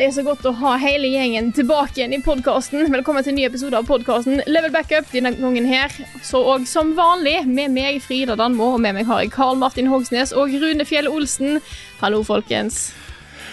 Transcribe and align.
Det 0.00 0.06
er 0.06 0.14
så 0.16 0.22
godt 0.24 0.46
å 0.48 0.54
ha 0.56 0.78
hele 0.80 1.10
gjengen 1.12 1.50
tilbake 1.52 1.98
igjen 1.98 2.14
i 2.16 2.18
podkasten. 2.24 2.86
Velkommen 2.88 3.20
til 3.20 3.34
en 3.34 3.36
ny 3.36 3.42
episode 3.44 3.76
av 3.76 3.84
podkasten 3.84 4.40
Level 4.48 4.72
Backup. 4.72 5.10
Denne 5.12 5.34
gangen 5.36 5.66
her, 5.68 5.92
så 6.24 6.40
og 6.54 6.64
som 6.64 6.94
vanlig, 6.96 7.42
med 7.44 7.74
meg 7.74 7.98
Frida 8.00 8.32
Danmo, 8.40 8.70
og 8.78 8.80
med 8.80 8.96
meg 8.96 9.04
har 9.10 9.20
jeg 9.20 9.34
Karl 9.34 9.60
Martin 9.60 9.90
Hogsnes 9.92 10.32
og 10.32 10.54
Rune 10.62 10.86
Fjell 10.88 11.10
Olsen. 11.10 11.60
Hallo, 12.00 12.22
folkens. 12.24 12.94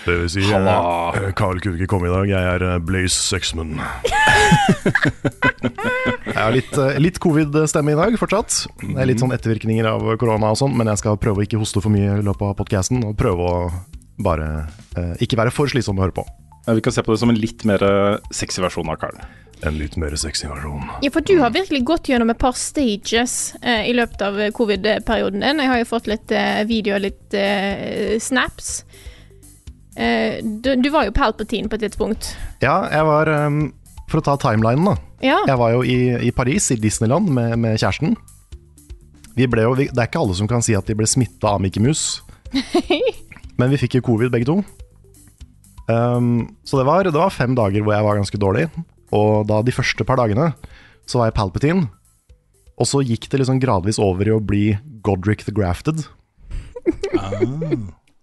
Det 0.06 0.16
vil 0.22 0.32
si, 0.38 0.46
eh, 0.48 1.28
Carl 1.36 1.60
kunne 1.60 1.76
ikke 1.76 1.92
komme 1.98 2.08
i 2.08 2.16
dag. 2.16 2.32
Jeg 2.32 2.54
er 2.54 2.66
eh, 2.70 2.80
Blaze 2.80 3.20
Sexman. 3.26 3.76
jeg 6.32 6.40
har 6.40 6.56
litt, 6.56 6.72
eh, 6.80 6.96
litt 7.04 7.20
covid-stemme 7.20 7.92
i 7.92 8.00
dag 8.00 8.16
fortsatt. 8.24 8.62
Det 8.86 8.96
er 8.96 9.12
litt 9.12 9.20
sånn 9.20 9.36
ettervirkninger 9.36 9.92
av 9.92 10.16
korona 10.16 10.56
og 10.56 10.64
sånn, 10.64 10.80
men 10.80 10.96
jeg 10.96 11.04
skal 11.04 11.20
prøve 11.20 11.44
å 11.44 11.48
ikke 11.50 11.60
hoste 11.60 11.84
for 11.84 11.92
mye 11.92 12.22
i 12.22 12.24
løpet 12.24 12.54
av 12.54 12.56
podkasten. 12.64 13.04
Og 13.04 13.20
prøve 13.20 13.52
å 13.52 13.62
bare 14.24 14.68
eh, 14.98 15.16
ikke 15.24 15.40
være 15.40 15.54
for 15.54 15.70
slitsom 15.72 16.00
å 16.00 16.08
høre 16.08 16.16
på. 16.20 16.26
Ja, 16.68 16.76
vi 16.76 16.84
kan 16.84 16.92
se 16.92 17.04
på 17.04 17.14
det 17.14 17.22
som 17.22 17.32
en 17.32 17.40
litt 17.40 17.64
mer 17.68 17.84
eh, 17.84 18.32
sexy 18.36 18.60
versjon 18.64 18.90
av 18.92 18.98
Karl 19.00 19.20
En 19.66 19.78
litt 19.80 19.96
mer 19.98 20.14
sexy 20.20 20.50
versjon. 20.50 20.84
Ja, 21.02 21.12
for 21.14 21.26
du 21.26 21.38
har 21.40 21.54
virkelig 21.56 21.80
gått 21.88 22.10
gjennom 22.12 22.30
et 22.34 22.42
par 22.42 22.58
stages 22.60 23.56
eh, 23.62 23.88
i 23.90 23.94
løpet 23.96 24.22
av 24.22 24.40
eh, 24.42 24.52
covid-perioden 24.54 25.42
din. 25.46 25.62
Jeg 25.64 25.72
har 25.72 25.82
jo 25.82 25.88
fått 25.90 26.10
litt 26.12 26.34
eh, 26.36 26.62
video 26.70 26.98
og 26.98 27.06
litt 27.08 27.38
eh, 27.38 28.18
snaps. 28.22 28.84
Eh, 29.98 30.44
du, 30.44 30.76
du 30.78 30.92
var 30.94 31.08
jo 31.08 31.16
Palpatine 31.16 31.72
på 31.72 31.80
et 31.80 31.88
tidspunkt. 31.88 32.34
Ja, 32.62 32.84
jeg 32.94 33.06
var 33.08 33.32
um, 33.48 33.62
For 34.12 34.22
å 34.22 34.26
ta 34.28 34.36
timelinen, 34.42 34.92
da. 34.92 34.98
Ja. 35.26 35.40
Jeg 35.50 35.58
var 35.58 35.74
jo 35.74 35.82
i, 35.82 35.98
i 36.28 36.34
Paris, 36.36 36.70
i 36.76 36.78
Disneyland, 36.82 37.32
med, 37.34 37.56
med 37.64 37.80
kjæresten. 37.80 38.14
Vi 39.38 39.48
ble 39.50 39.66
jo, 39.66 39.74
vi, 39.78 39.88
det 39.90 40.04
er 40.04 40.10
ikke 40.10 40.22
alle 40.22 40.38
som 40.38 40.50
kan 40.50 40.62
si 40.66 40.76
at 40.78 40.86
de 40.90 40.96
ble 40.98 41.08
smitta 41.10 41.56
av 41.56 41.64
Mickey 41.64 41.82
Mouse. 41.82 42.22
Men 43.58 43.72
vi 43.74 43.80
fikk 43.82 43.98
jo 44.00 44.06
covid 44.06 44.32
begge 44.34 44.48
to. 44.50 44.60
Um, 45.88 46.58
så 46.68 46.78
det 46.80 46.86
var, 46.88 47.08
det 47.08 47.16
var 47.16 47.32
fem 47.34 47.56
dager 47.58 47.82
hvor 47.86 47.96
jeg 47.96 48.06
var 48.06 48.20
ganske 48.20 48.40
dårlig. 48.42 48.68
Og 49.16 49.48
da 49.50 49.62
de 49.64 49.74
første 49.76 50.04
par 50.08 50.20
dagene 50.20 50.52
så 51.08 51.22
var 51.22 51.30
jeg 51.30 51.38
Palpatine. 51.40 51.88
Og 52.78 52.86
så 52.86 53.02
gikk 53.02 53.30
det 53.32 53.40
liksom 53.42 53.62
gradvis 53.64 53.98
over 54.04 54.28
i 54.28 54.36
å 54.36 54.44
bli 54.44 54.66
Godric 55.06 55.46
the 55.48 55.54
Grafted. 55.56 56.04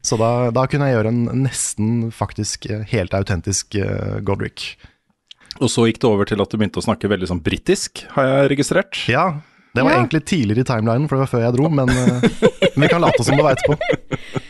Så 0.05 0.19
da, 0.21 0.51
da 0.53 0.67
kunne 0.69 0.91
jeg 0.91 0.99
gjøre 0.99 1.11
en 1.11 1.23
nesten 1.47 1.93
faktisk 2.13 2.67
eh, 2.69 2.83
helt 2.91 3.15
autentisk 3.17 3.75
uh, 3.81 4.21
Godric. 4.25 4.75
Og 5.63 5.71
så 5.73 5.87
gikk 5.89 6.03
det 6.03 6.11
over 6.11 6.29
til 6.29 6.43
at 6.45 6.53
du 6.53 6.59
begynte 6.61 6.81
å 6.83 6.85
snakke 6.85 7.09
veldig 7.09 7.29
sånn 7.31 7.41
britisk, 7.45 8.05
har 8.13 8.29
jeg 8.29 8.51
registrert. 8.53 9.01
Ja, 9.09 9.27
det 9.75 9.83
var 9.83 9.95
Ja. 9.95 10.03
egentlig 10.03 10.25
tidligere 10.29 10.63
i 10.63 10.69
timelinen, 10.69 11.09
for 11.09 11.17
det 11.17 11.25
var 11.25 11.33
før 11.33 11.45
jeg 11.47 11.57
dro, 11.57 11.71
men 11.73 11.89
eh, 11.89 12.29
vi 12.85 12.91
kan 12.93 13.03
late 13.03 13.25
som 13.25 13.39
det 13.39 13.47
var 13.47 13.57
etterpå. 13.57 14.44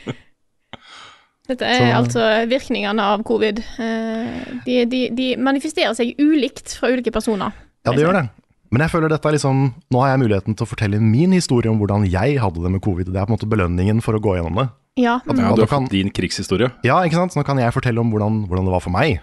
Dette 1.49 1.63
er 1.69 1.77
Så- 1.79 1.97
altså 1.99 2.49
virkningene 2.49 3.01
av 3.03 3.23
covid. 3.23 3.59
Eh, 3.79 4.61
de, 4.65 4.85
de, 4.89 5.01
de 5.13 5.27
manifesterer 5.37 5.93
seg 5.95 6.15
ulikt 6.19 6.77
fra 6.79 6.89
ulike 6.89 7.13
personer. 7.13 7.53
Ja, 7.85 7.93
det 7.93 8.01
gjør 8.07 8.17
det. 8.23 8.31
Men 8.73 8.81
jeg 8.81 8.91
føler 8.91 9.09
dette 9.13 9.29
er 9.29 9.33
liksom 9.37 9.59
Nå 9.93 10.01
har 10.01 10.09
jeg 10.17 10.23
muligheten 10.25 10.57
til 10.57 10.65
å 10.65 10.71
fortelle 10.71 10.99
min 11.01 11.33
historie 11.37 11.71
om 11.71 11.79
hvordan 11.79 12.09
jeg 12.11 12.39
hadde 12.41 12.63
det 12.65 12.71
med 12.73 12.81
covid. 12.83 13.13
Det 13.13 13.21
er 13.21 13.27
på 13.29 13.35
en 13.35 13.37
måte 13.37 13.51
belønningen 13.51 14.01
for 14.03 14.17
å 14.17 14.23
gå 14.25 14.39
gjennom 14.39 14.57
det. 14.63 14.69
Ja. 14.97 15.17
At- 15.29 15.37
Ja, 15.37 15.53
du 15.55 15.63
har 15.63 15.69
fått 15.69 15.91
din 15.91 16.11
krigshistorie. 16.11 16.73
Ja, 16.83 17.03
ikke 17.05 17.15
sant? 17.21 17.33
Så 17.35 17.39
nå 17.43 17.45
kan 17.45 17.59
jeg 17.59 17.73
fortelle 17.75 18.01
om 18.01 18.11
hvordan, 18.11 18.47
hvordan 18.49 18.65
det 18.65 18.73
var 18.73 18.81
for 18.81 18.91
meg. 18.91 19.21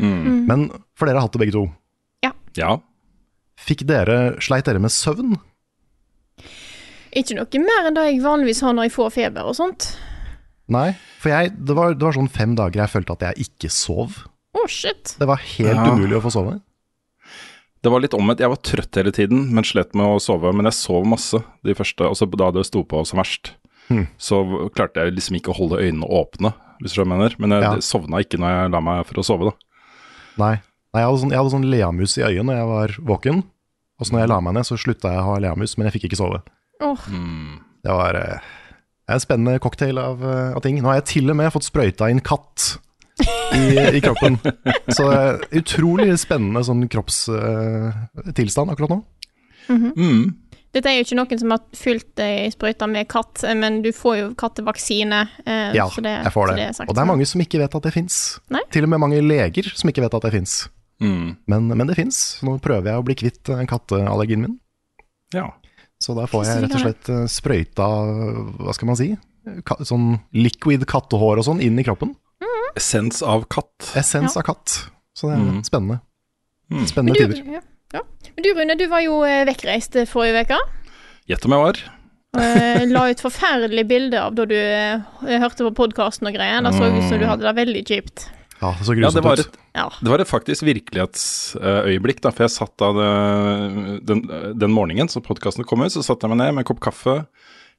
Mm. 0.00 0.46
Men 0.46 0.70
for 0.94 1.06
dere 1.06 1.16
har 1.18 1.22
hatt 1.26 1.32
det 1.32 1.40
begge 1.42 1.52
to. 1.52 1.66
Ja. 2.56 2.76
Fikk 3.58 3.84
dere, 3.86 4.36
Sleit 4.40 4.64
dere 4.64 4.78
med 4.78 4.90
søvn? 4.90 5.34
Ikke 7.14 7.34
noe 7.38 7.60
mer 7.62 7.86
enn 7.88 7.94
det 7.96 8.04
jeg 8.12 8.22
vanligvis 8.22 8.60
har 8.62 8.74
når 8.74 8.88
jeg 8.88 8.92
får 8.96 9.10
feber 9.14 9.46
og 9.50 9.54
sånt. 9.58 9.96
Nei. 10.72 10.94
For 11.20 11.28
jeg, 11.28 11.50
det, 11.60 11.74
var, 11.76 11.92
det 11.94 12.06
var 12.06 12.16
sånn 12.16 12.30
fem 12.32 12.54
dager 12.56 12.80
jeg 12.84 12.92
følte 12.94 13.12
at 13.18 13.24
jeg 13.28 13.48
ikke 13.48 13.70
sov. 13.72 14.22
Oh, 14.56 14.66
shit. 14.70 15.16
Det 15.18 15.26
var 15.28 15.36
helt 15.42 15.76
Ja. 15.76 15.90
umulig 15.92 16.16
å 16.16 16.22
få 16.24 16.30
sove. 16.32 16.60
Det 17.84 17.90
var 17.92 18.00
litt 18.00 18.14
omvendt. 18.16 18.40
Jeg 18.40 18.48
var 18.48 18.60
trøtt 18.64 18.96
hele 18.96 19.12
tiden, 19.12 19.50
men 19.52 19.64
slet 19.66 19.92
med 19.94 20.06
å 20.08 20.20
sove. 20.22 20.54
Men 20.56 20.64
jeg 20.70 20.78
sov 20.78 21.04
masse 21.04 21.36
de 21.66 21.74
første, 21.76 22.06
altså 22.08 22.24
da 22.32 22.50
det 22.54 22.64
sto 22.64 22.80
på 22.88 23.02
som 23.04 23.20
verst. 23.20 23.52
Hmm. 23.90 24.06
Så 24.16 24.38
klarte 24.72 25.02
jeg 25.04 25.12
liksom 25.18 25.36
ikke 25.36 25.52
å 25.52 25.58
holde 25.58 25.82
øynene 25.84 26.08
åpne, 26.08 26.54
hvis 26.80 26.94
du 26.94 27.00
skjønner 27.02 27.18
hva 27.20 27.28
jeg 27.28 27.36
mener. 27.36 27.36
Men 27.44 27.50
jeg 27.58 27.62
Ja. 27.62 27.74
sovna 27.84 28.22
ikke 28.24 28.40
når 28.40 28.54
jeg 28.56 28.70
la 28.72 28.80
meg 28.80 29.04
for 29.06 29.20
å 29.20 29.24
sove, 29.24 29.50
da. 29.50 29.52
Nei. 30.40 30.54
Nei 30.94 31.02
jeg 31.02 31.08
hadde 31.10 31.20
sånn, 31.20 31.30
jeg 31.34 31.38
hadde 31.42 31.50
sånn 31.52 31.70
leamus 31.70 32.16
i 32.16 32.22
øyet 32.24 32.44
når 32.46 32.56
jeg 32.56 32.66
var 32.72 32.88
våken. 33.04 33.44
Og 34.00 34.06
så 34.06 34.12
når 34.12 34.20
jeg 34.24 34.28
la 34.32 34.40
meg 34.40 34.54
ned, 34.54 34.64
så 34.64 34.78
slutta 34.80 35.12
jeg 35.12 35.20
å 35.20 35.28
ha 35.28 35.38
leamus, 35.38 35.76
men 35.76 35.86
jeg 35.90 36.00
fikk 36.00 36.08
ikke 36.08 36.22
sove. 36.24 36.40
Åh, 36.80 37.04
Det 37.84 37.92
var 37.92 38.14
eh, 38.16 38.38
en 39.10 39.20
spennende 39.20 39.58
cocktail 39.62 39.98
av, 40.00 40.24
eh, 40.24 40.52
av 40.56 40.62
ting. 40.64 40.80
Nå 40.80 40.90
har 40.90 41.00
jeg 41.02 41.10
til 41.12 41.30
og 41.32 41.36
med 41.40 41.52
fått 41.52 41.66
sprøyta 41.68 42.08
inn 42.10 42.22
katt 42.24 42.78
i, 43.54 43.64
i 43.98 44.00
kroppen. 44.04 44.38
Så 44.96 45.08
eh, 45.12 45.42
utrolig 45.60 46.14
spennende 46.20 46.64
sånn 46.66 46.86
kroppstilstand 46.90 48.72
akkurat 48.72 48.96
nå. 48.96 49.02
Mm. 49.68 50.32
Dette 50.74 50.90
er 50.90 50.98
jo 50.98 51.04
ikke 51.04 51.16
noen 51.20 51.38
som 51.38 51.52
har 51.54 51.60
fylt 51.78 52.08
deg 52.18 52.48
i 52.48 52.52
sprøyta 52.52 52.88
med 52.90 53.06
katt, 53.10 53.44
eh, 53.46 53.54
men 53.58 53.78
du 53.84 53.92
får 53.94 54.16
jo 54.18 54.30
kattevaksine. 54.38 55.20
Uh, 55.46 55.70
Ja, 55.76 55.86
så 55.92 56.02
det, 56.04 56.16
jeg 56.24 56.34
får 56.34 56.50
så 56.50 56.56
det. 56.56 56.64
er 56.66 56.88
Og 56.88 56.96
det 56.96 57.04
er 57.04 57.10
mange 57.12 57.28
som 57.30 57.44
ikke 57.44 57.60
vet 57.62 57.76
at 57.78 57.86
det 57.86 57.92
fins. 57.94 58.22
Til 58.74 58.88
og 58.88 58.94
med 58.94 59.04
mange 59.04 59.20
leger 59.22 59.70
som 59.74 59.92
ikke 59.92 60.02
vet 60.02 60.16
at 60.18 60.26
det 60.26 60.32
fins. 60.34 60.56
Mm. 61.02 61.36
Men, 61.50 61.68
men 61.70 61.90
det 61.90 61.98
fins. 61.98 62.40
Nå 62.46 62.56
prøver 62.64 62.90
jeg 62.90 63.02
å 63.02 63.06
bli 63.06 63.16
kvitt 63.18 63.52
katteallergien 63.70 64.42
min. 64.46 64.58
Ja. 65.34 65.52
Så 66.02 66.14
da 66.16 66.26
får 66.26 66.44
jeg 66.44 66.62
rett 66.64 66.74
og 66.74 66.80
slett 66.82 67.08
eh, 67.14 67.24
sprøyta, 67.30 67.86
hva 68.60 68.74
skal 68.76 68.86
man 68.90 68.96
si, 68.98 69.12
Ka 69.68 69.76
sånn 69.84 70.14
liquid 70.32 70.86
kattehår 70.88 71.36
og 71.42 71.44
sånn 71.44 71.58
inn 71.60 71.76
i 71.78 71.84
kroppen. 71.84 72.14
Essens 72.74 73.20
av 73.22 73.42
katt. 73.52 73.90
Essens 73.94 74.32
Ja. 74.34 74.40
av 74.40 74.46
katt. 74.48 74.72
Så 75.14 75.28
det 75.28 75.36
er 75.36 75.42
Mm. 75.44 75.58
spennende. 75.62 76.00
Mm. 76.72 76.86
Spennende 76.88 77.14
du, 77.18 77.34
tider. 77.34 77.52
ja, 77.52 77.60
ja. 77.92 78.00
Men 78.34 78.42
du 78.42 78.48
Rune, 78.54 78.74
du 78.78 78.86
var 78.88 79.00
jo 79.04 79.22
eh, 79.22 79.44
vekkreist 79.44 79.96
eh, 80.00 80.06
forrige 80.08 80.46
uke. 80.48 80.58
Gjett 81.28 81.44
om 81.44 81.52
jeg 81.52 81.60
var. 81.60 81.76
Eh, 82.40 82.84
la 82.86 83.04
ut 83.10 83.20
forferdelig 83.20 83.86
bilde 83.86 84.18
av 84.18 84.34
da 84.34 84.44
du 84.48 84.56
hørte 85.28 85.68
på 85.68 85.74
podkasten 85.76 86.26
og 86.26 86.34
greier. 86.34 86.62
Da 86.64 86.72
så 86.72 86.88
ut 86.88 87.04
som 87.08 87.20
du 87.20 87.26
hadde 87.26 87.44
det 87.44 87.54
veldig 87.54 87.84
kjipt. 87.86 88.24
Ja, 88.62 88.70
det 88.78 88.86
så 88.86 88.94
Ja, 88.96 89.10
det 89.10 89.22
var 89.24 89.40
et, 89.42 89.56
Ja. 89.74 89.88
det 90.00 90.10
var 90.12 90.20
et 90.22 90.30
faktisk 90.30 90.62
virkelighetsøyeblikk, 90.64 92.20
da. 92.24 92.30
For 92.30 92.44
jeg 92.46 92.54
satt 92.54 92.76
da 92.80 92.88
den, 94.04 94.22
den 94.58 94.72
morgenen 94.74 95.10
som 95.10 95.22
podkasten 95.26 95.66
kom 95.68 95.82
ut, 95.84 95.92
så 95.94 96.02
satte 96.04 96.24
jeg 96.26 96.34
meg 96.34 96.40
ned 96.42 96.54
med 96.54 96.64
en 96.64 96.68
kopp 96.70 96.80
kaffe 96.84 97.24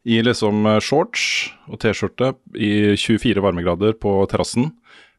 i 0.06 0.20
liksom 0.22 0.66
eh, 0.70 0.80
shorts 0.86 1.24
og 1.72 1.80
T-skjorte 1.82 2.34
i 2.62 2.94
24 3.00 3.42
varmegrader 3.42 3.96
på 3.98 4.12
terrassen. 4.30 4.72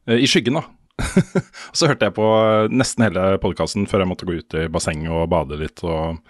eh, 0.07 0.21
I 0.23 0.29
skyggen, 0.31 0.61
da. 0.61 0.67
og 1.03 1.75
så 1.77 1.89
hørte 1.91 2.07
jeg 2.07 2.15
på 2.17 2.27
eh, 2.37 2.69
nesten 2.71 3.03
hele 3.09 3.25
podkasten 3.43 3.89
før 3.91 4.05
jeg 4.05 4.11
måtte 4.13 4.29
gå 4.29 4.37
ut 4.39 4.55
i 4.63 4.69
bassenget 4.73 5.11
og 5.11 5.27
bade 5.33 5.59
litt 5.59 5.83
og, 5.85 6.21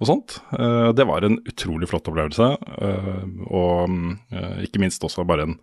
og 0.00 0.08
sånt. 0.08 0.38
Eh, 0.56 0.88
Det 0.96 1.04
var 1.06 1.26
en 1.28 1.36
utrolig 1.44 1.90
flott 1.90 2.08
opplevelse, 2.08 2.48
eh, 2.80 3.20
og 3.52 3.92
eh, 4.32 4.64
ikke 4.64 4.80
minst 4.80 5.04
også 5.04 5.26
bare 5.28 5.44
en 5.50 5.58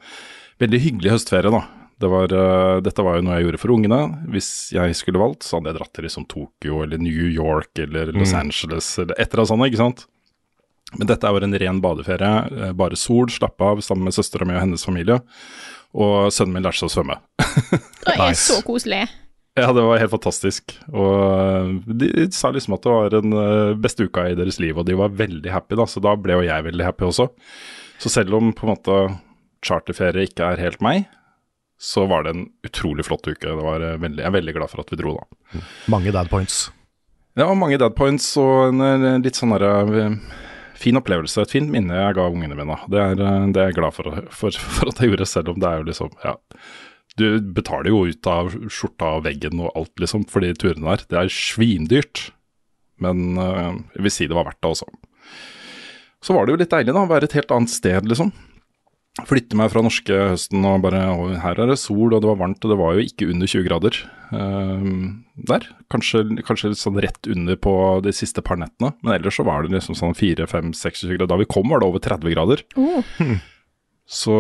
veldig 0.61 0.83
hyggelig 0.85 1.15
høstferie, 1.17 1.49
da. 1.51 1.63
Det 2.01 2.09
var, 2.11 2.31
uh, 2.35 2.81
dette 2.83 3.03
var 3.05 3.15
jo 3.17 3.23
noe 3.23 3.37
jeg 3.37 3.45
gjorde 3.47 3.59
for 3.61 3.71
ungene. 3.75 3.99
Hvis 4.33 4.49
jeg 4.75 4.95
skulle 4.99 5.21
valgt, 5.21 5.45
så 5.47 5.57
hadde 5.57 5.71
jeg 5.71 5.77
dratt 5.79 5.93
til 5.95 6.03
liksom 6.07 6.25
Tokyo 6.31 6.81
eller 6.83 6.99
New 6.99 7.29
York 7.31 7.79
eller 7.79 8.11
Los 8.15 8.33
Angeles 8.35 8.89
eller 8.99 9.15
et 9.15 9.29
eller 9.29 9.45
annet 9.45 9.53
sånt, 9.53 9.67
ikke 9.69 9.79
sant. 9.83 10.05
Men 10.99 11.07
dette 11.09 11.27
er 11.27 11.33
jo 11.33 11.47
en 11.47 11.59
ren 11.59 11.79
badeferie. 11.81 12.33
eh, 12.67 12.73
Bare 12.77 12.95
sol, 12.99 13.31
slappe 13.33 13.63
av 13.63 13.79
sammen 13.83 14.05
med 14.09 14.15
søstera 14.15 14.45
mi 14.47 14.53
og 14.57 14.61
hennes 14.65 14.83
familie. 14.85 15.21
Og 15.95 16.27
sønnen 16.35 16.53
min 16.57 16.63
lærte 16.67 16.83
seg 16.83 16.91
å 16.91 16.95
svømme. 16.97 17.15
Det 18.03 18.17
er 18.19 18.35
så 18.37 18.59
koselig. 18.67 19.05
Ja, 19.55 19.69
det 19.71 19.83
var 19.87 19.97
helt 20.01 20.11
fantastisk. 20.11 20.73
Og 20.91 21.79
de 21.87 22.27
sa 22.35 22.51
liksom 22.51 22.75
at 22.75 22.83
det 22.83 22.91
var 22.91 23.13
den 23.15 23.31
eh, 23.39 23.73
beste 23.79 24.03
uka 24.09 24.27
i 24.29 24.35
deres 24.35 24.59
liv, 24.59 24.75
og 24.77 24.85
de 24.89 24.97
var 24.99 25.15
veldig 25.15 25.51
happy, 25.55 25.77
da. 25.79 25.87
Så 25.87 26.03
da 26.03 26.11
ble 26.19 26.35
jo 26.35 26.43
jeg 26.47 26.67
veldig 26.67 26.83
happy 26.89 27.07
også. 27.07 27.29
Så 28.03 28.11
selv 28.11 28.35
om 28.35 28.51
på 28.51 28.67
en 28.67 28.73
måte 28.75 28.97
charterferie 29.65 30.27
ikke 30.27 30.51
er 30.51 30.59
helt 30.61 30.83
meg, 30.83 31.07
så 31.77 32.05
var 32.05 32.23
det 32.23 32.29
en 32.35 32.47
utrolig 32.63 33.05
flott 33.05 33.27
uke. 33.27 33.47
Det 33.47 33.55
var 33.63 33.83
eh, 33.83 33.97
veldig, 33.99 34.21
jeg 34.23 34.29
er 34.29 34.35
veldig 34.37 34.55
glad 34.55 34.71
for 34.71 34.83
at 34.83 34.91
vi 34.93 34.99
dro, 34.99 35.17
da. 35.19 35.61
Mange 35.91 36.13
dad 36.15 36.31
points. 36.31 36.69
Ja, 37.35 37.49
mange 37.51 37.79
dad 37.81 37.97
points 37.97 38.29
og 38.39 38.71
en 38.71 39.21
litt 39.23 39.35
sånn 39.35 39.51
derre 39.57 39.73
eh, 40.05 40.17
fin 40.79 40.99
opplevelse. 40.99 41.43
Et 41.43 41.55
fint 41.57 41.71
minne 41.71 41.97
jeg 41.99 42.17
ga 42.17 42.27
ungene 42.31 42.57
mine. 42.57 42.79
Det 42.91 43.01
er, 43.01 43.19
eh, 43.19 43.47
det 43.51 43.61
er 43.61 43.71
jeg 43.71 43.79
glad 43.81 43.97
for, 43.97 44.21
for, 44.31 44.55
for 44.77 44.91
at 44.91 45.01
jeg 45.01 45.11
gjorde, 45.11 45.29
selv 45.29 45.51
om 45.53 45.61
det 45.61 45.71
er 45.71 45.81
jo 45.81 45.89
liksom 45.91 46.19
Ja. 46.25 46.37
Du 47.15 47.39
betaler 47.55 47.87
jo 47.93 48.01
ut 48.11 48.27
av 48.27 48.49
skjorta 48.67 49.13
og 49.17 49.21
veggen 49.23 49.61
og 49.63 49.69
alt, 49.79 49.93
liksom, 50.03 50.25
for 50.27 50.43
de 50.43 50.49
turene 50.59 50.89
der. 50.89 51.05
Det 51.07 51.19
er 51.21 51.29
svindyrt. 51.31 52.25
Men 52.99 53.37
jeg 53.39 54.03
vil 54.03 54.11
si 54.11 54.27
det 54.27 54.35
var 54.35 54.49
verdt 54.49 54.59
det, 54.59 54.71
også. 54.73 54.89
Så 56.19 56.35
var 56.35 56.43
det 56.43 56.51
jo 56.51 56.59
litt 56.59 56.73
deilig, 56.73 56.91
da. 56.91 57.05
å 57.05 57.07
Være 57.07 57.29
et 57.29 57.37
helt 57.37 57.53
annet 57.55 57.71
sted, 57.71 58.09
liksom. 58.11 58.33
Flytte 59.23 59.55
meg 59.55 59.69
fra 59.71 59.79
norske 59.79 60.15
høsten 60.33 60.65
og 60.67 60.81
bare 60.83 61.05
og 61.13 61.37
Her 61.39 61.61
er 61.63 61.69
det 61.71 61.77
sol, 61.79 62.11
og 62.11 62.19
det 62.19 62.27
var 62.27 62.39
varmt, 62.41 62.59
og 62.67 62.71
det 62.73 62.77
var 62.81 62.97
jo 62.97 63.05
ikke 63.05 63.29
under 63.31 63.47
20 63.47 63.63
grader 63.63 63.99
uh, 64.35 64.83
der. 65.47 65.67
Kanskje, 65.93 66.25
kanskje 66.43 66.73
litt 66.73 66.81
sånn 66.81 66.99
rett 66.99 67.29
under 67.31 67.55
på 67.55 67.75
de 68.03 68.11
siste 68.15 68.43
par 68.43 68.59
nettene, 68.59 68.91
men 68.99 69.15
ellers 69.15 69.39
så 69.39 69.47
var 69.47 69.63
det 69.63 69.71
liksom 69.71 69.95
sånn 69.95 70.17
4-5-26 70.19 71.15
grader. 71.15 71.31
Da 71.31 71.39
vi 71.39 71.47
kom, 71.47 71.71
var 71.71 71.79
det 71.79 71.87
over 71.87 72.03
30 72.03 72.35
grader. 72.35 72.65
Oh. 72.75 73.15
Så 74.05 74.33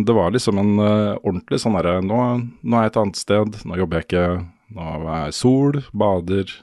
det 0.00 0.14
var 0.16 0.30
liksom 0.32 0.56
en 0.62 0.78
uh, 0.80 1.18
ordentlig 1.18 1.58
sånn 1.60 1.74
derre 1.76 1.98
nå, 2.00 2.20
nå 2.40 2.78
er 2.78 2.86
jeg 2.86 2.92
et 2.94 2.98
annet 3.02 3.18
sted, 3.20 3.58
nå 3.68 3.76
jobber 3.76 4.00
jeg 4.00 4.08
ikke, 4.08 4.26
nå 4.78 4.86
er 4.96 5.26
jeg 5.26 5.34
sol, 5.36 5.82
bader. 5.92 6.54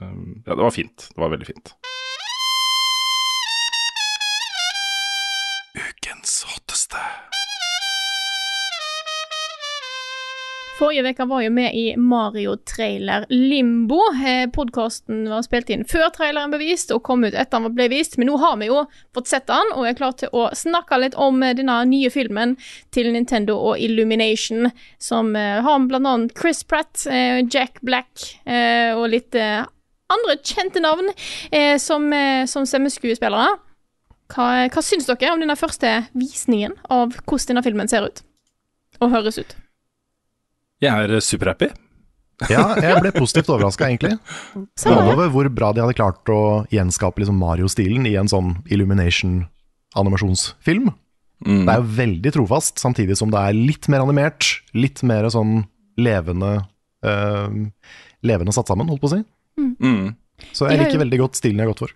Um, 0.00 0.40
ja, 0.42 0.56
det 0.56 0.64
var 0.64 0.74
fint. 0.74 1.06
Det 1.12 1.22
var 1.22 1.30
veldig 1.36 1.46
fint. 1.46 1.76
Forrige 10.76 11.08
uke 11.08 11.24
var 11.24 11.40
jo 11.40 11.50
med 11.56 11.72
i 11.74 11.84
Mario-trailer 11.96 13.24
Limbo. 13.30 13.96
Eh, 14.26 14.44
Podkasten 14.52 15.22
var 15.30 15.44
spilt 15.46 15.70
inn 15.72 15.86
før 15.88 16.10
traileren 16.12 16.52
ble 16.52 16.60
vist, 16.60 16.92
og 16.92 17.00
kom 17.06 17.24
ut 17.24 17.32
etter 17.32 17.64
den 17.64 17.72
ble 17.72 17.86
vist. 17.88 18.18
Men 18.20 18.28
nå 18.28 18.36
har 18.42 18.58
vi 18.60 18.68
jo 18.68 18.82
fått 19.16 19.30
sett 19.30 19.46
den, 19.48 19.72
og 19.72 19.88
er 19.88 19.96
klar 19.96 20.12
til 20.20 20.28
å 20.36 20.50
snakke 20.52 21.00
litt 21.00 21.16
om 21.16 21.40
eh, 21.40 21.54
denne 21.56 21.78
nye 21.88 22.12
filmen 22.12 22.58
til 22.92 23.08
Nintendo 23.14 23.56
og 23.56 23.80
Illumination, 23.80 24.68
som 25.00 25.32
eh, 25.32 25.64
har 25.64 25.80
annet 25.80 26.36
Chris 26.36 26.60
Pratt, 26.68 27.06
eh, 27.08 27.40
Jack 27.40 27.80
Black 27.80 28.28
eh, 28.44 28.92
og 28.92 29.08
litt 29.16 29.32
andre 29.36 30.36
kjente 30.44 30.78
navn 30.78 31.08
som, 31.82 32.04
som 32.46 32.66
stemmeskuespillere. 32.68 33.56
Hva, 34.30 34.46
hva 34.70 34.84
syns 34.84 35.08
dere 35.08 35.32
om 35.32 35.42
denne 35.42 35.58
første 35.58 35.98
visningen 36.14 36.76
av 36.86 37.16
hvordan 37.24 37.54
denne 37.56 37.64
filmen 37.66 37.90
ser 37.90 38.06
ut 38.06 38.22
og 39.00 39.16
høres 39.16 39.40
ut? 39.40 39.56
Jeg 40.84 40.92
er 40.92 41.08
eh, 41.16 41.24
superhappy. 41.24 41.72
Ja, 42.52 42.76
jeg 42.76 43.00
ble 43.00 43.16
positivt 43.16 43.48
overraska, 43.48 43.88
egentlig. 43.88 44.20
Både 44.52 45.08
over 45.14 45.30
hvor 45.32 45.48
bra 45.48 45.72
de 45.72 45.80
hadde 45.80 45.96
klart 45.96 46.20
å 46.28 46.68
gjenskape 46.68 47.16
liksom 47.22 47.40
Mario-stilen 47.40 48.04
i 48.04 48.12
en 48.20 48.28
sånn 48.28 48.60
Illumination-animasjonsfilm. 48.68 50.92
Mm. 51.46 51.62
Det 51.64 51.72
er 51.72 51.80
jo 51.80 51.96
veldig 52.02 52.30
trofast, 52.36 52.76
samtidig 52.82 53.16
som 53.16 53.30
det 53.32 53.40
er 53.40 53.56
litt 53.56 53.88
mer 53.88 54.04
animert. 54.04 54.60
Litt 54.76 55.00
mer 55.00 55.24
sånn 55.32 55.64
levende 55.96 56.68
eh, 57.08 57.48
Levende 58.26 58.50
satt 58.52 58.68
sammen, 58.68 58.88
holdt 58.92 59.00
på 59.00 59.08
å 59.08 59.14
si. 59.14 59.24
Mm. 59.56 60.12
Så 60.52 60.68
jeg 60.68 60.76
liker 60.82 61.00
veldig 61.06 61.18
godt 61.22 61.36
stilen 61.38 61.56
de 61.60 61.64
har 61.64 61.70
gått 61.72 61.84
for. 61.86 61.92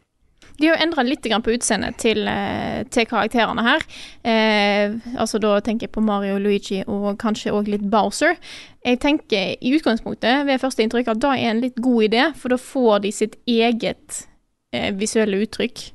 De 0.60 0.68
har 0.68 0.76
jo 0.76 0.82
endra 0.84 1.02
litt 1.06 1.22
på 1.24 1.54
utseendet 1.56 1.96
til, 2.02 2.28
eh, 2.28 2.82
til 2.92 3.06
karakterene 3.08 3.62
her. 3.64 3.80
Eh, 4.22 4.92
altså 5.16 5.40
Da 5.40 5.54
tenker 5.60 5.86
jeg 5.88 5.92
på 5.92 6.02
Mario, 6.04 6.38
Luigi 6.38 6.82
og 6.86 7.16
kanskje 7.18 7.52
òg 7.56 7.68
litt 7.72 7.86
Bowser. 7.90 8.36
Jeg 8.84 9.00
tenker 9.00 9.56
i 9.60 9.72
utgangspunktet 9.78 10.44
ved 10.46 10.60
første 10.60 10.84
inntrykk 10.84 11.08
at 11.14 11.20
det 11.20 11.30
er 11.30 11.50
en 11.50 11.60
litt 11.64 11.76
god 11.80 12.02
idé, 12.10 12.34
for 12.36 12.50
da 12.52 12.56
får 12.60 13.00
de 13.02 13.10
sitt 13.12 13.36
eget 13.48 14.26
eh, 14.72 14.90
visuelle 14.92 15.40
uttrykk. 15.46 15.90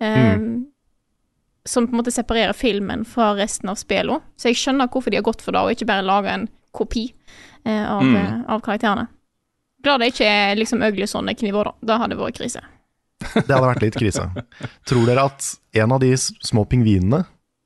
Eh, 0.00 0.36
Som 1.66 1.86
på 1.86 1.92
en 1.92 1.98
måte 2.00 2.10
separerer 2.12 2.54
filmen 2.56 3.04
fra 3.04 3.34
resten 3.36 3.68
av 3.68 3.76
spillene. 3.76 4.22
Så 4.36 4.48
jeg 4.48 4.56
skjønner 4.56 4.88
hvorfor 4.88 5.10
de 5.10 5.18
har 5.18 5.22
gått 5.26 5.42
for 5.44 5.52
det, 5.52 5.60
og 5.60 5.70
ikke 5.74 5.86
bare 5.90 6.02
laga 6.06 6.32
en 6.32 6.48
kopi 6.72 7.12
eh, 7.66 7.84
av, 7.90 8.02
Mm. 8.02 8.16
eh, 8.16 8.44
av 8.48 8.60
karakterene. 8.62 9.08
Glad 9.82 10.00
det 10.00 10.12
ikke 10.14 10.24
er 10.26 10.56
liksom 10.56 10.82
Ugly 10.82 11.06
Sonic-nivå, 11.06 11.64
da. 11.64 11.72
Det 11.84 11.98
hadde 12.00 12.16
vært 12.16 12.38
krise. 12.38 12.60
Det 13.20 13.50
hadde 13.52 13.66
vært 13.66 13.84
litt 13.84 13.98
krise. 14.00 14.26
Tror 14.88 15.06
dere 15.08 15.28
at 15.30 15.52
en 15.82 15.96
av 15.96 16.02
de 16.02 16.12
små 16.18 16.64
pingvinene 16.68 17.24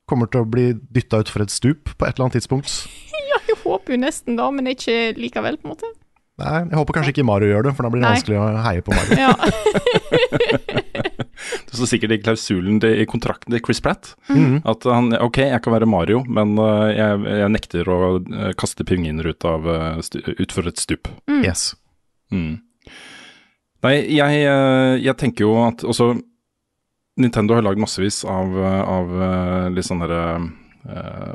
kommer 0.09 0.29
til 0.29 0.43
å 0.43 0.49
bli 0.49 0.69
dytta 0.93 1.23
utfor 1.23 1.45
et 1.45 1.53
stup 1.53 1.91
på 1.95 2.05
et 2.07 2.15
eller 2.15 2.27
annet 2.27 2.41
tidspunkt? 2.41 2.71
Ja, 3.25 3.39
jeg 3.49 3.55
håper 3.63 3.95
jo 3.95 3.97
nesten 3.99 4.35
da, 4.37 4.45
men 4.53 4.67
ikke 4.69 4.93
likevel, 5.17 5.55
på 5.57 5.65
en 5.65 5.71
måte. 5.73 5.87
Nei, 6.39 6.59
jeg 6.67 6.77
håper 6.77 6.97
kanskje 6.97 7.13
ikke 7.15 7.25
Mario 7.25 7.49
gjør 7.49 7.65
det, 7.65 7.71
for 7.73 7.87
da 7.87 7.89
blir 7.91 8.03
det 8.03 8.05
Nei. 8.05 8.11
vanskelig 8.19 8.37
å 8.37 8.45
heie 8.65 8.83
på 8.85 8.93
Mario. 8.93 9.15
Ja. 9.17 9.33
Det 11.65 11.75
står 11.77 11.89
sikkert 11.89 12.13
i 12.15 12.19
klausulen 12.23 12.77
til, 12.79 12.93
i 13.01 13.05
kontrakten 13.09 13.51
til 13.51 13.61
Chris 13.65 13.81
Pratt 13.83 14.13
mm. 14.31 14.61
at 14.71 14.85
han 14.87 15.11
Ok, 15.19 15.41
jeg 15.43 15.61
kan 15.65 15.75
være 15.75 15.89
Mario, 15.89 16.21
men 16.23 16.53
uh, 16.57 16.87
jeg, 16.87 17.19
jeg 17.41 17.51
nekter 17.51 17.91
å 17.91 17.97
uh, 18.15 18.51
kaste 18.57 18.85
pingviner 18.87 19.27
ut 19.33 19.47
av 19.47 19.67
for 19.67 20.31
utfor 20.45 20.69
et 20.71 20.81
stup. 20.81 21.11
Yes. 21.43 21.73
Mm. 22.31 22.64
Nei, 23.85 23.99
jeg, 24.15 24.45
uh, 24.49 24.95
jeg 24.97 25.13
tenker 25.21 25.45
jo 25.45 25.53
at 25.61 25.83
også 25.85 26.15
Nintendo 27.21 27.55
har 27.55 27.65
lagd 27.65 27.79
massevis 27.79 28.23
av, 28.27 28.55
uh, 28.57 28.81
av 28.81 29.13
uh, 29.13 29.67
litt 29.71 29.87
sånn 29.87 30.03
derre 30.03 30.51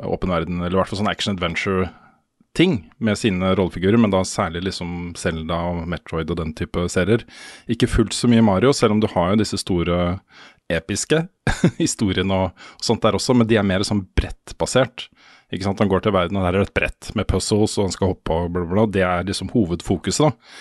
åpen 0.07 0.31
verden, 0.31 0.61
eller 0.61 0.71
i 0.71 0.79
hvert 0.79 0.87
fall 0.87 1.01
sånn 1.01 1.09
action 1.11 1.33
adventure-ting 1.35 2.77
med 3.03 3.17
sine 3.19 3.49
rollefigurer, 3.59 3.99
men 3.99 4.13
da 4.13 4.21
særlig 4.23 4.61
liksom 4.63 5.09
Zelda 5.19 5.57
og 5.73 5.81
Metroid 5.91 6.31
og 6.31 6.37
den 6.39 6.53
type 6.55 6.85
serier. 6.87 7.25
Ikke 7.67 7.89
fullt 7.91 8.15
så 8.15 8.29
mye 8.31 8.45
Mario, 8.47 8.71
selv 8.71 8.95
om 8.95 9.01
du 9.03 9.09
har 9.11 9.33
jo 9.33 9.41
disse 9.41 9.59
store 9.59 9.97
episke 10.71 11.25
historiene 11.83 12.37
og, 12.45 12.63
og 12.79 12.87
sånt 12.87 13.03
der 13.03 13.17
også, 13.19 13.35
men 13.35 13.49
de 13.49 13.59
er 13.59 13.67
mer 13.67 13.83
sånn 13.83 14.05
brettbasert. 14.15 15.09
Ikke 15.51 15.67
sant, 15.67 15.83
Han 15.83 15.91
går 15.91 16.05
til 16.05 16.15
verden, 16.15 16.39
og 16.39 16.47
der 16.47 16.61
er 16.61 16.63
et 16.63 16.73
brett 16.79 17.11
med 17.19 17.27
puzzles, 17.27 17.75
og 17.75 17.89
han 17.89 17.97
skal 17.97 18.13
hoppe 18.13 18.37
og 18.37 18.55
bla, 18.55 18.63
bla, 18.63 18.71
bla. 18.71 18.87
Det 18.87 19.03
er 19.03 19.27
liksom 19.27 19.51
hovedfokuset, 19.51 20.31
da. 20.31 20.55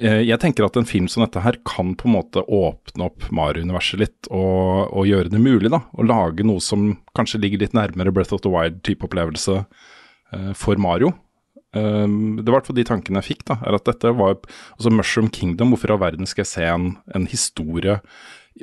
Eh, 0.00 0.22
Jeg 0.26 0.40
tenker 0.42 0.66
at 0.66 0.76
en 0.76 0.88
film 0.88 1.06
som 1.10 1.22
dette 1.24 1.42
her 1.44 1.58
kan 1.66 1.94
på 1.94 2.08
en 2.08 2.16
måte 2.16 2.42
åpne 2.42 3.06
opp 3.06 3.28
Mario-universet 3.30 4.00
litt, 4.00 4.30
og, 4.30 4.90
og 4.90 5.06
gjøre 5.06 5.30
det 5.30 5.42
mulig, 5.42 5.70
da. 5.70 5.84
Å 5.94 6.06
lage 6.06 6.46
noe 6.46 6.62
som 6.64 6.96
kanskje 7.14 7.42
ligger 7.42 7.62
litt 7.62 7.76
nærmere 7.76 8.12
Breath 8.14 8.34
of 8.34 8.42
the 8.42 8.50
Wild-type 8.52 9.06
opplevelse 9.06 9.60
eh, 9.62 10.52
for 10.58 10.80
Mario. 10.82 11.12
Um, 11.74 12.36
det 12.38 12.46
var 12.46 12.52
i 12.52 12.60
hvert 12.60 12.68
fall 12.70 12.76
de 12.78 12.86
tankene 12.86 13.18
jeg 13.18 13.32
fikk, 13.32 13.44
da. 13.50 13.56
Er 13.66 13.74
at 13.74 13.86
dette 13.88 14.12
var 14.14 14.36
Altså 14.76 14.92
Mushroom 14.94 15.26
Kingdom, 15.34 15.72
hvorfor 15.74 15.90
i 15.90 15.94
all 15.96 16.02
verden 16.04 16.28
skal 16.30 16.44
jeg 16.44 16.50
se 16.52 16.66
en, 16.70 16.84
en 17.18 17.26
historie 17.26 17.96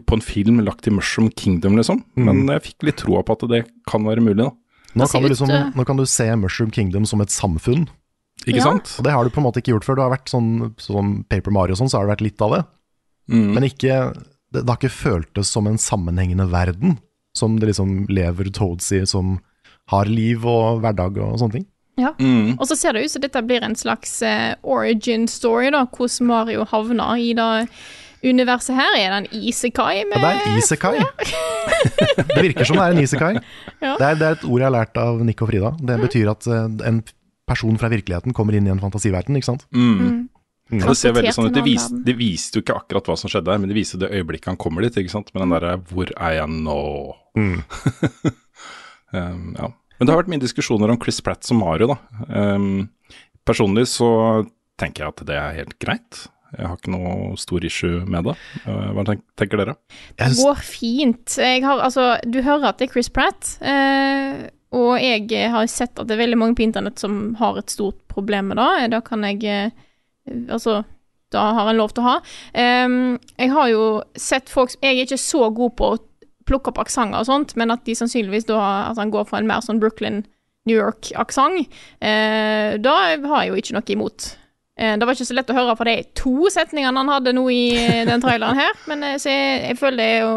på 0.08 0.16
en 0.16 0.24
film 0.24 0.62
lagt 0.64 0.88
i 0.88 0.94
Mushroom 0.96 1.28
Kingdom, 1.36 1.76
liksom? 1.76 2.06
Men 2.16 2.46
jeg 2.48 2.64
fikk 2.70 2.86
litt 2.88 3.02
troa 3.04 3.26
på 3.28 3.36
at 3.36 3.44
det 3.52 3.66
kan 3.92 4.08
være 4.08 4.24
mulig, 4.24 4.46
da. 4.46 4.54
Nå 4.96 5.08
kan, 5.12 5.24
du 5.24 5.28
liksom, 5.32 5.52
nå 5.76 5.84
kan 5.88 6.00
du 6.00 6.06
se 6.08 6.30
Mushroom 6.40 6.72
Kingdom 6.72 7.04
som 7.08 7.20
et 7.24 7.32
samfunn, 7.32 7.90
Ikke 8.46 8.58
Ja. 8.58 8.64
sant? 8.64 8.96
og 8.98 9.04
det 9.06 9.12
har 9.14 9.24
du 9.24 9.30
på 9.30 9.38
en 9.42 9.46
måte 9.46 9.62
ikke 9.62 9.74
gjort 9.76 9.86
før. 9.86 9.96
Du 9.96 10.02
har 10.02 10.14
vært 10.14 10.30
sånn, 10.32 10.74
sånn 10.82 11.24
Paper 11.30 11.52
Mario 11.52 11.74
og 11.76 11.82
sånn, 11.82 11.90
så 11.92 12.00
har 12.00 12.08
det 12.08 12.16
vært 12.18 12.26
litt 12.26 12.42
av 12.42 12.56
det. 12.56 12.62
Mm. 13.32 13.54
Men 13.54 13.64
ikke, 13.64 14.00
det, 14.52 14.64
det 14.66 14.68
har 14.70 14.80
ikke 14.80 14.90
føltes 14.96 15.48
som 15.48 15.68
en 15.68 15.78
sammenhengende 15.78 16.50
verden, 16.52 16.98
som 17.38 17.60
det 17.60 17.70
liksom 17.70 18.08
lever 18.10 18.50
Toads 18.52 18.92
i, 18.92 19.06
som 19.06 19.40
har 19.92 20.06
liv 20.10 20.46
og 20.46 20.82
hverdag 20.82 21.18
og 21.22 21.38
sånne 21.40 21.60
ting. 21.60 21.66
Ja. 22.00 22.14
Mm. 22.20 22.56
Og 22.58 22.66
så 22.68 22.76
ser 22.80 22.94
det 22.94 23.06
ut 23.06 23.12
som 23.14 23.22
dette 23.22 23.42
blir 23.46 23.64
en 23.64 23.76
slags 23.76 24.22
uh, 24.24 24.56
origin 24.64 25.28
story, 25.28 25.70
da, 25.72 25.86
hvordan 25.86 26.28
Mario 26.28 26.66
havna 26.66 27.14
i 27.20 27.34
det 27.38 27.50
universet 28.24 28.76
her. 28.78 28.96
Er 28.98 29.14
det 29.14 29.20
en 29.22 29.42
isekai 29.50 30.04
Ja, 30.04 30.20
det 30.22 30.32
er 30.32 30.58
isekai. 30.58 30.96
det 32.36 32.44
virker 32.48 32.68
som 32.68 32.78
det 32.78 32.86
er 32.86 32.96
en 32.98 33.04
isekai. 33.04 33.34
Ja. 33.82 33.96
Det, 33.98 34.06
er, 34.06 34.16
det 34.20 34.26
er 34.28 34.36
et 34.36 34.44
ord 34.46 34.60
jeg 34.62 34.68
har 34.68 34.74
lært 34.76 34.98
av 35.02 35.22
Nick 35.26 35.42
og 35.42 35.50
Frida. 35.50 35.72
Det 35.82 35.96
betyr 36.04 36.28
at 36.30 36.46
eh, 36.46 36.68
en 36.86 37.00
person 37.52 37.80
fra 37.80 37.92
virkeligheten 37.92 38.36
kommer 38.38 38.58
inn 38.58 38.70
i 38.70 38.74
en 38.74 38.82
fantasiverden, 38.82 39.38
ikke 39.38 39.52
sant? 39.52 39.68
Mm. 39.76 40.00
Mm. 40.72 40.86
Det 40.86 40.96
ser 40.96 41.16
veldig 41.18 41.34
sånn 41.36 41.50
ut. 41.50 41.56
Det, 41.56 41.64
viste, 41.66 42.00
det 42.08 42.16
viste 42.16 42.60
jo 42.60 42.64
ikke 42.64 42.78
akkurat 42.80 43.10
hva 43.12 43.18
som 43.20 43.32
skjedde 43.32 43.52
her, 43.52 43.60
men 43.60 43.72
det 43.72 43.76
viste 43.76 44.00
det 44.00 44.12
øyeblikket 44.16 44.54
han 44.54 44.60
kommer 44.62 44.86
dit, 44.86 45.02
ikke 45.02 45.12
sant. 45.12 45.32
Med 45.34 45.44
den 45.44 45.56
derre 45.58 45.76
'hvor 45.84 46.14
er 46.16 46.38
jeg 46.38 46.48
nå'? 46.48 47.16
um, 49.18 49.46
ja. 49.58 49.72
Men 50.00 50.08
det 50.08 50.14
har 50.14 50.22
vært 50.24 50.32
mye 50.32 50.42
diskusjoner 50.42 50.94
om 50.94 51.00
Chris 51.02 51.20
Pratt 51.22 51.44
som 51.46 51.60
Mario, 51.60 51.92
da. 51.92 51.98
Um, 52.32 52.88
personlig 53.46 53.90
så 53.92 54.12
tenker 54.80 55.04
jeg 55.04 55.14
at 55.14 55.26
det 55.28 55.36
er 55.38 55.60
helt 55.60 55.76
greit. 55.84 56.24
Jeg 56.58 56.68
har 56.68 56.80
ikke 56.80 56.92
noe 56.92 57.36
stor 57.40 57.64
issue 57.68 58.02
med 58.08 58.26
det. 58.28 58.34
Uh, 58.66 58.92
hva 58.96 59.06
tenker 59.08 59.62
dere? 59.62 59.76
Det 60.20 60.32
går 60.40 60.64
fint. 60.66 61.38
Jeg 61.38 61.64
har, 61.68 61.84
altså, 61.84 62.16
du 62.28 62.42
hører 62.44 62.72
at 62.72 62.80
det 62.80 62.90
er 62.90 62.96
Chris 62.96 63.12
Pratt, 63.14 63.54
eh, 63.60 64.50
og 64.72 64.92
jeg 65.04 65.52
har 65.52 65.68
sett 65.68 66.00
at 66.00 66.08
det 66.08 66.16
er 66.16 66.24
veldig 66.24 66.40
mange 66.40 66.56
på 66.56 66.64
internett 66.64 67.02
som 67.02 67.36
har 67.42 67.60
et 67.60 67.74
stort 67.74 68.00
problem 68.12 68.52
med 68.52 68.62
det. 68.62 68.92
Da 68.96 69.02
kan 69.04 69.26
jeg 69.28 69.44
eh, 69.44 69.88
Altså, 70.48 70.84
da 71.34 71.48
har 71.58 71.72
en 71.72 71.80
lov 71.80 71.92
til 71.92 72.04
å 72.04 72.06
ha. 72.06 72.18
Um, 72.54 73.16
jeg 73.42 73.50
har 73.50 73.72
jo 73.72 73.86
sett 74.14 74.52
folk 74.54 74.76
Jeg 74.84 75.00
er 75.00 75.08
ikke 75.08 75.18
så 75.18 75.48
god 75.50 75.74
på 75.80 75.88
å 75.96 75.98
plukke 76.46 76.70
opp 76.70 76.82
aksenter 76.84 77.24
og 77.24 77.26
sånt, 77.26 77.56
men 77.58 77.74
at 77.74 77.82
de 77.88 77.96
sannsynligvis 77.98 78.46
da 78.46 78.60
At 78.92 79.02
han 79.02 79.10
går 79.10 79.26
for 79.26 79.40
en 79.40 79.50
mer 79.50 79.66
sånn 79.66 79.82
Brooklyn, 79.82 80.22
New 80.70 80.78
York-aksent, 80.78 81.74
uh, 82.06 82.78
da 82.78 82.96
har 83.18 83.42
jeg 83.42 83.50
jo 83.50 83.58
ikke 83.64 83.78
noe 83.80 83.94
imot. 83.96 84.30
Eh, 84.82 84.98
det 84.98 85.06
var 85.06 85.14
ikke 85.14 85.28
så 85.28 85.36
lett 85.36 85.52
å 85.52 85.56
høre 85.56 85.76
fra 85.78 85.86
de 85.90 85.98
to 86.18 86.50
setningene 86.50 86.98
han 87.04 87.12
hadde 87.12 87.34
nå 87.36 87.44
i 87.54 87.64
eh, 87.78 88.04
den 88.08 88.24
traileren 88.24 88.58
her, 88.58 88.78
men 88.90 89.04
eh, 89.06 89.18
så 89.22 89.30
jeg, 89.30 89.58
jeg 89.68 89.78
føler 89.82 90.00
det 90.00 90.14
å, 90.26 90.32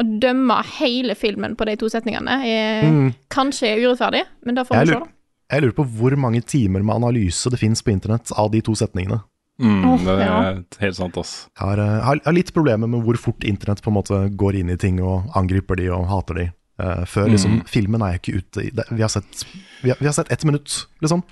å 0.00 0.06
dømme 0.22 0.58
hele 0.78 1.16
filmen 1.18 1.56
på 1.58 1.68
de 1.68 1.76
to 1.80 1.90
setningene 1.92 2.40
er 2.46 2.90
kanskje 3.32 3.76
urettferdig, 3.82 4.24
men 4.46 4.58
det 4.58 4.66
får 4.68 4.82
vi 4.82 4.90
se, 4.90 4.98
da. 5.00 5.08
jeg 5.54 5.64
lurer 5.64 5.78
på 5.78 5.86
hvor 5.98 6.18
mange 6.20 6.42
timer 6.44 6.84
med 6.84 6.98
analyse 6.98 7.52
det 7.52 7.60
fins 7.60 7.82
på 7.84 7.94
internett 7.94 8.32
av 8.36 8.50
de 8.52 8.62
to 8.64 8.76
setningene. 8.78 9.22
Mm, 9.62 9.86
det 10.04 10.18
ja. 10.20 10.34
er 10.50 10.58
helt 10.82 10.98
sant, 10.98 11.16
ass. 11.16 11.32
Jeg 11.54 11.64
har, 11.64 11.80
eh, 11.80 11.96
har, 12.04 12.20
har 12.26 12.36
litt 12.36 12.52
problemer 12.52 12.90
med 12.92 13.06
hvor 13.06 13.16
fort 13.20 13.44
internett 13.48 13.80
på 13.84 13.88
en 13.88 13.96
måte 13.96 14.18
går 14.36 14.60
inn 14.60 14.74
i 14.74 14.76
ting 14.80 15.00
og 15.00 15.30
angriper 15.38 15.80
de 15.80 15.88
og 15.96 16.04
hater 16.10 16.42
de. 16.42 16.46
Uh, 16.76 17.06
før 17.08 17.30
liksom, 17.32 17.62
filmen 17.64 18.02
er 18.04 18.12
jo 18.12 18.20
ikke 18.20 18.40
ute 18.42 18.62
i 18.66 18.70
det, 18.76 18.84
vi, 18.90 19.00
har 19.00 19.08
sett, 19.08 19.46
vi, 19.80 19.88
har, 19.88 19.96
vi 19.96 20.10
har 20.10 20.12
sett 20.12 20.28
ett 20.34 20.44
minutt, 20.44 20.82
liksom. 21.00 21.22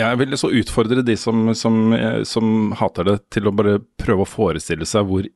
Jeg 0.00 0.18
vil 0.22 0.36
så 0.40 0.48
utfordre 0.56 1.04
de 1.04 1.16
som, 1.20 1.50
som, 1.54 1.92
eh, 1.92 2.22
som 2.24 2.72
hater 2.80 3.06
det, 3.08 3.16
til 3.34 3.48
å 3.48 3.54
bare 3.54 3.76
prøve 4.00 4.24
å 4.24 4.28
forestille 4.28 4.86
seg 4.88 5.04
hvor 5.08 5.26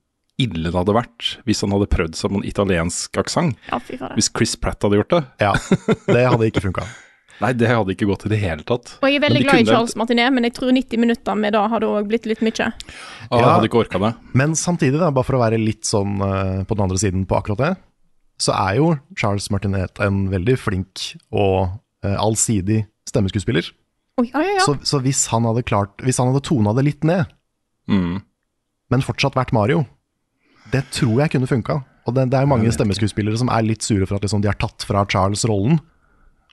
ille 0.43 0.69
det 0.69 0.75
hadde 0.77 0.93
vært 0.97 1.31
hvis 1.49 1.63
han 1.65 1.73
hadde 1.73 1.89
prøvd 1.93 2.17
seg 2.19 2.31
på 2.33 2.41
en 2.43 2.47
italiensk 2.49 3.19
aksent. 3.23 3.57
Ja. 3.71 3.79
Hvis 4.15 4.29
Chris 4.37 4.55
Pratt 4.61 4.83
hadde 4.85 4.99
gjort 5.01 5.15
det. 5.15 5.23
Ja, 5.41 5.53
det 6.13 6.25
hadde 6.29 6.49
ikke 6.51 6.63
funka. 6.69 6.85
Nei, 7.41 7.51
det 7.53 7.69
hadde 7.69 7.93
ikke 7.93 8.07
gått 8.09 8.23
i 8.25 8.31
det 8.33 8.39
hele 8.41 8.65
tatt. 8.65 8.95
Og 9.03 9.09
jeg 9.11 9.19
er 9.19 9.25
veldig 9.27 9.43
glad 9.45 9.59
i 9.59 9.65
kunne- 9.65 9.73
Charles 9.75 9.97
Martinet, 10.01 10.33
men 10.33 10.47
jeg 10.49 10.55
tror 10.57 10.71
90 10.73 11.01
minutter 11.03 11.37
med 11.37 11.53
da 11.53 11.67
hadde 11.69 11.89
òg 11.89 12.07
blitt 12.09 12.25
litt 12.29 12.41
mye. 12.45 12.55
Ja, 12.71 12.73
Jeg 13.29 13.45
hadde 13.45 13.69
ikke 13.69 13.81
orka 13.83 14.01
det. 14.01 14.13
Men 14.33 14.55
samtidig, 14.57 14.97
da, 15.03 15.11
bare 15.13 15.25
for 15.29 15.37
å 15.37 15.43
være 15.43 15.59
litt 15.61 15.85
sånn 15.85 16.15
eh, 16.25 16.63
på 16.65 16.77
den 16.79 16.85
andre 16.87 17.01
siden 17.03 17.27
på 17.29 17.37
akkurat 17.37 17.61
det, 17.61 17.73
så 18.41 18.53
er 18.57 18.79
jo 18.81 18.89
Charles 19.17 19.51
Martinet 19.53 20.01
en 20.05 20.27
veldig 20.33 20.57
flink 20.61 21.11
og 21.33 21.75
eh, 22.05 22.17
allsidig 22.17 22.87
stemmeskuespiller. 23.09 23.69
Oh, 24.17 24.25
ja, 24.25 24.41
ja, 24.41 24.55
ja. 24.57 24.65
Så, 24.65 24.79
så 24.89 25.01
hvis 25.05 25.27
han 25.29 25.45
hadde 25.45 25.61
klart 25.69 26.01
Hvis 26.01 26.17
han 26.17 26.31
hadde 26.33 26.41
tona 26.49 26.73
det 26.77 26.87
litt 26.89 27.05
ned, 27.05 27.29
Mm. 27.87 28.23
men 28.91 29.05
fortsatt 29.05 29.37
vært 29.37 29.53
Mario, 29.55 29.85
det 30.73 30.85
tror 30.95 31.21
jeg 31.23 31.35
kunne 31.35 31.51
funka. 31.51 31.81
Og 32.07 32.15
det, 32.15 32.29
det 32.31 32.39
er 32.39 32.49
mange 32.49 32.71
stemmeskuespillere 32.75 33.39
som 33.41 33.51
er 33.51 33.67
litt 33.67 33.83
sure 33.87 34.07
for 34.07 34.19
at 34.19 34.27
liksom, 34.27 34.43
de 34.45 34.51
har 34.51 34.59
tatt 34.61 34.85
fra 34.87 35.03
Charles-rollen. 35.11 35.81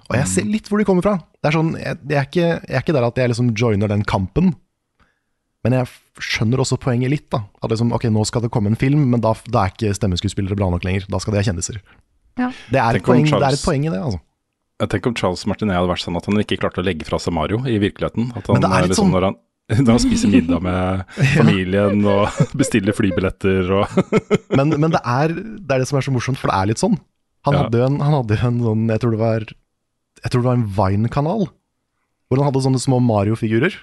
Og 0.10 0.17
jeg 0.17 0.29
ser 0.29 0.48
litt 0.50 0.67
hvor 0.70 0.82
de 0.82 0.88
kommer 0.88 1.05
fra. 1.05 1.15
Det 1.39 1.50
er 1.50 1.55
sånn, 1.55 1.74
jeg, 1.79 2.00
jeg, 2.10 2.17
er 2.17 2.27
ikke, 2.27 2.48
jeg 2.58 2.75
er 2.77 2.84
ikke 2.84 2.96
der 2.98 3.08
at 3.08 3.22
jeg 3.22 3.32
liksom 3.32 3.53
joiner 3.58 3.91
den 3.91 4.03
kampen. 4.10 4.51
Men 5.63 5.77
jeg 5.77 5.91
skjønner 6.20 6.60
også 6.60 6.77
poenget 6.82 7.13
litt. 7.13 7.29
da 7.32 7.46
At 7.63 7.72
liksom, 7.72 7.93
ok, 7.96 8.10
Nå 8.12 8.25
skal 8.27 8.43
det 8.43 8.51
komme 8.53 8.74
en 8.74 8.79
film, 8.79 9.05
men 9.13 9.24
da, 9.24 9.32
da 9.48 9.63
er 9.63 9.74
ikke 9.74 9.93
stemmeskuespillere 9.96 10.58
bra 10.60 10.67
nok 10.74 10.84
lenger. 10.86 11.08
Da 11.12 11.22
skal 11.24 11.36
de 11.36 11.39
ha 11.39 11.48
kjendiser. 11.48 11.79
Ja. 12.41 12.50
Det, 12.74 12.82
er 12.82 13.00
poeng, 13.05 13.29
det 13.29 13.39
er 13.39 13.55
et 13.55 13.63
poeng 13.63 13.86
i 13.88 13.93
det, 13.93 14.01
altså. 14.01 14.20
Jeg 14.82 14.89
tenker 14.89 15.13
om 15.13 15.15
Charles 15.15 15.46
Martinet 15.48 15.77
hadde 15.77 15.88
vært 15.88 16.03
sånn 16.03 16.17
at 16.17 16.25
han 16.27 16.41
ikke 16.41 16.58
klarte 16.60 16.82
å 16.82 16.86
legge 16.86 17.05
fra 17.08 17.20
seg 17.22 17.36
Mario 17.38 17.62
i 17.70 17.77
virkeligheten. 17.79 18.34
At 18.34 18.50
han, 18.50 18.58
Men 18.58 18.65
det 18.65 18.72
er 18.74 18.84
litt 18.84 18.91
liksom, 18.91 19.05
sånn- 19.08 19.13
når, 19.15 19.27
han, 19.29 19.38
når 19.84 19.91
han 19.96 20.01
spiser 20.03 20.27
middag 20.29 20.60
med 20.65 21.03
familien 21.38 22.01
og 22.10 22.27
bestiller 22.60 22.93
flybilletter 22.98 23.70
og 23.77 23.93
Men, 24.58 24.74
men 24.75 24.91
det, 24.91 25.00
er, 25.08 25.32
det 25.34 25.72
er 25.72 25.84
det 25.84 25.88
som 25.89 25.98
er 26.01 26.05
så 26.05 26.12
morsomt, 26.13 26.38
for 26.41 26.51
det 26.51 26.58
er 26.60 26.70
litt 26.74 26.82
sånn. 26.84 26.98
Han 27.48 27.55
Ja. 27.58 27.62
hadde 27.65 27.79
jo 27.79 27.86
en, 27.88 28.00
han 28.03 28.17
hadde 28.20 28.38
en 28.43 28.60
sånn, 28.63 28.84
jeg 28.91 29.01
tror 29.03 29.12
det 29.15 29.20
var 29.24 29.46
Jeg 30.24 30.32
tror 30.32 30.41
det 30.43 30.48
var 30.50 30.58
en 30.60 30.67
Vine-kanal, 30.77 31.46
hvor 32.27 32.39
han 32.39 32.48
hadde 32.50 32.62
sånne 32.63 32.79
små 32.84 33.00
Mario-figurer. 33.03 33.75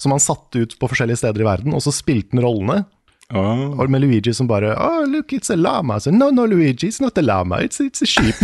Som 0.00 0.14
han 0.14 0.22
satte 0.22 0.62
ut 0.62 0.74
på 0.80 0.88
forskjellige 0.88 1.18
steder 1.20 1.42
i 1.42 1.46
verden, 1.48 1.74
og 1.76 1.82
så 1.84 1.92
spilte 1.92 2.32
han 2.32 2.40
rollene. 2.44 2.76
Oh. 3.34 3.76
Og 3.78 3.90
med 3.92 4.00
Luigi 4.02 4.32
som 4.34 4.48
bare 4.50 4.72
Oh, 4.74 5.04
look, 5.06 5.30
it's 5.36 5.50
a 5.52 5.56
llama. 5.58 5.98
Så, 6.00 6.10
no, 6.14 6.30
no, 6.34 6.46
Luigi, 6.50 6.88
it's 6.88 7.00
not 7.02 7.18
a 7.18 7.22
llama, 7.22 7.58
it's, 7.66 7.78
it's 7.84 8.02
a 8.02 8.08
sheep. 8.08 8.38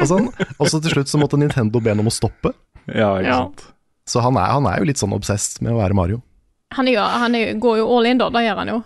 og, 0.00 0.06
sånn. 0.08 0.30
og 0.58 0.70
så 0.72 0.80
til 0.82 0.94
slutt 0.96 1.10
så 1.12 1.20
måtte 1.20 1.38
Nintendo 1.38 1.78
be 1.84 1.92
ham 1.92 2.00
om 2.02 2.08
å 2.10 2.14
stoppe. 2.14 2.54
Ja, 2.88 3.12
ikke 3.20 3.28
Ja. 3.28 3.36
sant. 3.44 3.66
Så 4.08 4.22
han 4.24 4.34
er, 4.40 4.48
han 4.50 4.66
er 4.66 4.78
jo 4.80 4.88
litt 4.88 4.98
sånn 4.98 5.12
obsess 5.14 5.60
med 5.62 5.74
å 5.76 5.78
være 5.82 5.94
Mario. 5.94 6.22
Han, 6.76 6.88
jo, 6.90 7.00
han 7.00 7.34
jo- 7.38 7.54
går 7.62 7.78
jo 7.82 7.86
all 7.96 8.06
in, 8.10 8.18
da. 8.18 8.30
Det 8.34 8.44
gjør 8.46 8.60
han 8.62 8.72
jo. 8.74 8.80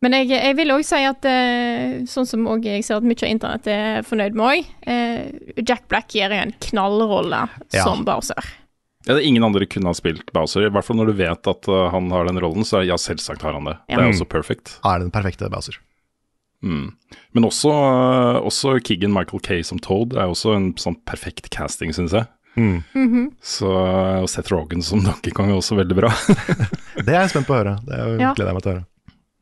Men 0.00 0.14
jeg, 0.16 0.30
jeg 0.32 0.56
vil 0.56 0.70
òg 0.72 0.84
si 0.88 0.96
at 1.04 1.26
eh, 1.28 1.98
sånn 2.08 2.24
som 2.28 2.46
jeg 2.64 2.84
ser 2.86 2.96
at 3.02 3.04
mye 3.04 3.20
av 3.20 3.28
internett 3.34 3.66
er 3.68 4.06
fornøyd 4.08 4.38
med 4.38 4.46
òg, 4.48 4.70
eh, 4.88 5.60
Jack 5.60 5.88
Black 5.92 6.14
gir 6.16 6.32
en 6.32 6.54
knallrolle 6.70 7.42
Ja. 7.74 7.84
som 7.84 8.06
Bowser. 8.08 8.40
Ja, 9.06 9.14
det 9.14 9.22
er 9.22 9.28
ingen 9.28 9.44
andre 9.44 9.64
kunne 9.68 9.88
ha 9.92 9.96
spilt 9.96 10.28
Bowser. 10.32 10.64
I 10.66 10.72
hvert 10.72 10.84
fall 10.84 10.96
når 11.00 11.12
du 11.12 11.18
vet 11.20 11.46
at 11.48 11.68
uh, 11.72 11.86
han 11.92 12.10
har 12.12 12.26
den 12.28 12.40
rollen, 12.40 12.64
så 12.68 12.82
ja, 12.84 12.96
selvsagt 13.00 13.40
har 13.44 13.54
han 13.56 13.64
det. 13.68 13.76
Ja. 13.88 13.96
Det 13.96 14.04
er 14.04 14.10
også 14.12 14.26
perfect. 14.28 14.74
Er 14.84 14.98
den 15.00 15.12
perfekte 15.14 15.48
Bowser. 15.52 15.78
Mm. 16.60 16.90
Men 17.32 17.46
også, 17.48 17.72
også 18.44 18.74
Kiggan 18.84 19.12
Michael 19.14 19.40
Kay 19.40 19.62
som 19.64 19.80
Toad 19.80 20.12
er 20.16 20.28
også 20.28 20.52
en 20.56 20.66
sånn 20.80 20.98
perfekt 21.08 21.48
casting, 21.54 21.94
syns 21.96 22.12
jeg. 22.12 22.28
Mhm. 22.56 23.26
Så 23.40 23.68
uh, 23.70 24.20
og 24.22 24.28
Seth 24.28 24.50
Rogan 24.52 24.82
som 24.82 25.00
Donkey 25.04 25.30
Kong 25.32 25.50
er 25.52 25.58
også 25.60 25.76
veldig 25.78 25.96
bra. 25.96 26.10
Det 27.04 27.08
er 27.14 27.22
jeg 27.22 27.30
spent 27.34 27.46
på 27.48 27.54
å 27.54 27.60
høre. 27.62 27.76
Det 27.86 27.94
er- 27.98 28.18
Ja. 28.20 28.32
gleder 28.34 28.50
jeg 28.50 28.54
meg 28.58 28.62
til 28.66 28.72
å 28.72 28.74
høre. 28.74 28.86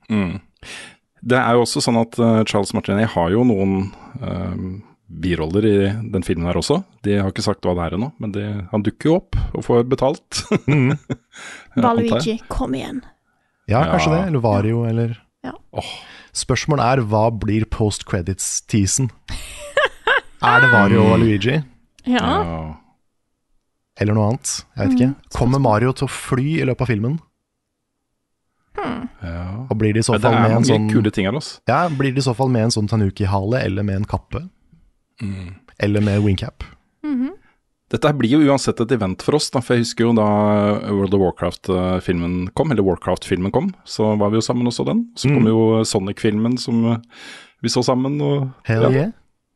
Mm. 0.08 0.40
Det 1.28 1.38
er 1.40 1.56
jo 1.56 1.62
også 1.64 1.80
sånn 1.82 1.98
at 2.00 2.18
uh, 2.20 2.44
Charles 2.44 2.72
Martinet 2.76 3.10
har 3.14 3.30
jo 3.34 3.42
noen 3.48 3.72
uh, 4.22 4.54
biroller 5.08 5.64
i 5.66 5.76
den 6.12 6.22
filmen 6.22 6.46
her 6.46 6.58
også. 6.60 6.82
De 7.02 7.16
har 7.18 7.32
ikke 7.32 7.42
sagt 7.42 7.64
hva 7.64 7.74
det 7.74 7.86
er 7.88 7.96
ennå, 7.96 8.10
men 8.20 8.32
de, 8.36 8.44
han 8.70 8.84
dukker 8.86 9.08
jo 9.10 9.16
opp 9.22 9.38
og 9.56 9.64
får 9.66 9.86
betalt. 9.88 10.42
Mm. 10.68 10.98
Valuigi, 11.80 12.38
kom 12.50 12.74
igjen. 12.76 13.00
Ja, 13.68 13.82
kanskje 13.92 14.10
Ja. 14.12 14.16
det. 14.18 14.26
Eller 14.28 14.40
Vario, 14.44 14.84
eller 14.88 15.16
Ja. 15.44 15.52
Oh. 15.72 15.90
Spørsmålet 16.34 16.84
er 16.84 17.02
hva 17.08 17.30
blir 17.32 17.64
post 17.70 18.04
credits-teasen? 18.08 19.08
er 20.42 20.60
det 20.64 20.70
Vario 20.72 21.04
og 21.12 21.18
Luigi, 21.22 21.56
Ja. 22.06 22.20
Ja. 22.20 22.76
Eller 23.98 24.14
noe 24.16 24.28
annet? 24.32 24.52
Jeg 24.76 24.88
vet 24.88 24.96
ikke. 24.98 25.10
Kommer 25.38 25.62
Mario 25.62 25.92
til 25.96 26.06
å 26.08 26.12
fly 26.12 26.46
i 26.60 26.66
løpet 26.68 26.86
av 26.86 26.90
filmen? 26.92 27.18
Ja. 28.78 29.66
Og 29.68 29.74
blir 29.80 29.92
det 29.96 30.04
i 30.04 30.06
så 30.06 30.16
fall 30.22 30.36
med 30.38 30.54
en 30.60 30.66
sånn 30.66 30.88
kule 30.92 31.10
ting. 31.14 31.26
Ja, 31.66 31.80
blir 31.90 32.14
det 32.14 32.22
i 32.22 32.26
så 32.28 32.34
fall 32.38 32.50
med 32.54 32.68
en 32.68 32.74
sånn 32.74 32.88
tanuki-hale, 32.90 33.64
eller 33.66 33.82
med 33.86 34.02
en 34.02 34.08
kappe? 34.08 34.44
Mm. 35.22 35.56
Eller 35.82 36.04
med 36.04 36.22
wingcap? 36.24 36.64
Dette 37.88 38.10
blir 38.12 38.28
jo 38.36 38.42
uansett 38.52 38.82
et 38.84 38.90
event 38.92 39.22
for 39.24 39.38
oss, 39.38 39.46
da, 39.48 39.62
for 39.64 39.74
jeg 39.78 39.86
husker 39.86 40.04
jo 40.04 40.10
da 40.12 40.24
World 40.92 41.14
of 41.16 41.22
Warcraft-filmen 41.22 42.50
kom, 42.52 42.74
eller 42.74 42.84
Warcraft-filmen 42.84 43.52
kom, 43.54 43.70
så 43.88 44.10
var 44.20 44.28
vi 44.28 44.36
jo 44.36 44.44
sammen 44.44 44.68
og 44.68 44.74
så 44.76 44.84
den. 44.84 45.06
Så 45.16 45.30
kom 45.32 45.46
Mm. 45.46 45.48
jo 45.48 45.84
Sonic-filmen 45.88 46.58
som 46.60 46.84
eh, 46.92 46.98
vi 47.62 47.68
så 47.72 47.80
sammen. 47.82 48.20
Og, 48.20 48.50
Hell 48.68 48.82
ja. 48.82 48.90
yeah. 48.90 49.10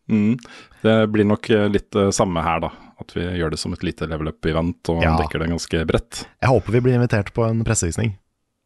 Mm. 0.09 0.39
Det 0.83 0.97
blir 1.13 1.29
nok 1.29 1.51
eh, 1.51 1.69
litt 1.69 1.91
det 1.93 2.09
samme 2.17 2.41
her, 2.43 2.61
da. 2.65 2.71
At 3.03 3.15
vi 3.17 3.27
gjør 3.41 3.53
det 3.55 3.61
som 3.61 3.75
et 3.77 3.83
lite 3.87 4.07
level 4.11 4.31
up-event 4.33 4.91
og 4.95 5.03
Ja. 5.05 5.17
dekker 5.21 5.43
det 5.43 5.51
ganske 5.53 5.83
bredt. 5.89 6.23
Jeg 6.41 6.51
håper 6.55 6.73
vi 6.79 6.81
blir 6.87 6.95
invitert 6.99 7.33
på 7.37 7.45
en 7.49 7.65
pressevisning. 7.67 8.15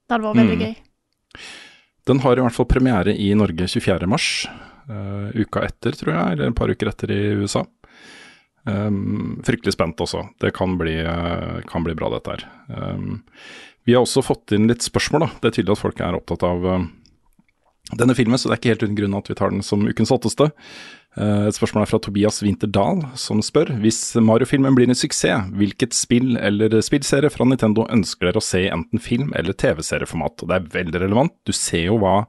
Det 0.07 0.15
hadde 0.17 0.29
vært 0.29 0.43
veldig 0.45 0.59
Mm. 0.61 0.67
gøy. 0.67 0.77
Den 2.07 2.21
har 2.23 2.39
i 2.39 2.43
hvert 2.45 2.55
fall 2.55 2.67
premiere 2.71 3.11
i 3.19 3.33
Norge 3.35 3.67
24. 3.67 4.07
mars. 4.07 4.47
eh, 4.89 5.33
uka 5.43 5.65
etter, 5.67 5.91
tror 5.99 6.13
jeg, 6.15 6.33
eller 6.37 6.47
et 6.47 6.55
par 6.55 6.69
uker 6.71 6.87
etter 6.87 7.11
i 7.11 7.35
USA. 7.43 7.65
Um, 8.69 9.41
fryktelig 9.47 9.73
spent 9.75 9.97
også. 10.03 10.25
Det 10.43 10.53
kan 10.55 10.77
bli, 10.79 10.97
uh, 11.05 11.61
kan 11.67 11.83
bli 11.83 11.95
bra, 11.99 12.09
dette 12.11 12.33
her. 12.37 12.45
Um, 12.71 13.23
vi 13.85 13.95
har 13.95 14.03
også 14.03 14.23
fått 14.27 14.53
inn 14.55 14.67
litt 14.71 14.83
spørsmål, 14.87 15.21
da. 15.21 15.27
Det 15.43 15.51
er 15.51 15.57
tydelig 15.63 15.77
at 15.77 15.83
folk 15.83 16.01
er 16.03 16.15
opptatt 16.19 16.43
av 16.47 16.65
eh, 16.67 16.87
denne 17.95 18.17
filmen, 18.19 18.39
så 18.39 18.49
det 18.49 18.57
er 18.57 18.61
ikke 18.61 18.73
helt 18.75 18.87
uten 18.87 18.97
grunn 18.99 19.19
at 19.19 19.29
vi 19.31 19.37
tar 19.39 19.53
den 19.53 19.63
som 19.63 19.85
ukens 19.87 20.11
hotteste. 20.11 20.49
Eh, 21.17 21.47
et 21.49 21.57
spørsmål 21.57 21.85
er 21.85 21.91
fra 21.91 22.01
Tobias 22.03 22.43
Winterdal, 22.43 23.05
som 23.17 23.39
spør 23.45 23.71
hvis 23.81 24.01
Mario-filmen 24.21 24.75
blir 24.77 24.91
en 24.91 24.99
suksess, 24.99 25.53
hvilket 25.57 25.95
spill 25.97 26.35
eller 26.37 26.75
spillserie 26.85 27.31
fra 27.33 27.47
Nintendo 27.49 27.87
ønsker 27.93 28.29
dere 28.29 28.43
å 28.43 28.45
se 28.45 28.65
i 28.67 28.73
enten 28.73 29.03
film- 29.03 29.33
eller 29.39 29.55
TV-serieformat? 29.57 30.43
Og 30.43 30.51
Det 30.51 30.57
er 30.57 30.71
veldig 30.81 31.03
relevant. 31.07 31.37
Du 31.47 31.55
ser 31.57 31.87
jo 31.87 32.01
hva 32.03 32.25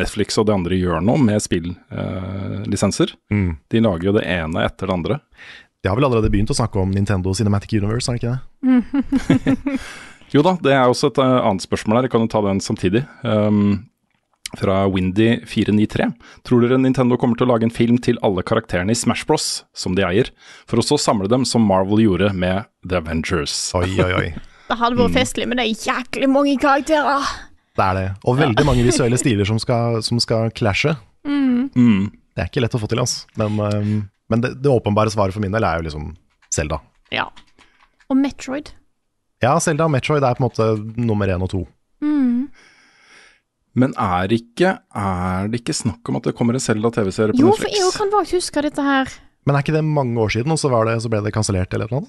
Netflix 0.00 0.40
og 0.40 0.48
de 0.48 0.56
andre 0.56 0.78
gjør 0.80 1.04
nå 1.04 1.18
med 1.22 1.44
spillisenser. 1.44 3.12
Mm. 3.30 3.58
De 3.68 3.84
lager 3.84 4.08
jo 4.08 4.16
det 4.16 4.24
ene 4.26 4.64
etter 4.64 4.88
det 4.88 4.96
andre. 4.96 5.20
De 5.82 5.90
har 5.90 5.98
vel 5.98 6.06
allerede 6.06 6.30
begynt 6.30 6.50
å 6.50 6.56
snakke 6.56 6.78
om 6.78 6.90
Nintendo 6.94 7.34
Cinematic 7.34 7.74
Universe, 7.82 8.08
har 8.08 8.16
de 8.16 8.22
ikke 8.22 8.38
det? 8.38 9.78
Jo 10.32 10.40
da, 10.40 10.54
det 10.64 10.72
er 10.72 10.88
også 10.88 11.10
et 11.10 11.18
eh, 11.20 11.38
annet 11.44 11.60
spørsmål 11.60 11.98
her, 11.98 12.06
jeg 12.06 12.12
kan 12.14 12.22
jo 12.24 12.30
ta 12.32 12.40
den 12.46 12.60
samtidig. 12.64 13.02
Um, 13.20 13.82
fra 14.58 14.84
Windy493. 14.92 16.08
Tror 16.46 16.64
dere 16.64 16.78
Nintendo 16.80 17.18
kommer 17.20 17.38
til 17.38 17.48
å 17.48 17.52
lage 17.52 17.68
en 17.68 17.74
film 17.74 17.98
til 18.02 18.18
alle 18.26 18.44
karakterene 18.46 18.92
i 18.92 18.98
Smash 18.98 19.26
Bros, 19.28 19.64
som 19.76 19.96
de 19.98 20.04
eier, 20.06 20.32
for 20.68 20.80
å 20.80 20.86
så 20.86 20.98
samle 21.00 21.30
dem 21.32 21.46
som 21.48 21.64
Marvel 21.66 22.04
gjorde 22.04 22.32
med 22.36 22.68
The 22.88 23.00
Avengers? 23.00 23.54
Oi, 23.78 23.88
oi, 23.98 24.12
oi. 24.18 24.32
Det 24.72 24.78
hadde 24.80 24.96
vært 24.96 25.12
festlig, 25.18 25.44
men 25.50 25.58
det 25.58 25.66
er 25.66 25.82
jæklig 25.84 26.28
mange 26.32 26.54
karakterer. 26.56 27.26
Det 27.76 27.84
er 27.84 27.96
det. 27.98 28.04
Og 28.24 28.38
veldig 28.38 28.64
mange 28.64 28.84
visuelle 28.86 29.18
stiler 29.20 29.44
som 29.44 29.58
skal, 29.60 29.98
som 30.06 30.16
skal 30.22 30.48
clashe. 30.56 30.94
Mm. 31.28 32.08
Det 32.32 32.40
er 32.40 32.48
ikke 32.48 32.62
lett 32.64 32.76
å 32.78 32.80
få 32.80 32.88
til, 32.88 33.02
altså. 33.02 33.26
Men, 33.36 33.58
um, 33.60 33.90
men 34.32 34.44
det, 34.44 34.54
det 34.64 34.72
åpenbare 34.72 35.12
svaret 35.12 35.36
for 35.36 35.44
min 35.44 35.52
del 35.52 35.66
er 35.68 35.80
jo 35.80 35.90
liksom 35.90 36.06
Zelda. 36.54 36.78
Ja. 37.12 37.26
Og 38.08 38.16
Metroid. 38.16 38.72
Ja, 39.44 39.58
Zelda 39.60 39.90
og 39.90 39.92
Metroid 39.92 40.24
er 40.24 40.38
på 40.38 40.44
en 40.44 40.48
måte 40.48 40.70
nummer 40.96 41.28
én 41.28 41.44
og 41.44 41.52
to. 41.52 41.66
Men 43.78 43.94
er, 43.96 44.32
ikke, 44.36 44.74
er 44.92 45.46
det 45.48 45.62
ikke 45.62 45.74
snakk 45.76 46.08
om 46.10 46.18
at 46.18 46.26
det 46.28 46.34
kommer 46.36 46.56
en 46.58 46.60
Selda 46.62 46.90
TV-serie 46.92 47.32
på 47.32 47.40
Jo, 47.40 47.52
for 47.56 47.64
Netflix? 47.64 47.78
jeg 47.80 47.94
kan 47.96 48.10
vagt 48.12 48.34
huske 48.36 48.64
dette 48.66 48.84
her. 48.84 49.12
Men 49.46 49.56
er 49.56 49.64
ikke 49.64 49.74
det 49.78 49.84
mange 49.86 50.20
år 50.20 50.34
siden, 50.34 50.52
og 50.52 50.60
så, 50.60 50.68
var 50.72 50.86
det, 50.90 50.98
så 51.02 51.10
ble 51.12 51.22
det 51.24 51.32
kansellert 51.34 51.72
eller 51.74 51.88
noe? 51.90 52.04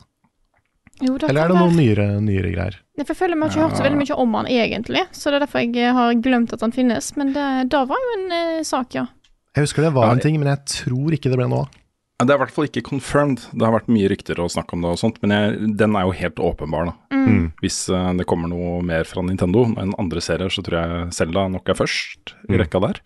Jo, 1.01 1.15
det 1.17 1.29
Eller 1.32 1.46
er 1.48 1.53
det 1.53 1.58
noen 1.58 1.77
nyere, 1.79 2.08
nyere 2.22 2.51
greier? 2.53 2.75
Jeg 3.00 3.08
føler 3.10 3.34
vi 3.39 3.41
har 3.41 3.50
ikke 3.50 3.63
hørt 3.63 3.79
så 3.79 3.86
veldig 3.88 4.00
mye 4.03 4.17
om 4.22 4.36
han 4.38 4.50
egentlig, 4.51 5.05
så 5.15 5.32
det 5.32 5.39
er 5.39 5.46
derfor 5.48 5.63
jeg 5.63 5.79
eh, 5.82 5.96
har 5.98 6.12
glemt 6.22 6.53
at 6.53 6.62
han 6.62 6.75
finnes. 6.75 7.08
Men 7.17 7.32
det, 7.34 7.48
da 7.74 7.82
var 7.89 8.03
jo 8.03 8.12
en 8.20 8.36
eh, 8.38 8.60
sak, 8.67 8.93
ja. 9.00 9.08
Jeg 9.55 9.65
husker 9.65 9.88
det 9.88 9.93
var 9.96 10.12
Ja, 10.12 10.17
en 10.17 10.22
ting, 10.22 10.38
men 10.41 10.51
jeg 10.51 10.62
tror 10.70 11.15
ikke 11.15 11.32
det 11.32 11.39
ble 11.39 11.48
noe 11.50 11.65
av. 11.65 11.79
Ja, 12.20 12.25
Det 12.27 12.34
er 12.34 12.38
i 12.38 12.41
hvert 12.43 12.53
fall 12.55 12.67
ikke 12.70 12.84
confirmed. 12.88 13.41
Det 13.51 13.65
har 13.65 13.74
vært 13.74 13.89
mye 13.91 14.08
rykter 14.12 14.39
og 14.39 14.51
snakk 14.53 14.72
om 14.75 14.84
det 14.86 14.91
og 14.93 15.00
sånt, 15.01 15.17
men 15.24 15.32
jeg, 15.34 15.72
den 15.79 15.96
er 15.98 16.05
jo 16.05 16.13
helt 16.15 16.36
åpenbar, 16.39 16.86
da. 16.91 16.93
Mm. 17.13 17.48
Hvis 17.63 17.77
uh, 17.89 18.12
det 18.17 18.27
kommer 18.29 18.48
noe 18.51 18.82
mer 18.86 19.03
fra 19.10 19.24
Nintendo 19.25 19.65
enn 19.79 19.96
andre 20.00 20.22
serier, 20.24 20.51
så 20.53 20.62
tror 20.63 20.77
jeg 20.79 21.13
Zelda 21.17 21.48
nok 21.51 21.70
er 21.74 21.79
først 21.79 22.36
i 22.50 22.53
Mm. 22.53 22.60
rekka 22.62 22.79
der. 22.84 23.00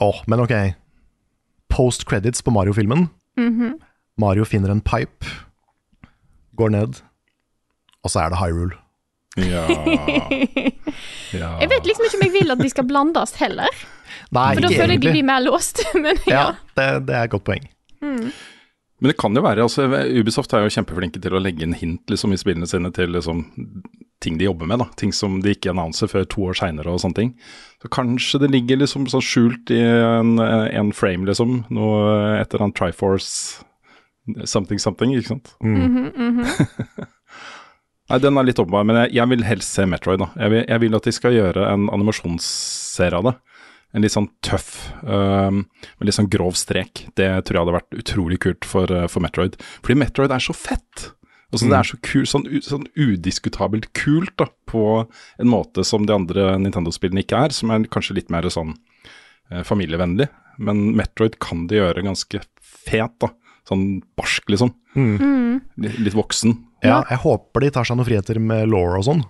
Åh, 0.00 0.22
men 0.26 0.40
ok. 0.40 0.54
Post 1.72 2.06
credits 2.08 2.42
på 2.42 2.52
Mario-filmen. 2.54 3.08
Mhm. 3.36 3.76
Mario 4.18 4.44
finner 4.48 4.70
en 4.72 4.80
pipe, 4.80 5.26
går 6.56 6.70
ned, 6.72 7.00
og 8.02 8.10
så 8.10 8.22
er 8.24 8.30
det 8.32 8.38
Hyrule. 8.40 8.78
Ja. 9.36 9.64
ja. 11.36 11.50
Jeg 11.60 11.70
vet 11.74 11.88
liksom 11.88 12.08
ikke 12.08 12.18
om 12.18 12.26
jeg 12.26 12.34
vil 12.38 12.54
at 12.54 12.62
de 12.62 12.72
skal 12.72 12.88
blandes 12.88 13.36
heller, 13.40 13.84
Nei, 14.34 14.50
for 14.56 14.64
da 14.64 14.72
føler 14.72 14.96
jeg 14.96 15.02
de 15.04 15.12
blir 15.12 15.26
mer 15.26 15.42
låst. 15.44 15.84
Men 16.04 16.18
ja. 16.26 16.32
Ja, 16.32 16.44
det, 16.78 16.86
det 17.10 17.16
er 17.18 17.28
et 17.28 17.34
godt 17.34 17.46
poeng. 17.46 17.66
Men 18.96 19.10
det 19.12 19.18
kan 19.20 19.36
jo 19.36 19.42
være, 19.44 19.60
altså 19.66 19.84
Ubisoft 20.16 20.54
er 20.56 20.64
jo 20.64 20.72
kjempeflinke 20.72 21.20
til 21.20 21.36
å 21.36 21.40
legge 21.42 21.66
inn 21.66 21.76
hint 21.76 22.08
liksom, 22.08 22.32
i 22.32 22.38
spillene 22.40 22.68
sine 22.70 22.88
til 22.96 23.12
liksom, 23.12 23.42
ting 24.24 24.38
de 24.40 24.48
jobber 24.48 24.70
med. 24.70 24.80
da, 24.80 24.86
Ting 24.96 25.12
som 25.12 25.36
de 25.44 25.52
ikke 25.52 25.74
annonser 25.74 26.08
før 26.08 26.24
to 26.32 26.46
år 26.48 26.56
seinere 26.56 26.94
og 26.94 27.02
sånne 27.02 27.18
ting. 27.18 27.34
Så 27.84 27.92
kanskje 27.92 28.40
det 28.40 28.50
ligger 28.54 28.80
liksom 28.80 29.04
sånn 29.12 29.24
skjult 29.24 29.72
i 29.74 29.82
en, 29.84 30.40
en 30.40 30.94
frame, 30.96 31.28
liksom. 31.28 31.66
Noe 31.76 32.38
etter 32.40 32.64
en 32.64 32.72
Triforce 32.76 33.60
something 34.48 34.80
something, 34.80 35.12
ikke 35.14 35.36
sant. 35.36 35.52
Nei, 38.06 38.20
den 38.22 38.38
er 38.38 38.46
litt 38.46 38.60
åpenbar, 38.62 38.84
men 38.86 39.00
jeg, 39.02 39.16
jeg 39.18 39.30
vil 39.32 39.42
helst 39.48 39.74
se 39.74 39.86
Metroid, 39.90 40.20
da. 40.22 40.28
Jeg 40.38 40.52
vil, 40.52 40.62
jeg 40.68 40.82
vil 40.84 40.96
at 40.98 41.08
de 41.08 41.14
skal 41.16 41.34
gjøre 41.34 41.64
en 41.72 41.88
animasjonsserie 41.94 43.18
av 43.18 43.26
det. 43.30 43.34
En 43.96 44.04
litt 44.04 44.12
sånn 44.12 44.28
tøff, 44.44 44.70
øhm, 45.08 45.62
med 45.66 46.06
litt 46.06 46.16
sånn 46.18 46.28
grov 46.30 46.54
strek. 46.58 47.06
Det 47.18 47.26
tror 47.46 47.56
jeg 47.56 47.62
hadde 47.64 47.74
vært 47.78 47.98
utrolig 48.02 48.38
kult 48.44 48.66
for, 48.68 48.90
øh, 48.92 49.06
for 49.10 49.24
Metroid. 49.24 49.56
Fordi 49.80 49.96
Metroid 49.98 50.34
er 50.34 50.42
så 50.44 50.54
fett! 50.54 51.12
Altså, 51.54 51.68
Det 51.70 51.76
er 51.78 51.86
så 51.86 51.98
kult, 52.02 52.28
sånn, 52.28 52.46
sånn 52.66 52.86
udiskutabelt 52.98 53.86
kult, 53.94 54.34
da, 54.36 54.48
på 54.66 54.82
en 55.40 55.48
måte 55.48 55.84
som 55.86 56.04
de 56.04 56.12
andre 56.12 56.56
Nintendo-spillene 56.58 57.22
ikke 57.22 57.38
er, 57.46 57.54
som 57.54 57.70
er 57.70 57.86
kanskje 57.86 58.16
litt 58.18 58.30
mer 58.34 58.42
sånn 58.50 58.74
eh, 59.50 59.62
familievennlig. 59.64 60.26
Men 60.58 60.90
Metroid 60.98 61.38
kan 61.42 61.66
de 61.70 61.78
gjøre 61.78 62.02
ganske 62.04 62.42
fet, 62.60 63.14
da. 63.22 63.30
Sånn 63.66 64.02
barsk, 64.18 64.50
liksom. 64.52 64.74
Litt, 65.78 65.98
litt 66.02 66.14
voksen. 66.18 66.58
Ja, 66.84 67.00
jeg 67.08 67.22
håper 67.22 67.64
de 67.64 67.70
tar 67.72 67.88
seg 67.88 67.96
noen 67.98 68.08
friheter 68.08 68.40
med 68.42 68.68
law 68.68 68.98
og 68.98 69.06
sånn, 69.06 69.22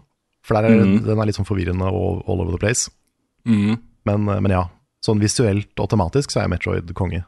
for 0.44 0.58
der 0.58 0.70
er, 0.70 0.82
mm. 0.82 0.96
den 1.06 1.20
er 1.20 1.28
litt 1.28 1.38
sånn 1.38 1.48
forvirrende 1.48 1.90
og 1.90 2.26
all 2.26 2.42
over 2.42 2.54
the 2.56 2.62
place. 2.62 2.90
Mm. 3.46 3.78
Men, 4.06 4.26
men 4.26 4.52
ja, 4.52 4.64
sånn 5.04 5.22
visuelt 5.22 5.78
og 5.82 5.90
tematisk 5.92 6.34
så 6.34 6.42
er 6.42 6.50
Metroid 6.52 6.90
konge. 6.98 7.24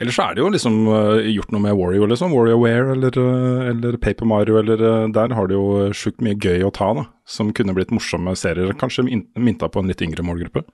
Ellers 0.00 0.16
så 0.16 0.24
er 0.30 0.36
det 0.36 0.40
jo 0.40 0.48
liksom 0.52 0.76
uh, 0.88 1.20
gjort 1.28 1.50
noe 1.52 1.60
med 1.66 1.76
Wario, 1.76 2.06
liksom. 2.08 2.32
WarioWare 2.32 2.94
eller, 2.94 3.16
øh, 3.20 3.66
eller 3.68 3.98
Paper 4.00 4.28
Mario, 4.28 4.56
eller 4.56 4.80
uh, 4.80 5.08
Der 5.12 5.34
har 5.36 5.50
det 5.50 5.58
jo 5.58 5.90
sjukt 5.92 6.24
mye 6.24 6.38
gøy 6.40 6.64
å 6.64 6.72
ta, 6.72 6.88
da. 6.96 7.04
Som 7.28 7.52
kunne 7.56 7.74
blitt 7.76 7.92
morsomme 7.92 8.32
serier. 8.38 8.72
Kanskje 8.80 9.04
mynta 9.36 9.68
på 9.68 9.82
en 9.82 9.92
litt 9.92 10.00
yngre 10.04 10.24
målgruppe. 10.24 10.64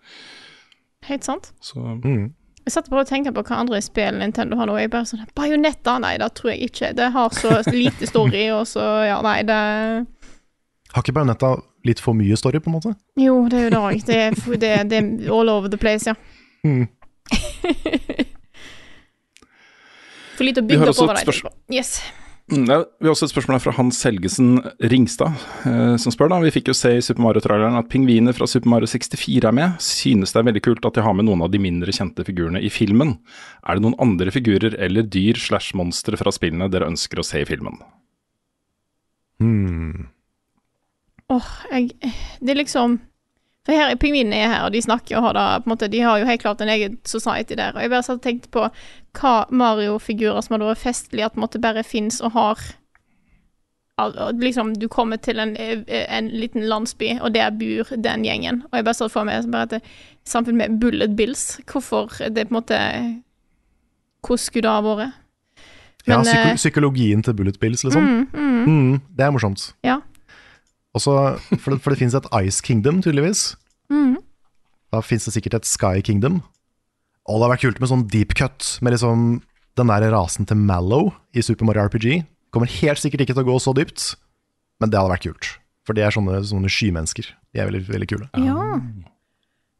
Helt 1.10 1.26
sant. 1.26 1.50
Så 1.60 1.82
Mm. 1.82 2.34
Jeg 2.66 2.72
satt 2.74 2.88
bare 2.90 3.04
og 3.04 3.08
tenkte 3.08 3.30
på 3.30 3.42
hva 3.46 3.60
andre 3.62 3.78
spill 3.84 4.16
Nintendo 4.18 4.56
har 4.58 4.66
nå. 4.66 4.74
Jeg 4.80 4.90
bare 4.90 5.06
sånn 5.06 5.22
Bajonetta? 5.38 5.92
Nei, 6.02 6.16
det 6.18 6.26
tror 6.34 6.50
jeg 6.50 6.66
ikke. 6.66 6.88
Det 6.98 7.06
har 7.14 7.30
så 7.36 7.60
lite 7.76 8.08
story, 8.10 8.48
og 8.56 8.64
så 8.66 8.82
Ja, 9.06 9.20
nei, 9.22 9.36
det 9.46 9.54
Har 10.96 11.04
ikke 11.04 11.14
Bajonetta 11.14 11.52
litt 11.86 12.00
for 12.02 12.18
mye 12.18 12.34
story, 12.38 12.58
på 12.58 12.66
en 12.72 12.74
måte? 12.80 12.94
Jo, 13.22 13.36
det 13.52 13.60
er 13.60 13.64
jo 13.68 13.70
det 13.76 13.78
òg. 13.78 14.02
Det, 14.08 14.16
er- 14.18 14.58
det, 14.58 14.72
det 14.90 14.98
er 14.98 15.30
all 15.30 15.48
over 15.52 15.70
the 15.70 15.78
place, 15.78 16.10
ja. 16.10 16.14
Mm. 16.66 16.88
For 20.36 20.44
lite 20.44 20.60
å 20.60 20.66
Vi 20.66 20.74
har 20.76 20.82
bygge 20.84 20.92
også 20.92 21.04
opp 21.06 21.12
over 21.14 21.22
spørsmål. 21.22 21.52
Yes. 21.72 21.94
Mm, 22.46 22.62
Vi 22.62 23.06
har 23.08 23.10
også 23.10 23.26
et 23.26 23.32
spørsmål 23.32 23.56
her 23.56 23.62
fra 23.64 23.74
Hans 23.74 23.98
Helgesen 24.06 24.60
Ringstad, 24.78 25.34
eh, 25.66 25.96
som 25.98 26.14
spør 26.14 26.30
da. 26.30 26.38
Vi 26.44 26.52
fikk 26.54 26.70
jo 26.70 26.76
se 26.78 26.92
i 26.94 27.02
Super 27.02 27.24
Mario-traileren 27.24 27.74
at 27.74 27.88
pingviner 27.90 28.36
fra 28.36 28.46
Super 28.46 28.70
Mario 28.70 28.86
64 28.86 29.48
er 29.48 29.56
med. 29.56 29.80
Synes 29.82 30.30
det 30.30 30.38
er 30.38 30.46
veldig 30.46 30.62
kult 30.62 30.86
at 30.86 30.94
de 30.94 31.02
har 31.02 31.16
med 31.18 31.26
noen 31.26 31.42
av 31.42 31.50
de 31.50 31.58
mindre 31.58 31.90
kjente 31.90 32.22
figurene 32.22 32.62
i 32.62 32.70
filmen. 32.70 33.16
Er 33.66 33.74
det 33.74 33.82
noen 33.82 33.98
andre 33.98 34.30
figurer 34.30 34.78
eller 34.78 35.02
dyr 35.02 35.34
slash 35.42 35.74
monstre 35.74 36.16
fra 36.16 36.30
spillene 36.30 36.70
dere 36.70 36.86
ønsker 36.86 37.18
å 37.18 37.26
se 37.26 37.42
i 37.42 37.48
filmen? 37.48 37.82
Hmm. 39.42 40.06
Åh, 41.28 41.50
jeg 41.72 41.96
Det 41.98 42.54
er 42.54 42.62
liksom 42.62 43.00
For 43.66 43.74
her 43.74 43.90
er 43.90 43.98
pingvinene 43.98 44.38
er 44.38 44.52
her, 44.52 44.64
og 44.68 44.72
de 44.76 44.82
snakker 44.84 45.18
og 45.18 45.24
har 45.26 45.34
det 45.34 45.44
på 45.64 45.66
en 45.66 45.72
måte 45.74 45.90
De 45.90 46.00
har 46.04 46.20
jo 46.20 46.28
helt 46.28 46.42
klart 46.44 46.60
en 46.62 46.70
egen 46.70 46.98
society 47.04 47.56
der. 47.58 47.74
Og 47.74 47.82
jeg 47.82 47.90
bare 47.90 48.06
satt 48.06 48.20
og 48.20 48.26
tenkte 48.26 48.52
på 48.54 48.68
hva 49.18 49.36
Mario-figurer 49.50 50.44
som 50.44 50.54
hadde 50.54 50.68
vært 50.70 50.84
festlig 50.84 51.24
at 51.26 51.38
måtte 51.40 51.62
bare 51.62 51.82
fins 51.86 52.20
og 52.22 52.36
har 52.38 52.66
Liksom, 54.36 54.74
du 54.76 54.90
kommer 54.92 55.16
til 55.16 55.38
en, 55.40 55.54
en 55.56 56.26
liten 56.28 56.66
landsby, 56.68 57.14
og 57.16 57.30
der 57.32 57.48
bor 57.56 57.94
den 57.96 58.26
gjengen. 58.26 58.58
Og 58.68 58.76
jeg 58.76 58.84
bare 58.84 58.98
satt 58.98 59.14
for 59.14 59.24
meg 59.24 59.46
bare 59.48 59.70
at 59.70 59.72
det, 59.78 60.52
med 60.54 60.74
Bullet 60.80 61.14
Bills, 61.16 61.60
hvorfor 61.64 62.12
det 62.28 62.44
på 62.48 62.52
en 62.52 62.58
måte 62.58 62.80
Hvordan 64.26 64.42
skulle 64.42 64.66
det 64.66 64.74
ha 64.74 64.82
vært? 64.84 65.16
Ja, 66.06 66.18
Men, 66.18 66.26
psyko 66.26 66.50
eh, 66.50 66.58
psykologien 66.60 67.22
til 67.22 67.34
Bullet 67.34 67.58
Bills, 67.60 67.84
liksom. 67.84 68.04
Mm, 68.04 68.28
mm, 68.34 68.64
Mm, 68.66 69.00
det 69.16 69.24
er 69.24 69.30
morsomt. 69.30 69.74
ja. 69.84 70.00
Og 70.96 71.02
så- 71.04 71.36
for, 71.60 71.74
det, 71.74 71.82
for 71.84 71.92
det 71.92 72.00
finnes 72.00 72.16
et 72.16 72.28
Ice 72.46 72.62
Kingdom, 72.64 73.02
tydeligvis. 73.04 73.50
Mm. 73.92 74.16
Da 74.94 75.02
finnes 75.04 75.26
det 75.28 75.34
sikkert 75.36 75.58
et 75.60 75.68
Sky 75.68 76.00
Kingdom. 76.02 76.40
Og 77.28 77.40
det 77.40 77.44
har 77.46 77.52
vært 77.56 77.64
kult 77.66 77.80
med 77.82 77.90
sånn 77.90 78.06
deep 78.08 78.32
cut, 78.38 78.78
med 78.80 78.94
liksom 78.94 79.42
den 79.76 79.90
der 79.92 80.06
rasen 80.14 80.46
til 80.48 80.56
Mallow 80.56 81.10
i 81.36 81.42
Super 81.44 81.66
Mario 81.68 81.84
RPG. 81.90 82.22
Kommer 82.54 82.70
helt 82.80 83.02
sikkert 83.02 83.26
ikke 83.26 83.34
til 83.36 83.44
å 83.44 83.48
gå 83.50 83.56
så 83.60 83.74
dypt, 83.76 84.14
men 84.80 84.88
det 84.92 84.96
hadde 84.98 85.12
vært 85.12 85.26
kult. 85.26 85.50
For 85.84 85.92
de 85.94 86.02
er 86.06 86.14
sånne, 86.14 86.38
sånne 86.46 86.70
skymennesker. 86.72 87.28
De 87.52 87.60
er 87.60 87.68
veldig, 87.68 87.82
veldig 87.90 88.08
kule. 88.08 88.28
Ja. 88.40 88.80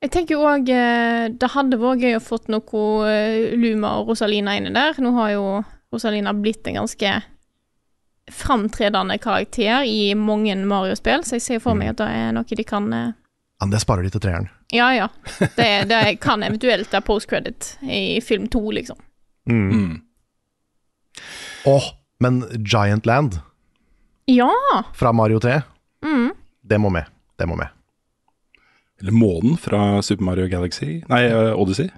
Jeg 0.04 0.12
tenker 0.12 0.42
òg 0.44 0.66
det 0.68 1.48
hadde 1.54 1.78
vært 1.80 2.02
gøy 2.04 2.18
å 2.18 2.22
fått 2.22 2.50
noe 2.52 2.90
eh, 3.08 3.54
Luma 3.56 3.94
og 4.02 4.10
Rosalina 4.12 4.58
inni 4.58 4.74
der. 4.74 4.98
Nå 5.02 5.14
har 5.16 5.32
jo 5.32 5.46
Rosalina 5.94 6.34
blitt 6.36 6.66
en 6.68 6.82
ganske 6.82 7.14
framtredende 8.32 9.18
karakter 9.22 9.84
i 9.86 10.14
mange 10.18 10.56
Mario-spill, 10.66 11.22
så 11.24 11.36
jeg 11.36 11.42
ser 11.44 11.60
for 11.62 11.74
meg 11.78 11.92
at 11.94 12.00
det 12.00 12.08
er 12.10 12.32
noe 12.34 12.44
de 12.58 12.64
kan 12.66 12.92
eh, 12.92 13.12
Ja, 13.60 13.66
det 13.72 13.80
sparer 13.80 14.02
de 14.04 14.10
til 14.10 14.20
treeren. 14.20 14.48
Ja, 14.74 14.90
ja. 14.92 15.06
Det, 15.56 15.68
det 15.88 16.00
kan 16.20 16.42
eventuelt 16.42 16.90
være 16.92 17.04
post-credit 17.06 17.76
i 17.88 18.20
film 18.20 18.48
to, 18.52 18.60
liksom. 18.74 18.98
Mm. 19.48 20.02
Åh, 21.66 21.86
men 22.20 22.42
Giant 22.66 23.06
Land 23.06 23.38
Ja! 24.26 24.50
fra 24.94 25.12
Mario 25.12 25.38
3, 25.40 25.62
Mm. 26.02 26.30
det 26.62 26.78
må 26.78 26.90
med. 26.90 27.06
Det 27.38 27.46
må 27.48 27.56
med. 27.56 27.68
Eller 29.00 29.12
månen 29.12 29.56
fra 29.60 30.02
Super 30.02 30.24
Mario 30.24 30.46
Galaxy 30.48 31.02
Nei, 31.08 31.22
eh, 31.26 31.52
Odyssey. 31.60 31.88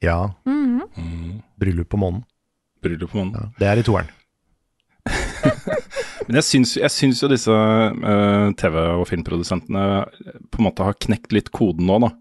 Ja, 0.00 0.34
Mhm. 0.46 1.42
bryllup 1.56 1.88
på 1.88 1.96
månen. 1.96 2.24
Bryllup 2.82 3.10
på 3.10 3.18
månen. 3.18 3.32
Ja, 3.34 3.48
det 3.58 3.66
er 3.68 3.80
i 3.80 3.82
toeren. 3.82 4.08
Men 6.26 6.38
jeg 6.38 6.46
syns, 6.46 6.74
jeg 6.78 6.92
syns 6.94 7.22
jo 7.22 7.30
disse 7.32 7.52
uh, 7.52 8.48
TV- 8.58 8.82
og 9.00 9.06
filmprodusentene 9.10 9.84
på 10.52 10.60
en 10.60 10.68
måte 10.68 10.86
har 10.86 10.98
knekt 11.02 11.34
litt 11.34 11.50
koden 11.54 11.88
nå, 11.90 11.98
da. 12.06 12.12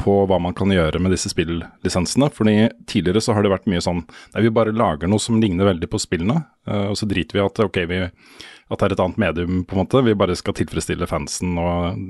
På 0.00 0.18
hva 0.28 0.36
man 0.42 0.52
kan 0.56 0.68
gjøre 0.72 1.00
med 1.00 1.14
disse 1.14 1.30
spillisensene. 1.32 2.28
Fordi 2.32 2.68
tidligere 2.88 3.22
så 3.24 3.36
har 3.36 3.44
det 3.44 3.52
vært 3.52 3.68
mye 3.70 3.80
sånn 3.84 4.02
Nei, 4.04 4.42
vi 4.44 4.52
bare 4.52 4.74
lager 4.76 5.08
noe 5.08 5.22
som 5.22 5.38
ligner 5.40 5.68
veldig 5.72 5.90
på 5.92 6.02
spillene, 6.02 6.44
Uh, 6.66 6.88
og 6.90 6.96
så 6.98 7.06
driter 7.06 7.36
vi 7.36 7.38
i 7.38 7.46
at 7.46 7.60
ok, 7.62 7.76
vi 7.86 7.98
at 8.02 8.80
det 8.80 8.86
er 8.88 8.94
et 8.96 9.00
annet 9.04 9.20
medium, 9.22 9.60
på 9.62 9.76
en 9.76 9.84
måte. 9.84 10.00
Vi 10.02 10.16
bare 10.18 10.34
skal 10.34 10.56
tilfredsstille 10.58 11.06
fansen 11.06 11.52
og 11.62 12.00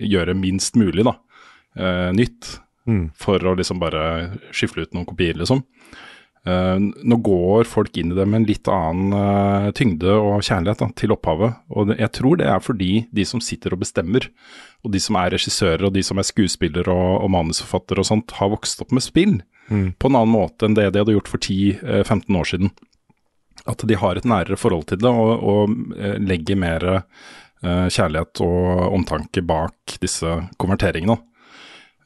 gjøre 0.00 0.32
minst 0.38 0.78
mulig, 0.80 1.04
da. 1.04 1.12
uh, 1.76 2.08
nytt. 2.16 2.54
Mm. 2.88 3.10
For 3.18 3.42
å 3.42 3.52
liksom 3.58 3.82
bare 3.82 4.02
skyfle 4.54 4.86
ut 4.86 4.94
noen 4.96 5.08
kopier, 5.08 5.36
liksom. 5.36 5.60
Eh, 6.46 6.76
nå 6.78 7.18
går 7.26 7.66
folk 7.66 7.96
inn 7.98 8.12
i 8.12 8.16
det 8.18 8.26
med 8.28 8.42
en 8.42 8.48
litt 8.48 8.70
annen 8.70 9.16
eh, 9.18 9.70
tyngde 9.74 10.14
og 10.14 10.44
kjærlighet 10.46 10.84
da, 10.84 10.90
til 10.98 11.14
opphavet. 11.16 11.58
Og 11.74 11.90
jeg 11.96 12.12
tror 12.14 12.38
det 12.38 12.46
er 12.52 12.62
fordi 12.62 12.92
de 13.14 13.26
som 13.26 13.42
sitter 13.42 13.74
og 13.74 13.82
bestemmer, 13.82 14.28
og 14.86 14.94
de 14.94 15.02
som 15.02 15.18
er 15.18 15.34
regissører 15.34 15.88
og 15.88 15.96
de 15.96 16.04
som 16.06 16.22
er 16.22 16.28
skuespillere 16.28 16.92
og, 16.92 17.24
og 17.24 17.32
manusforfattere 17.34 18.02
og 18.02 18.10
sånt, 18.10 18.36
har 18.38 18.52
vokst 18.54 18.84
opp 18.84 18.94
med 18.94 19.04
spill 19.04 19.40
på 19.66 20.06
en 20.06 20.14
annen 20.14 20.30
måte 20.30 20.66
enn 20.66 20.76
det 20.78 20.90
de 20.94 21.00
hadde 21.02 21.14
gjort 21.16 21.30
for 21.32 21.42
10-15 21.42 22.38
år 22.38 22.50
siden. 22.52 22.70
At 23.66 23.82
de 23.82 23.98
har 23.98 24.18
et 24.18 24.28
nærere 24.28 24.58
forhold 24.60 24.86
til 24.90 25.00
det 25.02 25.10
og, 25.10 25.42
og 25.42 25.96
eh, 25.98 26.18
legger 26.22 26.60
mer 26.60 26.86
eh, 26.92 27.88
kjærlighet 27.90 28.42
og 28.46 28.92
omtanke 28.94 29.42
bak 29.42 29.96
disse 30.02 30.36
konverteringene. 30.62 31.18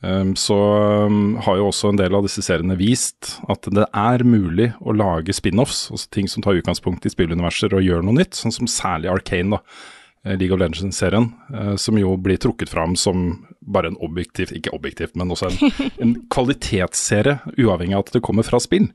Um, 0.01 0.33
så 0.37 0.57
um, 1.05 1.37
har 1.45 1.59
jo 1.59 1.67
også 1.69 1.91
en 1.91 1.99
del 2.01 2.15
av 2.17 2.25
disse 2.25 2.41
seriene 2.41 2.77
vist 2.79 3.35
at 3.53 3.69
det 3.69 3.85
er 3.85 4.25
mulig 4.25 4.71
å 4.81 4.95
lage 4.97 5.35
spin-offs, 5.37 5.91
altså 5.93 6.09
ting 6.17 6.31
som 6.31 6.45
tar 6.45 6.57
utgangspunkt 6.57 7.05
i 7.05 7.13
spilluniverser 7.13 7.77
og 7.77 7.85
gjør 7.85 8.07
noe 8.07 8.17
nytt, 8.23 8.39
sånn 8.39 8.55
som 8.55 8.71
særlig 8.71 9.11
Arcane, 9.13 9.59
da. 9.59 9.83
eh, 10.25 10.39
League 10.41 10.57
of 10.57 10.63
Legends-serien, 10.63 11.29
eh, 11.53 11.75
som 11.77 12.01
jo 12.01 12.15
blir 12.17 12.41
trukket 12.41 12.73
fram 12.73 12.97
som 12.97 13.43
bare 13.61 13.93
en 13.93 14.01
objektiv, 14.01 14.55
ikke 14.57 14.73
objektivt, 14.73 15.19
men 15.21 15.35
også 15.37 15.51
en, 15.51 15.91
en 16.07 16.15
kvalitetsserie, 16.33 17.37
uavhengig 17.61 17.99
av 17.99 18.07
at 18.07 18.15
det 18.17 18.25
kommer 18.25 18.49
fra 18.49 18.63
spill. 18.63 18.89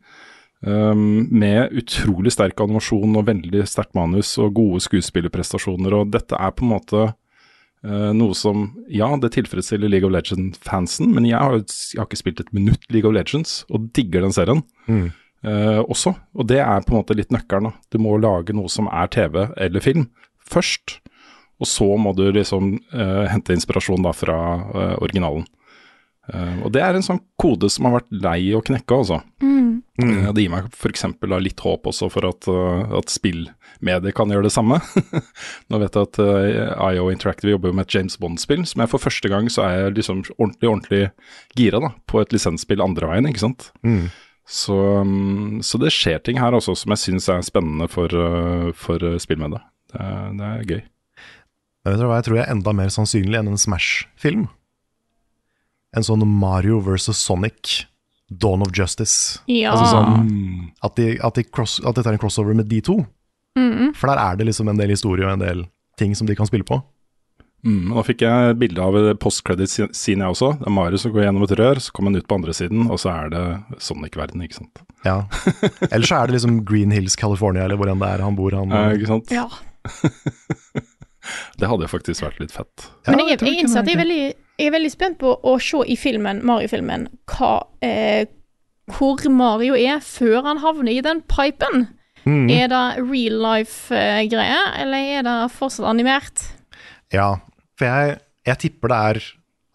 Um, 0.66 1.28
med 1.30 1.76
utrolig 1.78 2.32
sterk 2.34 2.58
animasjon 2.64 3.20
og 3.20 3.28
veldig 3.28 3.62
sterkt 3.70 3.94
manus 3.94 4.32
og 4.42 4.56
gode 4.58 4.80
skuespillerprestasjoner. 4.82 5.94
Og 5.94 6.14
dette 6.16 6.40
er 6.40 6.56
på 6.56 6.66
en 6.66 6.72
måte 6.72 7.02
noe 7.86 8.34
som 8.34 8.70
Ja, 8.90 9.12
det 9.22 9.34
tilfredsstiller 9.36 9.92
League 9.92 10.08
of 10.08 10.14
Legends-fansen, 10.16 11.12
men 11.14 11.28
jeg 11.30 11.38
har, 11.38 11.60
jeg 11.60 12.00
har 12.00 12.08
ikke 12.08 12.18
spilt 12.18 12.42
et 12.42 12.54
minutt 12.56 12.88
League 12.90 13.06
of 13.06 13.14
Legends 13.14 13.60
og 13.70 13.92
digger 13.94 14.26
den 14.26 14.34
serien 14.34 14.64
eh, 15.46 15.82
også. 15.82 16.16
Og 16.36 16.48
det 16.50 16.62
er 16.64 16.86
på 16.86 16.94
en 16.94 17.00
måte 17.00 17.18
litt 17.18 17.34
nøkkelen. 17.34 17.74
Du 17.94 18.00
må 18.02 18.16
lage 18.22 18.56
noe 18.56 18.72
som 18.72 18.90
er 18.92 19.12
TV 19.14 19.46
eller 19.54 19.84
film 19.84 20.08
først. 20.46 21.00
Og 21.62 21.70
så 21.70 21.88
må 21.98 22.12
du 22.18 22.26
liksom 22.36 22.76
eh, 22.94 23.26
hente 23.32 23.56
inspirasjon 23.56 24.04
da 24.06 24.12
fra 24.16 24.40
eh, 24.60 24.96
originalen. 25.00 25.46
Eh, 26.34 26.62
og 26.66 26.72
det 26.74 26.82
er 26.82 26.98
en 26.98 27.06
sånn 27.06 27.22
kode 27.42 27.70
som 27.70 27.88
har 27.88 28.00
vært 28.00 28.14
lei 28.24 28.40
å 28.58 28.64
knekke, 28.66 28.98
altså. 28.98 29.22
Mm. 29.44 29.84
Det 29.96 30.44
gir 30.44 30.52
meg 30.52 30.68
f.eks. 30.74 31.06
litt 31.40 31.62
håp 31.64 31.88
også 31.88 32.10
for 32.12 32.28
at, 32.28 32.48
uh, 32.52 32.98
at 33.00 33.12
spillmedier 33.14 34.16
kan 34.16 34.32
gjøre 34.32 34.50
det 34.50 34.52
samme. 34.52 34.82
Nå 35.72 35.80
vet 35.80 35.96
jeg 35.96 36.10
at 36.10 36.20
uh, 36.20 36.90
IO 36.92 37.08
Interactive 37.14 37.54
jobber 37.54 37.72
jo 37.72 37.78
med 37.78 37.88
et 37.88 37.96
James 37.96 38.18
Bond-spill, 38.20 38.66
som 38.68 38.84
jeg 38.84 38.92
for 38.92 39.04
første 39.06 39.32
gang 39.32 39.48
så 39.52 39.64
er 39.64 39.78
jeg 39.78 39.98
liksom 40.02 40.26
ordentlig, 40.36 40.72
ordentlig 40.72 41.02
gira 41.56 41.80
da, 41.84 41.94
på 42.12 42.20
et 42.20 42.36
lisensspill 42.36 42.84
andre 42.84 43.12
veien, 43.14 43.30
ikke 43.30 43.46
sant. 43.46 43.70
Så, 44.46 44.76
um, 44.76 45.62
så 45.66 45.80
det 45.82 45.94
skjer 45.96 46.20
ting 46.26 46.42
her 46.44 46.58
også 46.58 46.76
som 46.78 46.92
jeg 46.94 47.04
syns 47.06 47.30
er 47.32 47.48
spennende 47.48 47.88
for, 47.92 48.12
uh, 48.12 48.74
for 48.76 49.02
spillmediet. 49.22 49.64
Det, 49.96 50.12
det 50.42 50.52
er 50.52 50.68
gøy. 50.74 50.84
Vet 51.86 52.00
dere 52.02 52.10
hva 52.10 52.20
jeg 52.20 52.28
tror 52.28 52.42
er 52.42 52.52
enda 52.52 52.74
mer 52.76 52.92
sannsynlig 52.92 53.40
enn 53.40 53.54
en 53.54 53.62
Smash-film? 53.62 54.48
En 55.96 56.04
sånn 56.04 56.24
Mario 56.28 56.80
versus 56.84 57.18
Sonic, 57.24 57.86
Dawn 58.30 58.62
of 58.66 58.72
Justice. 58.76 59.40
Ja. 59.48 59.72
Altså 59.76 59.92
sånn 59.94 60.72
at 60.84 60.96
de, 61.00 61.14
at, 61.24 61.36
de 61.38 61.44
cross, 61.48 61.78
at 61.86 61.96
de 61.96 62.04
tar 62.04 62.16
en 62.18 62.20
crossover 62.22 62.56
med 62.58 62.68
de 62.72 62.82
to. 62.84 62.98
For 63.96 64.12
der 64.12 64.20
er 64.20 64.36
det 64.36 64.50
liksom 64.50 64.68
en 64.68 64.80
del 64.82 64.92
historie 64.92 65.24
og 65.24 65.38
en 65.38 65.44
del 65.46 65.62
ting 66.00 66.12
som 66.18 66.28
de 66.28 66.36
kan 66.36 66.48
spille 66.50 66.68
på. 66.68 66.82
Mm, 67.66 67.88
nå 67.94 68.02
fikk 68.06 68.22
jeg 68.26 68.58
bilde 68.62 68.84
av 68.84 68.98
post-credit-scene 69.24 70.22
jeg 70.22 70.34
også. 70.36 70.50
Det 70.60 70.68
er 70.70 70.74
Mario 70.76 71.00
som 71.02 71.14
går 71.16 71.24
gjennom 71.24 71.46
et 71.48 71.54
rør, 71.58 71.80
så 71.82 71.94
kommer 71.96 72.12
han 72.12 72.20
ut 72.20 72.28
på 72.30 72.36
andre 72.38 72.54
siden, 72.54 72.84
og 72.94 73.00
så 73.02 73.10
er 73.14 73.32
det 73.34 73.44
Sonic-verden, 73.82 74.44
ikke 74.46 74.60
sant. 74.60 74.84
Ja. 75.08 75.16
Ellers 75.90 76.12
så 76.12 76.20
er 76.20 76.28
det 76.30 76.36
liksom 76.36 76.60
Green 76.68 76.92
Hills, 76.94 77.16
California, 77.18 77.64
eller 77.66 77.80
hvor 77.80 77.90
enn 77.90 78.04
det 78.04 78.12
er 78.12 78.26
han 78.28 78.38
bor. 78.38 78.54
Han, 78.60 78.76
Eh, 78.76 78.98
ikke 79.00 79.10
sant? 79.16 79.32
ja. 79.34 79.48
Det 81.58 81.66
hadde 81.72 81.88
faktisk 81.90 82.22
vært 82.22 82.38
litt 82.44 82.54
fett. 82.54 82.86
Men 83.08 83.24
jeg, 83.24 83.40
jeg, 83.40 83.48
jeg 83.48 83.64
innser 83.64 83.82
at 83.82 83.88
det 83.88 83.96
jeg 83.96 83.98
er 83.98 84.04
veldig, 84.04 84.26
jeg 84.58 84.68
er 84.70 84.76
veldig 84.76 84.92
spent 84.94 85.18
på 85.20 85.34
å 85.44 85.56
se 85.62 85.82
i 85.92 85.96
filmen, 86.00 86.42
Mario-filmen, 86.48 87.08
eh, 87.82 88.26
Hvor 88.86 89.18
Mario 89.34 89.74
er 89.76 90.00
før 90.00 90.44
han 90.46 90.60
havner 90.62 90.92
i 90.94 91.02
den 91.02 91.22
pipen. 91.26 91.88
Mm. 92.26 92.50
Er 92.50 92.68
det 92.70 92.84
real 93.06 93.40
life-greie, 93.42 94.60
eller 94.82 94.98
er 95.18 95.24
det 95.26 95.52
fortsatt 95.54 95.86
animert? 95.90 96.44
Ja, 97.14 97.36
for 97.78 97.86
jeg, 97.86 98.20
jeg 98.46 98.58
tipper 98.62 98.90
det 98.94 99.00
er 99.10 99.20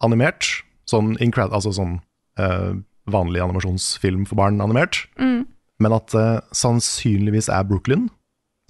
animert. 0.03 0.47
Sånn, 0.89 1.13
incred, 1.23 1.51
altså 1.55 1.71
sånn 1.75 1.99
eh, 2.39 2.73
vanlig 3.11 3.43
animasjonsfilm 3.43 4.25
for 4.27 4.39
barn 4.39 4.59
animert. 4.63 5.05
Mm. 5.19 5.45
Men 5.81 5.95
at 5.95 6.11
det 6.15 6.27
sannsynligvis 6.55 7.49
er 7.51 7.63
Brooklyn, 7.67 8.09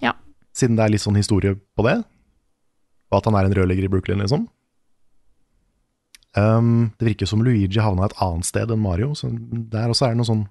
Ja. 0.01 0.13
siden 0.57 0.75
det 0.77 0.85
er 0.85 0.93
litt 0.93 1.01
sånn 1.05 1.17
historie 1.17 1.55
på 1.77 1.85
det. 1.85 1.99
Og 3.11 3.17
at 3.17 3.25
han 3.25 3.35
er 3.35 3.45
en 3.49 3.53
rørlegger 3.57 3.85
i 3.85 3.91
Brooklyn, 3.93 4.21
liksom. 4.23 4.47
Um, 6.37 6.91
det 6.99 7.09
virker 7.09 7.27
som 7.27 7.41
Luigi 7.43 7.81
havna 7.83 8.07
et 8.07 8.15
annet 8.23 8.47
sted 8.47 8.71
enn 8.71 8.79
Mario, 8.79 9.11
så 9.17 9.27
der 9.71 9.91
også 9.91 10.07
er 10.07 10.13
det 10.13 10.21
noe 10.21 10.29
sånn 10.29 10.45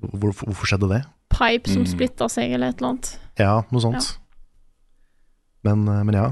hvor, 0.00 0.32
Hvorfor 0.32 0.70
skjedde 0.70 0.88
det? 0.88 1.02
Pipe 1.30 1.68
som 1.68 1.84
splitter 1.84 2.30
seg, 2.32 2.54
eller 2.56 2.72
et 2.72 2.78
eller 2.80 2.94
annet. 2.94 3.10
Ja, 3.36 3.56
noe 3.68 3.82
sånt. 3.84 4.14
Men, 5.66 5.84
eh, 5.84 6.00
men 6.08 6.16
ja. 6.16 6.30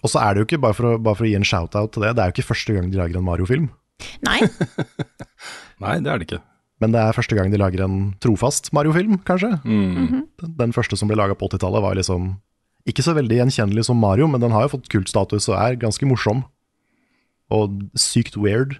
Og 0.00 0.08
så 0.08 0.22
er 0.22 0.32
det 0.32 0.42
jo 0.42 0.46
ikke, 0.48 0.62
bare 0.62 0.76
for, 0.78 0.94
å, 0.94 1.00
bare 1.02 1.18
for 1.18 1.26
å 1.26 1.28
gi 1.28 1.36
en 1.36 1.44
shout-out 1.46 1.92
til 1.92 2.06
det, 2.06 2.14
det 2.16 2.24
er 2.24 2.30
jo 2.30 2.36
ikke 2.38 2.48
første 2.48 2.76
gang 2.76 2.88
de 2.88 3.00
lager 3.00 3.20
en 3.20 3.26
Mario-film. 3.26 3.68
Nei, 4.24 4.40
Nei, 5.82 5.98
det 6.00 6.10
er 6.10 6.22
det 6.22 6.26
ikke. 6.30 6.40
Men 6.82 6.94
det 6.94 7.02
er 7.02 7.14
første 7.14 7.36
gang 7.38 7.52
de 7.52 7.60
lager 7.60 7.84
en 7.84 7.98
trofast 8.22 8.72
Mario-film, 8.74 9.20
kanskje. 9.28 9.52
Mm. 9.62 10.24
Den, 10.40 10.56
den 10.58 10.74
første 10.74 10.98
som 10.98 11.10
ble 11.10 11.20
laga 11.20 11.36
på 11.38 11.46
80-tallet, 11.52 11.84
var 11.84 11.98
liksom 11.98 12.32
ikke 12.88 13.04
så 13.06 13.14
veldig 13.14 13.38
gjenkjennelig 13.38 13.84
som 13.86 14.00
Mario, 14.02 14.26
men 14.30 14.42
den 14.42 14.54
har 14.54 14.66
jo 14.66 14.72
fått 14.74 14.90
kultstatus 14.90 15.46
og 15.52 15.58
er 15.60 15.78
ganske 15.78 16.08
morsom. 16.08 16.42
Og 17.52 17.82
sykt 17.98 18.38
weird. 18.40 18.78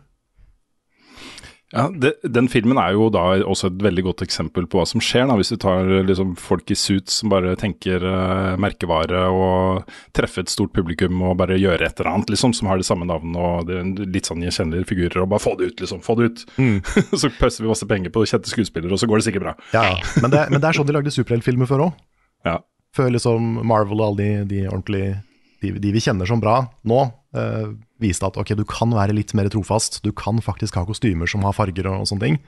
Ja, 1.72 1.86
det, 1.88 2.12
Den 2.22 2.50
filmen 2.52 2.76
er 2.76 2.92
jo 2.92 3.06
da 3.12 3.22
også 3.48 3.70
et 3.70 3.78
veldig 3.80 4.04
godt 4.04 4.22
eksempel 4.26 4.66
på 4.68 4.76
hva 4.76 4.84
som 4.88 5.00
skjer, 5.00 5.24
da, 5.28 5.38
hvis 5.40 5.54
du 5.54 5.56
tar 5.60 5.88
liksom, 6.04 6.34
folk 6.36 6.68
i 6.68 6.76
suits 6.76 7.22
som 7.22 7.32
bare 7.32 7.54
tenker 7.60 8.04
uh, 8.04 8.58
merkevare 8.60 9.22
og 9.32 9.94
treffer 10.16 10.44
et 10.44 10.52
stort 10.52 10.74
publikum 10.76 11.22
og 11.24 11.38
bare 11.40 11.56
gjøre 11.56 11.88
et 11.88 11.96
eller 11.96 12.10
annet 12.12 12.34
liksom, 12.34 12.52
som 12.56 12.68
har 12.68 12.80
det 12.80 12.88
samme 12.88 13.08
navnet 13.08 13.40
og 13.40 13.70
det 13.70 13.78
er 13.80 14.12
litt 14.18 14.28
sånn 14.28 14.44
gjenkjennelige 14.44 14.90
figurer, 14.92 15.22
og 15.24 15.32
bare 15.32 15.44
få 15.46 15.54
det 15.56 15.70
ut, 15.70 15.84
liksom. 15.86 16.04
Få 16.04 16.18
det 16.20 16.28
ut. 16.28 16.44
så 17.22 17.32
pøser 17.38 17.64
vi 17.64 17.72
masse 17.72 17.88
penger 17.88 18.12
på 18.12 18.26
kjente 18.28 18.52
skuespillere, 18.52 18.92
og 18.92 19.00
så 19.00 19.08
går 19.08 19.22
det 19.22 19.28
sikkert 19.30 19.48
bra. 19.48 19.56
Ja, 19.72 19.86
ja. 19.94 19.96
men, 20.20 20.28
det, 20.34 20.44
men 20.52 20.60
det 20.60 20.68
er 20.68 20.80
sånn 20.80 20.92
de 20.92 20.98
lagde 20.98 21.14
superheltfilmer 21.14 21.72
før 21.72 21.88
òg. 21.88 22.06
Ja. 22.44 22.58
Før 22.92 23.08
liksom 23.14 23.62
Marvel 23.64 24.02
og 24.02 24.10
alle 24.10 24.20
de, 24.20 24.30
de 24.52 24.64
ordentlige 24.68 25.22
de, 25.62 25.72
de 25.80 25.92
vi 25.94 26.04
kjenner 26.04 26.28
som 26.28 26.42
bra 26.42 26.58
nå, 26.88 27.06
eh, 27.34 27.68
viste 28.02 28.26
at 28.28 28.36
ok, 28.40 28.54
du 28.58 28.64
kan 28.68 28.92
være 28.94 29.14
litt 29.16 29.34
mer 29.38 29.48
trofast. 29.52 30.00
Du 30.04 30.12
kan 30.12 30.40
faktisk 30.44 30.76
ha 30.80 30.84
kostymer 30.88 31.30
som 31.30 31.44
har 31.46 31.54
farger 31.56 31.88
og, 31.90 32.02
og 32.04 32.10
sånne 32.10 32.26
ting. 32.28 32.38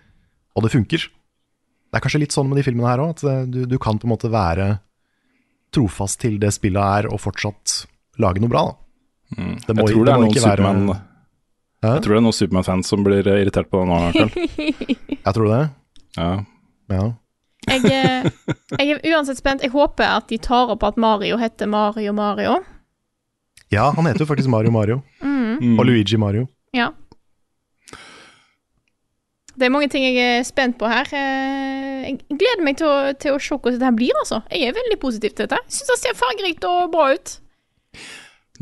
Og 0.57 0.63
det 0.67 0.73
funker. 0.75 1.09
Det 1.91 1.99
er 2.01 2.03
kanskje 2.05 2.21
litt 2.25 2.35
sånn 2.35 2.49
med 2.51 2.59
de 2.59 2.65
filmene 2.67 2.91
her 2.91 3.03
òg, 3.05 3.15
at 3.17 3.25
eh, 3.31 3.43
du, 3.51 3.65
du 3.71 3.77
kan 3.83 3.99
på 4.03 4.09
en 4.09 4.15
måte 4.15 4.31
være 4.33 4.73
trofast 5.75 6.21
til 6.23 6.37
det 6.43 6.53
spillet 6.55 6.79
er, 7.01 7.09
og 7.11 7.19
fortsatt 7.23 7.81
lage 8.23 8.39
noe 8.43 8.51
bra. 8.53 8.65
Da. 8.69 9.49
Det 9.67 9.75
må, 9.75 9.89
Jeg 9.89 9.95
tror 9.97 10.05
det 10.07 10.13
er 10.15 10.21
noen 10.23 10.31
ikke 10.31 10.45
være- 10.45 10.63
Superman 10.63 11.01
Hæ? 11.85 11.91
Jeg 11.99 12.03
tror 12.05 12.15
det 12.15 12.19
er 12.21 12.25
noen 12.25 12.37
Superman-fans 12.39 12.89
som 12.89 13.03
blir 13.05 13.27
eh, 13.29 13.41
irritert 13.43 13.69
på 13.73 13.81
det 13.83 13.89
nå, 13.91 13.97
Karl. 14.15 14.31
Jeg 15.27 15.35
tror 15.37 15.49
det. 15.51 15.59
Ja. 16.17 16.29
Ja. 16.95 17.05
jeg, 17.69 18.31
jeg 18.79 18.95
er 18.95 19.03
uansett 19.17 19.39
spent. 19.41 19.63
Jeg 19.65 19.73
håper 19.73 20.05
at 20.19 20.29
de 20.31 20.39
tar 20.41 20.71
opp 20.73 20.83
at 20.87 20.97
Mario 21.01 21.37
heter 21.41 21.69
Mario 21.69 22.13
Mario. 22.17 22.59
Ja, 23.73 23.89
han 23.97 24.07
heter 24.07 24.25
jo 24.25 24.29
faktisk 24.29 24.49
Mario 24.53 24.71
Mario. 24.75 25.01
Mm. 25.23 25.79
Og 25.79 25.87
Luigi 25.87 26.17
Mario. 26.21 26.49
Ja. 26.75 26.91
Det 29.55 29.69
er 29.69 29.71
mange 29.71 29.87
ting 29.93 30.03
jeg 30.03 30.19
er 30.19 30.43
spent 30.47 30.77
på 30.81 30.89
her. 30.91 31.07
Eh, 31.15 32.05
Jeg 32.05 32.19
gleder 32.29 32.65
meg 32.67 32.77
til 32.81 32.91
å, 32.91 33.15
til 33.17 33.37
å 33.37 33.41
se 33.41 33.55
hvordan 33.55 33.79
dette 33.81 33.95
blir, 33.97 34.13
altså. 34.21 34.43
Jeg 34.53 34.69
er 34.69 34.77
veldig 34.77 34.99
positiv 35.01 35.33
til 35.39 35.47
dette. 35.47 35.61
Syns 35.73 35.93
det 35.93 35.99
ser 36.03 36.19
fargerikt 36.19 36.67
og 36.69 36.91
bra 36.93 37.07
ut. 37.15 37.37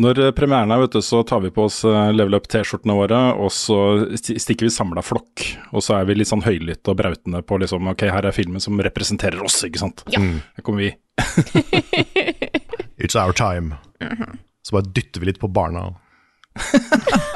Når 0.02 0.20
eh, 0.26 0.30
premieren 0.36 0.70
er, 0.72 0.82
vet 0.84 0.94
du, 0.94 1.00
så 1.04 1.22
tar 1.26 1.40
vi 1.44 1.50
på 1.52 1.64
oss 1.66 1.80
eh, 1.88 2.12
level 2.14 2.36
up-T-skjortene 2.38 2.94
våre, 2.96 3.18
og 3.40 3.50
så 3.52 3.78
stikker 4.20 4.68
vi 4.68 4.72
samla 4.72 5.02
flokk. 5.04 5.46
Og 5.72 5.84
så 5.84 5.96
er 5.98 6.06
vi 6.08 6.18
litt 6.20 6.30
sånn 6.30 6.44
høylytte 6.44 6.92
og 6.94 7.00
brautende 7.00 7.42
på 7.44 7.58
liksom 7.64 7.88
Ok, 7.92 8.06
her 8.12 8.28
er 8.28 8.36
filmen 8.36 8.60
som 8.62 8.78
representerer 8.84 9.40
oss, 9.44 9.58
ikke 9.66 9.82
sant. 9.82 10.04
Ja. 10.12 10.20
Her 10.20 10.64
kommer 10.68 10.84
vi. 10.86 10.92
It's 13.02 13.16
our 13.16 13.32
time. 13.32 13.74
Så 14.62 14.77
bare 14.77 14.88
dytter 14.94 15.20
vi 15.22 15.27
litt 15.33 15.40
på 15.42 15.51
barna. 15.53 15.88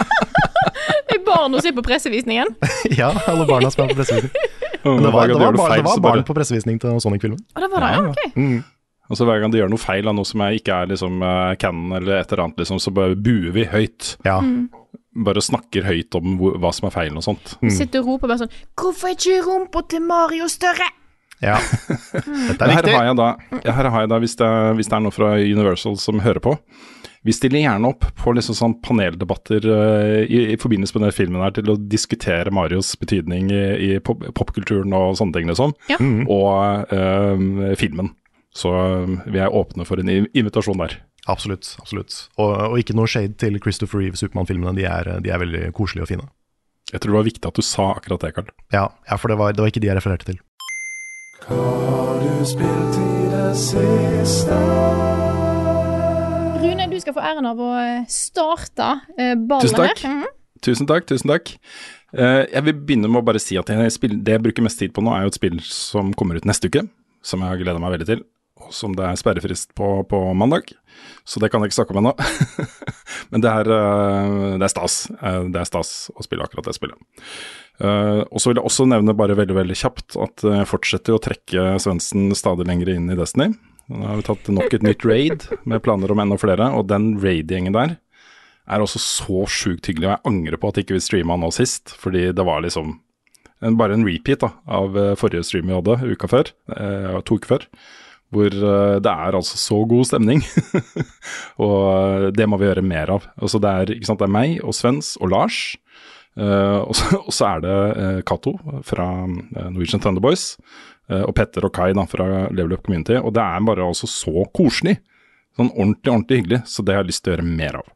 Det 1.06 1.16
er 1.20 1.24
barn 1.26 1.54
å 1.56 1.60
se 1.62 1.72
på 1.74 1.82
pressevisningen. 1.86 2.54
ja, 3.00 3.10
alle 3.30 3.46
barna 3.48 3.70
som 3.72 3.84
er 3.84 3.92
på 3.92 3.98
pressevisning. 4.00 4.32
Og 4.86 5.00
Det 5.02 5.10
var, 5.10 5.26
det 5.26 5.34
var, 5.34 5.50
det 5.50 5.58
var, 5.58 5.72
det 5.74 5.82
var 5.82 5.96
så 5.98 6.02
barn 6.04 6.22
på 6.26 6.34
pressevisning 6.36 6.76
til 6.82 6.98
Sonic-filmen. 7.02 7.40
Og 7.56 7.62
det 7.64 7.68
var 7.72 7.82
det, 7.82 7.88
ja, 7.90 8.02
Ja, 8.06 8.10
ok. 8.12 8.72
Og 9.06 9.18
så 9.18 9.26
hver 9.26 9.38
gang 9.42 9.52
de 9.54 9.58
gjør 9.60 9.70
noe 9.70 9.78
feil 9.82 10.06
av 10.10 10.14
noe 10.18 10.26
som 10.26 10.42
jeg 10.42 10.60
ikke 10.60 10.76
er 10.82 10.88
liksom 10.90 11.20
uh, 11.22 11.52
canon 11.62 11.94
eller 11.98 12.20
et 12.20 12.30
eller 12.32 12.42
annet, 12.44 12.58
liksom, 12.62 12.78
så 12.82 12.90
bare 12.94 13.14
buer 13.18 13.52
vi 13.54 13.64
høyt. 13.70 14.12
Ja. 14.26 14.36
Bare 15.26 15.42
snakker 15.42 15.86
høyt 15.86 16.14
om 16.18 16.34
hva 16.42 16.72
som 16.74 16.86
er 16.88 16.94
feilen 16.94 17.18
og 17.18 17.26
sånt. 17.26 17.54
Mm. 17.62 17.70
sitter 17.74 18.02
og 18.02 18.12
roper 18.16 18.30
bare 18.32 18.44
sånn 18.44 18.56
Hvorfor 18.78 19.10
er 19.10 19.14
ikke 19.18 19.36
rumpa 19.46 19.82
til 19.90 20.02
Mario 20.06 20.48
større? 20.50 20.86
ja. 21.44 21.58
Dette 21.58 22.56
er 22.58 22.66
er 22.66 22.72
her 22.72 22.82
viktig. 22.82 22.94
har 22.96 23.06
jeg 23.10 23.18
da, 23.18 23.28
har 23.78 24.00
jeg 24.02 24.10
da 24.14 24.18
hvis, 24.22 24.34
det, 24.40 24.46
er- 24.48 24.74
hvis 24.78 24.90
det 24.90 24.96
er 24.98 25.02
noe 25.06 25.14
fra 25.14 25.34
Universal 25.38 25.98
som 26.02 26.22
hører 26.24 26.42
på 26.46 26.54
Vi 27.26 27.34
stiller 27.34 27.58
gjerne 27.64 27.90
opp 27.90 28.04
på 28.20 28.32
liksom 28.36 28.54
sånn 28.54 28.76
paneldebatter 28.86 29.66
uh, 29.66 30.20
i, 30.22 30.44
i 30.54 30.58
forbindelse 30.62 30.94
med 30.94 31.02
denne 31.06 31.16
filmen 31.16 31.42
her 31.42 31.54
til 31.56 31.72
å 31.72 31.78
diskutere 31.90 32.52
Marios 32.54 32.92
betydning 33.00 33.50
i, 33.50 33.64
i 33.88 33.90
pop, 33.98 34.22
popkulturen 34.38 34.94
og 34.94 35.16
sånne 35.18 35.34
ting, 35.34 35.50
liksom. 35.50 35.74
Ja. 35.90 35.98
Og 36.00 36.94
uh, 36.94 37.74
filmen. 37.80 38.12
Så 38.56 38.70
eh, 38.72 39.10
vi 39.28 39.36
er 39.42 39.52
åpne 39.52 39.84
for 39.84 40.00
en 40.00 40.08
invitasjon 40.08 40.78
der. 40.80 40.94
Absolutt. 41.28 41.74
absolutt. 41.82 42.14
Og, 42.38 42.52
og 42.70 42.78
ikke 42.80 42.94
noe 42.96 43.10
shade 43.10 43.34
til 43.42 43.58
Christopher 43.60 44.00
Reeve 44.00 44.16
Supermann-filmene. 44.16 44.72
De, 44.78 44.86
er- 44.88 45.20
de 45.20 45.32
er 45.34 45.42
veldig 45.42 45.64
koselige 45.76 46.06
og 46.06 46.10
fine. 46.14 46.28
Jeg 46.92 47.02
tror 47.02 47.10
det 47.12 47.18
var 47.18 47.26
viktig 47.26 47.50
at 47.50 47.58
du 47.58 47.64
sa 47.66 47.88
akkurat 47.98 48.22
det, 48.22 48.32
Karl. 48.36 48.48
Ja, 48.72 48.86
ja 49.10 49.18
for 49.20 49.28
det 49.28 49.36
var, 49.42 49.52
det 49.52 49.60
var 49.64 49.72
ikke 49.74 49.82
de 49.84 49.90
jeg 49.90 49.98
refererte 49.98 50.30
til. 50.30 50.38
Rune, 56.56 56.86
du 56.90 56.96
skal 57.02 57.14
få 57.16 57.22
æren 57.24 57.46
av 57.48 57.60
å 57.60 57.70
eh, 57.78 58.04
starte 58.10 58.86
ballet 59.16 59.46
ballen 59.48 59.66
Tusen 59.68 59.78
takk. 59.80 60.00
her. 60.02 60.14
Mhm. 60.14 60.32
Tusen 60.64 60.88
takk, 60.88 61.04
tusen 61.06 61.30
takk. 61.30 61.50
Eh, 62.16 62.46
jeg 62.48 62.64
vil 62.66 62.78
begynne 62.88 63.10
med 63.10 63.20
å 63.20 63.26
bare 63.26 63.40
si 63.42 63.58
at 63.60 63.68
jeg 63.68 63.92
det 64.24 64.32
jeg 64.36 64.42
bruker 64.42 64.64
mest 64.64 64.80
tid 64.80 64.94
på 64.96 65.04
nå, 65.04 65.12
er 65.12 65.26
jo 65.26 65.32
et 65.34 65.38
spill 65.38 65.60
som 65.62 66.14
kommer 66.16 66.38
ut 66.40 66.48
neste 66.48 66.70
uke, 66.70 66.86
som 67.22 67.44
jeg 67.44 67.52
har 67.52 67.60
gleda 67.60 67.82
meg 67.82 67.92
veldig 67.98 68.08
til, 68.08 68.24
og 68.62 68.72
som 68.72 68.96
det 68.96 69.04
er 69.04 69.20
sperrefrist 69.20 69.74
på 69.76 69.90
på 70.08 70.22
mandag. 70.34 70.72
Så 71.28 71.42
det 71.42 71.50
kan 71.52 71.60
jeg 71.60 71.70
ikke 71.70 71.80
snakke 71.82 71.92
om 71.94 72.00
ennå. 72.00 72.14
Men 73.30 73.44
det 73.44 73.52
er, 73.52 73.70
eh, 73.76 74.56
det 74.56 74.64
er 74.64 74.72
stas. 74.72 74.98
Eh, 75.20 75.40
Det 75.52 75.60
er 75.60 75.68
stas 75.68 75.92
å 76.16 76.24
spille 76.24 76.46
akkurat 76.46 76.64
det 76.70 76.74
spillet. 76.78 76.96
Uh, 77.76 78.24
og 78.32 78.40
så 78.40 78.48
vil 78.48 78.56
jeg 78.56 78.64
også 78.64 78.86
nevne 78.88 79.12
bare 79.12 79.34
veldig 79.36 79.52
veldig 79.52 79.74
kjapt 79.76 80.14
at 80.16 80.40
jeg 80.48 80.64
fortsetter 80.70 81.12
å 81.12 81.20
trekke 81.20 81.74
Svendsen 81.84 82.30
stadig 82.32 82.64
lenger 82.64 82.88
inn 82.94 83.10
i 83.12 83.16
Destiny. 83.18 83.50
Nå 83.86 84.02
har 84.02 84.18
vi 84.18 84.26
tatt 84.26 84.48
nok 84.50 84.74
et 84.74 84.82
nytt 84.82 85.04
raid 85.06 85.46
med 85.68 85.82
planer 85.84 86.10
om 86.10 86.22
enda 86.22 86.38
flere, 86.40 86.72
og 86.74 86.88
den 86.90 87.14
raid-gjengen 87.22 87.76
der 87.76 87.96
er 88.66 88.82
også 88.82 88.98
så 88.98 89.44
sjukt 89.50 89.86
hyggelig. 89.86 90.08
Og 90.08 90.14
jeg 90.16 90.26
angrer 90.32 90.58
på 90.60 90.70
at 90.72 90.80
ikke 90.82 90.96
vi 90.96 91.04
streama 91.04 91.36
nå 91.38 91.52
sist, 91.54 91.94
fordi 92.00 92.28
det 92.34 92.46
var 92.46 92.64
liksom 92.64 92.96
en, 93.64 93.76
bare 93.78 93.96
en 93.96 94.04
repeat 94.06 94.42
da, 94.42 94.50
av 94.66 94.98
eh, 94.98 95.14
forrige 95.18 95.46
stream 95.46 95.70
vi 95.70 95.76
hadde 95.76 95.96
uka 96.12 96.28
før, 96.30 96.50
eh, 96.76 97.14
to 97.24 97.38
uker 97.38 97.54
før. 97.54 97.68
Hvor 98.34 98.50
eh, 98.50 98.96
det 99.00 99.12
er 99.12 99.38
altså 99.38 99.60
så 99.60 99.80
god 99.88 100.10
stemning. 100.10 100.42
og 101.64 101.78
eh, 101.94 102.28
det 102.36 102.48
må 102.50 102.58
vi 102.60 102.68
gjøre 102.68 102.84
mer 102.84 103.14
av. 103.16 103.30
Altså 103.38 103.62
det, 103.62 103.72
er, 103.72 103.94
sant, 104.08 104.20
det 104.20 104.28
er 104.28 104.36
meg 104.36 104.58
og 104.66 104.76
Svens 104.76 105.14
og 105.20 105.30
Lars. 105.32 105.60
eh, 106.36 106.80
og, 106.82 106.92
så, 107.30 107.52
er 107.54 107.64
det 107.64 107.78
eh, 108.02 108.20
Cato 108.26 108.58
fra 108.84 109.08
Norwegian 109.30 110.02
Thunderboys. 110.02 110.56
Og 111.08 111.34
Petter 111.38 111.64
og 111.68 111.72
Kai 111.76 111.92
da, 111.94 112.02
fra 112.10 112.24
Level 112.50 112.72
Up 112.74 112.82
Community. 112.86 113.14
Og 113.20 113.32
det 113.36 113.42
er 113.44 113.60
bare 113.68 113.84
altså 113.86 114.08
så 114.10 114.42
koselig. 114.56 114.96
Sånn 115.56 115.70
ordentlig, 115.72 116.10
ordentlig 116.12 116.38
hyggelig. 116.42 116.58
Så 116.68 116.82
det 116.84 116.96
har 116.96 117.04
jeg 117.04 117.12
lyst 117.12 117.22
til 117.24 117.32
å 117.32 117.36
gjøre 117.36 117.46
mer 117.62 117.78
av. 117.78 117.86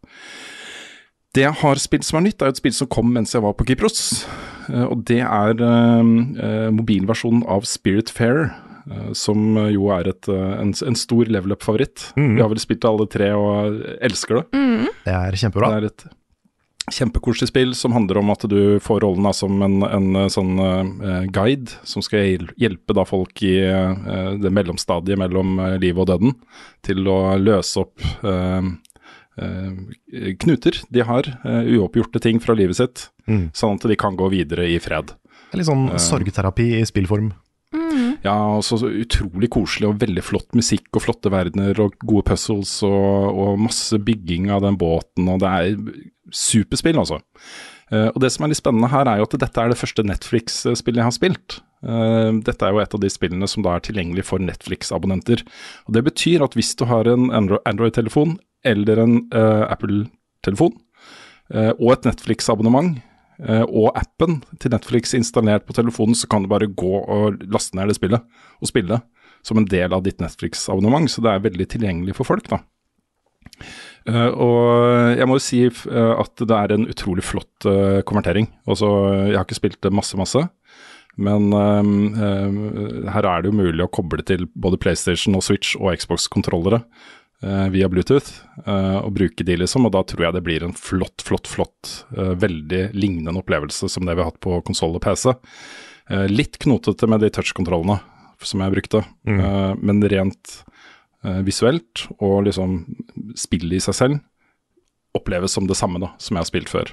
Det 1.35 1.45
jeg 1.45 1.55
har 1.61 1.79
spilt 1.79 2.07
som 2.07 2.19
er 2.21 2.25
nytt, 2.27 2.43
er 2.43 2.49
jo 2.51 2.55
et 2.57 2.61
spill 2.63 2.73
som 2.75 2.89
kom 2.91 3.11
mens 3.15 3.35
jeg 3.37 3.43
var 3.45 3.53
på 3.59 3.67
Kypros. 3.69 4.01
Eh, 4.71 4.87
Og 4.91 5.05
det 5.11 5.21
er 5.23 5.61
eh, 5.63 6.11
eh, 6.47 6.71
mobilversjonen 6.75 7.45
av 7.51 7.67
Spirit 7.71 8.11
Fair, 8.11 8.49
eh, 8.91 9.11
som 9.15 9.59
jo 9.71 9.91
er 9.95 10.09
et, 10.11 10.31
eh, 10.31 10.55
en, 10.63 10.73
en 10.75 10.99
stor 10.99 11.31
level 11.31 11.55
up-favoritt. 11.55 12.09
Vi 12.17 12.41
har 12.43 12.51
vel 12.51 12.63
spilt 12.63 12.87
alle 12.89 13.07
tre 13.11 13.31
og 13.39 13.79
elsker 14.03 14.41
det. 14.41 14.47
Det 15.05 15.15
er 15.15 15.39
kjempebra. 15.45 15.71
Det 15.71 15.79
er 15.83 15.91
et 15.93 16.07
kjempekoselig 16.91 17.51
spill 17.51 17.75
som 17.77 17.93
handler 17.93 18.19
om 18.21 18.31
at 18.33 18.45
du 18.51 18.81
får 18.83 19.03
rollen 19.05 19.27
da, 19.27 19.33
som 19.37 19.63
en, 19.63 19.81
en 19.87 20.09
eh, 20.17 20.29
sånn 20.33 20.59
uh, 20.59 21.25
guide 21.31 21.75
som 21.87 22.03
skal 22.05 22.47
hjelpe 22.61 22.97
da 22.97 23.05
folk 23.09 23.43
i 23.47 23.57
uh, 23.63 24.37
det 24.41 24.53
mellomstadiet 24.55 25.21
mellom 25.21 25.61
livet 25.83 26.03
og 26.05 26.11
døden 26.11 26.35
til 26.87 27.07
å 27.11 27.37
løse 27.41 27.85
opp 27.85 28.07
uh, 28.25 28.65
eh, 29.41 30.33
knuter 30.43 30.83
de 30.91 31.05
har, 31.07 31.29
uoppgjorte 31.45 32.23
ting 32.23 32.43
fra 32.43 32.57
livet 32.59 32.81
sitt, 32.81 33.09
Mm. 33.31 33.53
sånn 33.55 33.77
at 33.79 33.85
de 33.87 33.95
kan 33.95 34.17
gå 34.19 34.27
videre 34.33 34.65
i 34.67 34.81
fred. 34.83 35.13
Det 35.15 35.55
er 35.55 35.61
litt 35.61 35.69
sånn 35.69 35.85
sorgterapi 36.03 36.65
i 36.81 36.87
spillform. 36.89 37.29
Ja, 38.21 38.37
og 38.59 38.65
så 38.67 38.77
utrolig 38.85 39.49
koselig 39.53 39.89
og 39.89 40.01
veldig 40.03 40.23
flott 40.25 40.57
musikk 40.57 40.93
og 40.93 41.07
flotte 41.07 41.33
verdener 41.33 41.79
og 41.81 41.97
gode 42.05 42.27
puzzles 42.29 42.75
og, 42.85 43.31
og 43.33 43.61
masse 43.65 43.97
bygging 43.97 44.51
av 44.53 44.65
den 44.67 44.77
båten, 44.81 45.31
og 45.33 45.41
det 45.41 45.51
er 45.51 45.79
superspill, 46.37 47.01
altså. 47.01 47.21
Uh, 47.91 48.07
og 48.13 48.21
det 48.23 48.31
som 48.31 48.45
er 48.45 48.53
litt 48.53 48.61
spennende 48.61 48.91
her, 48.93 49.09
er 49.09 49.19
jo 49.19 49.27
at 49.27 49.41
dette 49.41 49.63
er 49.63 49.73
det 49.73 49.81
første 49.81 50.05
Netflix-spillet 50.07 51.01
jeg 51.01 51.09
har 51.09 51.17
spilt. 51.17 51.59
Uh, 51.81 52.37
dette 52.45 52.67
er 52.67 52.77
jo 52.77 52.83
et 52.85 52.95
av 52.95 53.03
de 53.03 53.11
spillene 53.11 53.49
som 53.51 53.65
da 53.67 53.75
er 53.75 53.87
tilgjengelig 53.89 54.29
for 54.29 54.43
Netflix-abonnenter. 54.45 55.43
Og 55.89 55.97
Det 55.97 56.05
betyr 56.07 56.45
at 56.47 56.55
hvis 56.59 56.77
du 56.79 56.87
har 56.93 57.09
en 57.11 57.33
Android-telefon 57.33 58.37
eller 58.69 59.01
en 59.01 59.17
uh, 59.33 59.67
Apple-telefon, 59.71 60.77
og 61.51 61.89
et 61.91 62.05
Netflix-abonnement, 62.07 62.93
og 63.41 63.95
appen 63.97 64.43
til 64.61 64.75
Netflix 64.75 65.15
installert 65.17 65.65
på 65.65 65.73
telefonen, 65.73 66.17
så 66.19 66.29
kan 66.29 66.45
du 66.45 66.49
bare 66.51 66.69
gå 66.69 66.91
og 67.01 67.41
laste 67.49 67.79
ned 67.79 67.89
det 67.89 67.97
spillet 67.97 68.21
og 68.61 68.69
spille 68.69 68.99
som 69.47 69.61
en 69.61 69.69
del 69.69 69.95
av 69.97 70.05
ditt 70.05 70.21
Netflix-abonnement. 70.21 71.09
Så 71.09 71.25
det 71.25 71.33
er 71.33 71.47
veldig 71.47 71.67
tilgjengelig 71.73 72.19
for 72.19 72.29
folk, 72.29 72.51
da. 72.53 72.61
Uh, 74.09 74.31
og 74.33 75.17
jeg 75.17 75.29
må 75.29 75.37
jo 75.37 75.45
si 75.45 75.63
uh, 75.69 76.15
at 76.21 76.45
det 76.45 76.57
er 76.57 76.75
en 76.75 76.89
utrolig 76.93 77.25
flott 77.25 77.69
uh, 77.69 78.01
konvertering. 78.09 78.49
Altså, 78.69 78.89
jeg 79.31 79.39
har 79.39 79.49
ikke 79.49 79.61
spilt 79.61 79.81
det 79.85 79.95
masse, 79.97 80.17
masse. 80.21 80.45
Men 81.21 81.53
eh, 81.53 81.89
eh, 82.25 83.09
her 83.13 83.27
er 83.29 83.43
det 83.43 83.51
jo 83.51 83.59
mulig 83.59 83.85
å 83.85 83.91
koble 83.93 84.25
til 84.27 84.47
både 84.55 84.79
PlayStation 84.81 85.37
og 85.37 85.45
Switch 85.45 85.75
og 85.79 85.93
Xbox-kontrollere 85.99 86.81
eh, 86.81 86.87
via 87.73 87.89
Bluetooth, 87.89 88.31
eh, 88.67 88.99
og 89.01 89.15
bruke 89.17 89.45
de, 89.47 89.57
liksom. 89.63 89.87
Og 89.89 89.95
da 89.95 90.03
tror 90.05 90.27
jeg 90.27 90.37
det 90.37 90.43
blir 90.45 90.65
en 90.67 90.75
flott, 90.77 91.25
flott, 91.25 91.49
flott, 91.49 91.93
eh, 92.17 92.35
veldig 92.37 92.91
lignende 92.93 93.41
opplevelse 93.41 93.89
som 93.89 94.05
det 94.05 94.17
vi 94.19 94.21
har 94.25 94.31
hatt 94.33 94.41
på 94.45 94.59
konsoll 94.67 94.99
og 94.99 95.05
PC. 95.07 95.33
Eh, 96.11 96.27
litt 96.29 96.59
knotete 96.61 97.09
med 97.09 97.23
de 97.25 97.31
touch-kontrollene 97.33 98.01
som 98.45 98.61
jeg 98.65 98.75
brukte, 98.75 99.05
eh, 99.29 99.73
men 99.81 100.03
rent 100.13 100.57
eh, 101.25 101.41
visuelt 101.47 102.07
og 102.19 102.45
liksom 102.49 102.83
spillet 103.37 103.79
i 103.79 103.85
seg 103.85 103.97
selv 103.97 104.21
oppleves 105.17 105.53
som 105.57 105.67
det 105.67 105.77
samme 105.79 106.01
da, 106.03 106.13
som 106.23 106.37
jeg 106.37 106.45
har 106.45 106.49
spilt 106.49 106.71
før. 106.71 106.93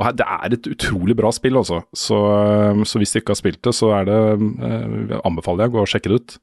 Og 0.00 0.06
her, 0.06 0.12
Det 0.16 0.26
er 0.26 0.54
et 0.56 0.68
utrolig 0.72 1.14
bra 1.16 1.30
spill, 1.34 1.58
altså. 1.60 1.82
Så, 1.94 2.16
eh, 2.16 2.84
så 2.88 2.98
hvis 2.98 3.12
du 3.12 3.20
ikke 3.20 3.34
har 3.34 3.42
spilt 3.42 3.62
det, 3.62 3.74
så 3.76 3.92
er 4.00 4.04
det, 4.08 4.20
eh, 4.62 5.20
anbefaler 5.24 5.66
jeg 5.66 5.72
å 5.72 5.76
gå 5.76 5.82
og 5.82 5.90
sjekke 5.92 6.10
det 6.10 6.20
ut. 6.22 6.38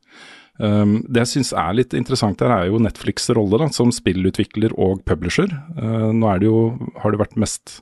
Um, 0.59 0.97
det 1.07 1.23
jeg 1.23 1.31
syns 1.33 1.53
er 1.55 1.75
litt 1.77 1.95
interessant 1.95 2.41
her, 2.43 2.51
er 2.51 2.67
jo 2.67 2.81
Netflix' 2.83 3.29
rolle 3.35 3.61
da, 3.61 3.69
som 3.71 3.93
spillutvikler 3.95 4.75
og 4.75 5.05
publisher. 5.07 5.51
Uh, 5.79 6.11
nå 6.11 6.33
det 6.41 6.49
jo, 6.49 6.63
har 6.99 7.15
det 7.15 7.21
vært 7.21 7.37
mest, 7.39 7.79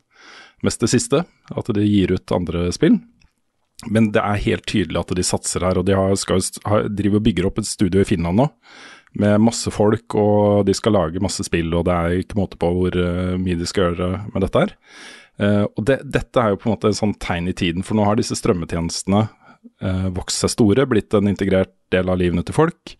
mest 0.65 0.83
det 0.83 0.91
siste, 0.93 1.23
at 1.25 1.71
de 1.73 1.85
gir 1.85 2.13
ut 2.13 2.35
andre 2.35 2.67
spill. 2.75 2.99
Men 3.89 4.11
det 4.13 4.21
er 4.21 4.45
helt 4.45 4.65
tydelig 4.69 5.01
at 5.01 5.15
de 5.17 5.25
satser 5.25 5.65
her, 5.65 5.77
og 5.77 5.85
de 5.89 5.97
har, 5.97 6.13
skal, 6.17 6.41
har, 6.69 6.87
driver 6.89 7.21
og 7.21 7.25
bygger 7.27 7.49
opp 7.49 7.59
et 7.61 7.69
studio 7.69 8.01
i 8.01 8.09
Finland 8.09 8.41
nå. 8.41 8.47
Med 9.17 9.41
masse 9.41 9.71
folk, 9.73 10.13
og 10.17 10.67
de 10.67 10.75
skal 10.77 10.93
lage 10.93 11.21
masse 11.23 11.45
spill, 11.47 11.71
og 11.73 11.87
det 11.87 11.95
er 11.97 12.21
ikke 12.21 12.37
måte 12.37 12.59
på 12.61 12.69
hvor 12.73 12.93
uh, 12.93 13.37
mye 13.41 13.57
de 13.57 13.69
skal 13.69 13.89
gjøre 13.89 14.11
med 14.29 14.45
dette 14.45 14.65
her. 14.65 14.77
Uh, 15.37 15.65
og 15.65 15.81
det, 15.89 16.01
dette 16.13 16.41
er 16.41 16.53
jo 16.53 16.61
på 16.61 16.69
en 16.69 16.75
måte 16.75 16.91
en 16.91 17.01
sånn 17.01 17.17
tegn 17.21 17.49
i 17.49 17.57
tiden, 17.57 17.85
for 17.85 17.97
nå 17.97 18.05
har 18.05 18.21
disse 18.21 18.37
strømmetjenestene 18.37 19.25
eh, 19.81 20.07
vokst 20.15 20.43
seg 20.43 20.53
store, 20.53 20.87
blitt 20.89 21.15
en 21.17 21.29
integrert 21.29 21.73
del 21.93 22.09
av 22.11 22.19
livene 22.19 22.43
til 22.45 22.55
folk. 22.55 22.95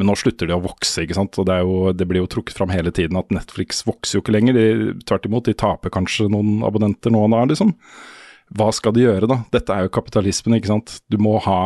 Men 0.00 0.08
nå 0.08 0.16
slutter 0.16 0.48
de 0.48 0.56
å 0.56 0.62
vokse, 0.64 1.04
ikke 1.04 1.18
sant. 1.18 1.36
Og 1.40 1.48
det, 1.48 1.58
jo, 1.64 1.90
det 1.96 2.06
blir 2.08 2.22
jo 2.22 2.30
trukket 2.30 2.56
fram 2.56 2.72
hele 2.72 2.92
tiden 2.94 3.18
at 3.20 3.32
Netflix 3.34 3.84
vokser 3.88 4.18
jo 4.18 4.24
ikke 4.24 4.36
lenger. 4.36 4.56
De, 4.56 4.94
tvert 5.08 5.28
imot, 5.28 5.48
de 5.48 5.56
taper 5.60 5.92
kanskje 5.92 6.30
noen 6.32 6.64
abonnenter 6.66 7.12
nå 7.12 7.26
og 7.26 7.34
da, 7.34 7.42
liksom. 7.52 7.74
Hva 8.56 8.70
skal 8.74 8.94
de 8.96 9.04
gjøre, 9.04 9.28
da? 9.30 9.42
Dette 9.54 9.74
er 9.74 9.86
jo 9.86 9.94
kapitalismen, 9.94 10.56
ikke 10.58 10.72
sant. 10.72 10.96
Du 11.12 11.20
må 11.22 11.36
ha 11.44 11.60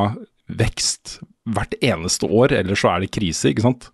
vekst 0.50 1.20
hvert 1.54 1.76
eneste 1.84 2.28
år, 2.28 2.56
ellers 2.56 2.82
så 2.82 2.94
er 2.94 3.04
det 3.04 3.14
krise, 3.14 3.52
ikke 3.52 3.64
sant. 3.64 3.88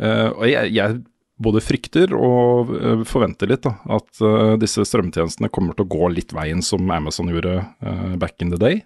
Eh, 0.00 0.30
og 0.30 0.46
jeg, 0.48 0.72
jeg 0.76 1.02
både 1.42 1.62
frykter 1.64 2.14
og 2.16 2.72
eh, 2.76 3.04
forventer 3.08 3.50
litt 3.50 3.64
da, 3.66 3.74
at 3.96 4.22
uh, 4.22 4.54
disse 4.60 4.84
strømtjenestene 4.86 5.50
kommer 5.52 5.74
til 5.74 5.86
å 5.86 5.92
gå 5.96 6.10
litt 6.14 6.34
veien 6.34 6.62
som 6.62 6.90
Amazon 6.94 7.32
gjorde 7.32 7.58
uh, 7.82 8.14
back 8.20 8.38
in 8.44 8.52
the 8.54 8.60
day. 8.60 8.84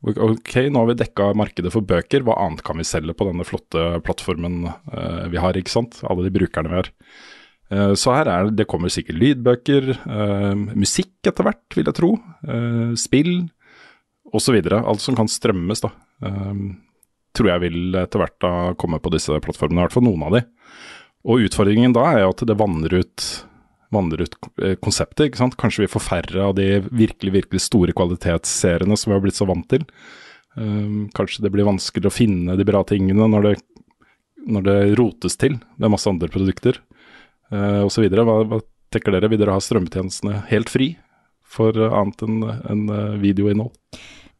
Ok, 0.00 0.54
nå 0.72 0.80
har 0.80 0.88
vi 0.88 0.96
dekka 0.96 1.26
markedet 1.36 1.72
for 1.74 1.84
bøker, 1.84 2.22
hva 2.24 2.38
annet 2.40 2.62
kan 2.64 2.78
vi 2.80 2.86
selge 2.88 3.12
på 3.12 3.26
denne 3.28 3.44
flotte 3.44 3.98
plattformen 4.06 4.62
eh, 4.70 5.26
vi 5.28 5.40
har, 5.42 5.58
ikke 5.60 5.72
sant? 5.74 5.98
Alle 6.08 6.24
de 6.24 6.32
brukerne 6.32 6.72
vi 6.72 6.78
har. 6.78 6.88
Eh, 7.70 7.92
så 8.00 8.14
her 8.16 8.30
er 8.32 8.48
det, 8.48 8.54
det 8.62 8.68
kommer 8.70 8.92
sikkert 8.92 9.20
lydbøker, 9.20 9.90
eh, 10.00 10.54
musikk 10.72 11.12
etter 11.28 11.44
hvert, 11.44 11.66
vil 11.76 11.90
jeg 11.90 11.98
tro. 12.00 12.14
eh, 12.48 12.94
spill 12.96 13.34
osv. 14.32 14.56
Alt 14.72 15.04
som 15.04 15.18
kan 15.18 15.28
strømmes, 15.28 15.84
da. 15.84 15.92
eh, 16.24 16.64
tror 17.36 17.52
jeg 17.52 17.64
vil 17.68 18.00
etter 18.00 18.24
hvert 18.24 18.38
da 18.42 18.54
komme 18.80 18.98
på 19.04 19.12
disse 19.12 19.36
plattformene, 19.44 19.82
i 19.82 19.84
hvert 19.84 19.98
fall 19.98 20.08
noen 20.08 20.24
av 20.30 20.38
de. 20.38 20.44
Og 21.28 21.44
utfordringen 21.44 21.92
da 21.92 22.08
er 22.14 22.24
jo 22.24 22.32
at 22.32 22.46
det 22.48 22.56
vanner 22.56 22.96
ut, 23.02 23.28
vanner 23.94 24.24
ut 24.24 24.36
eh, 24.62 24.76
konseptet, 24.82 25.28
ikke 25.28 25.42
sant. 25.42 25.58
Kanskje 25.60 25.84
vi 25.84 25.92
får 25.92 26.04
færre 26.06 26.48
av 26.48 26.56
de 26.58 26.68
virkelig, 26.88 27.34
virkelig 27.40 27.64
store 27.66 27.94
kvalitetsseriene 27.96 28.98
som 28.98 29.10
vi 29.10 29.18
har 29.18 29.24
blitt 29.24 29.38
så 29.38 29.48
vant 29.50 29.66
til. 29.70 29.86
Um, 30.58 31.06
kanskje 31.14 31.44
det 31.44 31.52
blir 31.54 31.68
vanskelig 31.68 32.10
å 32.10 32.14
finne 32.14 32.56
de 32.58 32.66
bra 32.66 32.80
tingene 32.82 33.28
når 33.30 33.44
det, 33.44 33.52
når 34.50 34.64
det 34.66 34.78
rotes 34.98 35.38
til 35.38 35.60
med 35.78 35.92
masse 35.92 36.10
andre 36.10 36.26
produkter 36.32 36.80
uh, 37.54 37.86
osv. 37.86 38.08
Hva, 38.10 38.40
hva 38.50 38.58
tenker 38.90 39.14
dere, 39.14 39.30
vil 39.30 39.40
dere 39.40 39.54
ha 39.54 39.62
strømmetjenestene 39.62 40.44
helt 40.50 40.72
fri 40.72 40.92
for 41.50 41.76
eh, 41.76 41.94
annet 41.94 42.24
enn 42.26 42.84
eh, 42.90 43.14
videoinnhold? 43.22 43.74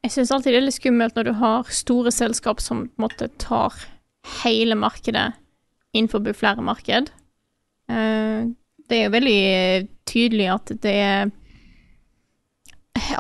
Jeg 0.01 0.15
syns 0.15 0.33
alltid 0.33 0.55
det 0.55 0.61
er 0.63 0.67
litt 0.67 0.79
skummelt 0.79 1.19
når 1.19 1.29
du 1.29 1.35
har 1.43 1.73
store 1.75 2.13
selskap 2.15 2.63
som 2.65 2.87
på 2.89 3.01
en 3.01 3.07
måte 3.07 3.29
tar 3.43 3.77
hele 4.41 4.77
markedet 4.79 5.31
innenfor 5.93 6.25
flere 6.37 6.65
marked. 6.65 7.11
Eh, 7.91 8.49
det 8.91 8.99
er 8.99 9.07
jo 9.07 9.15
veldig 9.15 9.43
tydelig 10.11 10.49
at 10.51 10.73
det 10.83 10.95
er 10.99 11.31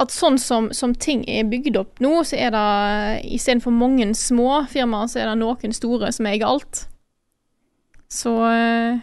At 0.02 0.12
sånn 0.12 0.38
som, 0.38 0.68
som 0.74 0.92
ting 0.94 1.22
er 1.30 1.48
bygd 1.48 1.78
opp 1.78 2.00
nå, 2.02 2.10
så 2.26 2.36
er 2.36 2.52
det 2.54 2.64
istedenfor 3.36 3.72
mange 3.74 4.08
små 4.18 4.64
firmaer, 4.70 5.08
så 5.10 5.22
er 5.22 5.30
det 5.30 5.38
noen 5.40 5.74
store 5.74 6.10
som 6.12 6.28
eier 6.28 6.46
alt. 6.46 6.84
Så 8.10 8.32
eh, 8.50 8.98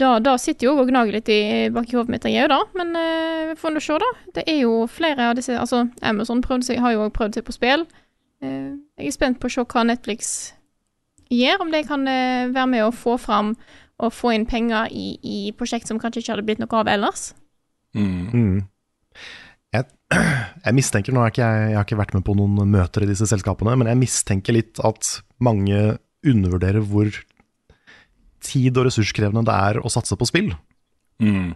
da, 0.00 0.10
da 0.24 0.34
sitter 0.40 0.68
jo 0.68 0.74
og 0.80 0.88
gnager 0.88 1.18
litt 1.18 1.30
i 1.32 1.68
bak 1.72 1.92
i 1.92 1.96
hodet 1.96 2.12
mitt, 2.12 2.26
jeg 2.28 2.48
òg, 2.48 2.50
da. 2.50 2.60
Men 2.80 2.96
eh, 2.98 3.44
vi 3.52 3.56
får 3.60 3.76
nå 3.76 3.84
se, 3.84 4.00
da. 4.00 4.10
Det 4.36 4.46
er 4.50 4.60
jo 4.64 4.82
flere 4.90 5.30
av 5.30 5.38
disse 5.38 5.56
Altså, 5.60 5.84
Amazon 6.02 6.42
seg, 6.64 6.80
har 6.82 6.96
jo 6.96 7.06
òg 7.06 7.14
prøvd 7.14 7.38
seg 7.38 7.46
på 7.46 7.56
spill. 7.56 7.86
Eh, 8.42 8.74
jeg 8.98 9.12
er 9.12 9.16
spent 9.16 9.40
på 9.40 9.52
å 9.52 9.54
se 9.54 9.64
hva 9.64 9.86
Netflix 9.86 10.34
gjør, 11.32 11.64
om 11.64 11.72
de 11.72 11.84
kan 11.86 12.04
være 12.04 12.68
med 12.68 12.84
å 12.84 12.92
få 12.92 13.16
fram 13.20 13.54
og 14.02 14.12
få 14.14 14.34
inn 14.34 14.46
penger 14.48 14.90
i, 14.90 15.14
i 15.22 15.38
prosjekt 15.56 15.90
som 15.90 16.00
kanskje 16.02 16.22
ikke 16.22 16.34
hadde 16.34 16.46
blitt 16.48 16.62
noe 16.62 16.80
av 16.80 16.90
ellers. 16.90 17.28
Mm. 17.94 18.64
Jeg, 19.74 19.86
jeg 20.66 20.76
mistenker, 20.76 21.14
nå 21.14 21.22
har 21.22 21.34
ikke 21.34 21.44
jeg, 21.44 21.68
jeg 21.70 21.78
har 21.78 21.86
ikke 21.86 22.00
vært 22.02 22.16
med 22.16 22.26
på 22.26 22.36
noen 22.38 22.72
møter 22.72 23.04
i 23.04 23.10
disse 23.10 23.28
selskapene, 23.30 23.76
men 23.78 23.90
jeg 23.92 24.00
mistenker 24.02 24.56
litt 24.56 24.82
at 24.82 25.18
mange 25.42 25.98
undervurderer 26.24 26.82
hvor 26.88 27.10
tid- 28.44 28.80
og 28.80 28.88
ressurskrevende 28.88 29.44
det 29.46 29.54
er 29.54 29.80
å 29.80 29.92
satse 29.92 30.16
på 30.18 30.28
spill. 30.28 30.50
Mm. 31.22 31.54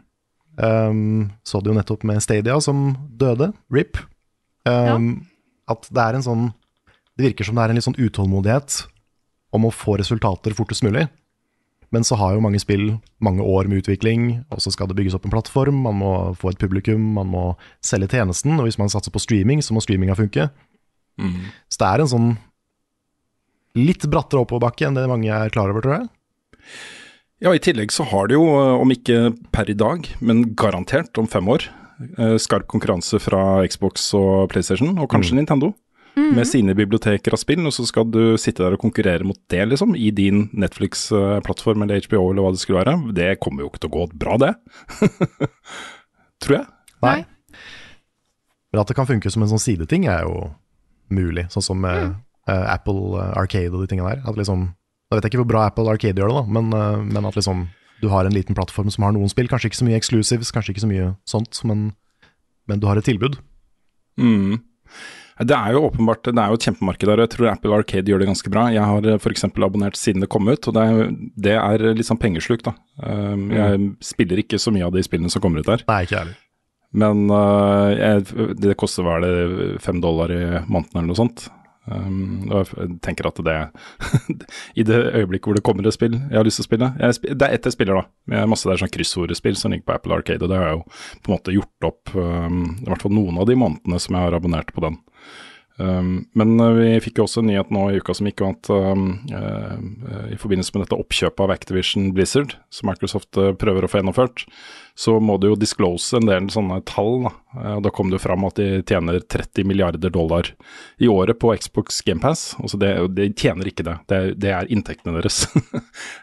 Um, 0.59 1.29
så 1.47 1.61
det 1.63 1.71
jo 1.71 1.77
nettopp 1.77 2.07
med 2.09 2.23
Stadia, 2.23 2.57
som 2.63 2.93
døde, 3.19 3.53
RIP. 3.71 4.01
Um, 4.67 5.27
At 5.71 5.87
det 5.87 6.03
er 6.03 6.17
en 6.19 6.25
sånn 6.25 6.41
Det 7.15 7.29
virker 7.29 7.47
som 7.47 7.57
det 7.57 7.63
er 7.63 7.73
en 7.73 7.79
litt 7.79 7.87
sånn 7.87 7.97
utålmodighet 7.99 8.75
om 9.57 9.65
å 9.65 9.73
få 9.75 9.97
resultater 9.99 10.55
fortest 10.55 10.85
mulig. 10.87 11.07
Men 11.95 12.05
så 12.05 12.19
har 12.21 12.35
jo 12.35 12.43
mange 12.45 12.61
spill 12.61 12.91
mange 13.25 13.45
år 13.45 13.69
med 13.71 13.81
utvikling, 13.83 14.43
og 14.53 14.61
så 14.61 14.73
skal 14.75 14.91
det 14.91 14.99
bygges 14.99 15.17
opp 15.17 15.25
en 15.25 15.33
plattform, 15.33 15.81
man 15.87 15.97
må 16.03 16.13
få 16.37 16.53
et 16.53 16.61
publikum, 16.61 17.01
man 17.17 17.31
må 17.33 17.45
selge 17.85 18.11
tjenesten, 18.13 18.59
og 18.59 18.69
hvis 18.69 18.79
man 18.81 18.93
satser 18.93 19.15
på 19.15 19.23
streaming, 19.25 19.63
så 19.65 19.73
må 19.73 19.81
streaminga 19.85 20.19
funke. 20.19 20.51
Mm. 21.19 21.49
Så 21.73 21.81
det 21.81 21.89
er 21.89 22.05
en 22.05 22.13
sånn 22.13 22.31
litt 23.79 24.05
brattere 24.11 24.45
oppoverbakke 24.45 24.89
enn 24.89 24.99
det 24.99 25.09
mange 25.11 25.33
er 25.33 25.53
klar 25.55 25.73
over, 25.73 25.85
tror 25.85 25.97
jeg. 25.97 26.09
Ja, 27.45 27.53
i 27.55 27.63
tillegg 27.63 27.93
så 27.95 28.05
har 28.11 28.29
det 28.29 28.35
jo, 28.35 28.47
eh, 28.59 28.77
om 28.83 28.91
ikke 28.91 29.33
per 29.55 29.71
i 29.71 29.77
dag, 29.79 30.09
men 30.21 30.55
garantert 30.59 31.17
om 31.19 31.29
fem 31.31 31.47
år, 31.49 31.69
eh, 32.19 32.37
skarp 32.37 32.67
konkurranse 32.67 33.21
fra 33.23 33.63
Xbox 33.67 34.13
og 34.15 34.51
PlayStation, 34.51 34.99
og 34.99 35.09
kanskje 35.09 35.39
Nintendo. 35.39 35.73
Med 36.37 36.49
sine 36.49 36.75
biblioteker 36.77 37.35
av 37.35 37.41
spill, 37.41 37.65
og 37.69 37.75
så 37.75 37.85
skal 37.89 38.07
du 38.13 38.37
sitte 38.41 38.65
der 38.65 38.77
og 38.77 38.83
konkurrere 38.83 39.27
mot 39.27 39.39
det, 39.53 39.63
liksom, 39.71 39.95
i 39.97 40.11
din 40.15 40.47
Netflix-plattform 40.53 41.85
eller 41.85 42.03
HBO 42.05 42.29
eller 42.31 42.45
hva 42.45 42.53
det 42.55 42.63
skulle 42.63 42.83
være. 42.83 42.97
Det 43.17 43.29
kommer 43.43 43.65
jo 43.65 43.71
ikke 43.71 43.83
til 43.85 43.91
å 43.91 43.97
gå 43.97 44.07
bra, 44.25 44.39
det. 44.43 44.53
Tror 46.45 46.59
jeg. 46.61 46.67
Nei. 47.05 47.19
Men 48.73 48.83
at 48.83 48.91
det 48.91 48.97
kan 48.99 49.09
funke 49.09 49.33
som 49.33 49.45
en 49.45 49.53
sånn 49.53 49.63
sideting, 49.63 50.09
er 50.11 50.27
jo 50.27 50.51
mulig. 51.15 51.47
Sånn 51.55 51.65
som 51.65 51.85
mm. 51.85 52.15
uh, 52.51 52.67
Apple 52.75 53.25
Arcade 53.39 53.73
og 53.73 53.85
de 53.85 53.91
tingene 53.91 54.13
der. 54.13 54.25
At 54.29 54.39
liksom, 54.41 54.71
da 55.09 55.19
vet 55.19 55.27
jeg 55.27 55.35
ikke 55.35 55.43
hvor 55.45 55.53
bra 55.55 55.67
Apple 55.69 55.89
Arcade 55.93 56.21
gjør 56.21 56.33
det, 56.33 56.41
da, 56.43 56.57
men, 56.59 56.73
eh, 56.77 57.05
men 57.09 57.29
at 57.29 57.39
liksom 57.39 57.67
du 58.03 58.09
har 58.13 58.29
en 58.29 58.35
liten 58.35 58.55
plattform 58.55 58.91
som 58.95 59.07
har 59.07 59.15
noen 59.17 59.31
spill. 59.31 59.49
Kanskje 59.51 59.73
ikke 59.73 59.81
så 59.81 59.87
mye 59.89 59.99
exclusives, 59.99 60.53
kanskje 60.55 60.75
ikke 60.75 60.85
så 60.85 60.91
mye 60.91 61.07
sånt, 61.29 61.59
men, 61.67 61.89
men 62.71 62.83
du 62.83 62.87
har 62.87 63.01
et 63.01 63.09
tilbud. 63.09 63.41
Mm. 64.21 64.61
Det 65.39 65.55
er 65.55 65.77
jo 65.77 65.85
åpenbart 65.87 66.27
det 66.27 66.35
er 66.43 66.51
jo 66.51 66.59
et 66.59 66.67
kjempemarked 66.67 67.11
der, 67.11 67.23
jeg 67.23 67.33
tror 67.35 67.51
Apple 67.53 67.77
Arcade 67.77 68.11
gjør 68.11 68.25
det 68.25 68.31
ganske 68.31 68.51
bra. 68.51 68.67
Jeg 68.75 68.83
har 68.91 69.09
f.eks. 69.19 69.47
abonnert 69.47 69.99
siden 70.01 70.25
det 70.25 70.31
kom 70.33 70.51
ut, 70.51 70.67
og 70.67 70.75
det 70.75 70.83
er, 70.83 71.15
det 71.49 71.55
er 71.61 71.87
litt 71.95 72.09
sånn 72.09 72.21
pengesluk, 72.21 72.65
da. 72.67 72.75
Jeg 72.99 73.69
jeg 73.69 73.89
spiller 74.05 74.43
ikke 74.43 74.59
så 74.61 74.73
mye 74.75 74.87
av 74.87 74.95
de 74.95 75.03
spillene 75.05 75.31
som 75.33 75.43
kommer 75.45 75.63
ut 75.63 75.69
der. 75.69 75.85
Nei, 75.89 76.03
ikke 76.07 76.23
heller. 76.23 76.37
Men 76.97 77.29
uh, 77.29 77.93
jeg, 77.93 78.25
det 78.63 78.77
koster 78.81 79.07
er 79.13 79.25
det, 79.25 79.71
fem 79.85 80.01
dollar 80.01 80.33
i 80.33 80.43
måneden 80.65 80.97
eller 80.97 81.11
noe 81.11 81.19
sånt. 81.19 81.49
Um, 81.89 82.49
og 82.53 82.69
jeg 82.69 82.99
tenker 83.01 83.31
at 83.31 83.39
det 83.47 83.55
I 84.81 84.85
det 84.85 84.97
øyeblikket 84.99 85.49
hvor 85.49 85.57
det 85.57 85.63
kommer 85.65 85.87
et 85.89 85.95
spill 85.97 86.19
jeg 86.19 86.37
har 86.37 86.45
lyst 86.45 86.61
til 86.61 86.67
å 86.67 86.69
spille 86.69 86.89
jeg, 87.01 87.31
Det 87.33 87.47
er 87.47 87.55
ett 87.57 87.65
jeg 87.65 87.77
spiller, 87.79 88.03
da. 88.03 88.11
Med 88.29 88.51
masse 88.53 88.69
der 88.69 88.81
sånn 88.83 88.93
kryssordspill 88.93 89.57
som 89.57 89.73
ligger 89.73 89.87
på 89.89 89.95
Apple 89.97 90.19
Arcade, 90.19 90.45
og 90.45 90.53
det 90.53 90.59
har 90.59 90.69
jeg 90.69 90.77
jo 90.77 90.83
på 91.23 91.31
en 91.31 91.37
måte 91.37 91.55
gjort 91.57 91.89
opp 91.89 92.13
um, 92.17 92.59
i 92.75 92.91
hvert 92.91 93.07
fall 93.07 93.17
noen 93.17 93.41
av 93.41 93.49
de 93.49 93.57
månedene 93.57 94.03
som 94.05 94.19
jeg 94.19 94.27
har 94.27 94.37
abonnert 94.37 94.75
på 94.77 94.85
den. 94.85 94.99
Um, 95.79 96.27
men 96.35 96.57
uh, 96.59 96.73
vi 96.75 96.97
fikk 97.05 97.21
jo 97.21 97.25
også 97.29 97.39
en 97.39 97.53
nyhet 97.53 97.69
nå 97.71 97.85
i 97.93 98.01
uka 98.03 98.15
som 98.17 98.27
gikk 98.27 98.43
om 98.43 98.57
at 98.57 98.71
um, 98.75 99.05
uh, 99.31 100.25
i 100.35 100.39
forbindelse 100.41 100.75
med 100.75 100.83
dette 100.83 100.99
oppkjøpet 100.99 101.45
av 101.45 101.53
Activision 101.55 102.09
Blizzard, 102.17 102.57
som 102.75 102.91
Microsoft 102.91 103.39
uh, 103.39 103.53
prøver 103.55 103.87
å 103.87 103.91
få 103.91 104.01
gjennomført, 104.01 104.43
så 104.99 105.15
må 105.23 105.37
du 105.39 105.53
jo 105.53 105.59
disclose 105.61 106.19
en 106.19 106.27
del 106.27 106.49
sånne 106.51 106.81
tall. 106.91 107.29
Da. 107.29 107.33
Og 107.77 107.85
da 107.87 107.93
kom 107.95 108.11
det 108.11 108.19
jo 108.19 108.25
fram 108.25 108.43
at 108.49 108.59
de 108.59 108.81
tjener 108.83 109.21
30 109.23 109.69
milliarder 109.71 110.11
dollar 110.11 110.51
i 110.99 111.07
året 111.07 111.39
på 111.39 111.53
Xbox 111.55 112.01
GamePass. 112.03 112.57
Altså 112.59 112.81
de 112.83 113.29
tjener 113.39 113.71
ikke 113.71 113.87
det, 113.87 113.95
det, 114.11 114.19
det 114.43 114.51
er 114.57 114.73
inntektene 114.75 115.15
deres. 115.21 115.45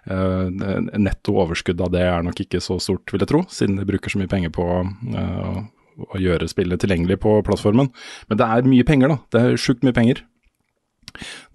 Netto 1.07 1.37
overskudd 1.39 1.79
av 1.87 1.95
det 1.95 2.03
er 2.03 2.27
nok 2.27 2.43
ikke 2.43 2.59
så 2.59 2.75
stort, 2.83 3.07
vil 3.15 3.23
jeg 3.23 3.31
tro, 3.31 3.45
siden 3.47 3.79
de 3.79 3.87
bruker 3.87 4.11
så 4.11 4.19
mye 4.19 4.33
penger 4.35 4.51
på 4.59 4.67
uh, 4.83 5.63
å 5.95 6.21
gjøre 6.21 6.49
spillet 6.51 6.81
tilgjengelig 6.81 7.19
på 7.23 7.37
plattformen. 7.47 7.91
Men 8.29 8.41
det 8.41 8.47
er 8.47 8.69
mye 8.69 8.87
penger, 8.87 9.13
da. 9.13 9.19
Det 9.31 9.43
er 9.43 9.61
sjukt 9.61 9.85
mye 9.85 9.95
penger. 9.95 10.23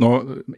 Nå 0.00 0.10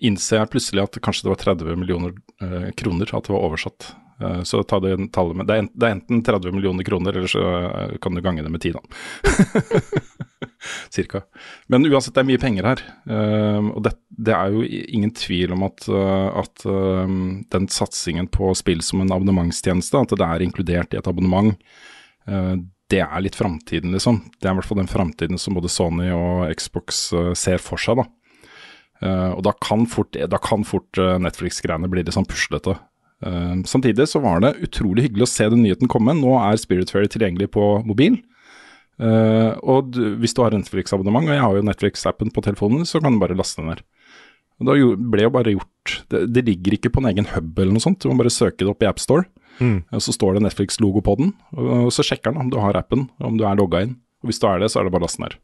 innser 0.05 0.41
jeg 0.41 0.53
plutselig 0.53 0.85
at 0.85 1.03
kanskje 1.03 1.27
det 1.27 1.35
var 1.35 1.43
30 1.43 1.81
millioner 1.81 2.15
eh, 2.43 2.71
kroner, 2.79 3.11
at 3.11 3.27
det 3.27 3.35
var 3.35 3.47
oversatt. 3.49 3.93
Eh, 4.23 4.43
så 4.47 4.63
ta 4.63 4.79
det 4.83 4.95
tallet 5.15 5.39
med 5.39 5.49
det 5.49 5.59
er, 5.59 5.95
enten 5.97 6.23
30 6.25 6.55
millioner 6.55 6.87
kroner, 6.87 7.17
eller 7.17 7.31
så 7.31 7.43
eh, 7.43 7.95
kan 8.03 8.15
du 8.15 8.23
gange 8.25 8.45
det 8.45 8.53
med 8.53 8.63
10, 8.63 8.77
da. 8.77 8.83
Cirka. 10.95 11.25
Men 11.73 11.87
uansett, 11.89 12.15
det 12.15 12.23
er 12.23 12.29
mye 12.31 12.43
penger 12.43 12.69
her. 12.71 12.85
Eh, 13.11 13.71
og 13.73 13.81
det, 13.87 13.97
det 14.29 14.37
er 14.37 14.55
jo 14.55 14.67
ingen 14.67 15.15
tvil 15.19 15.57
om 15.57 15.67
at, 15.67 15.89
eh, 15.89 16.29
at 16.45 16.67
den 17.57 17.71
satsingen 17.73 18.31
på 18.33 18.53
spill 18.59 18.85
som 18.85 19.03
en 19.03 19.15
abonnementstjeneste, 19.15 20.05
at 20.07 20.15
det 20.15 20.29
er 20.29 20.47
inkludert 20.47 20.95
i 20.95 21.01
et 21.01 21.11
abonnement, 21.11 21.57
det 22.93 23.01
er 23.01 23.25
litt 23.25 23.39
framtiden, 23.39 23.95
liksom. 23.97 24.21
Det 24.39 24.49
er 24.49 24.55
i 24.55 24.59
hvert 24.61 24.69
fall 24.69 24.83
den 24.83 24.91
framtiden 24.91 25.41
som 25.41 25.57
både 25.57 25.71
Sony 25.73 26.11
og 26.15 26.51
Xbox 26.59 27.05
eh, 27.17 27.33
ser 27.39 27.63
for 27.63 27.81
seg, 27.81 28.03
da. 28.03 28.07
Eh, 29.03 29.31
og 29.33 29.43
da 29.47 29.55
kan 29.65 29.87
fort, 29.89 30.19
fort 30.69 31.01
eh, 31.01 31.17
Netflix-greiene 31.25 31.91
bli 31.91 32.05
litt 32.05 32.17
sånn 32.17 32.29
puslete. 32.29 32.79
Samtidig 33.23 34.09
så 34.11 34.19
var 34.19 34.41
det 34.43 34.57
utrolig 34.67 35.05
hyggelig 35.05 35.29
å 35.29 35.31
se 35.31 35.45
den 35.47 35.61
nyheten 35.63 35.87
komme. 35.87 36.11
Nå 36.19 36.33
er 36.41 36.57
Spiritfarer 36.59 37.07
tilgjengelig 37.07 37.53
på 37.55 37.63
mobil. 37.87 38.17
Og 38.99 39.95
hvis 40.19 40.35
du 40.35 40.41
har 40.43 40.57
Netflix-abonnement, 40.57 41.31
og 41.31 41.37
jeg 41.37 41.45
har 41.45 41.55
jo 41.55 41.63
Netflix-appen 41.69 42.33
på 42.35 42.43
telefonen, 42.43 42.83
så 42.83 42.99
kan 42.99 43.15
du 43.15 43.23
bare 43.23 43.37
laste 43.39 43.63
den 43.63 43.71
ned. 43.71 43.85
Og 44.59 44.67
da 44.67 44.75
ble 45.15 45.29
jo 45.29 45.31
bare 45.39 45.55
gjort 45.55 45.95
det, 46.11 46.25
det 46.35 46.43
ligger 46.49 46.75
ikke 46.81 46.91
på 46.97 47.05
en 47.05 47.13
egen 47.13 47.31
hub 47.31 47.63
eller 47.63 47.77
noe 47.77 47.87
sånt, 47.87 48.03
du 48.03 48.11
må 48.11 48.19
bare 48.25 48.35
søke 48.35 48.65
det 48.65 48.73
opp 48.75 48.83
i 48.83 48.91
AppStore. 48.91 49.29
Og 49.61 50.03
så 50.03 50.15
står 50.15 50.37
det 50.37 50.47
Netflix-logo 50.47 51.03
på 51.05 51.17
den, 51.21 51.33
og 51.59 51.91
så 51.95 52.05
sjekker 52.07 52.33
den 52.33 52.47
om 52.47 52.51
du 52.53 52.59
har 52.63 52.79
appen, 52.79 53.09
om 53.23 53.37
du 53.39 53.45
er 53.47 53.59
logga 53.59 53.83
inn. 53.85 53.97
Og 54.23 54.31
hvis 54.31 54.41
du 54.43 54.47
er 54.49 54.63
det, 54.63 54.71
så 54.73 54.81
er 54.81 54.87
det 54.87 54.95
bare 54.95 55.05
å 55.05 55.09
laste 55.09 55.21
den 55.21 55.29
ned. 55.29 55.41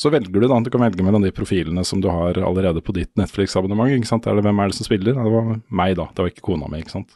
Så 0.00 0.10
velger 0.10 0.32
du 0.32 0.48
da, 0.48 0.58
du 0.64 0.70
kan 0.72 0.82
velge 0.82 1.04
mellom 1.06 1.22
de 1.22 1.32
profilene 1.34 1.84
som 1.86 2.00
du 2.02 2.08
har 2.10 2.38
allerede 2.42 2.82
på 2.82 2.94
ditt 2.96 3.12
Netflix-abonnement. 3.20 3.92
ikke 3.94 4.08
sant? 4.08 4.26
Er 4.26 4.38
det, 4.38 4.44
hvem 4.46 4.62
er 4.62 4.70
det 4.70 4.78
som 4.78 4.88
spiller? 4.88 5.14
Det 5.14 5.34
var 5.34 5.50
meg, 5.68 5.96
da. 5.98 6.08
Det 6.10 6.24
var 6.24 6.32
ikke 6.32 6.46
kona 6.48 6.70
mi, 6.72 6.80
ikke 6.82 6.96
sant. 6.96 7.14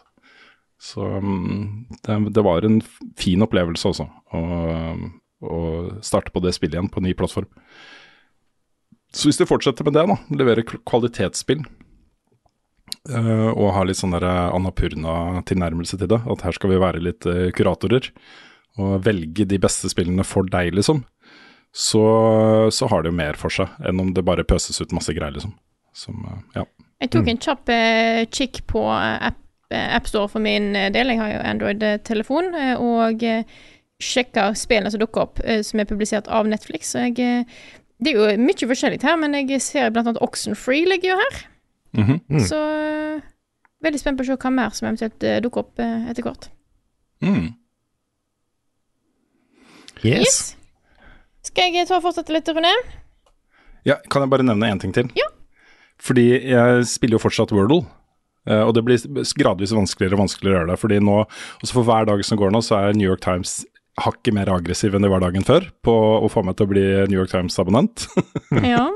Så 0.84 1.02
mm, 1.02 1.98
det, 2.04 2.18
det 2.36 2.44
var 2.44 2.66
en 2.66 2.80
fin 3.18 3.42
opplevelse 3.42 3.90
også, 3.90 4.06
å, 4.36 4.42
å 5.48 5.60
starte 6.04 6.34
på 6.34 6.42
det 6.44 6.52
spillet 6.56 6.76
igjen 6.76 6.90
på 6.92 7.00
en 7.00 7.08
ny 7.08 7.14
plattform. 7.16 7.48
Så 9.14 9.30
hvis 9.30 9.38
du 9.38 9.46
fortsetter 9.48 9.86
med 9.86 9.96
det, 9.96 10.04
da, 10.10 10.18
levere 10.34 10.66
kvalitetsspill, 10.66 11.62
eh, 13.10 13.50
og 13.50 13.72
ha 13.76 13.84
litt 13.84 14.00
sånn 14.00 14.16
der 14.16 14.26
Annapurna-tilnærmelse 14.28 16.00
til 16.00 16.10
det, 16.14 16.20
at 16.20 16.46
her 16.46 16.56
skal 16.56 16.74
vi 16.74 16.80
være 16.82 17.02
litt 17.04 17.28
uh, 17.28 17.48
kuratorer, 17.56 18.10
og 18.80 19.04
velge 19.06 19.46
de 19.46 19.58
beste 19.62 19.90
spillene 19.92 20.24
for 20.26 20.48
deg, 20.50 20.72
liksom, 20.74 21.04
så, 21.74 22.04
så 22.74 22.88
har 22.90 23.02
det 23.02 23.10
jo 23.12 23.18
mer 23.18 23.38
for 23.38 23.54
seg 23.54 23.70
enn 23.86 24.02
om 24.02 24.14
det 24.14 24.24
bare 24.26 24.46
pøses 24.46 24.80
ut 24.82 24.94
masse 24.94 25.14
greier, 25.14 25.34
liksom. 25.34 25.54
Som, 25.94 26.24
uh, 26.26 26.40
ja. 26.58 26.66
Jeg 27.02 27.12
tok 27.12 27.28
en 27.28 27.40
kjapp 27.42 27.70
eh, 27.72 28.24
kikk 28.32 28.62
på 28.70 28.82
AppStore 28.88 30.24
app, 30.24 30.30
eh, 30.30 30.32
for 30.32 30.42
min 30.44 30.74
eh, 30.78 30.90
del. 30.94 31.12
Jeg 31.12 31.20
har 31.20 31.32
jo 31.32 31.40
Android-telefon, 31.52 32.52
eh, 32.56 32.74
og 32.80 33.24
eh, 33.26 33.56
sjekka 34.02 34.50
spillene 34.58 34.92
som 34.92 35.02
dukker 35.02 35.26
opp, 35.26 35.42
eh, 35.44 35.60
som 35.66 35.82
er 35.82 35.88
publisert 35.90 36.30
av 36.32 36.48
Netflix. 36.48 36.94
Så 36.94 37.08
jeg, 37.08 37.18
eh, 37.20 37.82
det 38.00 38.14
er 38.14 38.20
jo 38.20 38.44
mye 38.46 38.70
forskjellig 38.70 39.02
her, 39.04 39.18
men 39.20 39.36
jeg 39.36 39.60
ser 39.64 39.92
blant 39.92 40.08
annet 40.08 40.22
Oxenfree 40.24 40.88
ligger 40.88 41.14
jo 41.14 41.18
her. 41.20 41.42
Mhm. 41.94 42.40
Så 42.48 42.58
eh, 42.58 43.22
veldig 43.84 44.00
spent 44.00 44.18
på 44.18 44.24
å 44.26 44.28
se 44.28 44.36
hva 44.36 44.50
mer 44.52 44.74
som 44.74 44.88
eventuelt 44.88 45.26
eh, 45.26 45.40
dukker 45.44 45.64
opp 45.64 45.82
eh, 45.82 46.08
etter 46.10 46.26
hvert. 46.26 46.48
Mm. 47.24 47.52
Yes. 50.04 50.54
Skal 51.44 51.72
jeg 51.72 51.88
ta 51.88 51.98
og 51.98 52.04
fortsette 52.04 52.34
litt, 52.34 52.48
Rune? 52.52 52.72
Ja, 53.84 53.98
kan 54.10 54.24
jeg 54.24 54.32
bare 54.32 54.46
nevne 54.46 54.70
én 54.72 54.80
ting 54.80 54.94
til? 54.96 55.10
Ja. 55.16 55.28
Fordi 56.02 56.26
jeg 56.50 56.86
spiller 56.90 57.18
jo 57.18 57.22
fortsatt 57.22 57.52
Wordle. 57.54 57.84
Eh, 58.48 58.60
og 58.60 58.74
det 58.76 58.82
blir 58.84 59.24
gradvis 59.40 59.72
vanskeligere 59.76 60.18
og 60.18 60.24
vanskeligere 60.26 60.56
å 60.56 60.60
gjøre 60.60 60.72
det. 60.72 60.80
fordi 60.80 60.98
nå, 61.00 61.20
også 61.62 61.76
For 61.78 61.88
hver 61.88 62.08
dag 62.10 62.24
som 62.24 62.40
går 62.40 62.52
nå, 62.52 62.60
så 62.64 62.80
er 62.80 62.98
New 62.98 63.08
York 63.08 63.22
Times 63.24 63.62
hakket 64.00 64.34
mer 64.34 64.50
aggressiv 64.50 64.94
enn 64.96 65.04
de 65.06 65.10
var 65.12 65.22
dagen 65.22 65.44
før 65.46 65.68
på 65.86 65.92
å 65.94 66.26
få 66.32 66.42
meg 66.46 66.56
til 66.58 66.66
å 66.66 66.70
bli 66.72 66.82
New 67.10 67.18
York 67.20 67.30
Times-abonnent. 67.30 68.06
Ja. 68.64 68.88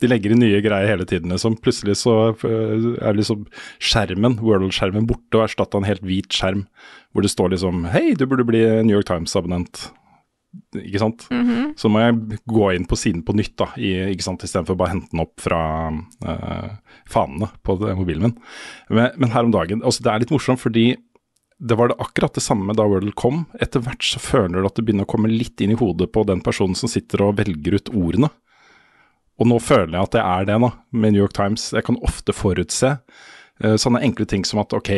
De 0.00 0.08
legger 0.08 0.32
inn 0.34 0.40
nye 0.42 0.60
greier 0.64 0.88
hele 0.90 1.04
tiden. 1.08 1.30
Liksom. 1.32 1.56
Plutselig 1.62 1.96
så 2.00 2.14
øh, 2.34 2.86
er 3.04 3.16
liksom 3.16 3.44
skjermen, 3.82 4.38
World-skjermen 4.42 5.06
borte 5.08 5.38
og 5.38 5.44
erstatta 5.46 5.78
en 5.80 5.86
helt 5.88 6.04
hvit 6.04 6.32
skjerm 6.34 6.64
hvor 7.14 7.22
det 7.24 7.30
står 7.32 7.52
liksom 7.54 7.84
Hei, 7.92 8.14
du 8.18 8.24
burde 8.26 8.46
bli 8.48 8.62
New 8.84 8.96
York 8.96 9.06
Times-abonnent. 9.08 9.86
Ikke 10.78 11.00
sant. 11.02 11.24
Så 11.80 11.90
må 11.90 12.02
jeg 12.02 12.40
gå 12.50 12.68
inn 12.76 12.84
på 12.90 12.98
siden 12.98 13.22
på 13.26 13.34
nytt, 13.36 13.54
da, 13.60 13.68
i, 13.78 13.92
ikke 14.12 14.26
sant, 14.26 14.44
istedenfor 14.46 14.76
bare 14.78 14.92
å 14.92 14.94
hente 14.96 15.10
den 15.14 15.22
opp 15.24 15.40
fra 15.42 15.60
uh, 15.90 16.68
fanene 17.10 17.48
på 17.66 17.74
det- 17.80 17.96
mobilen 17.98 18.28
min. 18.28 18.36
Men, 18.90 19.10
men 19.18 19.32
her 19.34 19.46
om 19.48 19.54
dagen 19.54 19.82
altså 19.82 20.04
Det 20.06 20.12
er 20.12 20.22
litt 20.24 20.34
morsomt, 20.34 20.62
fordi 20.62 20.92
det 21.64 21.74
var 21.74 21.88
det 21.88 21.96
akkurat 21.98 22.34
det 22.36 22.42
samme 22.44 22.74
da 22.76 22.84
Wordle 22.84 23.14
kom. 23.16 23.46
Etter 23.56 23.80
hvert 23.84 24.04
så 24.04 24.20
føler 24.20 24.60
du 24.60 24.66
at 24.68 24.76
det 24.76 24.84
begynner 24.84 25.06
å 25.06 25.12
komme 25.14 25.30
litt 25.32 25.62
inn 25.64 25.72
i 25.72 25.78
hodet 25.80 26.10
på 26.12 26.24
den 26.28 26.42
personen 26.44 26.76
som 26.76 26.90
sitter 26.92 27.22
og 27.24 27.38
velger 27.38 27.78
ut 27.78 27.88
ordene. 27.94 28.28
Og 29.40 29.48
nå 29.48 29.56
føler 29.64 29.96
jeg 29.96 30.08
at 30.10 30.14
det 30.14 30.24
er 30.24 30.48
det 30.50 30.58
nå, 30.60 30.70
med 30.92 31.14
New 31.14 31.22
York 31.24 31.32
Times. 31.36 31.70
Jeg 31.72 31.86
kan 31.86 31.96
ofte 32.04 32.34
forutse 32.36 32.90
uh, 32.98 33.76
sånne 33.80 34.02
enkle 34.04 34.28
ting 34.28 34.44
som 34.44 34.60
at 34.60 34.76
ok, 34.76 34.92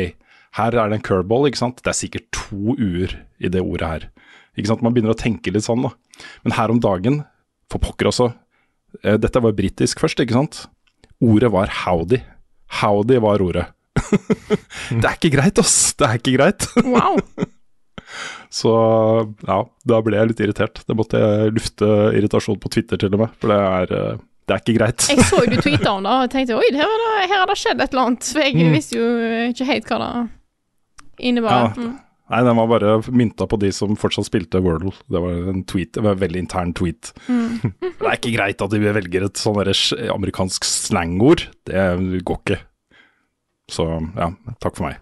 her 0.59 0.75
er 0.75 0.91
det 0.91 0.99
en 0.99 1.07
curveball, 1.07 1.47
ikke 1.47 1.63
sant. 1.63 1.79
Det 1.85 1.93
er 1.93 2.01
sikkert 2.01 2.27
to 2.35 2.75
u-er 2.75 3.15
i 3.39 3.53
det 3.53 3.63
ordet 3.63 3.93
her. 3.93 4.09
Ikke 4.59 4.73
sant, 4.73 4.83
Man 4.83 4.97
begynner 4.97 5.15
å 5.15 5.21
tenke 5.21 5.55
litt 5.55 5.69
sånn, 5.69 5.87
da. 5.87 5.95
Men 6.43 6.57
her 6.59 6.75
om 6.75 6.83
dagen, 6.83 7.23
for 7.71 7.83
pokker 7.85 8.11
også, 8.11 8.33
uh, 9.07 9.17
dette 9.23 9.45
var 9.45 9.55
britisk 9.55 10.03
først, 10.03 10.19
ikke 10.25 10.35
sant. 10.35 10.65
Ordet 11.23 11.55
var 11.55 11.71
howdy. 11.85 12.25
Howdy 12.83 13.23
var 13.23 13.45
ordet. 13.45 13.69
Det 14.11 15.05
er 15.05 15.17
ikke 15.19 15.33
greit, 15.37 15.59
ass. 15.63 15.77
Det 15.99 16.07
er 16.09 16.21
ikke 16.21 16.37
greit. 16.39 16.67
Wow. 16.87 17.19
Så 18.57 18.71
ja, 19.49 19.59
da 19.91 19.99
ble 20.07 20.17
jeg 20.17 20.31
litt 20.31 20.41
irritert. 20.47 20.81
Det 20.89 20.97
måtte 20.97 21.21
jeg 21.21 21.53
lufte 21.57 21.89
irritasjon 22.17 22.61
på 22.63 22.71
Twitter 22.73 23.01
til 23.03 23.13
og 23.17 23.25
med, 23.25 23.35
for 23.43 23.53
det 23.53 23.59
er, 23.67 23.93
eh, 23.99 24.23
det 24.47 24.55
er 24.57 24.63
ikke 24.63 24.77
greit. 24.79 25.07
Jeg 25.11 25.27
så 25.27 25.43
jo 25.43 25.51
du 25.53 25.59
tweeta 25.67 25.93
om 25.99 26.07
det 26.07 26.15
og 26.23 26.31
tenkte 26.33 26.57
oi, 26.57 26.69
her 26.79 27.31
har 27.35 27.51
det, 27.51 27.59
skjedd 27.61 27.83
et 27.83 27.93
eller 27.93 28.05
annet. 28.13 28.31
For 28.33 28.45
jeg 28.47 28.57
Mm. 28.57 28.73
visste 28.77 28.99
jo 29.01 29.07
ikke 29.51 29.69
helt 29.73 29.91
hva 29.91 29.99
det 30.05 30.13
innebar. 31.31 31.57
Ja. 31.67 31.73
Mm. 31.77 31.95
Nei, 32.27 32.39
den 32.43 32.57
var 32.59 32.67
bare 32.67 32.95
mynta 33.15 33.47
på 33.47 33.59
de 33.63 33.69
som 33.71 33.93
fortsatt 33.95 34.27
spilte 34.27 34.59
Wordle. 34.65 34.91
Det 35.07 35.21
var 35.23 35.51
en 35.53 35.61
tweet, 35.63 35.93
det 35.95 36.03
var 36.03 36.17
en 36.17 36.23
veldig 36.25 36.41
intern 36.43 36.73
tweet. 36.75 37.13
Det 37.27 38.03
er 38.03 38.17
ikke 38.19 38.33
greit 38.35 38.63
at 38.65 38.73
de 38.73 38.81
velger 38.83 39.27
et 39.29 39.39
sånn 39.39 39.61
amerikansk 40.15 40.67
slangord. 40.67 41.45
Det 41.71 41.85
går 42.27 42.41
ikke. 42.43 42.59
Så 43.69 43.87
ja, 44.17 44.31
takk 44.63 44.77
for 44.79 44.89
meg. 44.89 45.01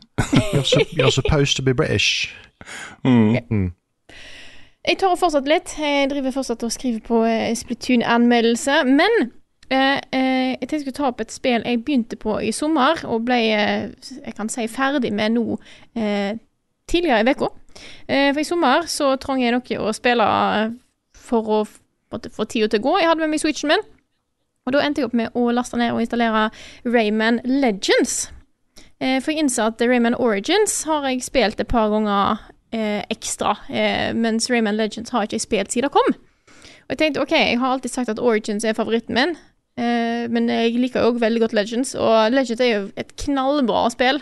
You're, 0.54 0.64
su 0.64 0.80
you're 0.96 1.12
supposed 1.12 1.56
to 1.56 1.62
be 1.62 1.74
British. 1.74 2.32
Mm. 3.04 3.72
Jeg 4.84 4.98
tar 5.00 5.12
og 5.12 5.20
fortsatt 5.20 5.48
litt. 5.48 5.74
Jeg 5.80 6.10
driver 6.12 6.32
fortsatt 6.32 6.64
og 6.64 6.72
skriver 6.72 7.00
på 7.04 7.22
eh, 7.28 7.52
Splatoon-anmeldelse. 7.56 8.82
Men 8.88 9.14
eh, 9.72 10.00
eh, 10.12 10.50
jeg 10.54 10.60
tenkte 10.60 10.76
jeg 10.76 10.84
skulle 10.84 10.98
ta 10.98 11.06
opp 11.10 11.20
et 11.24 11.32
spill 11.32 11.64
jeg 11.64 11.82
begynte 11.84 12.18
på 12.20 12.38
i 12.40 12.52
sommer, 12.52 13.00
og 13.08 13.24
ble 13.28 13.40
eh, 13.52 13.90
jeg 14.20 14.36
kan 14.36 14.52
si 14.52 14.66
ferdig 14.68 15.12
med 15.12 15.36
nå 15.36 15.58
eh, 15.96 16.36
tidligere 16.88 17.24
i 17.24 17.32
uka. 17.36 17.48
Eh, 18.08 18.30
for 18.32 18.40
i 18.40 18.48
sommer 18.48 18.88
så 18.88 19.14
trang 19.20 19.40
jeg 19.42 19.56
noe 19.56 19.80
å 19.80 19.92
spille 19.96 20.28
for 21.16 21.48
å 21.48 21.64
få 21.64 22.44
tida 22.44 22.68
til 22.68 22.80
å 22.80 22.86
gå. 22.88 22.98
Jeg 23.00 23.08
hadde 23.10 23.24
med 23.24 23.32
meg 23.32 23.40
Switchen 23.42 23.72
min, 23.72 23.84
og 24.64 24.76
da 24.76 24.84
endte 24.84 25.02
jeg 25.02 25.08
opp 25.08 25.16
med 25.16 25.36
å 25.36 25.48
laste 25.52 25.80
ned 25.80 25.92
og 25.96 26.04
installere 26.04 26.50
Rayman 26.84 27.40
Legends. 27.44 28.28
Eh, 29.04 29.20
for 29.20 29.34
jeg 29.34 29.44
innså 29.44 29.68
at 29.68 29.82
Rayman 29.84 30.16
Origins 30.16 30.82
har 30.88 31.04
jeg 31.08 31.24
spilt 31.26 31.60
et 31.60 31.68
par 31.68 31.90
ganger 31.92 32.40
eh, 32.72 33.02
ekstra, 33.12 33.56
eh, 33.68 34.12
mens 34.16 34.48
Rayman 34.50 34.78
Legends 34.78 35.12
har 35.12 35.26
ikke 35.26 35.36
jeg 35.36 35.44
spilt 35.44 35.74
siden 35.74 35.90
det 35.90 35.96
kom. 35.96 36.14
Og 36.84 36.94
jeg 36.94 37.00
tenkte 37.00 37.24
ok, 37.24 37.34
jeg 37.36 37.60
har 37.60 37.74
alltid 37.74 37.92
sagt 37.92 38.12
at 38.12 38.22
Origins 38.22 38.64
er 38.64 38.76
favoritten 38.76 39.16
min, 39.16 39.36
men 39.74 40.46
jeg 40.52 40.76
liker 40.78 41.02
òg 41.02 41.16
veldig 41.18 41.40
godt 41.42 41.54
Legends, 41.56 41.94
og 41.98 42.30
Legends 42.30 42.60
er 42.62 42.68
jo 42.68 42.82
et 43.00 43.08
knallbra 43.18 43.88
spill. 43.90 44.20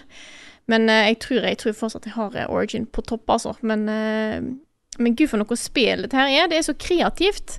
Men 0.70 0.86
jeg, 0.88 1.18
tror, 1.20 1.42
jeg 1.44 1.58
tror 1.60 1.74
fortsatt 1.76 2.06
jeg 2.08 2.14
har 2.14 2.38
Origin 2.48 2.86
på 2.86 3.02
topp, 3.04 3.26
altså. 3.34 3.52
Men, 3.60 3.82
men 3.84 5.18
gud, 5.18 5.26
for 5.28 5.42
noe 5.42 5.58
spill 5.60 6.06
dette 6.06 6.16
her 6.16 6.30
er. 6.30 6.48
Det 6.48 6.56
er 6.56 6.64
så 6.64 6.76
kreativt. 6.78 7.58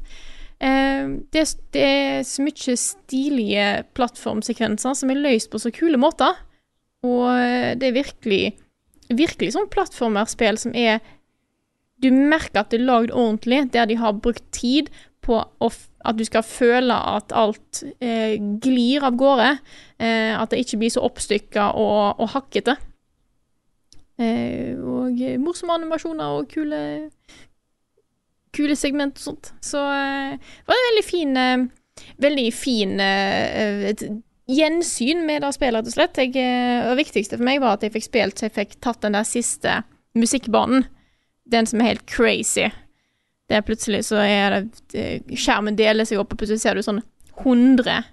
Det, 0.58 1.44
er, 1.44 1.54
det 1.76 1.84
er 1.84 2.26
så 2.26 2.48
mye 2.48 2.80
stilige 2.80 3.68
plattformsekvenser 3.94 4.98
som 4.98 5.14
er 5.14 5.22
løst 5.28 5.52
på 5.54 5.62
så 5.62 5.70
kule 5.76 6.00
måter. 6.02 6.40
Og 7.04 7.26
eh, 7.36 7.74
det 7.80 7.90
er 7.90 7.98
virkelig 8.00 8.44
Virkelig 9.14 9.52
sånn 9.54 9.68
plattformerspill 9.70 10.58
som 10.58 10.76
er 10.80 11.02
Du 12.02 12.08
merker 12.12 12.64
at 12.64 12.72
det 12.72 12.80
er 12.80 12.88
lagd 12.88 13.12
ordentlig, 13.12 13.66
der 13.74 13.90
de 13.90 13.98
har 14.00 14.16
brukt 14.16 14.46
tid 14.56 14.90
på 15.24 15.38
at 15.64 16.18
du 16.18 16.24
skal 16.28 16.44
føle 16.44 16.96
at 16.96 17.32
alt 17.32 17.84
eh, 18.04 18.36
glir 18.60 19.06
av 19.08 19.16
gårde. 19.16 19.54
Eh, 20.04 20.34
at 20.36 20.52
det 20.52 20.60
ikke 20.66 20.82
blir 20.82 20.92
så 20.92 21.06
oppstykka 21.08 21.70
og, 21.80 22.20
og 22.20 22.28
hakkete. 22.34 22.76
Eh, 24.20 24.76
og 24.76 25.24
morsomme 25.42 25.78
animasjoner 25.80 26.36
og 26.42 26.52
kule 26.52 26.82
Kule 28.54 28.76
segment 28.78 29.18
og 29.18 29.24
sånt. 29.30 29.54
Så 29.66 29.80
eh, 29.80 30.36
det 30.36 30.68
var 30.68 30.78
en 30.78 30.90
veldig 30.92 31.06
fin 31.08 31.40
eh, 31.40 31.64
Veldig 32.22 32.50
fin 32.54 33.00
gjensyn 34.50 35.26
med 35.26 35.42
det 35.42 35.54
spillet, 35.56 35.80
rett 35.82 35.88
og 35.88 35.94
slett. 35.96 36.18
Jeg, 36.20 36.36
eh, 36.36 36.88
det 36.90 36.98
viktigste 37.06 37.38
for 37.38 37.46
meg 37.48 37.62
var 37.64 37.78
at 37.78 37.84
jeg 37.86 37.94
fikk 37.96 38.04
spilt 38.10 38.40
så 38.40 38.48
jeg 38.50 38.56
fikk 38.58 38.80
tatt 38.84 39.02
den 39.02 39.16
der 39.16 39.24
siste 39.28 39.84
musikkbanen. 40.16 40.86
Den 41.50 41.66
som 41.66 41.82
er 41.82 41.94
helt 41.94 42.06
crazy. 42.08 42.70
Det 43.50 43.58
er 43.58 43.62
plutselig 43.68 44.06
så 44.08 44.22
er 44.24 44.50
det 44.56 44.96
eh, 44.96 45.36
Skjermen 45.36 45.76
deler 45.76 46.06
seg 46.08 46.20
opp, 46.22 46.32
og 46.34 46.40
plutselig 46.40 46.62
ser 46.64 46.76
du 46.76 46.84
sånn 46.86 47.02
100 47.44 48.04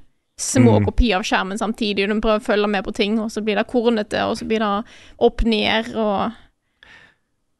små 0.41 0.79
Mm. 0.81 0.85
kopier 0.89 1.17
av 1.19 1.23
skjermen 1.23 1.59
samtidig, 1.61 2.07
og 2.09 2.15
du 2.17 2.21
prøver 2.25 2.41
å 2.41 2.47
følge 2.47 2.67
med 2.73 2.85
på 2.85 2.95
ting, 2.97 3.19
og 3.21 3.29
så 3.31 3.43
blir 3.45 3.57
det 3.61 3.67
kornete, 3.69 4.23
og 4.25 4.39
så 4.39 4.47
blir 4.49 4.59
det 4.59 4.85
opp-ned, 5.21 5.95
og 5.97 6.33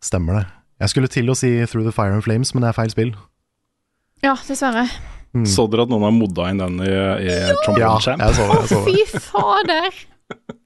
Stemmer 0.01 0.33
det. 0.39 0.47
Jeg 0.81 0.89
skulle 0.89 1.09
til 1.13 1.29
å 1.29 1.35
si 1.37 1.51
Through 1.67 1.85
the 1.85 1.93
Fire 1.93 2.15
and 2.15 2.23
Flames, 2.25 2.55
men 2.55 2.63
det 2.63 2.71
er 2.71 2.73
feil 2.79 2.91
spill. 2.91 3.11
Ja, 4.23 4.33
dessverre. 4.49 4.87
Mm. 5.31 5.47
Så 5.47 5.67
dere 5.71 5.87
at 5.87 5.93
noen 5.93 6.09
har 6.09 6.15
modda 6.15 6.49
inn 6.51 6.63
den 6.63 6.81
i, 6.83 6.91
i 6.91 7.35
Trombone 7.63 7.85
Ja, 7.85 7.93
Champ? 8.03 8.23
jeg 8.25 8.35
så 8.35 8.47
det. 8.49 8.59
Jeg 8.59 8.71
så 8.71 8.81
det. 8.83 8.91
Fy 8.91 9.21
fader! 9.31 10.01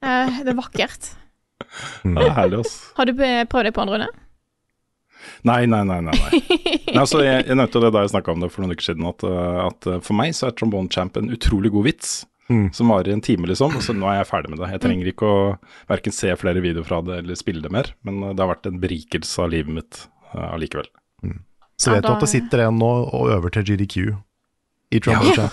Eh, 0.05 0.39
det 0.45 0.53
er 0.53 0.57
vakkert. 0.57 1.09
Det 2.03 2.21
er 2.21 2.33
herlig, 2.35 2.61
ass. 2.65 2.77
Har 2.97 3.09
du 3.09 3.13
prøvd 3.17 3.67
deg 3.69 3.75
på 3.75 3.83
en 3.83 3.93
runde? 3.93 4.11
Nei, 5.45 5.65
nei, 5.69 5.81
nei. 5.85 5.99
nei, 6.05 6.13
nei. 6.13 6.41
nei 6.89 7.01
altså, 7.01 7.21
jeg, 7.25 7.45
jeg 7.47 7.57
nevnte 7.57 7.81
det 7.83 7.91
da 7.93 8.05
jeg 8.05 8.13
snakka 8.13 8.33
om 8.33 8.43
det 8.43 8.51
for 8.53 8.63
noen 8.63 8.75
uker 8.75 8.87
siden, 8.89 9.07
at, 9.09 9.25
uh, 9.25 9.65
at 9.67 9.89
uh, 9.89 9.99
for 10.05 10.17
meg 10.17 10.35
så 10.37 10.49
er 10.49 10.55
Trombone 10.57 10.91
Champ 10.93 11.17
en 11.19 11.33
utrolig 11.33 11.73
god 11.75 11.89
vits. 11.89 12.15
Mm. 12.45 12.67
Som 12.77 12.91
varer 12.93 13.09
i 13.09 13.15
en 13.15 13.23
time, 13.25 13.47
liksom. 13.49 13.73
Så 13.81 13.95
nå 13.97 14.05
er 14.05 14.19
jeg 14.19 14.29
ferdig 14.29 14.51
med 14.53 14.59
det. 14.61 14.69
Jeg 14.75 14.81
trenger 14.83 15.07
ikke 15.09 15.29
å 15.29 15.39
verken 15.89 16.13
se 16.13 16.29
flere 16.37 16.61
videoer 16.61 16.85
fra 16.85 16.99
det 17.01 17.23
eller 17.23 17.39
spille 17.39 17.63
det 17.63 17.71
mer, 17.73 17.89
men 18.05 18.21
det 18.21 18.37
har 18.37 18.51
vært 18.51 18.69
en 18.69 18.77
berikelse 18.83 19.41
av 19.41 19.49
livet 19.53 19.73
mitt 19.79 20.03
uh, 20.35 20.53
mm. 20.53 21.39
Så 21.73 21.89
Ja, 21.89 21.97
vet 21.97 22.05
du 22.05 22.11
at 22.13 22.21
det 22.21 22.29
sitter 22.29 22.67
en 22.67 22.77
nå 22.77 22.91
og 23.09 23.33
øver 23.33 23.53
til 23.55 23.65
GDQ 23.71 23.97
i 24.95 24.99
Trombone 25.03 25.49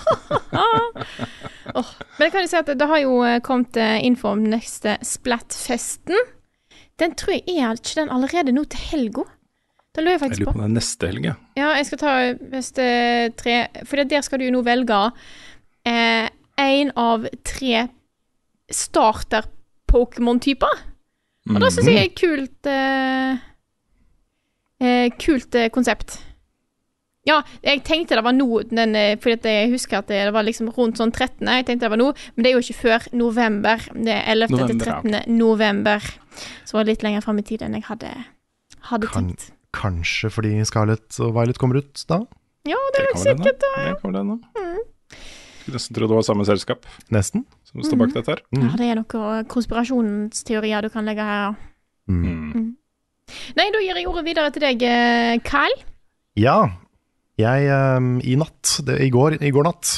oh, 1.74 1.90
Men 2.18 2.26
jeg 2.26 2.32
kan 2.34 2.44
jo 2.44 2.50
si 2.50 2.60
at 2.60 2.68
det, 2.70 2.76
det 2.80 2.88
har 2.90 3.00
jo 3.02 3.12
eh, 3.26 3.40
kommet 3.44 3.74
eh, 3.80 3.98
info 4.06 4.26
om 4.32 4.40
neste 4.52 4.90
Splatfesten 5.06 6.20
Den 7.00 7.10
tror 7.18 7.32
jeg 7.36 7.44
er 7.58 7.70
ikke 7.78 8.00
den 8.00 8.14
allerede 8.14 8.54
nå 8.54 8.62
til 8.70 8.80
helga. 8.92 9.24
Da 9.92 9.98
lurer 10.04 10.14
jeg 10.14 10.22
faktisk 10.22 10.38
på. 10.38 10.42
Jeg 10.42 10.46
lurer 10.46 10.52
på. 10.52 10.58
om 10.60 10.64
det 10.68 10.76
neste 10.78 11.02
helg, 11.08 11.22
ja. 11.26 11.34
Ja, 11.58 11.68
jeg 11.76 11.84
skal 11.88 12.00
ta 12.00 12.12
neste 12.52 12.82
tre 13.40 13.54
For 13.88 13.94
der 14.04 14.22
skal 14.24 14.38
du 14.40 14.44
jo 14.46 14.54
nå 14.54 14.60
velge 14.66 14.98
én 16.62 16.88
av 16.96 17.18
tre 17.44 17.88
starter-Pokémon-typer. 18.72 20.74
Og 21.50 21.58
det 21.58 21.72
syns 21.74 21.88
jeg 21.90 22.06
er 22.06 22.12
kult 22.14 22.66
eh, 22.70 23.32
eh, 24.82 25.08
Kult 25.18 25.54
eh, 25.58 25.70
konsept. 25.74 26.20
Ja, 27.24 27.36
jeg 27.62 27.84
tenkte 27.86 28.16
det 28.18 28.24
var 28.26 28.34
nå, 28.34 28.48
den, 28.66 28.96
eh, 28.98 29.12
fordi 29.22 29.36
at 29.38 29.44
jeg 29.46 29.70
husker 29.70 30.00
at 30.00 30.08
det, 30.10 30.18
det 30.26 30.32
var 30.34 30.42
liksom 30.42 30.72
rundt 30.74 30.98
sånn 30.98 31.12
13. 31.14 31.46
Jeg 31.46 31.66
tenkte 31.68 31.86
det 31.86 31.92
var 31.92 32.00
nå, 32.00 32.08
men 32.34 32.42
det 32.42 32.50
er 32.50 32.56
jo 32.56 32.62
ikke 32.64 32.80
før 32.80 33.06
november. 33.14 33.84
Det 33.94 34.16
er 34.16 34.24
11. 34.34 34.48
til 34.48 34.56
November, 34.58 34.86
ja, 34.90 35.00
13. 35.22 35.38
november. 35.38 36.08
Så 36.66 36.74
var 36.78 36.84
det 36.84 36.96
litt 36.96 37.04
lenger 37.06 37.22
fram 37.22 37.38
i 37.38 37.44
tid 37.46 37.62
enn 37.62 37.76
jeg 37.78 37.86
hadde, 37.86 38.10
hadde 38.90 39.06
Kan, 39.12 39.28
tenkt. 39.30 39.52
kanskje 39.76 40.32
fordi 40.34 40.50
Scarlett 40.66 41.20
og 41.22 41.30
Violet 41.38 41.58
kommer 41.62 41.78
ut 41.78 42.04
da? 42.10 42.18
Ja, 42.66 42.78
det 42.94 43.04
er 43.04 43.08
nok 43.12 43.22
sikkert 43.22 43.62
det. 43.62 43.72
Det 43.76 43.94
kan 44.02 44.10
vel 44.12 44.18
hende. 44.18 44.38
Skulle 45.62 45.78
nesten 45.78 45.94
tro 45.94 46.08
det 46.10 46.16
var 46.18 46.24
samme 46.26 46.44
selskap 46.46 46.86
Nesten. 47.14 47.44
som 47.70 47.82
står 47.86 47.98
bak 48.00 48.14
dette 48.16 48.34
her. 48.34 48.40
Ja, 48.58 48.70
det 48.80 48.86
er 48.90 48.98
noen 48.98 49.46
konspirasjonsteorier 49.50 50.82
du 50.82 50.90
kan 50.90 51.06
legge 51.06 51.22
her. 51.26 51.54
Mm. 52.10 52.24
Mm. 52.26 52.70
Nei, 53.56 53.66
da 53.70 53.78
gir 53.82 53.94
jeg 53.94 54.08
ordet 54.10 54.24
videre 54.26 54.50
til 54.50 54.64
deg, 54.66 54.82
eh, 54.82 55.38
Kyle. 55.46 55.84
Ja, 56.34 56.56
jeg 57.40 57.68
ehm, 57.72 58.16
i 58.24 58.36
natt, 58.40 58.78
det, 58.86 58.98
i, 59.04 59.08
går, 59.12 59.38
i 59.40 59.52
går 59.54 59.66
natt, 59.68 59.92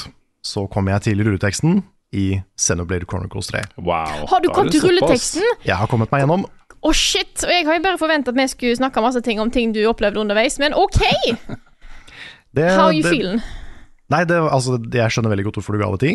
så 0.45 0.67
kom 0.71 0.91
jeg 0.93 1.07
til 1.09 1.23
rulleteksten 1.25 1.81
i 2.15 2.27
Xenoblade 2.61 3.09
Chronicles 3.11 3.51
3. 3.51 3.65
Wow. 3.81 4.27
Har 4.31 4.45
du 4.45 4.51
kommet 4.55 4.75
til 4.75 4.85
rulleteksten? 4.87 5.43
Jeg 5.67 5.79
har 5.81 5.91
kommet 5.91 6.13
meg 6.15 6.23
gjennom. 6.23 6.47
Å, 6.85 6.93
shit! 6.95 7.41
Og 7.43 7.51
jeg 7.51 7.67
har 7.67 7.79
jo 7.79 7.85
bare 7.87 8.01
forventa 8.01 8.31
at 8.31 8.39
vi 8.39 8.47
skulle 8.53 8.79
snakke 8.79 9.03
masse 9.03 9.23
ting 9.25 9.41
om 9.43 9.51
ting 9.51 9.73
du 9.75 9.83
opplevde 9.89 10.21
underveis, 10.21 10.61
men 10.63 10.77
OK! 10.79 11.01
Det, 12.55 12.69
How 12.71 12.93
you 12.95 13.03
det, 13.03 13.11
feeling? 13.11 13.41
Nei, 14.13 14.21
det, 14.31 14.37
altså, 14.39 14.77
jeg 14.79 15.11
skjønner 15.11 15.33
veldig 15.33 15.49
godt 15.49 15.57
hvorfor 15.59 15.75
du 15.75 15.81
ga 15.81 15.89
det 15.97 16.03
ti. 16.05 16.13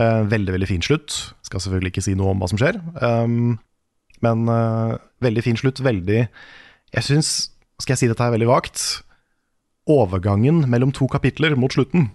Uh, 0.00 0.24
veldig, 0.26 0.56
veldig 0.56 0.66
fin 0.66 0.82
slutt. 0.82 1.14
Skal 1.46 1.62
selvfølgelig 1.62 1.92
ikke 1.92 2.02
si 2.02 2.16
noe 2.18 2.32
om 2.32 2.42
hva 2.42 2.48
som 2.50 2.58
skjer. 2.58 2.80
Um, 2.98 3.60
men 4.26 4.42
uh, 4.50 4.96
veldig 5.22 5.44
fin 5.46 5.60
slutt. 5.60 5.84
Veldig 5.84 6.18
Jeg 6.24 7.06
syns, 7.06 7.52
skal 7.78 7.94
jeg 7.94 8.00
si 8.00 8.10
dette 8.10 8.26
her 8.26 8.34
veldig 8.34 8.48
vagt, 8.50 8.82
overgangen 9.90 10.62
mellom 10.70 10.92
to 10.94 11.08
kapitler 11.10 11.56
mot 11.58 11.72
slutten 11.74 12.10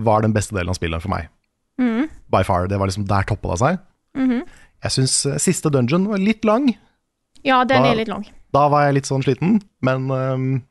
var 0.00 0.22
den 0.22 0.32
beste 0.36 0.54
delen 0.56 0.68
av 0.72 0.76
spillet 0.78 1.02
for 1.02 1.12
meg. 1.12 1.28
By 2.30 2.42
far. 2.46 2.66
Det 2.68 2.78
var 2.78 2.86
liksom 2.90 3.06
Der 3.08 3.22
toppa 3.26 3.54
det 3.54 3.58
seg. 3.62 3.78
Jeg 4.80 4.92
syns 4.94 5.14
eh, 5.26 5.38
siste 5.42 5.70
dungeon 5.72 6.06
var 6.08 6.18
litt 6.18 6.44
lang. 6.44 6.70
Ja, 7.44 7.64
den 7.64 7.82
Da- 7.82 7.90
er 7.92 7.96
litt 7.96 8.08
lang. 8.08 8.26
Da 8.52 8.68
var 8.68 8.86
jeg 8.86 8.94
litt 8.94 9.06
sånn 9.06 9.22
sliten, 9.22 9.60
men, 9.82 10.10
um, 10.10 10.62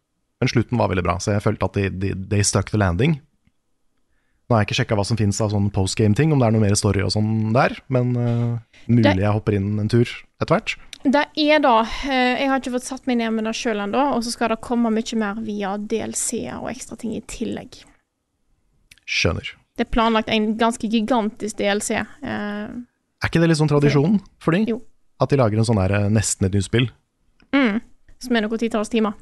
men 0.41 0.47
slutten 0.49 0.77
var 0.77 0.89
veldig 0.89 1.03
bra. 1.05 1.17
Så 1.17 1.31
jeg 1.33 1.41
følte 1.45 1.65
at 1.65 1.73
de, 1.73 1.89
de, 1.89 2.09
they 2.29 2.41
stuck 2.43 2.69
the 2.71 2.77
landing. 2.77 3.19
Nå 4.49 4.55
har 4.55 4.63
jeg 4.63 4.67
ikke 4.69 4.79
sjekka 4.81 4.97
hva 4.97 5.05
som 5.05 5.17
finnes 5.17 5.39
av 5.45 5.51
sånn 5.53 5.69
postgame-ting, 5.71 6.31
om 6.33 6.39
det 6.41 6.47
er 6.47 6.51
noe 6.55 6.61
mer 6.65 6.75
story 6.75 7.03
og 7.05 7.11
sånn 7.13 7.53
der, 7.53 7.77
men 7.87 8.15
uh, 8.17 8.57
mulig 8.89 9.03
Det- 9.05 9.21
jeg 9.21 9.31
hopper 9.35 9.53
inn 9.55 9.79
en 9.79 9.87
tur 9.87 10.09
etter 10.41 10.55
hvert. 10.55 10.75
Det 11.03 11.21
er 11.39 11.61
da 11.63 11.77
eh, 11.85 12.41
Jeg 12.41 12.49
har 12.51 12.59
ikke 12.59 12.73
fått 12.73 12.87
satt 12.89 13.05
meg 13.07 13.21
ned 13.21 13.31
med 13.37 13.47
det 13.47 13.55
sjøl 13.55 13.79
ennå, 13.85 14.01
og 14.17 14.23
så 14.25 14.33
skal 14.33 14.51
det 14.51 14.59
komme 14.65 14.91
mye 14.91 15.19
mer 15.21 15.39
via 15.45 15.77
DLC-er 15.79 16.59
og 16.59 16.69
ekstra 16.73 16.99
ting 16.99 17.15
i 17.15 17.23
tillegg. 17.29 17.81
Skjønner. 19.09 19.55
Det 19.79 19.87
er 19.87 19.91
planlagt 19.95 20.29
en 20.29 20.51
ganske 20.59 20.89
gigantisk 20.91 21.61
DLC. 21.61 22.01
Eh, 22.03 22.69
Er 23.23 23.31
ikke 23.31 23.39
det 23.39 23.51
litt 23.51 23.61
sånn 23.61 23.71
tradisjon 23.71 24.19
for 24.43 24.55
de? 24.55 24.65
Jo. 24.75 24.81
At 25.19 25.31
de 25.31 25.39
lager 25.39 25.59
en 25.59 25.67
sånn 25.67 25.79
der 25.79 25.95
eh, 25.95 26.09
nesten 26.11 26.47
et 26.49 26.57
nytt 26.57 26.67
spill? 26.67 26.89
som 28.19 28.35
er 28.35 28.45
noen 28.45 28.59
titalls 28.61 28.91
timer. 28.91 29.15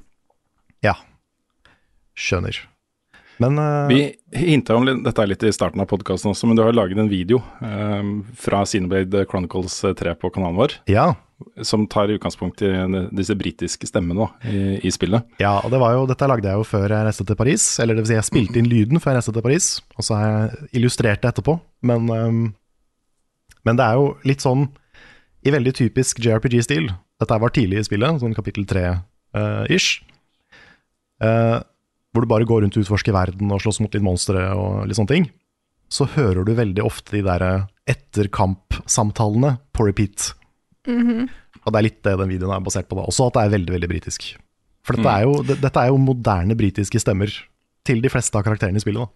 Ja. 0.85 0.95
Skjønner. 2.17 2.59
Men 3.37 3.59
uh, 3.61 3.85
Vi 3.91 3.99
hinta 4.33 4.75
om 4.77 4.87
dette 4.87 5.21
er 5.21 5.29
litt 5.29 5.43
i 5.45 5.53
starten 5.53 5.81
av 5.83 5.89
podkasten 5.91 6.31
også, 6.31 6.49
men 6.49 6.57
du 6.57 6.63
har 6.65 6.73
laget 6.73 6.97
en 6.97 7.11
video 7.11 7.43
um, 7.61 8.23
fra 8.33 8.63
Cineblade 8.65 9.27
Chronicles 9.29 9.75
3 9.99 10.15
på 10.17 10.31
kanalen 10.33 10.57
vår, 10.57 10.79
ja. 10.89 11.11
Som 11.61 11.85
tar 11.87 12.09
utgangspunkt 12.09 12.61
i 12.65 12.71
disse 13.13 13.35
britiske 13.37 13.87
stemmene 13.89 14.25
i, 14.49 14.61
i 14.87 14.91
spillet. 14.93 15.25
Ja, 15.41 15.59
og 15.61 15.69
det 15.73 15.79
var 15.81 15.93
jo, 15.93 16.07
dette 16.09 16.29
lagde 16.29 16.49
jeg 16.49 16.57
jo 16.57 16.65
før 16.65 16.89
jeg 16.89 17.05
reiste 17.05 17.25
til 17.27 17.37
Paris. 17.37 17.65
Eller 17.83 17.97
det 17.97 18.03
vil 18.03 18.11
si, 18.11 18.17
jeg 18.17 18.29
spilte 18.29 18.61
inn 18.61 18.69
lyden 18.71 19.01
før 19.03 19.13
jeg 19.13 19.21
reiste 19.21 19.35
til 19.35 19.45
Paris, 19.45 19.69
og 19.97 20.07
så 20.07 20.17
har 20.17 20.27
jeg 20.27 20.71
illustrert 20.81 21.21
det 21.21 21.31
etterpå. 21.31 21.59
Men, 21.85 22.09
um, 22.09 22.41
men 23.67 23.79
det 23.79 23.85
er 23.85 23.99
jo 23.99 24.11
litt 24.27 24.45
sånn 24.45 24.65
i 25.45 25.53
veldig 25.53 25.75
typisk 25.77 26.21
JRPG-stil. 26.23 26.89
Dette 27.21 27.39
var 27.41 27.53
tidlig 27.53 27.81
i 27.81 27.87
spillet, 27.87 28.21
sånn 28.21 28.35
kapittel 28.37 28.65
tre-ish. 28.69 30.01
hvor 31.21 32.25
du 32.25 32.29
bare 32.29 32.47
går 32.49 32.63
rundt 32.63 32.77
og 32.77 32.85
utforsker 32.85 33.13
verden 33.13 33.53
og 33.53 33.61
slåss 33.61 33.79
mot 33.83 33.93
litt 33.93 34.05
monstre 34.05 34.41
og 34.57 34.87
litt 34.89 34.97
sånne 34.97 35.13
ting. 35.13 35.29
Så 35.89 36.09
hører 36.17 36.43
du 36.43 36.51
veldig 36.57 36.83
ofte 36.83 37.15
de 37.15 37.23
der 37.23 37.45
etterkampsamtalene 37.87 39.55
på 39.71 39.87
repeat. 39.87 40.33
Og 40.87 41.73
det 41.73 41.79
er 41.79 41.87
litt 41.87 42.01
det 42.05 42.17
den 42.21 42.31
videoen 42.31 42.55
er 42.55 42.65
basert 42.65 42.87
på 42.89 42.97
da. 42.99 43.05
Også 43.09 43.27
at 43.27 43.37
det 43.37 43.45
er 43.45 43.55
veldig, 43.57 43.73
veldig 43.75 43.91
britisk. 43.91 44.29
For 44.87 44.95
dette 44.95 45.13
er 45.13 45.25
jo, 45.27 45.39
det, 45.43 45.59
dette 45.59 45.83
er 45.83 45.91
jo 45.91 45.99
moderne 45.99 46.55
britiske 46.55 47.01
stemmer 47.03 47.31
til 47.87 47.99
de 48.03 48.11
fleste 48.11 48.39
av 48.39 48.45
karakterene 48.47 48.79
i 48.79 48.83
spillet. 48.83 49.03
Da. 49.03 49.11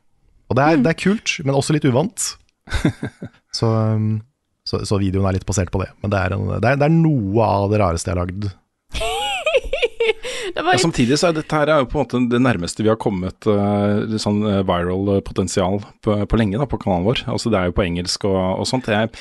Og 0.51 0.57
det 0.59 0.65
er, 0.65 0.81
det 0.83 0.91
er 0.91 0.99
kult, 0.99 1.37
men 1.45 1.55
også 1.55 1.75
litt 1.77 1.87
uvant. 1.87 2.33
Så, 3.55 3.67
um, 3.67 4.21
så, 4.63 4.77
så 4.87 4.95
videoen 5.01 5.25
er 5.27 5.35
litt 5.35 5.47
basert 5.47 5.71
på 5.73 5.81
det. 5.81 5.89
Men 5.99 6.13
det 6.13 6.19
er, 6.21 6.35
en, 6.37 6.45
det 6.53 6.69
er, 6.69 6.77
det 6.79 6.85
er 6.87 6.93
noe 6.93 7.43
av 7.43 7.71
det 7.71 7.81
rareste 7.81 8.07
jeg 8.07 8.15
har 8.15 8.21
lagd. 8.23 8.51
Det 10.55 10.63
var 10.65 10.75
Ja, 10.75 10.81
samtidig 10.81 11.17
så 11.19 11.29
er 11.29 11.35
dette 11.37 11.55
her 11.55 11.69
er 11.69 11.81
jo 11.81 11.87
på 11.91 11.99
en 11.99 12.05
måte 12.05 12.19
det 12.31 12.39
nærmeste 12.41 12.83
vi 12.83 12.89
har 12.91 12.97
kommet 12.99 13.47
uh, 13.47 14.15
sånn 14.19 14.41
eh, 14.49 14.61
viral 14.67 15.11
eh, 15.13 15.21
potensial 15.23 15.77
på, 16.03 16.15
på 16.27 16.39
lenge 16.39 16.59
da, 16.59 16.67
på 16.67 16.79
kanalen 16.81 17.05
vår. 17.07 17.21
Altså 17.31 17.51
Det 17.53 17.59
er 17.59 17.69
jo 17.69 17.75
på 17.77 17.85
engelsk 17.85 18.25
og, 18.27 18.39
og 18.63 18.67
sånt. 18.67 18.89
Jeg, 18.91 19.11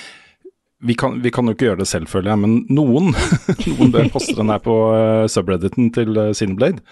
vi, 0.87 0.97
kan, 0.99 1.19
vi 1.23 1.33
kan 1.35 1.49
jo 1.49 1.57
ikke 1.57 1.71
gjøre 1.71 1.83
det 1.83 1.89
selv, 1.91 2.11
føler 2.11 2.33
jeg, 2.33 2.43
men 2.43 2.61
noen 2.73 3.11
Noen 3.71 3.95
bør 3.95 4.13
poste 4.13 4.37
den 4.39 4.53
her 4.53 4.63
på 4.65 4.77
uh, 4.93 5.27
subredditen 5.31 5.91
til 5.97 6.17
uh, 6.17 6.31
Cineblade. 6.37 6.85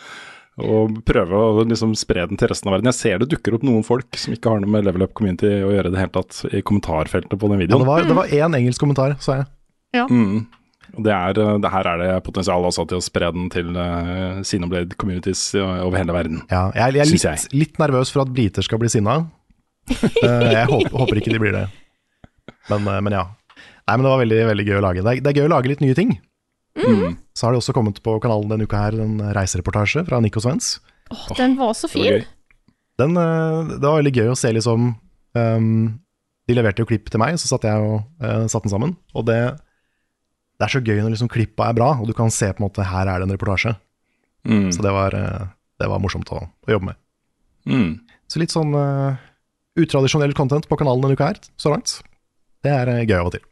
Og 0.59 0.99
prøve 1.07 1.39
å 1.39 1.63
liksom 1.63 1.93
spre 1.95 2.25
den 2.27 2.39
til 2.41 2.51
resten 2.51 2.69
av 2.69 2.75
verden. 2.75 2.91
Jeg 2.91 2.99
ser 2.99 3.21
det 3.23 3.29
dukker 3.31 3.55
opp 3.55 3.67
noen 3.67 3.85
folk 3.87 4.19
som 4.19 4.35
ikke 4.35 4.51
har 4.51 4.63
noe 4.63 4.73
med 4.75 4.89
level 4.89 5.07
up 5.07 5.15
community 5.19 5.53
å 5.63 5.71
gjøre 5.71 5.93
i 5.93 5.95
det 5.95 6.01
hele 6.03 6.15
tatt, 6.17 6.41
i 6.51 6.65
kommentarfeltet 6.67 7.39
på 7.39 7.51
den 7.53 7.63
videoen. 7.63 7.87
Ja, 7.87 8.07
det 8.09 8.17
var 8.19 8.33
én 8.35 8.57
engelsk 8.59 8.83
kommentar, 8.83 9.15
sa 9.23 9.39
jeg. 9.39 9.47
Mm. 10.11 10.49
Og 10.97 11.05
det 11.05 11.13
er, 11.13 11.39
eh, 11.39 11.59
det 11.63 11.73
her 11.73 11.89
er 11.91 12.03
det 12.03 12.11
potensial 12.25 12.65
også 12.65 12.87
til 12.89 13.01
å 13.01 13.05
spre 13.05 13.31
den 13.35 13.49
til 13.53 13.75
uh, 13.77 14.41
Cineblade 14.47 14.97
communities 15.01 15.51
eh, 15.55 15.83
over 15.85 16.01
hele 16.01 16.15
verden. 16.17 16.43
Ja, 16.51 16.69
jeg, 16.73 16.97
jeg 16.97 17.05
er 17.05 17.11
litt, 17.13 17.27
litt, 17.27 17.59
litt 17.63 17.83
nervøs 17.83 18.13
for 18.15 18.25
at 18.25 18.33
briter 18.33 18.65
skal 18.65 18.81
bli 18.81 18.91
sinna. 18.93 19.21
uh, 19.93 20.49
jeg 20.57 20.65
håper, 20.71 20.95
håper 20.95 21.21
ikke 21.21 21.35
de 21.35 21.43
blir 21.43 21.57
det. 21.57 21.67
Men, 22.73 22.89
uh, 22.89 22.99
men 23.05 23.19
ja. 23.21 23.27
Nei, 23.89 23.97
men 23.97 24.05
det 24.05 24.13
var 24.13 24.21
veldig, 24.21 24.41
veldig 24.51 24.67
gøy 24.69 24.79
å 24.79 24.85
lage. 24.85 25.03
Det 25.05 25.13
er, 25.15 25.21
det 25.25 25.31
er 25.31 25.39
gøy 25.41 25.49
å 25.49 25.55
lage 25.55 25.71
litt 25.71 25.85
nye 25.85 25.97
ting. 25.97 26.11
Mm. 26.79 27.17
Så 27.35 27.47
har 27.47 27.55
det 27.55 27.63
også 27.63 27.75
kommet 27.75 28.03
på 28.05 28.19
kanalen 28.23 28.51
denne 28.51 28.67
uka 28.69 28.83
her 28.85 28.99
en 29.01 29.17
reisereportasje 29.35 30.05
fra 30.07 30.21
Nico 30.23 30.43
Svens. 30.45 30.77
Oh, 31.09 31.25
den 31.39 31.57
var 31.59 31.73
så 31.75 31.89
Det 31.89 31.97
var 31.97 32.21
fin. 32.21 32.27
Den, 32.99 33.17
eh, 33.17 33.79
det 33.79 33.87
var 33.87 34.01
veldig 34.01 34.15
gøy 34.15 34.29
å 34.33 34.37
se 34.39 34.51
liksom 34.53 34.91
um, 35.39 35.69
De 36.49 36.57
leverte 36.57 36.83
jo 36.83 36.89
klipp 36.91 37.09
til 37.13 37.23
meg, 37.23 37.39
så 37.39 37.51
satt 37.51 37.67
jeg 37.69 37.81
og 37.81 38.03
uh, 38.25 38.45
satte 38.51 38.67
den 38.67 38.75
sammen. 38.75 38.95
Og 39.15 39.27
det, 39.29 39.39
det 40.59 40.67
er 40.67 40.75
så 40.75 40.83
gøy 40.83 41.01
når 41.01 41.15
liksom 41.15 41.31
klippa 41.33 41.71
er 41.71 41.79
bra, 41.79 41.93
og 41.97 42.09
du 42.09 42.15
kan 42.17 42.33
se 42.35 42.51
på 42.51 42.63
en 42.63 42.69
måte 42.69 42.87
her 42.89 43.09
er 43.09 43.21
det 43.21 43.29
en 43.29 43.37
reportasje. 43.37 43.75
Mm. 44.49 44.71
Så 44.73 44.85
det 44.85 44.93
var, 44.95 45.15
eh, 45.15 45.45
det 45.81 45.89
var 45.91 46.01
morsomt 46.01 46.31
å, 46.33 46.41
å 46.41 46.73
jobbe 46.73 46.93
med. 46.93 47.01
Mm. 47.69 47.91
Så 48.31 48.41
litt 48.41 48.55
sånn 48.55 48.73
uh, 48.73 49.19
utradisjonell 49.79 50.33
content 50.37 50.69
på 50.71 50.79
kanalen 50.81 51.05
denne 51.05 51.19
uka 51.19 51.33
her, 51.33 51.41
så 51.61 51.75
langt. 51.75 51.99
Det 52.65 52.73
er 52.73 52.93
gøy 53.05 53.19
av 53.19 53.29
og 53.29 53.37
til. 53.37 53.45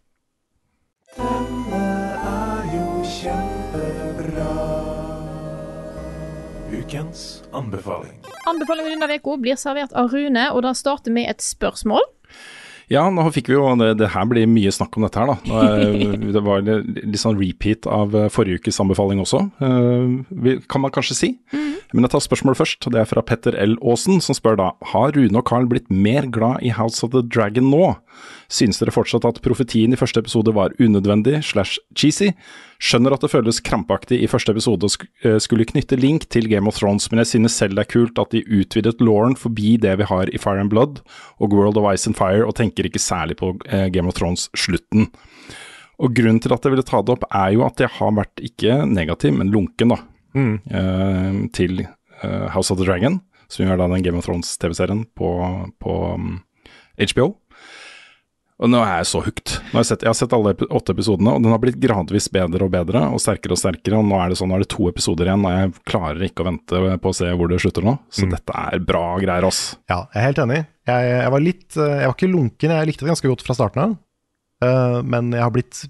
Ukens 6.86 7.42
anbefaling. 7.50 8.12
Anbefalingen 8.46 9.00
denne 9.02 9.16
uka 9.18 9.34
blir 9.42 9.58
servert 9.58 9.90
av 9.98 10.12
Rune, 10.12 10.44
og 10.54 10.62
da 10.62 10.70
starter 10.70 11.10
med 11.10 11.26
et 11.32 11.42
spørsmål. 11.42 12.04
Ja, 12.86 13.08
nå 13.10 13.24
fikk 13.34 13.48
vi 13.50 13.56
jo 13.56 13.64
det, 13.80 13.96
det 13.98 14.12
her 14.12 14.28
blir 14.30 14.46
mye 14.46 14.70
snakk 14.70 14.94
om 14.94 15.02
dette 15.02 15.18
her, 15.18 15.32
da. 15.32 15.64
Det 16.36 16.42
var 16.46 16.62
litt 16.62 17.00
litt 17.02 17.18
sånn 17.18 17.40
repeat 17.40 17.88
av 17.90 18.14
eh, 18.14 18.28
forrige 18.30 18.62
ukes 18.62 18.78
anbefaling 18.84 19.18
også, 19.24 19.40
eh, 19.66 20.60
kan 20.70 20.84
man 20.84 20.94
kanskje 20.94 21.18
si. 21.18 21.32
Men 21.90 22.06
jeg 22.06 22.12
tar 22.14 22.22
spørsmålet 22.22 22.60
først, 22.60 22.86
og 22.86 22.94
det 22.94 23.02
er 23.02 23.10
fra 23.10 23.22
Petter 23.26 23.58
L. 23.58 23.74
Aasen, 23.82 24.22
som 24.22 24.38
spør 24.38 24.58
da 24.58 24.70
Har 24.92 25.14
Rune 25.18 25.38
og 25.38 25.46
Carl 25.48 25.66
blitt 25.70 25.90
mer 25.90 26.30
glad 26.30 26.62
i 26.66 26.70
House 26.74 27.02
of 27.02 27.10
the 27.14 27.24
Dragon 27.26 27.66
nå? 27.72 27.96
Synes 28.46 28.78
dere 28.78 28.94
fortsatt 28.94 29.26
at 29.26 29.42
profetien 29.42 29.94
i 29.94 29.98
første 29.98 30.22
episode 30.22 30.54
var 30.54 30.74
unødvendig 30.78 31.42
slash 31.46 31.82
cheesy? 31.98 32.30
Skjønner 32.82 33.14
at 33.16 33.22
det 33.24 33.30
føles 33.32 33.62
krampaktig 33.64 34.18
i 34.20 34.28
første 34.28 34.52
episode 34.52 34.88
å 34.88 34.92
sk 34.92 35.06
eh, 35.24 35.38
skulle 35.42 35.66
knytte 35.68 35.96
link 35.96 36.26
til 36.32 36.48
Game 36.50 36.68
of 36.68 36.76
Thrones, 36.76 37.08
men 37.10 37.22
jeg 37.22 37.32
synes 37.32 37.56
selv 37.56 37.78
det 37.78 37.86
er 37.86 37.92
kult 37.94 38.20
at 38.20 38.34
de 38.34 38.44
utvidet 38.44 39.00
Lauren 39.00 39.36
forbi 39.38 39.76
det 39.80 39.94
vi 40.00 40.08
har 40.10 40.28
i 40.28 40.40
Fire 40.40 40.64
and 40.64 40.72
Blood 40.72 41.00
og 41.40 41.56
World 41.56 41.80
of 41.80 41.88
Ice 41.92 42.10
and 42.10 42.18
Fire, 42.18 42.44
og 42.44 42.56
tenker 42.58 42.88
ikke 42.88 43.02
særlig 43.02 43.38
på 43.40 43.54
eh, 43.70 43.88
Game 43.94 44.10
of 44.10 44.18
Thrones-slutten. 44.18 45.08
Og 45.96 46.12
grunnen 46.12 46.42
til 46.44 46.52
at 46.52 46.66
jeg 46.66 46.74
ville 46.74 46.84
ta 46.84 47.00
det 47.00 47.14
opp, 47.16 47.24
er 47.32 47.54
jo 47.56 47.64
at 47.64 47.80
jeg 47.80 47.92
har 47.96 48.12
vært 48.18 48.44
ikke 48.44 48.82
negativ, 48.90 49.32
men 49.38 49.52
lunken, 49.54 49.94
da, 49.94 50.02
eh, 50.36 51.40
til 51.56 51.86
eh, 51.86 52.46
House 52.52 52.72
of 52.72 52.80
the 52.80 52.84
Dragon, 52.84 53.22
som 53.48 53.64
jo 53.64 53.72
er 53.72 53.80
da 53.80 53.88
den 53.88 54.04
Game 54.04 54.20
of 54.20 54.28
Thrones-TV-serien 54.28 55.06
på, 55.16 55.32
på 55.80 55.96
um, 56.12 56.40
HBO. 57.00 57.32
Og 58.56 58.70
nå 58.72 58.78
er 58.80 59.02
jeg 59.02 59.08
så 59.10 59.20
hooked. 59.20 59.52
Har 59.68 59.82
jeg, 59.82 59.88
sett, 59.90 60.04
jeg 60.06 60.08
har 60.08 60.16
sett 60.16 60.32
alle 60.32 60.54
åtte 60.56 60.94
episodene, 60.94 61.34
og 61.36 61.42
den 61.44 61.52
har 61.52 61.60
blitt 61.60 61.76
gradvis 61.80 62.30
bedre 62.32 62.64
og 62.64 62.70
bedre, 62.72 63.02
og 63.12 63.20
sterkere 63.20 63.52
og 63.52 63.60
sterkere, 63.60 63.98
og 64.00 64.06
nå 64.08 64.16
er 64.16 64.32
det 64.32 64.38
sånn, 64.40 64.48
nå 64.48 64.56
er 64.56 64.64
det 64.64 64.70
to 64.72 64.86
episoder 64.88 65.28
igjen, 65.28 65.44
og 65.44 65.52
jeg 65.52 65.74
klarer 65.92 66.24
ikke 66.24 66.40
å 66.40 66.46
vente 66.48 66.80
på 67.04 67.12
å 67.12 67.18
se 67.18 67.28
hvor 67.36 67.52
det 67.52 67.58
slutter 67.60 67.84
nå. 67.84 67.94
Så 68.08 68.28
dette 68.30 68.62
er 68.62 68.80
bra 68.88 69.04
greier, 69.20 69.44
ass. 69.44 69.60
Ja, 69.92 70.06
jeg 70.14 70.22
er 70.22 70.26
helt 70.30 70.42
enig. 70.46 70.62
Jeg, 70.88 71.12
jeg 71.12 71.34
var 71.34 71.42
litt 71.42 71.76
eh, 71.82 71.94
Jeg 71.98 72.08
var 72.08 72.16
ikke 72.16 72.32
lunken, 72.32 72.74
jeg 72.78 72.88
likte 72.88 73.04
det 73.04 73.12
ganske 73.12 73.32
godt 73.34 73.44
fra 73.44 73.58
starten 73.58 73.84
av. 73.84 73.94
Eh, 74.64 74.98
men 75.04 75.32
jeg 75.36 75.44
har 75.44 75.52
blitt 75.52 75.84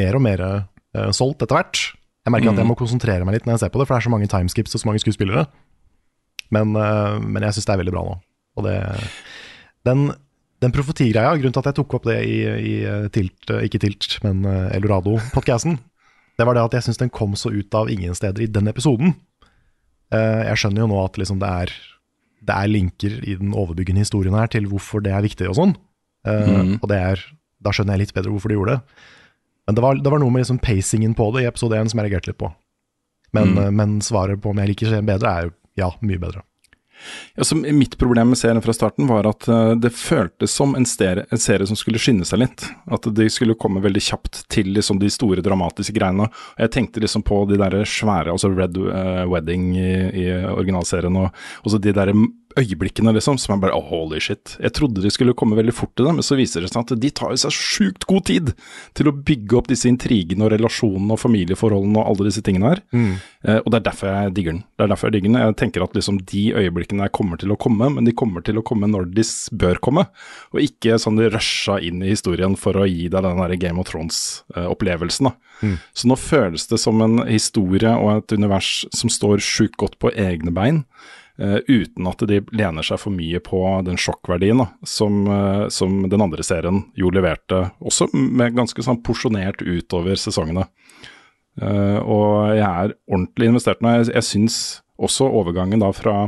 mer 0.00 0.16
og 0.16 0.24
mer 0.24 0.44
eh, 0.48 1.12
solgt 1.16 1.44
etter 1.44 1.60
hvert. 1.60 1.84
Jeg 2.24 2.32
merker 2.32 2.54
at 2.54 2.64
jeg 2.64 2.72
må 2.72 2.80
konsentrere 2.80 3.28
meg 3.28 3.36
litt 3.36 3.44
når 3.46 3.58
jeg 3.58 3.66
ser 3.66 3.76
på 3.76 3.82
det, 3.82 3.90
for 3.90 3.94
det 3.94 4.00
er 4.00 4.08
så 4.08 4.16
mange 4.16 4.30
timeskips 4.32 4.72
og 4.72 4.82
så 4.82 4.88
mange 4.88 5.04
skuespillere. 5.04 5.44
Men, 6.54 6.72
men 6.72 7.44
jeg 7.44 7.54
syns 7.54 7.68
det 7.68 7.74
er 7.74 7.80
veldig 7.84 7.92
bra 7.94 8.02
nå. 8.06 8.16
Og 8.58 8.64
det 8.66 8.74
Den, 9.86 10.08
den 10.64 10.72
profetigreia, 10.72 11.34
grunnen 11.36 11.54
til 11.54 11.62
at 11.62 11.70
jeg 11.70 11.78
tok 11.78 11.98
opp 11.98 12.06
det 12.08 12.16
i, 12.24 12.36
i 12.44 12.74
eh, 12.88 13.08
Tilt, 13.12 13.50
eh, 13.52 13.66
ikke 13.68 13.80
Tilt, 13.82 14.18
men 14.24 14.44
eh, 14.48 14.76
Eldorado-podkasten, 14.78 15.78
det 16.36 16.46
var 16.48 16.56
det 16.56 16.64
at 16.66 16.76
jeg 16.78 16.86
syns 16.86 17.00
den 17.02 17.12
kom 17.12 17.36
så 17.38 17.52
ut 17.52 17.76
av 17.76 17.90
ingen 17.92 18.16
steder 18.16 18.44
i 18.44 18.50
den 18.52 18.68
episoden. 18.68 19.14
Jeg 20.12 20.60
skjønner 20.60 20.84
jo 20.84 20.88
nå 20.90 20.98
at 21.02 21.16
liksom 21.18 21.40
det 21.40 21.48
er 21.48 21.70
det 22.46 22.54
er 22.54 22.68
linker 22.70 23.14
i 23.26 23.32
den 23.40 23.54
overbyggende 23.56 24.04
historien 24.04 24.36
her 24.36 24.50
til 24.52 24.68
hvorfor 24.70 25.00
det 25.02 25.14
er 25.16 25.24
viktig 25.24 25.48
og 25.48 25.56
sånn. 25.58 25.72
Mhm. 26.28 26.76
Og 26.78 26.86
det 26.92 26.98
er, 27.00 27.22
da 27.64 27.72
skjønner 27.74 27.96
jeg 27.96 28.04
litt 28.04 28.14
bedre 28.14 28.34
hvorfor 28.34 28.52
de 28.52 28.58
gjorde 28.58 28.76
det. 28.76 29.00
Men 29.66 29.78
det 29.78 29.82
var, 29.82 29.98
det 29.98 30.12
var 30.12 30.22
noe 30.22 30.30
med 30.30 30.44
liksom 30.44 30.60
pacingen 30.62 31.16
på 31.18 31.26
det 31.34 31.42
i 31.42 31.48
episode 31.48 31.80
1 31.80 31.90
som 31.90 32.00
jeg 32.00 32.06
reagerte 32.06 32.30
litt 32.30 32.38
på. 32.38 32.52
Men, 33.34 33.56
eh, 33.58 33.72
men 33.74 33.98
svaret 34.04 34.42
på 34.42 34.52
om 34.52 34.60
jeg 34.62 34.72
liker 34.72 34.90
serien 34.92 35.08
bedre, 35.08 35.32
er 35.32 35.48
jo 35.48 35.54
ja, 35.80 35.90
mye 36.06 36.20
bedre. 36.22 36.44
Ja, 37.34 37.44
så 37.44 37.56
mitt 37.56 37.98
problem 37.98 38.28
med 38.32 38.38
serien 38.38 38.62
fra 38.64 38.72
starten 38.72 39.06
var 39.06 39.28
at 39.28 39.48
eh, 39.48 39.72
det 39.80 39.92
føltes 39.94 40.54
som 40.56 40.74
en, 40.76 40.86
stere, 40.88 41.26
en 41.30 41.42
serie 41.42 41.66
som 41.68 41.78
skulle 41.78 42.00
skynde 42.02 42.26
seg 42.28 42.40
litt. 42.42 42.66
At 42.92 43.08
de 43.16 43.28
skulle 43.32 43.58
komme 43.60 43.82
veldig 43.84 44.02
kjapt 44.08 44.44
til 44.52 44.72
liksom, 44.76 45.00
de 45.02 45.10
store 45.12 45.44
dramatiske 45.44 45.94
greiene. 45.96 46.28
Og 46.30 46.64
jeg 46.64 46.74
tenkte 46.74 47.04
liksom 47.04 47.24
på 47.26 47.42
de 47.50 47.60
der 47.60 47.78
svære, 47.84 48.32
altså 48.34 48.50
Red 48.54 48.80
eh, 48.80 49.22
Wedding 49.30 49.70
i, 49.76 49.92
i 50.24 50.26
originalserien, 50.54 51.20
og 51.20 51.66
også 51.66 51.82
de 51.82 51.94
der 51.96 52.12
øyeblikkene 52.56 53.12
liksom, 53.16 53.38
som 53.40 53.54
er 53.54 53.62
bare 53.66 53.76
oh, 53.76 53.84
holy 53.84 54.20
shit. 54.22 54.54
Jeg 54.62 54.74
trodde 54.76 55.02
de 55.04 55.12
skulle 55.12 55.34
komme 55.36 55.58
veldig 55.58 55.74
fort 55.76 55.92
til 55.96 56.08
det, 56.08 56.14
men 56.18 56.26
så 56.26 56.38
viser 56.38 56.64
det 56.64 56.70
seg 56.72 56.82
at 56.82 56.94
de 57.02 57.10
tar 57.14 57.34
jo 57.34 57.40
seg 57.44 57.54
sjukt 57.54 58.06
god 58.08 58.26
tid 58.30 58.52
til 58.96 59.10
å 59.10 59.14
bygge 59.14 59.58
opp 59.58 59.70
disse 59.70 59.88
intrigene 59.90 60.46
og 60.46 60.52
relasjonene 60.54 61.16
og 61.16 61.20
familieforholdene 61.22 62.02
og 62.02 62.12
alle 62.12 62.28
disse 62.30 62.44
tingene 62.46 62.72
her. 62.72 62.82
Eh, 63.46 63.60
og 63.60 63.70
det 63.72 63.80
er 63.80 63.86
derfor 63.90 64.10
jeg 64.12 64.34
digger 64.38 64.56
den. 64.56 64.62
Det 64.76 64.86
er 64.86 64.92
derfor 64.92 65.06
Jeg 65.10 65.16
digger 65.16 65.30
den. 65.32 65.40
Jeg 65.42 65.58
tenker 65.62 65.84
at 65.84 65.96
liksom 65.98 66.20
de 66.32 66.44
øyeblikkene 66.62 67.10
kommer 67.14 67.40
til 67.40 67.52
å 67.52 67.58
komme, 67.60 67.90
men 67.94 68.08
de 68.08 68.16
kommer 68.16 68.44
til 68.46 68.58
å 68.58 68.64
komme 68.66 68.88
når 68.90 69.10
de 69.14 69.26
bør 69.56 69.80
komme, 69.82 70.06
og 70.52 70.62
ikke 70.62 70.98
sånn 71.02 71.20
de 71.20 71.30
rusha 71.32 71.78
inn 71.84 72.02
i 72.02 72.12
historien 72.14 72.56
for 72.58 72.78
å 72.78 72.88
gi 72.88 73.10
deg 73.12 73.22
den 73.26 73.42
der 73.42 73.56
Game 73.60 73.80
of 73.80 73.90
Thrones-opplevelsen. 73.90 75.30
da. 75.30 75.36
Så 75.96 76.08
nå 76.08 76.16
føles 76.20 76.66
det 76.68 76.78
som 76.82 77.00
en 77.04 77.22
historie 77.28 77.92
og 77.96 78.10
et 78.16 78.36
univers 78.36 78.84
som 78.94 79.12
står 79.12 79.40
sjukt 79.44 79.78
godt 79.80 79.98
på 80.02 80.12
egne 80.12 80.52
bein. 80.54 80.84
Eh, 81.38 81.58
uten 81.68 82.08
at 82.08 82.22
de 82.28 82.40
lener 82.56 82.86
seg 82.86 83.00
for 83.00 83.14
mye 83.14 83.40
på 83.44 83.60
den 83.86 83.98
sjokkverdien 84.00 84.62
da, 84.62 84.68
som, 84.86 85.26
eh, 85.30 85.66
som 85.72 86.02
den 86.08 86.24
andre 86.24 86.44
serien 86.46 86.84
jo 86.98 87.10
leverte, 87.14 87.70
også 87.80 88.10
med 88.14 88.56
ganske 88.56 88.84
sånn 88.84 89.02
porsjonert 89.06 89.62
utover 89.62 90.18
sesongene. 90.20 90.66
Eh, 91.60 91.98
og 92.00 92.56
jeg 92.56 92.66
er 92.66 92.96
ordentlig 93.08 93.52
investert 93.52 93.80
nå. 93.84 93.94
Jeg, 93.98 94.12
jeg 94.14 94.28
syns 94.30 94.58
også 94.96 95.28
overgangen 95.28 95.84
da 95.84 95.92
fra 95.92 96.26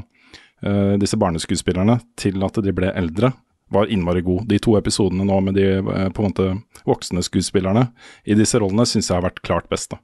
disse 0.98 1.14
barneskuespillerne 1.14 2.00
til 2.18 2.42
at 2.42 2.56
de 2.66 2.72
ble 2.74 2.88
eldre, 2.98 3.28
var 3.70 3.86
innmari 3.94 4.24
god. 4.26 4.48
De 4.50 4.56
to 4.59 4.72
episodene 4.74 5.22
nå 5.22 5.36
med 5.46 5.54
de 5.54 5.68
på 6.11 6.24
en 6.24 6.26
måte 6.26 6.46
voksne 6.82 7.22
skuespillerne 7.22 7.84
i 8.26 8.34
disse 8.34 8.59
rollene 8.59 8.82
syns 8.82 9.06
jeg 9.06 9.20
har 9.20 9.22
vært 9.28 9.38
klart 9.46 9.68
best. 9.70 9.92
da. 9.94 10.00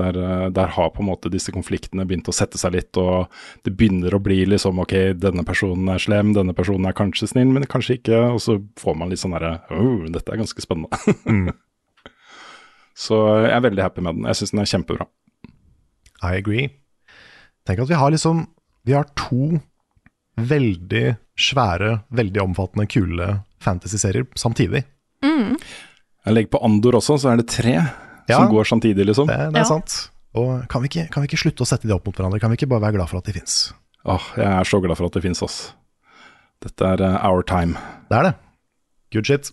Der, 0.00 0.16
eh, 0.18 0.46
der 0.50 0.72
har 0.74 0.90
på 0.90 1.02
en 1.02 1.08
måte 1.08 1.30
disse 1.30 1.52
konfliktene 1.54 2.06
begynt 2.08 2.28
å 2.30 2.34
sette 2.34 2.58
seg 2.58 2.74
litt, 2.74 2.96
og 2.98 3.30
det 3.66 3.74
begynner 3.78 4.14
å 4.14 4.22
bli 4.22 4.40
liksom 4.48 4.80
ok, 4.82 4.94
denne 5.20 5.44
personen 5.46 5.88
er 5.92 6.02
slem, 6.02 6.32
denne 6.34 6.54
personen 6.56 6.88
er 6.90 6.96
kanskje 6.98 7.30
snill, 7.30 7.52
men 7.54 7.68
kanskje 7.70 7.98
ikke, 8.00 8.22
og 8.34 8.40
så 8.42 8.58
får 8.80 8.98
man 8.98 9.12
litt 9.12 9.22
sånn 9.22 9.36
herre 9.36 9.60
oh, 9.70 10.06
dette 10.10 10.34
er 10.34 10.40
ganske 10.42 10.64
spennende. 10.64 11.54
så 13.06 13.20
jeg 13.44 13.52
er 13.54 13.68
veldig 13.68 13.86
happy 13.86 14.06
med 14.06 14.18
den. 14.18 14.30
Jeg 14.32 14.40
syns 14.40 14.54
den 14.54 14.64
er 14.64 14.72
kjempebra. 14.72 15.08
I 16.24 16.38
agree. 16.40 16.72
Tenk 17.64 17.84
at 17.84 17.90
vi 17.90 17.96
har 18.00 18.12
liksom 18.12 18.46
Vi 18.84 18.92
har 18.92 19.06
to 19.16 19.60
veldig 20.36 21.14
svære, 21.40 22.02
veldig 22.12 22.40
omfattende, 22.42 22.84
kule 22.90 23.28
fantasy-serier 23.62 24.26
samtidig. 24.36 24.82
Jeg 26.24 26.32
legger 26.32 26.54
på 26.54 26.60
Andor 26.64 26.98
også, 26.98 27.18
så 27.20 27.32
er 27.32 27.40
det 27.40 27.50
tre 27.52 27.76
Ja. 28.28 28.38
som 28.40 28.48
går 28.52 28.64
samtidig, 28.64 29.06
liksom. 29.06 29.26
Det, 29.28 29.36
det 29.52 29.56
er 29.60 29.64
Ja. 29.64 29.64
sant. 29.68 30.10
Og 30.34 30.66
kan 30.68 30.82
vi, 30.82 30.88
ikke, 30.88 31.10
kan 31.12 31.22
vi 31.22 31.28
ikke 31.28 31.38
slutte 31.44 31.62
å 31.62 31.66
sette 31.68 31.86
de 31.86 31.94
opp 31.94 32.06
mot 32.06 32.16
hverandre? 32.16 32.40
Kan 32.40 32.50
vi 32.50 32.56
ikke 32.58 32.68
bare 32.72 32.80
være 32.88 32.96
glad 32.98 33.08
for 33.08 33.18
at 33.18 33.24
de 33.28 33.32
fins? 33.36 33.72
Åh, 34.04 34.24
jeg 34.36 34.46
er 34.50 34.64
så 34.64 34.80
glad 34.82 34.96
for 34.98 35.06
at 35.06 35.12
det 35.14 35.22
fins, 35.22 35.42
ass. 35.42 35.72
Dette 36.64 36.82
er 36.84 37.00
uh, 37.04 37.20
our 37.24 37.42
time. 37.46 37.76
Det 38.10 38.18
er 38.18 38.22
det. 38.30 38.34
Good 39.14 39.26
shit. 39.28 39.52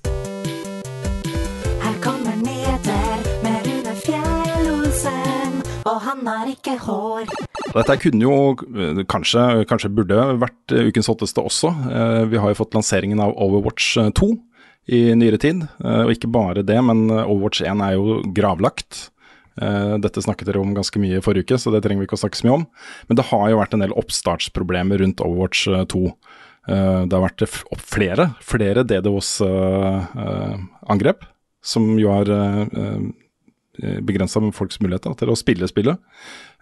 Her 1.82 1.96
kommer 2.02 2.36
nyheter 2.42 3.22
med 3.44 3.68
Rune 3.68 3.94
Fjell-Olsen, 4.02 5.62
og 5.86 5.98
han 6.06 6.26
har 6.28 6.50
ikke 6.52 6.76
hår. 6.86 7.30
Dette 7.72 7.96
kunne 8.04 8.26
jo 8.26 8.36
eh, 8.76 9.04
kanskje, 9.10 9.44
kanskje 9.70 9.92
burde 9.96 10.18
vært 10.42 10.74
eh, 10.76 10.90
ukens 10.92 11.08
hotteste 11.12 11.44
også. 11.48 11.72
Eh, 11.88 12.24
Vi 12.34 12.42
har 12.42 12.52
jo 12.52 12.58
fått 12.60 12.74
lanseringen 12.76 13.22
av 13.24 13.34
Overwatch 13.38 13.94
eh, 14.02 14.10
2 14.18 14.32
i 14.92 15.02
nyere 15.16 15.38
tid. 15.42 15.64
Eh, 15.84 16.04
Og 16.06 16.12
ikke 16.16 16.32
bare 16.32 16.64
det, 16.68 16.80
men 16.84 17.06
eh, 17.10 17.24
Overwatch 17.26 17.62
1 17.64 17.82
er 17.86 17.94
jo 17.96 18.20
gravlagt. 18.36 19.10
Eh, 19.62 19.96
Dette 20.04 20.22
snakket 20.24 20.48
dere 20.52 20.60
om 20.64 20.74
ganske 20.76 21.00
mye 21.02 21.18
i 21.20 21.24
forrige 21.24 21.44
uke, 21.48 21.58
så 21.60 21.72
det 21.74 21.82
trenger 21.86 22.02
vi 22.04 22.08
ikke 22.10 22.20
å 22.20 22.24
snakke 22.26 22.38
så 22.40 22.46
mye 22.48 22.58
om. 22.62 22.66
Men 23.10 23.16
det 23.20 23.28
har 23.32 23.46
jo 23.52 23.60
vært 23.62 23.74
en 23.78 23.84
del 23.86 23.96
oppstartsproblemer 24.00 24.98
rundt 25.04 25.24
Overwatch 25.26 25.62
eh, 25.72 25.86
2. 25.96 26.04
Eh, 26.72 27.02
Det 27.08 27.16
har 27.18 27.26
vært 27.30 27.42
flere, 27.82 28.26
flere 28.46 28.84
DDoS-angrep, 29.82 31.20
som 31.64 31.84
jo 32.00 32.10
har 32.14 32.26
begrensa 33.80 34.42
folks 34.54 34.80
muligheter 34.82 35.16
til 35.18 35.30
å 35.32 35.36
spille 35.40 35.68
spillet. 35.70 35.98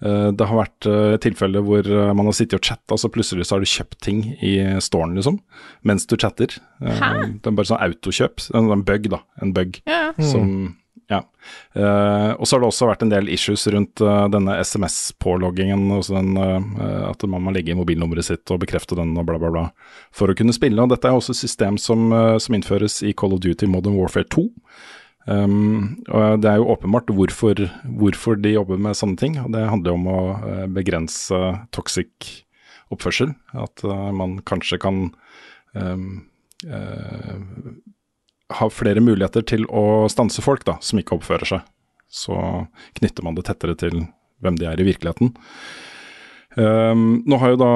Eh, 0.02 0.32
Det 0.32 0.46
har 0.48 0.60
vært 0.60 0.86
eh, 0.88 1.18
tilfeller 1.18 1.62
hvor 1.66 1.86
eh, 1.88 2.14
man 2.14 2.26
har 2.30 2.34
sittet 2.38 2.60
og 2.60 2.66
chatta, 2.70 2.98
så 2.98 3.10
plutselig 3.10 3.46
så 3.50 3.56
har 3.58 3.60
du 3.66 3.66
kjøpt 3.66 4.00
ting 4.06 4.22
i 4.42 4.54
storen, 4.80 5.16
liksom, 5.18 5.40
mens 5.84 6.06
du 6.06 6.16
chatter. 6.18 6.48
Eh, 6.82 7.00
Hæ? 7.02 7.10
Det 7.42 7.48
er 7.48 7.58
bare 7.58 7.66
sånn 7.72 7.82
autokjøp. 7.82 8.46
En 8.56 8.72
en 8.72 8.84
bug, 8.84 9.10
da. 9.10 9.20
En 9.42 9.54
bug 9.54 9.82
Ja. 9.88 10.14
som 10.22 10.76
ja. 11.10 11.24
Eh, 11.74 12.32
og 12.38 12.46
så 12.46 12.54
har 12.56 12.60
det 12.62 12.68
også 12.70 12.86
vært 12.86 13.02
en 13.02 13.10
del 13.10 13.30
issues 13.34 13.66
rundt 13.74 14.00
eh, 14.06 14.28
denne 14.30 14.60
SMS-påloggingen. 14.62 15.90
altså 15.96 16.14
den, 16.20 16.38
eh, 16.38 17.10
At 17.10 17.24
man 17.28 17.42
må 17.42 17.52
legge 17.54 17.72
inn 17.72 17.80
mobilnummeret 17.82 18.24
sitt 18.26 18.52
og 18.52 18.60
bekrefte 18.62 18.96
den 18.96 19.18
og 19.18 19.26
bla, 19.26 19.40
bla, 19.42 19.50
bla 19.50 19.72
for 20.12 20.28
å 20.30 20.36
kunne 20.38 20.54
spille. 20.54 20.80
og 20.82 20.90
Dette 20.90 21.06
er 21.10 21.18
også 21.18 21.32
et 21.34 21.42
system 21.42 21.78
som, 21.80 22.12
eh, 22.14 22.38
som 22.38 22.54
innføres 22.56 23.02
i 23.02 23.14
Call 23.14 23.34
of 23.34 23.40
Duty 23.40 23.66
Modern 23.66 23.98
Warfare 23.98 24.26
2. 24.30 24.50
Um, 25.30 26.00
og 26.10 26.42
Det 26.42 26.50
er 26.50 26.58
jo 26.58 26.72
åpenbart 26.74 27.12
hvorfor, 27.14 27.60
hvorfor 27.86 28.40
de 28.42 28.56
jobber 28.56 28.80
med 28.82 28.98
sånne 28.98 29.20
ting. 29.20 29.38
og 29.42 29.52
Det 29.54 29.68
handler 29.70 29.94
om 29.94 30.08
å 30.10 30.22
eh, 30.38 30.66
begrense 30.74 31.38
toxic 31.76 32.32
oppførsel. 32.90 33.36
At 33.54 33.84
uh, 33.86 34.10
man 34.16 34.40
kanskje 34.50 34.80
kan 34.82 35.12
um, 35.78 36.08
uh, 36.66 37.36
ha 38.58 38.70
flere 38.74 39.04
muligheter 39.06 39.46
til 39.46 39.68
å 39.70 40.08
stanse 40.10 40.42
folk 40.42 40.66
da, 40.66 40.80
som 40.82 41.02
ikke 41.02 41.20
oppfører 41.20 41.54
seg. 41.54 41.68
Så 42.10 42.34
knytter 42.98 43.26
man 43.26 43.38
det 43.38 43.46
tettere 43.52 43.78
til 43.78 44.08
hvem 44.42 44.58
de 44.58 44.66
er 44.66 44.82
i 44.82 44.88
virkeligheten. 44.88 45.36
Um, 46.58 47.22
nå 47.30 47.38
har 47.38 47.52
jo 47.54 47.58
da 47.62 47.74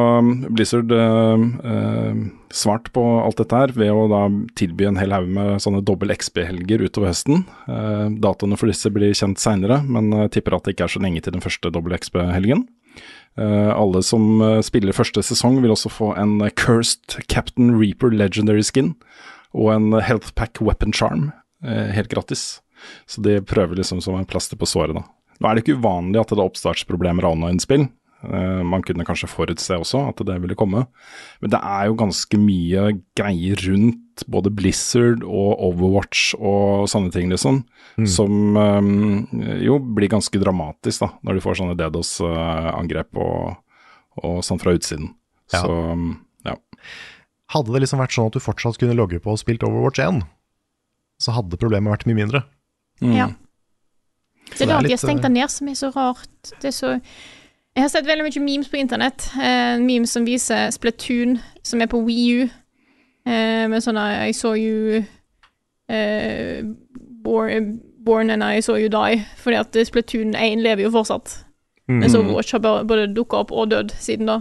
Blizzard 0.49 0.89
uh, 0.89 1.37
uh, 1.37 2.21
svart 2.49 2.87
på 2.95 3.03
alt 3.21 3.37
dette 3.37 3.59
her 3.59 3.73
ved 3.77 3.91
å 3.93 4.07
da 4.09 4.23
tilby 4.57 4.87
en 4.89 4.97
hel 4.97 5.13
haug 5.13 5.29
med 5.29 5.61
sånne 5.61 5.83
dobbel 5.85 6.13
XB-helger 6.15 6.81
utover 6.87 7.11
høsten. 7.11 7.45
Uh, 7.67 8.09
datoene 8.23 8.57
for 8.57 8.71
disse 8.71 8.89
blir 8.93 9.13
kjent 9.17 9.41
seinere, 9.41 9.83
men 9.85 10.09
jeg 10.23 10.33
tipper 10.39 10.57
at 10.57 10.65
det 10.65 10.73
ikke 10.73 10.87
er 10.89 10.95
så 10.95 11.03
lenge 11.05 11.21
til 11.21 11.37
den 11.37 11.45
første 11.45 11.69
dobbel 11.73 11.99
XB-helgen. 11.99 12.65
Uh, 13.37 13.69
alle 13.77 14.01
som 14.05 14.41
spiller 14.65 14.97
første 14.97 15.21
sesong 15.25 15.61
vil 15.61 15.73
også 15.73 15.93
få 15.93 16.11
en 16.17 16.39
Cursed 16.57 17.21
Captain 17.29 17.75
Reaper 17.77 18.13
Legendary 18.13 18.65
Skin 18.65 18.95
og 19.53 19.69
en 19.75 19.91
Health 20.01 20.33
Pack 20.33 20.57
Weapon 20.65 20.93
Charm, 20.93 21.29
helt 21.61 22.09
gratis. 22.09 22.57
Så 23.05 23.21
de 23.21 23.37
prøver 23.45 23.77
liksom 23.77 24.01
som 24.01 24.17
en 24.17 24.25
plaster 24.25 24.57
på 24.57 24.65
såret, 24.65 24.97
da. 24.97 25.05
Nå 25.37 25.45
er 25.45 25.55
det 25.55 25.61
ikke 25.61 25.77
uvanlig 25.77 26.17
at 26.19 26.33
det 26.33 26.41
er 26.41 26.47
oppstartsproblemer 26.49 27.27
av 27.27 27.35
online-spill. 27.37 27.85
Uh, 28.23 28.61
man 28.63 28.83
kunne 28.85 29.03
kanskje 29.07 29.27
forutse 29.27 29.75
også 29.75 30.05
at 30.09 30.21
det 30.27 30.37
ville 30.43 30.57
komme. 30.59 30.85
Men 31.43 31.53
det 31.53 31.59
er 31.59 31.89
jo 31.89 31.97
ganske 31.99 32.39
mye 32.39 32.85
greier 33.19 33.59
rundt 33.67 34.23
både 34.31 34.51
Blizzard 34.53 35.25
og 35.25 35.59
Overwatch 35.67 36.35
og 36.37 36.87
sånne 36.91 37.11
ting, 37.13 37.33
liksom. 37.33 37.63
Som 38.09 38.57
um, 38.57 39.25
jo 39.61 39.79
blir 39.83 40.11
ganske 40.13 40.39
dramatisk, 40.39 41.03
da, 41.03 41.11
når 41.25 41.37
du 41.37 41.43
får 41.43 41.59
sånne 41.59 41.77
DDoS-angrep 41.79 43.19
og, 43.19 43.59
og 44.23 44.39
sånn 44.45 44.61
fra 44.61 44.75
utsiden. 44.77 45.11
Ja. 45.53 45.65
Så 45.65 45.73
um, 45.93 46.13
ja. 46.47 46.55
Hadde 47.53 47.75
det 47.75 47.83
liksom 47.83 48.01
vært 48.01 48.15
sånn 48.15 48.31
at 48.31 48.37
du 48.37 48.43
fortsatt 48.43 48.79
kunne 48.81 48.97
logge 48.97 49.19
på 49.21 49.33
og 49.33 49.41
spilt 49.41 49.65
Overwatch 49.67 50.01
1, 50.03 50.23
så 51.21 51.35
hadde 51.35 51.59
problemet 51.59 51.93
vært 51.93 52.07
mye 52.09 52.21
mindre. 52.23 52.45
Mm. 53.03 53.15
Ja. 53.17 53.31
Det 54.53 54.57
det 54.57 54.65
er 54.65 54.69
er 54.69 54.73
da 54.73 54.81
de 54.81 54.87
litt, 54.87 54.97
har 54.97 55.01
stengt 55.01 55.25
det 55.25 55.31
ned, 55.33 55.51
som 55.51 55.69
er 55.69 55.77
så 55.79 55.89
rart. 55.93 56.53
Det 56.61 56.69
er 56.69 56.75
så 56.75 56.97
Jeg 57.75 57.83
har 57.83 57.89
sett 57.89 58.05
veldig 58.05 58.23
mye 58.27 58.43
memes 58.43 58.69
på 58.69 58.77
internett. 58.77 59.31
Eh, 59.33 59.79
memes 59.81 60.11
som 60.13 60.25
viser 60.25 60.69
Splatoon, 60.69 61.39
som 61.63 61.81
er 61.81 61.89
på 61.89 62.03
Wii 62.05 62.43
U. 62.43 62.43
Eh, 63.25 63.65
med 63.69 63.81
sånne 63.81 64.03
I 64.29 64.33
saw 64.37 64.53
you 64.53 65.01
eh, 65.89 66.61
born, 67.23 67.79
born 68.05 68.29
and 68.29 68.43
I 68.43 68.61
saw 68.61 68.77
you 68.77 68.91
die. 68.93 69.23
Fordi 69.37 69.57
at 69.57 69.87
Splatoon 69.87 70.35
1 70.35 70.61
lever 70.61 70.83
jo 70.83 70.91
fortsatt. 70.93 71.39
Mens 71.87 72.15
Overwatch 72.15 72.51
har 72.51 72.59
både 72.59 73.09
dukka 73.15 73.41
opp 73.41 73.51
og 73.51 73.71
dødd 73.71 73.91
siden 73.99 74.29
da. 74.29 74.39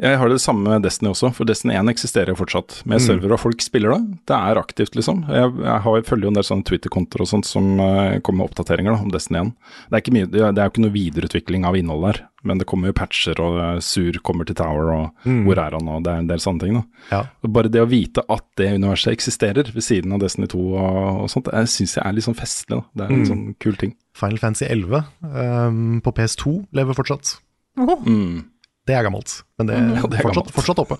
Jeg 0.00 0.16
har 0.16 0.28
det 0.32 0.40
samme 0.40 0.64
med 0.64 0.82
Destiny 0.82 1.10
også, 1.10 1.28
for 1.36 1.44
Destiny 1.44 1.74
1 1.76 1.90
eksisterer 1.92 2.32
fortsatt. 2.38 2.78
Med 2.88 3.00
Mm. 3.00 3.04
server 3.06 3.32
og 3.34 3.40
folk 3.40 3.60
spiller 3.60 3.90
det. 3.92 4.16
Det 4.30 4.36
er 4.36 4.56
aktivt, 4.56 4.94
liksom. 4.96 5.26
Jeg, 5.28 5.52
jeg, 5.60 5.80
har, 5.84 5.96
jeg 5.98 6.04
følger 6.08 6.22
jo 6.24 6.28
en 6.30 6.38
del 6.38 6.46
sånne 6.48 6.64
Twitter-kontoer 6.64 7.20
og 7.20 7.28
sånt 7.28 7.44
som 7.44 7.66
uh, 7.80 8.18
kommer 8.24 8.38
med 8.40 8.48
oppdateringer 8.50 8.94
da, 8.96 9.02
om 9.04 9.10
Destiny 9.12 9.38
1. 9.42 9.52
Det 9.90 9.92
er, 9.98 10.00
ikke 10.00 10.14
mye, 10.16 10.30
det 10.32 10.40
er 10.40 10.64
jo 10.64 10.70
ikke 10.72 10.84
noe 10.86 10.94
videreutvikling 10.94 11.66
av 11.68 11.76
innhold 11.76 12.06
der, 12.08 12.20
men 12.48 12.56
det 12.62 12.66
kommer 12.66 12.88
jo 12.88 12.96
patcher, 12.96 13.36
og 13.44 13.58
uh, 13.60 13.78
Sur 13.84 14.12
kommer 14.24 14.46
til 14.48 14.56
Tower, 14.56 14.88
og 14.94 15.10
Mm. 15.28 15.44
hvor 15.44 15.58
er 15.60 15.76
han, 15.76 15.88
og 15.92 16.02
det 16.04 16.12
er 16.14 16.18
en 16.22 16.30
del 16.32 16.38
sånne 16.40 16.60
ting. 16.64 16.74
da. 16.80 16.82
Ja. 17.12 17.20
Og 17.44 17.52
Bare 17.52 17.68
det 17.68 17.82
å 17.82 17.88
vite 17.90 18.24
at 18.26 18.44
det 18.56 18.70
universet 18.80 19.12
eksisterer 19.12 19.68
ved 19.74 19.82
siden 19.84 20.12
av 20.16 20.20
Destiny 20.20 20.46
2 20.48 20.62
og, 20.80 21.20
og 21.26 21.28
sånt, 21.28 21.52
jeg 21.52 21.68
syns 21.68 21.96
jeg 21.98 22.06
er 22.06 22.12
litt 22.16 22.24
sånn 22.24 22.38
festlig. 22.40 22.80
da. 22.80 22.82
Det 22.96 23.04
er 23.04 23.12
en 23.12 23.20
Mm. 23.20 23.28
sånn 23.28 23.54
kul 23.60 23.76
ting. 23.76 23.94
Final 24.14 24.38
Fantasy 24.38 24.64
11 24.64 25.04
um, 25.22 26.00
på 26.00 26.12
PS2 26.14 26.66
lever 26.72 26.94
fortsatt. 26.96 27.36
Åh, 27.78 28.00
Mm. 28.06 28.44
Det 28.90 28.96
er 28.98 29.06
gammelt, 29.06 29.36
men 29.60 29.70
det, 29.70 29.78
mm. 29.78 29.94
det 30.10 30.18
er 30.18 30.26
fortsatt, 30.26 30.52
fortsatt 30.56 30.82
oppe. 30.82 30.98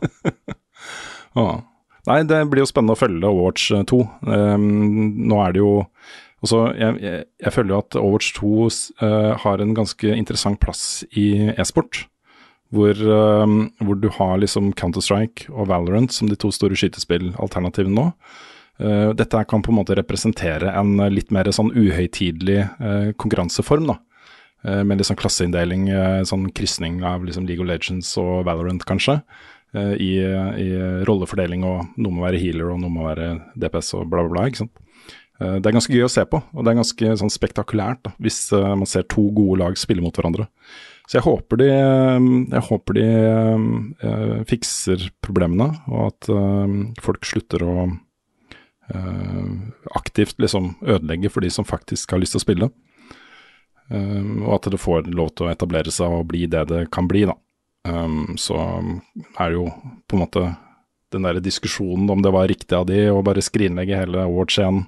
ah. 1.42 1.56
Nei, 2.08 2.22
det 2.24 2.38
blir 2.48 2.62
jo 2.62 2.68
spennende 2.70 2.94
å 2.94 3.00
følge 3.00 3.28
Overwatch 3.28 3.72
2. 3.90 3.98
Um, 4.24 4.68
nå 5.28 5.40
er 5.44 5.56
det 5.56 5.60
jo 5.60 5.72
også, 6.40 6.62
jeg, 6.78 6.96
jeg, 7.02 7.24
jeg 7.44 7.52
føler 7.52 7.74
jo 7.74 7.80
at 7.82 7.98
Overwatch 8.00 8.30
2 8.38 8.52
uh, 9.02 9.32
har 9.42 9.60
en 9.60 9.74
ganske 9.76 10.14
interessant 10.16 10.60
plass 10.62 11.02
i 11.10 11.50
e-sport. 11.50 12.04
Hvor, 12.70 12.94
uh, 12.94 13.56
hvor 13.82 13.98
du 13.98 14.08
har 14.16 14.38
liksom 14.40 14.70
Counter-Strike 14.78 15.50
og 15.50 15.68
Valorant 15.72 16.14
som 16.14 16.30
de 16.30 16.38
to 16.40 16.52
store 16.54 16.78
skytespillalternativene 16.78 17.96
nå. 17.98 18.06
Uh, 18.80 19.10
dette 19.18 19.42
kan 19.50 19.60
på 19.60 19.74
en 19.74 19.80
måte 19.82 19.98
representere 19.98 20.72
en 20.72 20.94
litt 21.12 21.34
mer 21.34 21.50
sånn 21.52 21.74
uhøytidelig 21.74 22.62
eh, 22.62 23.10
konkurranseform, 23.20 23.90
da. 23.90 23.98
Eh, 24.60 24.82
med 24.84 25.00
litt 25.00 25.08
sånn 25.08 25.18
klasseinndeling, 25.20 25.88
eh, 25.88 26.20
sånn 26.28 26.50
krysning 26.52 27.00
av 27.06 27.24
liksom 27.24 27.46
League 27.48 27.64
of 27.64 27.68
Legends 27.70 28.12
og 28.20 28.44
Valorant, 28.44 28.84
kanskje. 28.84 29.22
eh, 29.72 29.94
I, 29.96 30.10
I 30.20 30.68
rollefordeling, 31.08 31.64
og 31.64 31.96
noe 31.96 32.12
må 32.12 32.26
være 32.26 32.40
healer, 32.42 32.72
og 32.74 32.80
noe 32.82 32.92
må 32.92 33.06
være 33.06 33.30
DPS 33.56 33.94
og 33.94 34.10
bla, 34.10 34.24
bla, 34.26 34.34
bla. 34.34 34.46
ikke 34.50 34.64
sant? 34.64 34.86
Det 35.40 35.64
er 35.64 35.72
ganske 35.72 35.94
gøy 35.94 36.04
å 36.04 36.12
se 36.12 36.20
på, 36.28 36.36
og 36.36 36.64
det 36.66 36.68
er 36.68 36.76
ganske 36.76 37.12
sånn 37.16 37.30
spektakulært 37.32 38.02
da, 38.04 38.10
hvis 38.20 38.50
man 38.52 38.84
ser 38.84 39.06
to 39.08 39.22
gode 39.32 39.62
lag 39.62 39.78
spille 39.80 40.02
mot 40.04 40.12
hverandre. 40.12 40.44
Så 41.08 41.16
jeg 41.16 41.24
håper 41.24 41.62
de, 41.62 41.68
jeg 41.70 42.62
håper 42.66 42.98
de 42.98 43.06
eh, 43.08 44.34
fikser 44.50 45.06
problemene, 45.24 45.70
og 45.88 46.10
at 46.10 46.28
folk 47.00 47.24
slutter 47.24 47.64
å 47.64 47.88
aktivt 49.94 50.42
liksom 50.42 50.72
ødelegge 50.82 51.30
for 51.30 51.46
de 51.46 51.50
som 51.54 51.64
faktisk 51.64 52.10
har 52.10 52.20
lyst 52.20 52.34
til 52.34 52.42
å 52.42 52.44
spille. 52.44 52.68
Um, 53.90 54.44
og 54.46 54.54
at 54.60 54.70
det 54.70 54.78
får 54.80 55.08
lov 55.10 55.32
til 55.34 55.48
å 55.48 55.50
etablere 55.50 55.90
seg 55.90 56.12
og 56.14 56.28
bli 56.30 56.44
det 56.46 56.68
det 56.70 56.84
kan 56.94 57.08
bli, 57.10 57.24
da. 57.26 57.34
Um, 57.88 58.36
så 58.38 58.54
er 58.60 59.50
det 59.50 59.56
jo 59.56 59.66
på 60.06 60.14
en 60.16 60.22
måte 60.22 60.42
den 61.10 61.24
der 61.26 61.40
diskusjonen 61.42 62.10
om 62.12 62.20
det 62.22 62.30
var 62.30 62.46
riktig 62.46 62.76
av 62.76 62.84
de 62.86 63.08
å 63.10 63.22
bare 63.26 63.42
skrinlegge 63.42 63.96
hele 63.98 64.22
Overwatch 64.28 64.60
1 64.62 64.84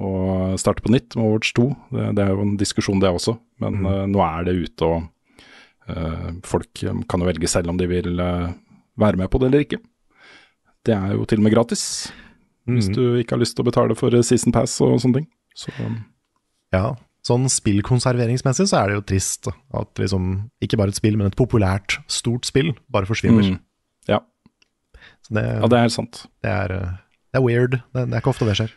og 0.00 0.54
starte 0.62 0.80
på 0.80 0.92
nytt 0.94 1.12
med 1.18 1.26
Overwatch 1.26 1.50
2. 1.58 1.66
Det, 1.92 2.06
det 2.16 2.24
er 2.24 2.30
jo 2.32 2.44
en 2.46 2.54
diskusjon 2.56 3.02
det 3.02 3.10
også, 3.12 3.34
men 3.60 3.82
uh, 3.84 4.06
nå 4.08 4.22
er 4.24 4.46
det 4.48 4.56
ute 4.62 4.88
og 4.88 5.02
uh, 5.90 6.30
folk 6.48 6.84
um, 6.88 7.02
kan 7.04 7.20
jo 7.20 7.28
velge 7.28 7.50
selv 7.52 7.68
om 7.74 7.76
de 7.76 7.90
vil 7.90 8.14
uh, 8.16 8.48
være 8.96 9.20
med 9.20 9.28
på 9.28 9.42
det 9.42 9.50
eller 9.50 9.66
ikke. 9.66 9.82
Det 10.88 10.96
er 10.96 11.12
jo 11.12 11.26
til 11.28 11.42
og 11.42 11.44
med 11.44 11.52
gratis, 11.52 11.84
hvis 12.70 12.88
Mhm. 12.88 12.94
du 12.96 13.02
ikke 13.20 13.34
har 13.36 13.42
lyst 13.42 13.56
til 13.58 13.64
å 13.64 13.68
betale 13.68 13.96
for 13.98 14.14
season 14.22 14.52
pass 14.54 14.78
og 14.80 14.96
sånne 15.02 15.20
ting. 15.20 15.28
Så 15.58 15.68
um, 15.84 16.00
Ja, 16.72 16.94
sånn 17.26 17.46
spillkonserveringsmessig 17.52 18.66
så 18.70 18.80
er 18.80 18.90
det 18.90 18.98
jo 18.98 19.04
trist 19.12 19.48
at 19.50 20.00
liksom, 20.00 20.28
ikke 20.64 20.78
bare 20.80 20.94
et 20.94 20.98
spill, 20.98 21.18
men 21.20 21.28
et 21.30 21.38
populært, 21.38 21.98
stort 22.10 22.48
spill 22.48 22.72
bare 22.92 23.08
forsvinner. 23.08 23.52
Mm. 23.52 23.58
Ja. 24.08 24.20
Så 25.26 25.36
det, 25.36 25.44
ja, 25.46 25.70
det 25.72 25.80
er 25.80 25.92
sant. 25.94 26.22
det, 26.44 26.52
er, 26.52 26.76
eh, 26.76 26.92
det 27.32 27.40
er 27.40 27.44
weird. 27.44 27.78
Det, 27.92 28.06
det 28.06 28.16
er 28.16 28.22
ikke 28.22 28.32
ofte 28.32 28.48
det 28.48 28.56
skjer. 28.60 28.72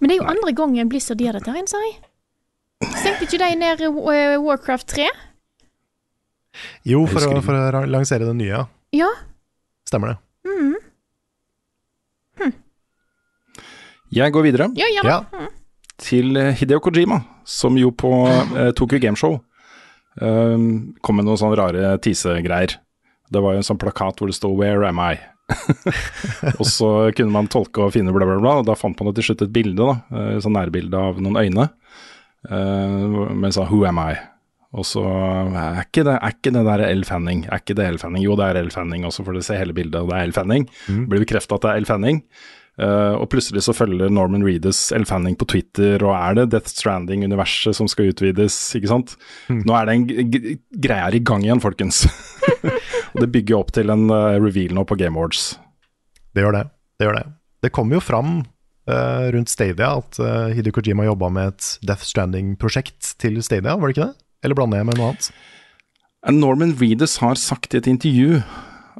Men 0.00 0.08
det 0.08 0.16
er 0.16 0.22
jo 0.22 0.30
andre 0.32 0.54
gangen 0.56 0.88
Blizzard 0.92 1.20
gjør 1.20 1.36
dette, 1.40 1.66
sa 1.68 1.82
jeg. 1.84 1.98
Stengte 2.96 3.26
ikke 3.26 3.42
de 3.42 3.50
ned 3.60 3.82
eh, 3.84 4.38
Warcraft 4.40 4.88
3? 4.94 5.08
Jo, 6.88 7.04
for 7.06 7.28
å, 7.28 7.42
for 7.44 7.54
å 7.54 7.84
lansere 7.86 8.24
det 8.26 8.36
nye, 8.38 8.64
ja. 8.96 9.10
Stemmer 9.86 10.14
det. 10.14 10.18
Mhm. 10.48 10.78
Jeg 14.10 14.32
går 14.34 14.42
videre 14.42 14.66
Ja, 14.74 14.88
gjerne. 14.90 15.18
Ja. 15.30 15.48
Til 16.00 16.36
eh, 16.40 16.54
Hideo 16.58 16.80
Kojima, 16.82 17.20
som 17.44 17.78
jo 17.78 17.92
på 17.92 18.12
eh, 18.28 18.70
Tokyo 18.76 19.00
Gameshow 19.02 19.38
um, 20.20 20.94
kom 21.04 21.18
med 21.18 21.28
noen 21.28 21.40
sånne 21.40 21.58
rare 21.60 21.96
tisegreier. 22.02 22.78
Det 23.30 23.42
var 23.42 23.54
jo 23.54 23.62
en 23.62 23.66
sånn 23.66 23.80
plakat 23.80 24.18
hvor 24.18 24.30
det 24.30 24.38
stod 24.38 24.56
'Where 24.58 24.88
am 24.88 25.02
I?' 25.02 25.20
og 26.60 26.66
så 26.66 27.10
kunne 27.10 27.34
man 27.34 27.48
tolke 27.50 27.82
og 27.82 27.94
finne 27.96 28.12
bla, 28.14 28.22
bla, 28.22 28.38
bla, 28.38 28.52
og 28.60 28.68
da 28.68 28.76
fant 28.78 29.00
man 29.02 29.14
til 29.16 29.26
slutt 29.26 29.42
et 29.42 29.54
bilde, 29.54 29.82
da, 29.82 29.96
eh, 30.14 30.36
sånn 30.42 30.54
nærbilde 30.54 30.94
av 30.94 31.18
noen 31.18 31.40
øyne, 31.40 31.70
uh, 32.50 33.32
med 33.34 33.56
sånn 33.56 33.70
'Who 33.70 33.86
am 33.88 34.02
I?' 34.02 34.18
Og 34.70 34.86
så 34.86 35.02
er 35.02 35.80
ikke 35.82 36.04
det, 36.06 36.12
er 36.14 36.34
ikke 36.36 36.52
det 36.54 36.60
der 36.62 36.84
L. 36.86 37.00
Fanning. 37.02 37.40
Er 37.50 37.58
ikke 37.58 37.74
det 37.74 37.88
L. 37.90 37.98
Fanning? 37.98 38.22
Jo, 38.22 38.36
det 38.38 38.46
er 38.46 38.60
L. 38.62 38.70
Fanning, 38.70 39.02
og 39.02 39.10
så 39.10 39.24
får 39.26 39.34
du 39.34 39.42
se 39.42 39.58
hele 39.58 39.74
bildet, 39.74 39.98
og 39.98 40.12
det 40.12 40.18
er 40.20 40.28
L. 40.28 40.34
Fanning. 40.36 40.68
Mm. 40.86 41.08
Blir 41.10 41.24
bekrefta 41.24 41.58
at 41.58 41.64
det 41.64 41.72
er 41.72 41.80
L. 41.82 41.88
Fanning. 41.88 42.20
Eh, 42.80 43.14
og 43.20 43.26
plutselig 43.28 43.60
så 43.66 43.74
følger 43.76 44.08
Norman 44.08 44.44
Reedus 44.46 44.78
Elle 44.96 45.04
Fanning 45.08 45.34
på 45.36 45.44
Twitter, 45.50 46.00
og 46.06 46.14
er 46.16 46.38
det 46.38 46.46
Death 46.54 46.70
Stranding-universet 46.72 47.76
som 47.76 47.88
skal 47.92 48.08
utvides, 48.14 48.56
ikke 48.78 48.88
sant? 48.88 49.16
Nå 49.52 49.74
er 49.76 49.88
det 49.90 49.96
en 49.98 50.06
g- 50.08 50.24
g- 50.32 50.54
greie 50.86 51.02
her 51.04 51.16
i 51.18 51.20
gang 51.20 51.44
igjen, 51.44 51.60
folkens. 51.60 52.06
og 53.12 53.18
det 53.20 53.28
bygger 53.34 53.58
opp 53.58 53.74
til 53.76 53.92
en 53.92 54.06
uh, 54.08 54.38
reveal 54.40 54.72
nå 54.78 54.86
på 54.88 54.96
Game 55.00 55.18
Awards. 55.20 55.50
Det 56.32 56.40
gjør 56.46 56.56
det. 56.56 56.62
Det 56.96 57.08
gjør 57.08 57.18
det. 57.20 57.26
Det 57.66 57.72
kommer 57.76 57.98
jo 57.98 58.00
fram 58.06 58.30
uh, 58.40 59.26
rundt 59.34 59.52
Stadia 59.52 59.90
at 60.00 60.16
uh, 60.22 60.48
Hidi 60.56 60.72
Kojima 60.72 61.04
jobba 61.10 61.28
med 61.36 61.52
et 61.52 61.68
Death 61.90 62.06
Stranding-prosjekt 62.08 63.12
til 63.20 63.36
Stadia, 63.44 63.74
var 63.76 63.90
det 63.90 63.98
ikke 63.98 64.06
det? 64.08 64.24
Eller 64.46 64.56
blander 64.56 64.80
jeg 64.80 64.88
med 64.88 64.96
noe 65.02 65.10
annet? 65.12 65.28
Norman 66.32 66.72
Reedus 66.80 67.18
har 67.20 67.36
sagt 67.40 67.76
i 67.76 67.80
et 67.82 67.90
intervju 67.92 68.38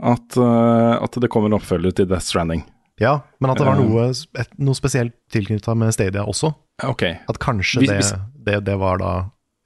at, 0.01 0.37
at 0.41 1.17
det 1.21 1.29
kommer 1.33 1.49
en 1.51 1.57
oppfølger 1.59 1.93
til 1.97 2.09
Death 2.09 2.25
Stranding. 2.29 2.63
Ja, 3.01 3.21
men 3.41 3.51
at 3.51 3.59
det 3.59 3.67
var 3.67 3.79
Eh. 3.79 3.85
noe, 3.89 4.09
et, 4.11 4.51
noe 4.59 4.75
spesielt 4.77 5.15
tilknytta 5.33 5.75
med 5.77 5.93
Stadia 5.97 6.23
også. 6.29 6.55
Okay. 6.85 7.17
At 7.29 7.39
kanskje 7.41 7.81
Hvis- 7.81 7.89
det, 7.89 7.97
hvis- 7.97 8.45
det, 8.45 8.65
det 8.65 8.79
var 8.79 8.99
da 8.99 9.13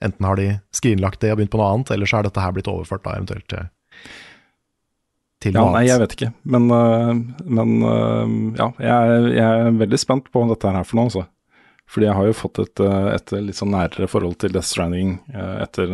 Enten 0.03 0.25
har 0.25 0.35
de 0.35 0.59
skrinlagt 0.75 1.19
det 1.21 1.31
og 1.31 1.37
begynt 1.39 1.49
på 1.51 1.57
noe 1.57 1.71
annet, 1.73 1.89
eller 1.91 2.05
så 2.05 2.19
er 2.19 2.23
dette 2.27 2.41
her 2.43 2.51
blitt 2.51 2.67
overført 2.67 3.01
da 3.03 3.13
eventuelt 3.15 3.47
til, 3.47 3.69
til 5.41 5.53
Ja, 5.55 5.61
noe 5.63 5.71
nei, 5.77 5.85
jeg 5.87 6.01
vet 6.01 6.15
ikke. 6.17 6.33
Men, 6.45 6.67
øh, 6.69 7.13
men 7.45 7.71
ja, 8.57 8.67
jeg, 8.77 8.91
er- 9.15 9.31
jeg 9.33 9.67
er 9.67 9.71
veldig 9.79 9.99
spent 10.01 10.29
på 10.33 10.43
dette 10.49 10.67
her 10.69 10.79
er 10.79 10.83
for 10.83 10.97
noe, 10.99 11.05
altså. 11.09 11.25
Fordi 11.87 12.07
jeg 12.07 12.15
har 12.17 12.25
jo 12.25 12.33
fått 12.33 12.59
et, 12.59 12.79
et 13.15 13.31
litt 13.45 13.55
sånn 13.59 13.71
nærere 13.71 14.07
forhold 14.09 14.37
til 14.41 14.49
Death 14.55 14.65
Stranding 14.67 15.19
etter 15.33 15.87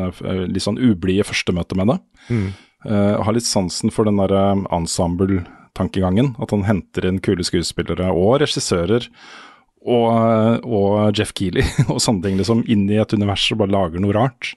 litt 0.47 0.63
sånn 0.63 0.79
ublide 0.79 1.25
første 1.27 1.51
møte 1.53 1.75
med 1.75 1.87
det. 1.91 1.97
Mm. 2.29 2.53
Uh, 2.85 3.21
har 3.21 3.33
litt 3.33 3.45
sansen 3.45 3.91
for 3.93 4.05
den 4.05 4.17
der 4.17 4.31
øh, 4.31 4.65
ensemble-tankegangen. 5.71 6.35
At 6.39 6.51
han 6.51 6.63
henter 6.63 7.05
inn 7.05 7.19
kule 7.21 7.43
skuespillere 7.43 8.11
og 8.11 8.41
regissører. 8.41 9.07
Og, 9.81 10.63
og 10.63 11.17
Jeff 11.17 11.33
Keeley 11.33 11.63
og 11.91 11.99
sånne 12.01 12.23
ting, 12.23 12.37
liksom, 12.37 12.63
inn 12.67 12.89
i 12.89 12.99
et 13.01 13.13
univers 13.13 13.51
og 13.51 13.57
bare 13.63 13.71
lager 13.71 13.99
noe 13.99 14.13
rart. 14.13 14.53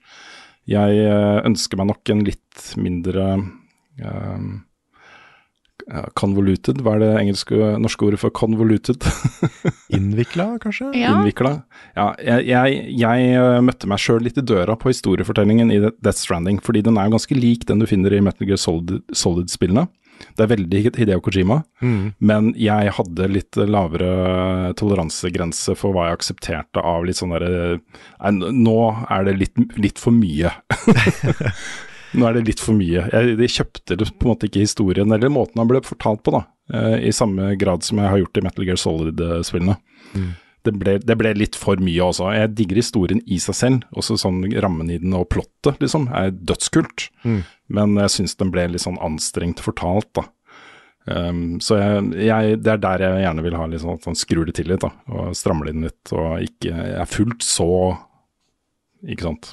Jeg 0.67 0.99
øh, 1.09 1.41
ønsker 1.45 1.77
meg 1.77 1.89
nok 1.89 2.11
en 2.11 2.25
litt 2.25 2.71
mindre 2.77 3.25
um, 4.01 4.65
Convoluted, 6.17 6.79
hva 6.81 6.95
er 6.97 7.03
det 7.03 7.09
engelske 7.21 7.75
norske 7.77 8.07
ordet 8.07 8.21
for 8.23 8.33
convoluted? 8.33 9.05
Innvikla, 9.97 10.55
kanskje? 10.63 10.87
Ja. 10.97 11.11
Innvikla? 11.13 11.59
Ja, 11.93 12.07
jeg, 12.25 12.47
jeg, 12.49 12.79
jeg 13.03 13.27
eh, 13.37 13.59
møtte 13.65 13.91
meg 13.91 14.01
sjøl 14.01 14.25
litt 14.25 14.41
i 14.41 14.47
døra 14.49 14.79
på 14.81 14.89
historiefortellingen 14.89 15.69
i 15.75 15.83
Death 15.85 16.23
Stranding, 16.23 16.63
fordi 16.65 16.81
den 16.87 16.97
er 16.97 17.11
jo 17.11 17.19
ganske 17.19 17.37
lik 17.37 17.67
den 17.69 17.85
du 17.85 17.89
finner 17.91 18.17
i 18.17 18.23
Metal 18.25 18.49
Gear 18.49 18.61
Solid- 18.61 19.03
Solid-spillene. 19.13 19.85
Det 20.37 20.45
er 20.47 20.51
veldig 20.57 20.81
Hideo 20.97 21.21
Kojima, 21.25 21.63
Mm. 21.85 22.13
men 22.21 22.53
jeg 22.57 22.93
hadde 22.97 23.29
litt 23.29 23.57
lavere 23.57 24.73
toleransegrense 24.79 25.75
for 25.77 25.93
hva 25.93 26.09
jeg 26.09 26.19
aksepterte 26.19 26.83
av 26.85 27.05
litt 27.05 27.17
sånn 27.21 27.35
derre 27.35 27.81
nå 28.55 28.79
er 29.11 29.25
det 29.29 29.37
litt, 29.39 29.65
litt 29.77 29.99
for 30.01 30.13
mye. 30.17 30.51
Nå 32.15 32.29
er 32.29 32.37
det 32.37 32.45
litt 32.47 32.61
for 32.63 32.77
mye. 32.79 33.09
Jeg, 33.11 33.33
jeg 33.43 33.51
kjøpte 33.57 33.97
det 33.99 34.07
på 34.15 34.29
en 34.29 34.31
måte 34.35 34.47
ikke 34.47 34.63
historien, 34.63 35.11
eller 35.11 35.33
måten 35.35 35.59
han 35.59 35.67
ble 35.71 35.81
fortalt 35.83 36.23
på, 36.23 36.31
da. 36.37 36.45
eh, 36.71 37.09
I 37.09 37.13
samme 37.15 37.57
grad 37.59 37.83
som 37.83 37.99
jeg 37.99 38.07
har 38.13 38.21
gjort 38.23 38.39
i 38.39 38.45
Metal 38.47 38.69
Gear 38.69 38.79
Solid-spillene. 38.79 39.75
Mm. 40.15 40.29
Det, 40.65 40.73
ble, 40.81 40.97
det 41.05 41.17
ble 41.21 41.35
litt 41.37 41.59
for 41.61 41.81
mye 41.85 42.07
også. 42.07 42.31
Jeg 42.33 42.55
digger 42.57 42.81
historien 42.81 43.21
i 43.29 43.37
seg 43.43 43.57
selv, 43.59 43.89
også 43.93 44.17
sånn 44.21 44.41
rammen 44.65 44.89
i 44.93 44.97
den 45.03 45.13
og 45.17 45.29
plottet, 45.35 45.77
liksom, 45.83 46.09
er 46.17 46.33
dødskult. 46.33 47.11
Mm. 47.27 47.43
Men 47.77 47.99
jeg 48.01 48.15
syns 48.15 48.39
den 48.41 48.53
ble 48.55 48.71
litt 48.73 48.85
sånn 48.85 49.01
anstrengt 49.05 49.61
fortalt, 49.65 50.09
da. 50.17 50.29
Um, 51.05 51.61
så 51.61 51.77
jeg, 51.77 52.05
jeg, 52.25 52.61
det 52.65 52.71
er 52.73 52.79
der 52.81 53.03
jeg 53.05 53.25
gjerne 53.27 53.43
vil 53.45 53.57
ha 53.61 53.67
litt 53.69 53.83
sånn 53.83 53.99
at 53.99 54.07
han 54.09 54.17
skrur 54.17 54.49
det 54.49 54.55
til 54.57 54.71
litt, 54.73 54.85
da. 54.87 54.93
Og 55.13 55.37
strammer 55.37 55.69
det 55.69 55.75
inn 55.75 55.85
litt, 55.85 56.15
og 56.17 56.47
ikke 56.47 56.87
er 56.95 57.11
fullt 57.11 57.45
så 57.45 57.69
Ikke 59.05 59.27
sant. 59.27 59.51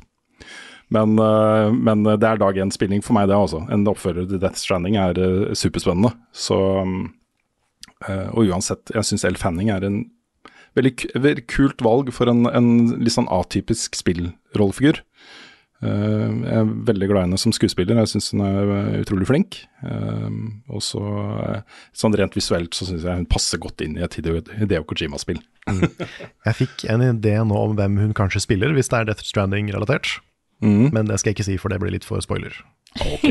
Men, 0.92 1.18
uh, 1.20 1.72
men 1.72 2.06
det 2.08 2.24
er 2.28 2.40
dag 2.40 2.58
én-spilling 2.64 3.04
for 3.04 3.16
meg, 3.16 3.28
det 3.28 3.36
også. 3.36 3.66
En 3.72 3.84
oppfører 3.88 4.28
til 4.28 4.40
Death 4.40 4.60
Stranding 4.60 4.96
er 5.00 5.20
uh, 5.20 5.52
superspennende. 5.56 6.14
Så 6.32 6.58
eh, 8.08 8.28
Og 8.32 8.48
uansett, 8.48 8.92
jeg 8.96 9.08
syns 9.08 9.28
El 9.28 9.40
Fanning 9.40 9.72
er 9.72 9.84
en 9.88 10.02
veldig, 10.78 11.48
kult 11.52 11.84
valg 11.84 12.12
for 12.16 12.32
en, 12.32 12.46
en 12.50 12.70
litt 13.02 13.16
sånn 13.16 13.30
atypisk 13.32 13.98
spillrollefigur. 14.00 15.02
Uh, 15.82 16.30
jeg 16.46 16.58
er 16.60 16.74
veldig 16.86 17.08
glad 17.10 17.24
i 17.24 17.26
henne 17.26 17.40
som 17.42 17.54
skuespiller, 17.56 17.98
jeg 17.98 18.12
syns 18.12 18.28
hun 18.36 18.44
er 18.46 18.74
eh, 18.76 18.98
utrolig 19.02 19.26
flink. 19.26 19.58
Uh, 19.82 20.30
og 20.70 20.84
så 20.86 21.02
eh, 21.42 21.80
sånn 21.98 22.14
rent 22.20 22.38
visuelt 22.38 22.78
så 22.78 22.86
syns 22.86 23.08
jeg 23.08 23.24
hun 23.24 23.30
passer 23.30 23.62
godt 23.62 23.82
inn 23.82 23.98
i 23.98 24.04
et 24.06 24.18
Hideo, 24.18 24.44
Hideo 24.60 24.86
Kojima-spill. 24.86 25.42
Jeg 26.48 26.58
fikk 26.58 26.86
en 26.90 27.04
idé 27.06 27.36
nå 27.46 27.58
om 27.58 27.76
hvem 27.78 28.00
hun 28.02 28.14
kanskje 28.18 28.42
spiller, 28.46 28.74
hvis 28.74 28.90
det 28.90 28.98
er 28.98 29.10
Death 29.12 29.26
Stranding-relatert. 29.26 30.16
Mm. 30.62 30.90
Men 30.94 31.10
det 31.10 31.20
skal 31.20 31.32
jeg 31.32 31.40
ikke 31.40 31.46
si, 31.46 31.58
for 31.62 31.74
det 31.74 31.80
blir 31.82 31.94
litt 31.94 32.06
for 32.06 32.22
spoiler. 32.22 32.54
Ok. 33.02 33.28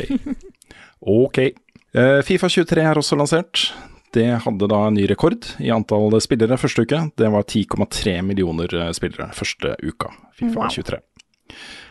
okay. 1.27 1.53
Uh, 1.95 2.23
Fifa 2.27 2.51
23 2.51 2.83
er 2.83 2.99
også 2.99 3.19
lansert. 3.19 3.69
Det 4.15 4.27
hadde 4.45 4.67
da 4.71 4.81
en 4.89 4.97
ny 4.99 5.05
rekord 5.11 5.47
i 5.63 5.71
antall 5.71 6.17
spillere 6.23 6.59
første 6.59 6.83
uke. 6.83 6.99
Det 7.19 7.29
var 7.31 7.47
10,3 7.47 8.17
millioner 8.27 8.73
eh, 8.75 8.91
spillere 8.97 9.31
første 9.37 9.77
uka, 9.85 10.11
Fifa 10.39 10.65
Wow. 10.65 10.73
23. 10.75 10.99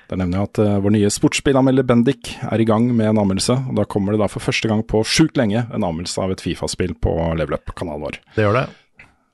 Da 0.09 0.17
nevner 0.17 0.39
jeg 0.39 0.49
at 0.49 0.59
uh, 0.65 0.75
vår 0.81 0.93
nye 0.95 1.09
sportsspillanmelder 1.13 1.85
Bendik 1.85 2.31
er 2.41 2.61
i 2.63 2.65
gang 2.65 2.87
med 2.97 3.11
en 3.11 3.19
anmeldelse. 3.21 3.55
og 3.69 3.75
Da 3.77 3.85
kommer 3.85 4.15
det 4.15 4.23
da 4.23 4.27
for 4.31 4.41
første 4.41 4.67
gang 4.71 4.81
på 4.89 5.03
sjukt 5.05 5.37
lenge 5.37 5.61
en 5.67 5.85
anmeldelse 5.85 6.23
av 6.23 6.33
et 6.33 6.41
Fifa-spill 6.41 6.95
på 6.97 7.13
Level 7.37 7.59
Up-kanalen 7.59 8.07
vår. 8.07 8.17
Det 8.35 8.47
gjør 8.47 8.57
det. 8.57 8.65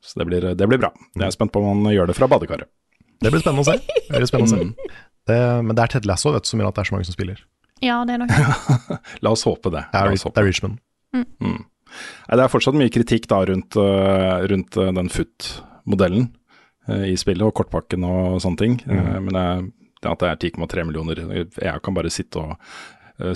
Så 0.04 0.20
det 0.20 0.28
blir, 0.30 0.50
det 0.60 0.68
blir 0.70 0.82
bra. 0.82 0.92
Jeg 1.16 1.30
er 1.30 1.34
spent 1.34 1.54
på 1.56 1.64
om 1.64 1.86
han 1.86 1.96
gjør 1.96 2.12
det 2.12 2.18
fra 2.18 2.28
badekaret. 2.30 2.68
Det 3.24 3.32
blir 3.32 3.42
spennende 3.42 3.64
å 3.64 3.70
se. 3.72 3.80
Det 4.12 4.20
blir 4.20 4.30
spennende 4.30 4.52
å 4.52 4.66
se. 4.68 4.98
Det, 5.26 5.38
men 5.66 5.74
det 5.74 5.82
er 5.82 5.94
Ted 5.96 6.06
Lasso 6.06 6.36
vet 6.36 6.46
du, 6.46 6.50
som 6.52 6.60
gjør 6.62 6.70
at 6.70 6.76
det 6.78 6.84
er 6.84 6.90
så 6.92 6.94
mange 6.94 7.08
som 7.08 7.16
spiller. 7.16 7.40
Ja, 7.82 7.96
det 8.06 8.14
er 8.14 8.22
nok 8.22 8.36
La 9.26 9.32
oss 9.34 9.46
håpe 9.48 9.72
det. 9.74 9.88
Det 9.90 10.02
er, 10.04 10.12
det 10.14 10.44
er 10.44 10.46
Richmond. 10.46 10.78
Mm. 11.16 11.26
Nei, 11.42 11.56
det 12.32 12.39
er 12.46 12.52
fortsatt 12.52 12.76
mye 12.80 12.89
kritikk 12.93 13.28
da 13.32 13.43
rundt, 13.46 13.78
øh, 13.78 14.46
rundt 14.52 14.78
øh, 14.78 14.91
den 14.96 15.10
FUT-modellen 15.10 16.28
øh, 16.89 17.08
i 17.12 17.16
spillet, 17.18 17.46
og 17.48 17.54
kortpakken 17.54 18.04
og 18.08 18.41
sånne 18.43 18.58
ting. 18.58 18.82
Mm. 18.86 19.24
men 19.30 19.34
det, 19.34 19.46
er- 19.46 19.66
det 20.06 20.12
at 20.12 20.20
det 20.20 20.52
er 20.54 20.66
10,3 20.66 20.84
millioner 20.86 21.24
Jeg 21.62 21.82
kan 21.82 21.93
bare 21.98 22.10
sitte 22.14 22.38
og 22.43 22.58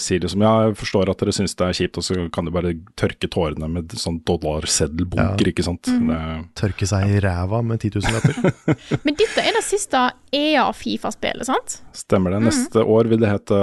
si 0.04 0.18
det 0.20 0.34
Ja, 0.36 0.50
jeg 0.68 0.76
forstår 0.76 1.08
at 1.10 1.22
dere 1.22 1.32
syns 1.32 1.54
det 1.56 1.64
er 1.66 1.72
kjipt, 1.78 1.98
og 1.98 2.04
så 2.04 2.26
kan 2.36 2.44
du 2.46 2.52
bare 2.52 2.74
tørke 3.00 3.30
tårene 3.32 3.70
med 3.72 3.94
sånn 3.96 4.18
dollarseddelbunker, 4.28 5.46
Ja. 5.48 5.54
ikke 5.54 5.64
sant. 5.64 5.88
Mm. 5.88 6.10
Det, 6.12 6.18
Tørke 6.60 6.86
seg 6.86 7.08
i 7.16 7.22
ræva 7.24 7.62
med 7.64 7.80
10 7.80 7.94
000 7.96 8.12
lapper. 8.12 8.52
Men 9.08 9.16
dette 9.16 9.40
er 9.40 9.56
det 9.56 9.64
siste 9.64 10.02
EA-Fifa-spillet, 10.36 11.48
sant? 11.48 11.78
stemmer 11.96 12.36
det. 12.36 12.42
Neste 12.50 12.84
år 12.84 13.08
vil 13.08 13.24
det 13.24 13.32
hete 13.32 13.62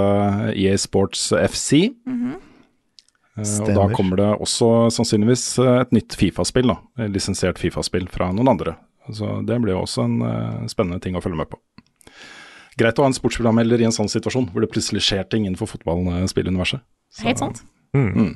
EA 0.57 0.73
Sports 0.81 1.29
FC. 1.37 1.91
Eh, 3.37 3.53
Og 3.63 3.71
da 3.77 3.87
kommer 3.93 4.19
det 4.19 4.29
også 4.41 4.89
sannsynligvis 4.93 5.45
eh, 5.63 5.81
et 5.85 5.95
nytt 5.95 6.17
Fifa-spill, 6.17 6.73
da. 6.73 7.07
Lisensiert 7.13 7.61
Fifa-spill 7.61 8.09
fra 8.11 8.31
noen 8.33 8.55
andre. 8.55 8.77
Så 9.13 9.39
det 9.47 9.59
blir 9.63 9.71
jo 9.77 9.85
også 9.85 10.03
en 10.03 10.17
uh, 10.19 10.65
spennende 10.67 10.99
ting 10.99 11.15
å 11.15 11.21
følge 11.23 11.39
med 11.39 11.47
på. 11.47 11.59
Greit 12.77 12.97
å 12.99 13.05
ha 13.05 13.07
en 13.09 13.15
sportsprogrammelder 13.15 13.79
i 13.79 13.87
en 13.87 13.95
sånn 13.95 14.09
situasjon, 14.11 14.49
hvor 14.51 14.61
det 14.61 14.69
plutselig 14.73 15.05
skjer 15.05 15.23
ting 15.31 15.45
innenfor 15.47 15.69
fotballspilluniverset. 15.71 16.83
Helt 17.23 17.39
sant. 17.39 17.63
Mm. 17.95 18.35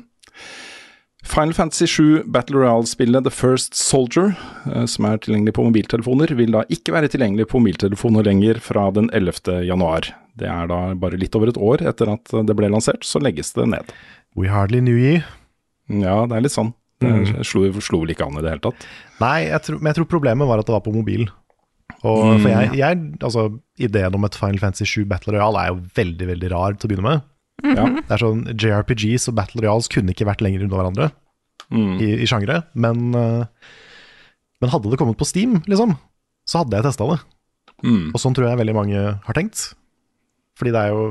Final 1.23 1.53
Fantasy 1.53 1.85
7 1.87 2.23
Battle 2.25 2.57
Royale-spillet 2.59 3.23
The 3.23 3.31
First 3.31 3.75
Soldier, 3.77 4.33
eh, 4.73 4.85
som 4.89 5.05
er 5.05 5.19
tilgjengelig 5.21 5.53
på 5.53 5.65
mobiltelefoner, 5.67 6.33
vil 6.35 6.51
da 6.55 6.63
ikke 6.73 6.95
være 6.95 7.11
tilgjengelig 7.13 7.45
på 7.51 7.61
mobiltelefoner 7.61 8.25
lenger 8.25 8.59
fra 8.63 8.87
den 8.95 9.09
11. 9.13 9.61
januar. 9.67 10.09
Det 10.39 10.47
er 10.49 10.67
da 10.71 10.79
bare 10.97 11.19
litt 11.21 11.35
over 11.37 11.51
et 11.51 11.59
år 11.61 11.83
etter 11.91 12.09
at 12.15 12.31
det 12.47 12.55
ble 12.57 12.71
lansert, 12.73 13.05
så 13.05 13.21
legges 13.21 13.53
det 13.53 13.67
ned. 13.69 13.93
We 14.35 14.47
hardly 14.49 14.79
knew 14.81 14.97
ye. 14.97 15.21
Ja, 15.91 16.25
det 16.25 16.37
er 16.39 16.41
litt 16.47 16.55
sånn. 16.57 16.73
Det 17.01 17.09
Mm. 17.09 17.43
slo, 17.43 17.65
slo 17.81 17.99
vel 18.01 18.13
ikke 18.13 18.25
an 18.27 18.37
i 18.37 18.41
det 18.41 18.49
hele 18.51 18.61
tatt. 18.61 18.85
Nei, 19.19 19.45
jeg 19.49 19.61
tror, 19.63 19.79
men 19.81 19.93
jeg 19.93 19.95
tror 20.01 20.05
problemet 20.19 20.47
var 20.47 20.59
at 20.59 20.65
det 20.67 20.73
var 20.73 20.81
på 20.85 20.93
mobil. 20.93 21.27
Og 22.03 22.23
Mm. 22.37 22.41
for 22.41 22.49
jeg, 22.49 22.73
jeg, 22.77 22.97
altså 23.19 23.59
Ideen 23.79 24.15
om 24.15 24.23
et 24.25 24.35
Final 24.35 24.57
Fantasy 24.59 24.85
7 24.85 25.05
Battle 25.07 25.33
Royale 25.33 25.57
er 25.57 25.67
jo 25.69 25.81
veldig 25.95 26.27
veldig 26.27 26.51
rar 26.51 26.73
til 26.73 26.87
å 26.89 26.91
begynne 26.95 27.09
med. 27.09 27.21
Ja. 27.63 27.85
Det 28.01 28.15
er 28.15 28.21
sånn, 28.23 28.45
JRPGs 28.57 29.27
og 29.29 29.35
Battle 29.37 29.61
Royals 29.65 29.89
kunne 29.91 30.13
ikke 30.15 30.25
vært 30.25 30.41
lenger 30.41 30.63
unna 30.65 30.79
hverandre 30.79 31.11
Mm. 31.71 32.01
i, 32.03 32.07
i 32.23 32.25
sjangre. 32.27 32.65
Men, 32.75 33.13
eh, 33.15 33.45
men 34.59 34.69
hadde 34.73 34.89
det 34.91 34.97
kommet 34.99 35.15
på 35.19 35.27
Steam, 35.29 35.61
liksom, 35.71 35.93
så 36.49 36.63
hadde 36.63 36.75
jeg 36.75 36.83
testa 36.83 37.05
det. 37.07 37.19
Mm. 37.85 38.09
Og 38.11 38.19
sånn 38.19 38.35
tror 38.35 38.49
jeg 38.49 38.59
veldig 38.59 38.75
mange 38.75 39.03
har 39.23 39.37
tenkt. 39.37 39.73
Fordi 40.59 40.73
det 40.75 40.81
er 40.81 40.91
jo 40.95 41.05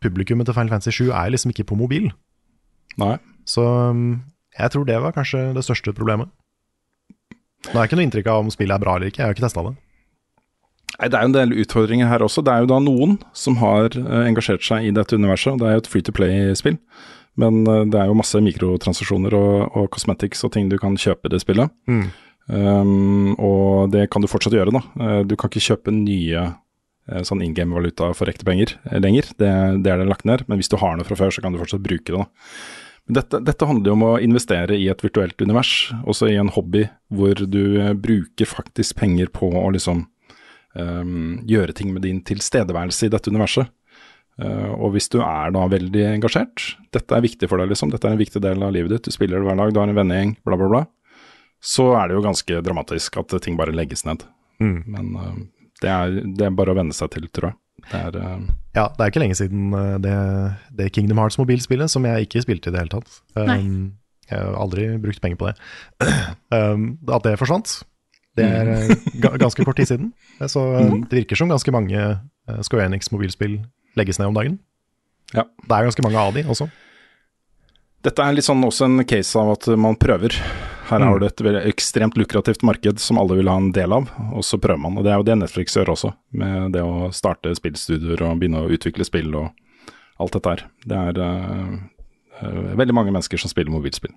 Publikummet 0.00 0.46
til 0.48 0.54
Final 0.56 0.70
Fantasy 0.72 0.94
7 0.96 1.10
er 1.12 1.28
liksom 1.34 1.50
ikke 1.52 1.66
på 1.68 1.76
mobil. 1.76 2.06
Nei. 2.96 3.18
Så 3.44 3.60
um, 3.90 4.22
jeg 4.56 4.70
tror 4.72 4.86
det 4.88 4.96
var 5.02 5.12
kanskje 5.12 5.42
det 5.52 5.64
største 5.66 5.92
problemet. 5.92 6.30
Nå 7.66 7.74
har 7.74 7.84
jeg 7.84 7.90
ikke 7.90 7.98
noe 7.98 8.06
inntrykk 8.08 8.30
av 8.32 8.38
om 8.40 8.48
spillet 8.54 8.72
er 8.78 8.80
bra 8.80 8.94
eller 8.96 9.10
ikke, 9.10 9.20
jeg 9.20 9.28
har 9.28 9.34
ikke 9.36 9.44
testa 9.44 9.66
det. 9.66 9.74
Nei, 11.00 11.08
Det 11.08 11.16
er 11.16 11.22
jo 11.24 11.30
en 11.30 11.36
del 11.38 11.54
utfordringer 11.62 12.10
her 12.10 12.20
også. 12.24 12.42
Det 12.44 12.52
er 12.52 12.64
jo 12.64 12.70
da 12.74 12.78
noen 12.84 13.16
som 13.32 13.56
har 13.62 13.88
eh, 13.96 14.26
engasjert 14.28 14.64
seg 14.66 14.84
i 14.84 14.92
dette 14.92 15.16
universet. 15.16 15.54
og 15.54 15.62
Det 15.62 15.68
er 15.70 15.76
jo 15.78 15.82
et 15.84 15.90
free 15.90 16.04
to 16.04 16.12
play-spill. 16.12 16.76
Men 17.40 17.62
eh, 17.66 17.84
det 17.88 18.00
er 18.02 18.10
jo 18.10 18.18
masse 18.18 18.40
mikrotransaksjoner 18.44 19.36
og, 19.38 19.70
og 19.76 19.88
cosmetics 19.94 20.44
og 20.44 20.52
ting 20.56 20.68
du 20.68 20.76
kan 20.82 20.98
kjøpe 21.00 21.30
i 21.30 21.32
det 21.32 21.40
spillet. 21.40 21.72
Mm. 21.88 22.10
Um, 22.50 23.36
og 23.38 23.92
det 23.94 24.08
kan 24.10 24.24
du 24.24 24.28
fortsatt 24.28 24.56
gjøre, 24.56 24.74
da. 24.74 24.82
Eh, 25.00 25.22
Du 25.30 25.36
kan 25.38 25.48
ikke 25.52 25.62
kjøpe 25.70 25.94
nye 25.94 26.50
sånn 27.26 27.40
in 27.42 27.54
game-valuta 27.56 28.12
for 28.14 28.30
ekte 28.30 28.44
penger 28.46 28.76
lenger. 29.02 29.32
Det, 29.40 29.48
det 29.82 29.90
er 29.90 29.98
det 29.98 30.06
lagt 30.06 30.26
ned. 30.28 30.44
Men 30.46 30.60
hvis 30.60 30.68
du 30.70 30.76
har 30.78 30.94
noe 30.94 31.06
fra 31.08 31.16
før, 31.18 31.32
så 31.34 31.42
kan 31.42 31.50
du 31.56 31.58
fortsatt 31.58 31.82
bruke 31.82 32.06
det. 32.06 32.20
da. 32.20 32.26
Men 33.08 33.16
dette, 33.16 33.40
dette 33.42 33.66
handler 33.66 33.90
jo 33.90 33.96
om 33.96 34.04
å 34.06 34.12
investere 34.22 34.76
i 34.78 34.84
et 34.92 35.02
virtuelt 35.02 35.40
univers, 35.42 35.90
også 36.06 36.28
i 36.30 36.36
en 36.38 36.52
hobby 36.54 36.84
hvor 37.10 37.34
du 37.34 37.80
bruker 37.98 38.46
faktisk 38.46 39.00
penger 39.00 39.32
på 39.34 39.48
å 39.50 39.64
liksom 39.74 40.04
um, 40.78 41.40
gjøre 41.48 41.74
ting 41.76 41.92
med 41.94 42.04
din 42.06 42.22
tilstedeværelse 42.26 43.08
i 43.08 43.12
dette 43.12 43.32
universet. 43.32 43.70
Uh, 44.40 44.72
og 44.78 44.94
hvis 44.94 45.10
du 45.12 45.18
er 45.20 45.52
da 45.52 45.66
veldig 45.68 46.04
engasjert, 46.14 46.64
dette 46.94 47.16
er 47.16 47.24
viktig 47.24 47.48
for 47.50 47.60
deg, 47.60 47.72
liksom, 47.72 47.92
dette 47.92 48.08
er 48.08 48.16
en 48.16 48.20
viktig 48.20 48.40
del 48.42 48.62
av 48.64 48.72
livet 48.72 48.94
ditt, 48.94 49.08
du 49.08 49.14
spiller 49.14 49.40
det 49.40 49.48
hver 49.48 49.58
dag, 49.60 49.72
du 49.74 49.80
har 49.82 49.90
en 49.90 49.98
vennegjeng, 49.98 50.36
bla, 50.46 50.56
bla, 50.56 50.68
bla, 50.70 50.82
så 51.60 51.90
er 51.98 52.08
det 52.08 52.16
jo 52.16 52.24
ganske 52.24 52.62
dramatisk 52.64 53.20
at 53.20 53.36
ting 53.44 53.58
bare 53.60 53.74
legges 53.76 54.06
ned. 54.08 54.24
Mm. 54.62 54.78
Men 54.86 55.10
uh, 55.16 55.34
det, 55.82 55.90
er, 55.90 56.20
det 56.24 56.46
er 56.46 56.56
bare 56.56 56.72
å 56.72 56.78
venne 56.78 56.96
seg 56.96 57.12
til, 57.16 57.28
tror 57.28 57.52
jeg. 57.52 57.58
Det 57.90 58.00
er 58.00 58.16
uh, 58.20 58.40
Ja, 58.76 58.88
det 58.96 59.04
er 59.04 59.12
ikke 59.12 59.22
lenge 59.22 59.38
siden 59.38 59.72
uh, 59.76 59.96
det, 60.02 60.16
det 60.76 60.90
Kingdom 60.96 61.20
Hearts-mobilspillet, 61.20 61.92
som 61.92 62.06
jeg 62.08 62.28
ikke 62.28 62.44
spilte 62.44 62.70
i 62.70 62.74
det 62.74 62.84
hele 62.84 62.94
tatt. 62.96 63.20
Um, 63.36 63.96
jeg 64.30 64.38
har 64.38 64.56
aldri 64.62 64.86
brukt 65.02 65.20
penger 65.22 65.40
på 65.40 65.50
det. 65.50 65.56
um, 66.54 66.92
at 67.16 67.26
det 67.26 67.38
forsvant, 67.40 67.80
det 68.40 68.48
er 68.48 68.72
uh, 68.90 69.38
ganske 69.44 69.66
kort 69.66 69.78
tid 69.80 69.92
siden. 69.92 70.12
Så 70.52 70.64
uh, 70.74 70.96
det 71.10 71.22
virker 71.22 71.38
som 71.38 71.52
ganske 71.52 71.74
mange 71.74 72.00
uh, 72.00 72.60
Square 72.66 72.88
Enix-mobilspill 72.88 73.60
legges 74.00 74.20
ned 74.20 74.32
om 74.32 74.38
dagen. 74.38 74.58
Ja. 75.34 75.44
Det 75.44 75.76
er 75.76 75.86
ganske 75.86 76.04
mange 76.06 76.18
av 76.20 76.34
de 76.34 76.46
også. 76.48 76.70
Dette 78.00 78.24
er 78.24 78.32
litt 78.32 78.46
sånn 78.46 78.64
også 78.64 78.88
en 78.88 79.04
case 79.04 79.36
av 79.36 79.52
at 79.52 79.68
man 79.76 79.98
prøver. 80.00 80.34
Her 80.90 81.04
har 81.04 81.20
du 81.20 81.26
et 81.28 81.42
ekstremt 81.68 82.16
lukrativt 82.18 82.64
marked 82.66 82.98
som 82.98 83.20
alle 83.20 83.36
vil 83.38 83.50
ha 83.50 83.58
en 83.60 83.70
del 83.76 83.92
av, 83.94 84.08
og 84.34 84.42
så 84.46 84.58
prøver 84.58 84.80
man. 84.82 84.96
Og 84.98 85.06
det 85.06 85.12
er 85.12 85.20
jo 85.20 85.26
det 85.28 85.36
Netflix 85.38 85.76
gjør 85.76 85.92
også, 85.92 86.10
med 86.34 86.72
det 86.74 86.82
å 86.82 87.10
starte 87.14 87.52
spillstudioer 87.54 88.24
og 88.26 88.40
begynne 88.40 88.64
å 88.64 88.70
utvikle 88.72 89.06
spill 89.06 89.36
og 89.38 89.52
alt 90.20 90.34
dette 90.34 90.54
her. 90.54 90.64
Det 90.90 90.98
er 90.98 91.20
uh, 91.20 91.76
eh, 92.40 92.72
veldig 92.80 92.96
mange 92.96 93.14
mennesker 93.14 93.40
som 93.40 93.52
spiller 93.52 93.72
mobilspill. 93.72 94.16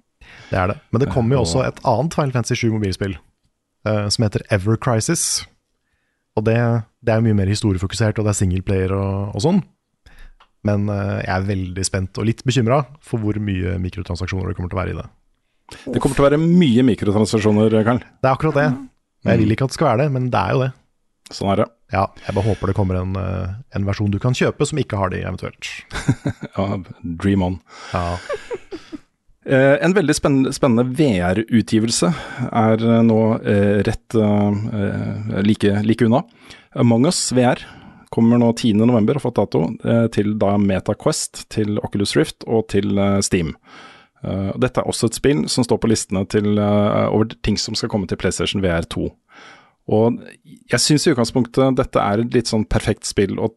Det 0.49 0.57
er 0.59 0.73
det. 0.73 0.79
Men 0.89 1.03
det 1.03 1.11
kommer 1.13 1.37
jo 1.37 1.43
også 1.43 1.61
et 1.67 1.83
annet 1.87 2.17
Final 2.17 2.33
Fantasy 2.39 2.57
7 2.63 2.73
mobilspill 2.73 3.13
eh, 3.17 3.21
som 3.83 4.23
heter 4.23 4.45
Ever 4.53 4.77
Crisis. 4.79 5.43
Og 6.37 6.45
det, 6.47 6.55
det 7.05 7.13
er 7.13 7.23
mye 7.25 7.35
mer 7.37 7.49
historiefokusert, 7.51 8.17
og 8.17 8.25
det 8.25 8.31
er 8.33 8.37
singleplayer 8.39 8.93
og, 8.95 9.33
og 9.35 9.43
sånn. 9.43 9.59
Men 10.67 10.87
eh, 10.91 11.19
jeg 11.25 11.33
er 11.35 11.49
veldig 11.49 11.85
spent 11.87 12.21
og 12.21 12.29
litt 12.29 12.43
bekymra 12.47 12.83
for 13.03 13.21
hvor 13.21 13.37
mye 13.43 13.75
mikrotransaksjoner 13.83 14.51
det 14.51 14.57
kommer 14.57 14.71
til 14.71 14.79
å 14.79 14.81
være 14.81 14.95
i 14.95 14.99
det. 15.01 15.09
Det 15.95 15.99
kommer 16.03 16.17
til 16.17 16.23
å 16.23 16.29
være 16.29 16.39
mye 16.41 16.85
mikrotransaksjoner, 16.87 17.75
Karl. 17.85 17.99
Det 17.99 18.29
er 18.29 18.33
akkurat 18.33 18.59
det. 18.59 18.69
Jeg 19.27 19.39
vil 19.39 19.55
ikke 19.55 19.67
at 19.67 19.73
det 19.73 19.77
skal 19.77 19.89
være 19.91 20.03
det, 20.03 20.13
men 20.15 20.31
det 20.31 20.39
er 20.39 20.55
jo 20.55 20.63
det. 20.65 20.71
Sånn 21.33 21.51
er 21.53 21.61
det. 21.63 21.67
Ja, 21.93 22.03
jeg 22.25 22.35
bare 22.35 22.47
håper 22.49 22.69
det 22.69 22.75
kommer 22.77 22.97
en, 22.99 23.13
eh, 23.19 23.53
en 23.77 23.85
versjon 23.87 24.11
du 24.11 24.19
kan 24.21 24.35
kjøpe 24.37 24.65
som 24.67 24.79
ikke 24.81 24.99
har 24.99 25.13
de, 25.13 25.21
eventuelt. 25.23 25.69
Ja, 26.57 26.65
dream 27.01 27.43
on. 27.45 27.59
Ja. 27.93 28.17
Eh, 29.45 29.85
en 29.85 29.93
veldig 29.95 30.15
spennende, 30.15 30.85
VR-utgivelse 30.95 32.09
er 32.47 32.83
eh, 32.83 32.99
nå 33.03 33.19
eh, 33.43 33.79
rett 33.83 34.15
like, 35.43 35.79
like 35.83 36.05
unna. 36.07 36.23
Among 36.79 37.07
us 37.09 37.25
VR 37.35 37.59
kommer 38.13 38.39
nå 38.39 38.53
10.11. 38.53 39.09
har 39.09 39.23
fått 39.23 39.39
dato 39.39 39.63
til 40.13 40.35
da 40.37 40.51
MetaQuest, 40.61 41.47
til 41.49 41.79
Oculus 41.81 42.13
Rift 42.13 42.45
og 42.45 42.67
til 42.69 42.93
Steam. 43.25 43.55
Dette 44.21 44.83
er 44.83 44.89
også 44.89 45.09
et 45.09 45.17
spill 45.17 45.41
som 45.49 45.65
står 45.65 45.79
på 45.81 45.89
listene 45.89 46.21
til, 46.29 46.59
over 46.61 47.33
ting 47.41 47.57
som 47.57 47.73
skal 47.73 47.89
komme 47.89 48.05
til 48.05 48.19
PlayStation 48.21 48.61
VR2. 48.61 49.07
Og 49.97 50.21
jeg 50.45 50.79
syns 50.79 51.07
i 51.07 51.15
utgangspunktet 51.15 51.79
dette 51.81 52.05
er 52.05 52.21
et 52.21 52.37
litt 52.37 52.53
sånn 52.53 52.67
perfekt 52.69 53.09
spill 53.09 53.41
å 53.41 53.49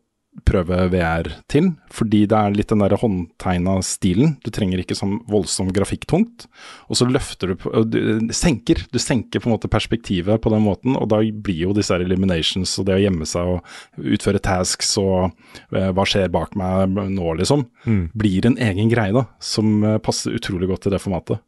prøve 0.45 0.77
VR 0.93 1.31
til, 1.49 1.71
fordi 1.95 2.25
det 2.29 2.37
er 2.37 2.55
litt 2.55 2.69
den 2.69 2.83
der 2.85 2.97
håndtegna 3.01 3.79
stilen. 3.87 4.35
Du 4.45 4.51
trenger 4.55 4.83
ikke 4.83 4.95
sånn 4.99 5.17
voldsom 5.31 5.71
grafikktungt. 5.75 6.45
Og 6.91 6.99
så 7.01 7.09
løfter 7.09 7.55
du 7.55 7.57
Du 7.87 8.33
senker, 8.35 8.83
du 8.93 8.99
senker 8.99 9.41
på 9.41 9.49
en 9.49 9.55
måte 9.57 9.71
perspektivet 9.73 10.41
på 10.43 10.51
den 10.53 10.63
måten, 10.67 10.97
og 10.97 11.09
da 11.09 11.23
blir 11.23 11.63
jo 11.69 11.73
disse 11.73 11.95
her 11.95 12.05
eliminations 12.05 12.77
og 12.79 12.87
det 12.87 12.99
å 12.99 13.03
gjemme 13.03 13.27
seg 13.27 13.47
og 13.57 14.07
utføre 14.17 14.43
tasks 14.43 14.97
og 15.01 15.31
eh, 15.73 15.91
hva 15.97 16.05
skjer 16.07 16.29
bak 16.35 16.55
meg 16.59 16.91
nå, 16.91 17.33
liksom, 17.41 17.67
blir 18.15 18.47
en 18.47 18.59
egen 18.59 18.89
greie, 18.93 19.13
da, 19.17 19.25
som 19.41 19.83
eh, 19.85 19.99
passer 19.99 20.37
utrolig 20.37 20.69
godt 20.69 20.83
til 20.87 20.93
det 20.97 21.01
formatet. 21.03 21.41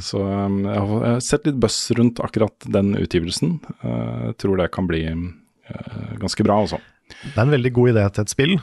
Så 0.00 0.16
um, 0.24 0.62
jeg 0.64 0.80
har 0.88 1.18
sett 1.20 1.44
litt 1.44 1.58
buzz 1.60 1.90
rundt 1.98 2.16
akkurat 2.24 2.64
den 2.72 2.94
utgivelsen. 2.96 3.58
Eh, 3.84 4.22
Jeg 4.30 4.36
tror 4.40 4.56
det 4.56 4.70
kan 4.72 4.86
bli 4.88 5.02
eh, 5.04 6.14
ganske 6.22 6.42
bra, 6.46 6.62
altså. 6.64 6.78
Det 7.06 7.36
er 7.36 7.44
en 7.44 7.54
veldig 7.54 7.72
god 7.76 7.92
idé 7.94 8.04
til 8.10 8.26
et 8.26 8.32
spill. 8.32 8.56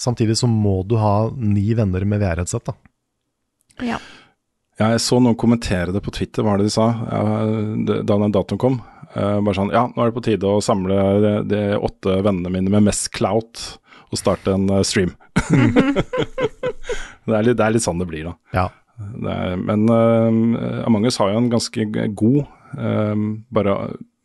Samtidig 0.00 0.38
så 0.40 0.48
må 0.48 0.80
du 0.88 0.96
ha 1.00 1.30
ni 1.36 1.66
venner 1.76 2.06
med 2.08 2.22
VR-headset, 2.22 2.70
da. 2.70 2.76
Ja. 3.84 3.98
Ja, 4.80 4.94
jeg 4.94 5.02
så 5.04 5.18
noen 5.20 5.36
kommentere 5.36 5.92
det 5.92 6.00
på 6.04 6.12
Twitter, 6.16 6.44
hva 6.44 6.54
var 6.54 6.62
det 6.62 6.70
de 6.70 6.72
sa 6.72 6.86
ja, 6.88 7.20
da 8.00 8.16
den 8.16 8.32
datoen 8.32 8.60
kom. 8.60 8.78
Uh, 9.10 9.40
bare 9.42 9.56
sånn 9.58 9.72
Ja, 9.74 9.88
nå 9.90 10.00
er 10.00 10.08
det 10.08 10.16
på 10.16 10.22
tide 10.22 10.46
å 10.46 10.62
samle 10.62 10.96
de, 11.20 11.32
de 11.50 11.62
åtte 11.76 12.20
vennene 12.22 12.52
mine 12.54 12.70
med 12.70 12.86
mest 12.86 13.08
clout 13.10 13.64
og 14.10 14.18
starte 14.18 14.54
en 14.54 14.68
uh, 14.70 14.80
stream. 14.86 15.12
det, 17.26 17.34
er 17.34 17.44
litt, 17.44 17.58
det 17.58 17.66
er 17.66 17.74
litt 17.74 17.84
sånn 17.84 18.00
det 18.00 18.08
blir, 18.08 18.30
da. 18.30 18.36
Ja. 18.56 18.68
Det 19.00 19.34
er, 19.34 19.56
men 19.60 19.84
uh, 19.90 20.86
Among 20.86 21.06
us 21.08 21.18
har 21.20 21.32
jo 21.32 21.42
en 21.42 21.50
ganske 21.52 21.86
god 22.16 22.40
uh, 22.78 23.26
bare 23.52 23.76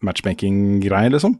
matchmaking-greie, 0.05 1.11
liksom. 1.11 1.35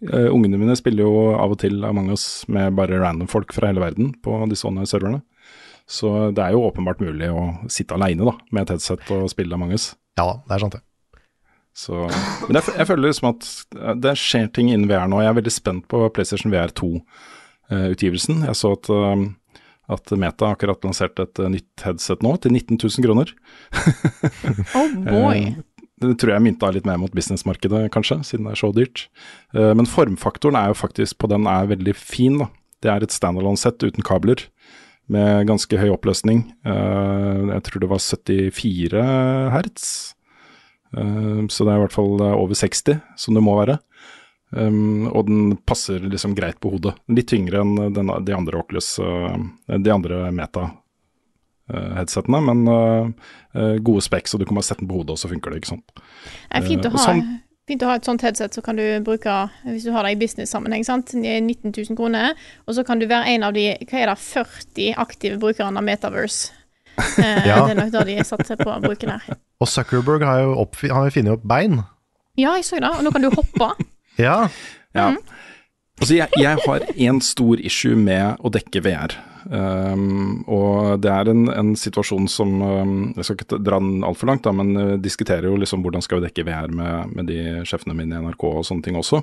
Eh, 0.00 0.28
ungene 0.32 0.56
mine 0.60 0.76
spiller 0.78 1.04
jo 1.04 1.32
av 1.36 1.52
og 1.52 1.60
til 1.60 1.82
Among 1.84 2.12
us 2.14 2.46
med 2.48 2.76
bare 2.78 3.00
random 3.02 3.28
folk 3.28 3.52
fra 3.52 3.68
hele 3.68 3.82
verden 3.82 4.14
på 4.24 4.38
disse 4.48 4.68
online-serverne. 4.68 5.20
Så 5.90 6.30
det 6.36 6.44
er 6.44 6.54
jo 6.54 6.62
åpenbart 6.68 7.02
mulig 7.02 7.28
å 7.34 7.48
sitte 7.68 7.96
aleine 7.96 8.36
med 8.54 8.62
et 8.62 8.76
headset 8.76 9.10
og 9.16 9.28
spille 9.32 9.58
Among 9.58 9.74
us. 9.76 9.92
Ja 10.20 10.32
det 10.46 10.56
er 10.56 10.64
sant 10.64 10.78
det. 10.78 10.84
Så, 11.76 11.94
men 12.48 12.58
jeg, 12.58 12.72
jeg 12.76 12.88
føler 12.88 13.08
liksom 13.08 13.28
at 13.30 13.50
eh, 13.78 13.98
det 14.02 14.16
skjer 14.18 14.48
ting 14.54 14.70
innen 14.72 14.88
VR 14.90 15.10
nå. 15.10 15.20
Jeg 15.22 15.32
er 15.32 15.38
veldig 15.38 15.52
spent 15.54 15.86
på 15.90 16.02
PlayStation 16.14 16.52
VR 16.52 16.72
2-utgivelsen. 16.76 18.42
jeg 18.48 18.58
så 18.58 18.72
at, 18.74 18.90
eh, 18.90 19.62
at 19.94 20.14
Meta 20.18 20.50
akkurat 20.54 20.82
lanserte 20.86 21.28
et 21.28 21.42
eh, 21.42 21.52
nytt 21.58 21.84
headset 21.86 22.24
nå, 22.26 22.34
til 22.42 22.56
19 22.56 22.80
000 22.80 23.06
kroner. 23.06 23.34
Oh 24.80 24.90
boy. 25.06 25.46
Det 26.00 26.14
tror 26.18 26.32
jeg 26.32 26.42
mynta 26.46 26.70
litt 26.72 26.86
mer 26.88 26.96
mot 26.96 27.12
businessmarkedet, 27.12 27.90
kanskje, 27.92 28.20
siden 28.24 28.46
det 28.48 28.54
er 28.54 28.60
så 28.62 28.70
dyrt. 28.72 29.08
Eh, 29.54 29.74
Men 29.76 29.86
formfaktoren 29.86 30.56
er 30.56 30.68
jo 30.72 30.78
faktisk 30.80 31.18
på 31.20 31.28
den 31.28 31.46
er 31.46 31.66
veldig 31.68 31.94
fin. 31.96 32.38
da. 32.38 32.46
Det 32.80 32.90
er 32.90 33.02
et 33.04 33.12
standalone-sett 33.12 33.82
uten 33.84 34.02
kabler, 34.02 34.46
med 35.10 35.46
ganske 35.46 35.76
høy 35.76 35.90
oppløsning. 35.92 36.46
Eh, 36.64 37.52
Jeg 37.52 37.62
tror 37.66 37.80
det 37.80 37.90
var 37.90 37.98
74 37.98 39.50
hertz. 39.52 40.14
Eh, 40.96 41.46
Så 41.48 41.64
det 41.64 41.72
er 41.74 41.76
i 41.76 41.84
hvert 41.86 41.92
fall 41.92 42.16
over 42.22 42.54
60, 42.54 43.00
som 43.16 43.34
det 43.34 43.42
må 43.42 43.56
være. 43.60 43.78
Og 44.52 45.26
den 45.28 45.56
passer 45.64 46.00
liksom 46.00 46.34
greit 46.34 46.58
på 46.58 46.72
hodet. 46.72 46.96
Litt 47.08 47.28
tyngre 47.28 47.60
enn 47.60 47.92
de 48.24 48.32
andre 48.34 48.58
Oculus, 48.58 48.96
de 48.98 49.90
andre 49.92 50.32
Meta-headsetene, 51.70 52.40
men 52.46 52.62
eh, 52.68 53.30
eh, 53.54 53.76
gode 53.86 54.02
spekk, 54.02 54.28
så 54.28 54.38
du 54.38 54.44
kan 54.44 54.54
bare 54.58 54.64
sette 54.66 54.80
den 54.84 54.88
på 54.90 54.98
hodet, 55.00 55.10
og 55.16 55.18
så 55.22 55.30
funker 55.30 55.50
det, 55.54 55.62
ikke 55.62 55.72
sant. 55.76 55.92
Det 55.94 56.60
er 56.60 56.66
fint 56.66 56.84
å, 56.84 56.90
Eh, 56.90 56.96
ha, 56.96 57.04
sånn- 57.06 57.40
fint 57.70 57.82
å 57.82 57.86
ha 57.86 57.94
et 58.00 58.04
sånt 58.04 58.22
headset, 58.22 58.54
så 58.54 58.62
kan 58.62 58.76
du 58.76 58.82
bruke, 59.06 59.50
hvis 59.64 59.84
du 59.86 59.92
har 59.94 60.02
det 60.04 60.12
i 60.16 60.20
business-sammenheng, 60.20 60.84
sant, 60.84 61.12
19 61.14 61.72
000 61.72 61.96
kroner, 61.96 62.34
og 62.66 62.74
så 62.74 62.84
kan 62.86 62.98
du 62.98 63.06
være 63.06 63.26
en 63.36 63.42
av 63.44 63.52
de, 63.54 63.68
hva 63.90 64.00
er 64.02 64.06
det, 64.10 64.18
40 64.18 64.94
aktive 64.98 65.38
brukerne 65.38 65.78
av 65.78 65.84
Metaverse. 65.86 66.50
Eh, 67.18 67.46
Ja. 67.46 67.66
Det 67.66 67.76
er 67.76 67.80
nok 67.84 67.92
da 67.94 68.02
de 68.04 68.18
satser 68.24 68.56
på 68.60 68.68
å 68.68 68.80
bruke 68.82 69.06
der. 69.06 69.22
Og 69.60 69.68
Zuckerberg 69.68 70.24
har 70.26 70.40
jo, 70.42 70.54
opp, 70.64 70.76
han 70.82 70.90
har 70.98 71.08
jo 71.10 71.14
funnet 71.20 71.32
opp 71.38 71.46
bein. 71.46 71.80
Ja, 72.36 72.54
jeg 72.56 72.64
så 72.64 72.80
det, 72.80 72.88
og 72.90 73.04
nå 73.04 73.10
kan 73.12 73.22
du 73.22 73.30
hoppe. 73.30 73.70
Ja. 74.18 74.48
Ja. 74.94 75.14
Altså, 76.00 76.14
jeg, 76.16 76.28
jeg 76.40 76.58
har 76.66 76.80
én 76.96 77.20
stor 77.22 77.60
issue 77.60 77.94
med 77.96 78.40
å 78.40 78.48
dekke 78.52 78.80
VR. 78.82 79.14
Um, 79.48 80.42
og 80.50 81.00
det 81.04 81.10
er 81.12 81.30
en, 81.32 81.46
en 81.52 81.72
situasjon 81.78 82.26
som 82.30 82.50
um, 82.60 82.94
Jeg 83.16 83.26
skal 83.26 83.38
ikke 83.38 83.60
dra 83.64 83.78
den 83.80 84.04
altfor 84.06 84.30
langt, 84.30 84.44
da, 84.44 84.52
men 84.56 84.74
uh, 84.76 84.96
diskuterer 85.00 85.48
jo 85.48 85.58
liksom 85.60 85.84
hvordan 85.84 86.04
skal 86.04 86.20
vi 86.20 86.28
dekke 86.28 86.46
VR 86.48 86.72
med, 86.74 87.14
med 87.16 87.30
de 87.30 87.40
sjefene 87.68 87.96
mine 87.96 88.18
i 88.18 88.24
NRK 88.26 88.46
og 88.50 88.66
sånne 88.68 88.86
ting 88.86 88.98
også. 89.00 89.22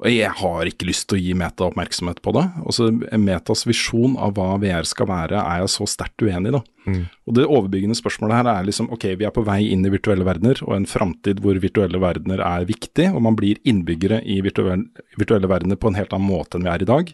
Og 0.00 0.08
jeg 0.08 0.32
har 0.32 0.68
ikke 0.68 0.86
lyst 0.88 1.10
til 1.10 1.18
å 1.18 1.20
gi 1.20 1.34
Meta 1.36 1.66
oppmerksomhet 1.66 2.22
på 2.24 2.32
det. 2.32 2.46
Også 2.64 2.88
Metas 3.20 3.66
visjon 3.68 4.14
av 4.16 4.32
hva 4.38 4.54
VR 4.62 4.86
skal 4.88 5.10
være, 5.10 5.42
er 5.42 5.60
jeg 5.60 5.72
så 5.74 5.86
sterkt 5.92 6.24
uenig 6.24 6.48
i. 6.48 6.54
da. 6.56 6.62
Og 7.28 7.36
Det 7.36 7.44
overbyggende 7.44 7.98
spørsmålet 7.98 8.38
her 8.38 8.48
er 8.48 8.64
liksom, 8.64 8.88
ok, 8.96 9.10
vi 9.20 9.28
er 9.28 9.34
på 9.36 9.44
vei 9.44 9.60
inn 9.68 9.84
i 9.84 9.92
virtuelle 9.92 10.24
verdener, 10.24 10.62
og 10.64 10.78
en 10.78 10.88
framtid 10.88 11.42
hvor 11.44 11.60
virtuelle 11.60 12.00
verdener 12.00 12.40
er 12.40 12.64
viktig, 12.68 13.10
og 13.12 13.20
man 13.28 13.36
blir 13.36 13.60
innbyggere 13.68 14.22
i 14.24 14.40
virtuelle, 14.46 14.88
virtuelle 15.20 15.52
verdener 15.52 15.76
på 15.76 15.92
en 15.92 16.00
helt 16.00 16.16
annen 16.16 16.32
måte 16.32 16.56
enn 16.56 16.64
vi 16.64 16.72
er 16.72 16.86
i 16.86 16.88
dag. 16.88 17.12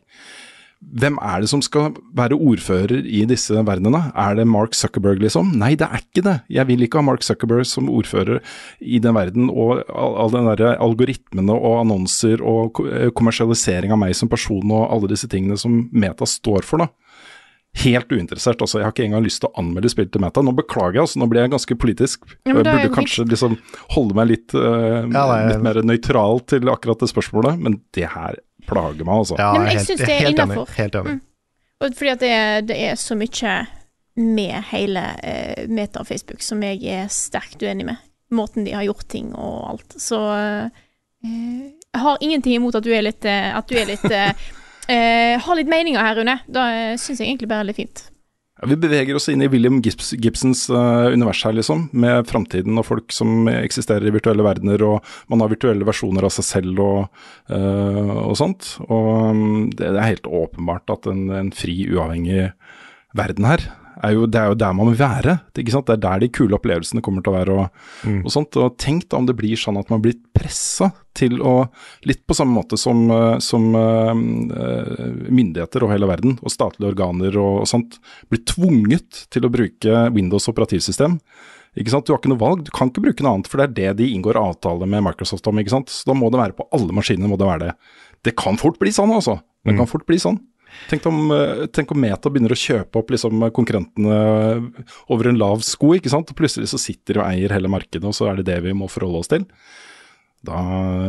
Hvem 0.81 1.16
er 1.24 1.41
det 1.43 1.49
som 1.51 1.62
skal 1.64 1.95
være 2.16 2.37
ordfører 2.37 3.01
i 3.09 3.22
disse 3.29 3.55
verdenene? 3.57 4.11
Er 4.12 4.37
det 4.37 4.45
Mark 4.49 4.77
Zuckerberg, 4.77 5.22
liksom? 5.24 5.55
Nei, 5.57 5.72
det 5.79 5.89
er 5.89 6.03
ikke 6.05 6.24
det. 6.27 6.35
Jeg 6.53 6.68
vil 6.68 6.85
ikke 6.85 7.01
ha 7.01 7.07
Mark 7.07 7.24
Zuckerberg 7.24 7.64
som 7.68 7.89
ordfører 7.91 8.43
i 8.85 9.01
den 9.03 9.16
verden, 9.16 9.49
og 9.51 9.83
all, 9.89 10.31
den 10.35 10.51
derre 10.53 10.74
algoritmene 10.85 11.57
og 11.57 11.81
annonser 11.81 12.45
og 12.45 12.83
eh, 12.87 13.09
kommersialisering 13.16 13.95
av 13.97 14.03
meg 14.05 14.14
som 14.18 14.31
person 14.31 14.62
og 14.68 14.87
alle 14.93 15.11
disse 15.14 15.31
tingene 15.33 15.57
som 15.61 15.87
Meta 15.97 16.29
står 16.29 16.68
for, 16.68 16.85
da. 16.85 16.93
Helt 17.77 18.12
uinteressert. 18.12 18.61
altså 18.61 18.79
Jeg 18.79 18.87
har 18.87 18.95
ikke 18.95 19.05
engang 19.05 19.24
lyst 19.27 19.43
til 19.43 19.51
å 19.51 19.61
anmelde 19.61 19.91
spill 19.93 20.09
til 20.09 20.22
Meta. 20.24 20.45
Nå 20.45 20.55
beklager 20.57 21.01
jeg, 21.01 21.09
altså, 21.09 21.20
nå 21.20 21.29
blir 21.29 21.43
jeg 21.45 21.53
ganske 21.53 21.77
politisk. 21.77 22.24
Ja, 22.47 22.55
jeg 22.55 22.62
er 22.62 22.70
burde 22.70 22.95
kanskje 22.95 23.27
liksom 23.29 23.59
holde 23.93 24.16
meg 24.16 24.31
litt, 24.33 24.57
uh, 24.57 25.05
Ja, 25.12 25.27
litt 25.51 25.64
mer 25.64 25.83
nøytral 25.85 26.41
til 26.49 26.72
akkurat 26.72 27.05
det 27.05 27.11
spørsmålet, 27.12 27.61
men 27.61 27.81
det 27.97 28.09
her 28.14 28.41
plager 28.68 29.06
meg, 29.06 29.14
altså. 29.22 29.38
Ja, 29.38 29.52
Nei, 29.54 29.62
men 29.64 29.72
jeg 29.74 29.86
synes 29.86 30.02
det 30.02 30.16
er 30.16 30.30
innafor. 30.30 30.74
Helt 30.76 30.98
enig. 31.00 31.16
Mm. 31.16 31.22
Og 31.76 31.96
fordi 31.98 32.12
at 32.12 32.22
det 32.22 32.32
er, 32.32 32.60
det 32.64 32.76
er 32.88 32.98
så 33.00 33.16
mye 33.18 33.54
med 34.16 34.68
hele 34.70 35.02
uh, 35.20 35.64
Meta 35.68 36.00
og 36.00 36.08
Facebook 36.08 36.44
som 36.44 36.62
jeg 36.64 36.80
er 36.88 37.10
sterkt 37.12 37.62
uenig 37.62 37.88
med. 37.90 38.04
Måten 38.32 38.64
de 38.66 38.72
har 38.74 38.86
gjort 38.86 39.06
ting 39.12 39.34
og 39.36 39.58
alt. 39.74 39.98
Så 40.00 40.18
uh, 40.18 40.68
jeg 41.20 42.02
har 42.06 42.24
ingenting 42.24 42.56
imot 42.56 42.78
at 42.78 42.86
du 42.86 42.92
er 42.96 43.04
litt, 43.04 43.28
uh, 43.28 43.58
at 43.60 43.68
du 43.68 43.76
er 43.78 43.92
litt 43.92 44.06
Har 44.86 45.56
litt 45.58 45.66
meninger 45.66 45.98
her, 45.98 46.14
Rune. 46.14 46.36
Da 46.46 46.68
uh, 46.70 46.98
syns 47.00 47.18
jeg 47.18 47.26
egentlig 47.26 47.48
bare 47.50 47.64
det 47.64 47.66
er 47.66 47.70
litt 47.72 47.82
fint. 47.82 48.02
Vi 48.64 48.76
beveger 48.80 49.18
oss 49.18 49.28
inn 49.28 49.44
i 49.44 49.50
William 49.52 49.82
Gibbs, 49.84 50.14
Gibsons 50.16 50.62
uh, 50.72 51.12
univers 51.12 51.42
her, 51.44 51.52
liksom. 51.52 51.90
Med 51.92 52.24
framtiden 52.30 52.80
og 52.80 52.86
folk 52.88 53.12
som 53.12 53.50
eksisterer 53.52 54.09
i 54.09 54.14
virtuelle 54.14 54.46
verdener, 54.46 54.80
og 54.86 55.04
man 55.28 55.44
har 55.44 55.52
virtuelle 55.52 55.84
versjoner 55.84 56.24
av 56.24 56.32
seg 56.32 56.48
selv 56.48 56.80
og, 56.80 57.24
uh, 57.52 58.14
og 58.24 58.36
sånt. 58.40 58.70
Og 58.88 59.11
um, 59.28 59.42
det, 59.74 59.90
det 59.90 60.00
er 60.00 60.14
helt 60.14 60.30
åpenbart 60.40 60.94
at 60.96 61.11
en, 61.12 61.26
en 61.36 61.52
fri, 61.52 61.82
uavhengig 61.92 62.48
verden 63.16 63.50
her 63.52 63.68
er 64.05 64.12
jo, 64.16 64.26
det 64.28 64.40
er 64.40 64.51
jo 64.51 64.59
der 64.59 64.74
man 64.76 64.90
vil 64.90 64.99
være. 65.01 65.38
Ikke 65.57 65.72
sant? 65.72 65.88
det 65.88 65.97
er 65.97 66.05
der 66.05 66.22
de 66.22 66.28
kule 66.34 66.57
opplevelsene 66.59 67.03
kommer 67.05 67.24
til 67.24 67.32
å 67.32 67.36
være. 67.36 67.57
Og, 67.57 68.20
og 68.22 68.30
sånt. 68.32 68.59
Og 68.61 68.76
tenk 68.82 69.09
da 69.09 69.20
om 69.20 69.28
det 69.28 69.36
blir 69.38 69.59
sånn 69.61 69.78
at 69.80 69.90
man 69.92 70.03
blir 70.05 70.18
pressa 70.36 70.90
til 71.16 71.40
å, 71.40 71.55
litt 72.09 72.24
på 72.28 72.36
samme 72.36 72.53
måte 72.59 72.76
som, 72.80 73.07
eh, 73.09 73.38
som 73.40 73.70
uh, 73.72 74.12
myndigheter 74.12 75.86
og 75.86 75.94
hele 75.94 76.09
verden, 76.11 76.34
og 76.42 76.53
statlige 76.53 76.90
organer 76.92 77.38
og, 77.40 77.62
og 77.62 77.70
sånt, 77.70 77.97
blir 78.28 78.42
tvunget 78.44 79.24
til 79.32 79.49
å 79.49 79.53
bruke 79.53 80.03
Windows 80.16 80.51
operativsystem. 80.53 81.16
Ikke 81.76 81.92
sant? 81.92 82.09
Du 82.09 82.12
har 82.12 82.20
ikke 82.20 82.32
noe 82.32 82.40
valg, 82.40 82.64
du 82.64 82.72
kan 82.74 82.90
ikke 82.92 83.05
bruke 83.05 83.24
noe 83.24 83.36
annet, 83.36 83.49
for 83.53 83.61
det 83.61 83.66
er 83.66 83.76
det 83.76 84.03
de 84.03 84.11
inngår 84.12 84.38
avtale 84.40 84.88
med 84.88 85.05
Microsoft 85.05 85.49
om. 85.49 85.61
ikke 85.61 85.74
sant? 85.74 85.92
Så 85.92 86.09
da 86.09 86.16
må 86.16 86.28
det 86.32 86.40
være 86.40 86.57
på 86.57 86.68
alle 86.76 86.92
maskiner. 86.97 87.28
må 87.28 87.40
Det 87.40 87.49
være 87.49 87.70
det. 87.70 87.74
Det 88.24 88.36
kan 88.36 88.61
fort 88.61 88.78
bli 88.80 88.92
sånn, 88.92 89.12
altså. 89.12 89.38
Det 89.66 89.74
kan 89.76 89.88
fort 89.90 90.07
bli 90.09 90.18
sånn. 90.20 90.38
Tenk 90.91 91.07
om, 91.11 91.31
eh, 91.35 91.64
tenk 91.74 91.91
om 91.93 92.01
Meta 92.01 92.31
begynner 92.31 92.55
å 92.55 92.61
kjøpe 92.61 93.01
opp 93.01 93.11
liksom, 93.14 93.49
konkurrentene 93.57 94.18
over 95.12 95.31
en 95.31 95.41
lav 95.41 95.64
sko, 95.66 95.95
ikke 95.97 96.12
sant? 96.12 96.31
og 96.31 96.39
plutselig 96.39 96.70
så 96.70 96.81
sitter 96.81 97.18
de 97.18 97.22
og 97.22 97.29
eier 97.29 97.55
hele 97.57 97.70
markedet, 97.72 98.05
og 98.07 98.14
så 98.16 98.31
er 98.31 98.41
det 98.41 98.49
det 98.51 98.61
vi 98.68 98.77
må 98.77 98.91
forholde 98.93 99.24
oss 99.24 99.33
til. 99.33 99.47
Da 100.47 100.59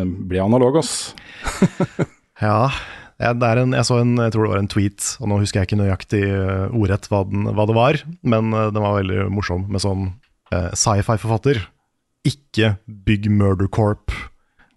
blir 0.06 0.40
jeg 0.40 0.48
analog, 0.48 0.80
ass. 0.82 1.14
Ja, 2.38 2.70
en, 3.18 3.74
jeg 3.74 3.86
så 3.88 3.96
en, 3.98 4.12
jeg 4.22 4.34
tror 4.34 4.46
det 4.46 4.52
var 4.52 4.60
en 4.62 4.70
tweet, 4.70 5.06
og 5.18 5.32
nå 5.32 5.40
husker 5.42 5.62
jeg 5.62 5.72
ikke 5.72 5.80
nøyaktig 5.80 6.22
eh, 6.22 6.68
ordrett 6.70 7.08
hva, 7.10 7.24
den, 7.26 7.48
hva 7.58 7.66
det 7.66 7.74
var, 7.74 7.98
men 8.22 8.52
eh, 8.54 8.70
den 8.70 8.84
var 8.84 9.00
veldig 9.00 9.26
morsom 9.34 9.66
med 9.74 9.82
sånn 9.82 10.04
eh, 10.54 10.70
sci-fi-forfatter. 10.78 11.64
Ikke 12.30 12.76
bygg 12.86 13.32
Murder 13.34 13.70
Corp. 13.74 14.14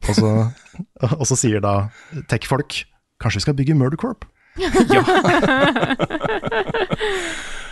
Og 0.09 0.17
så, 0.17 0.33
og 1.21 1.27
så 1.29 1.37
sier 1.37 1.61
da 1.61 1.91
tech-folk 2.33 2.87
kanskje 3.21 3.43
vi 3.43 3.45
skal 3.45 3.59
bygge 3.61 3.77
Murder 3.77 4.01
Corp? 4.01 4.25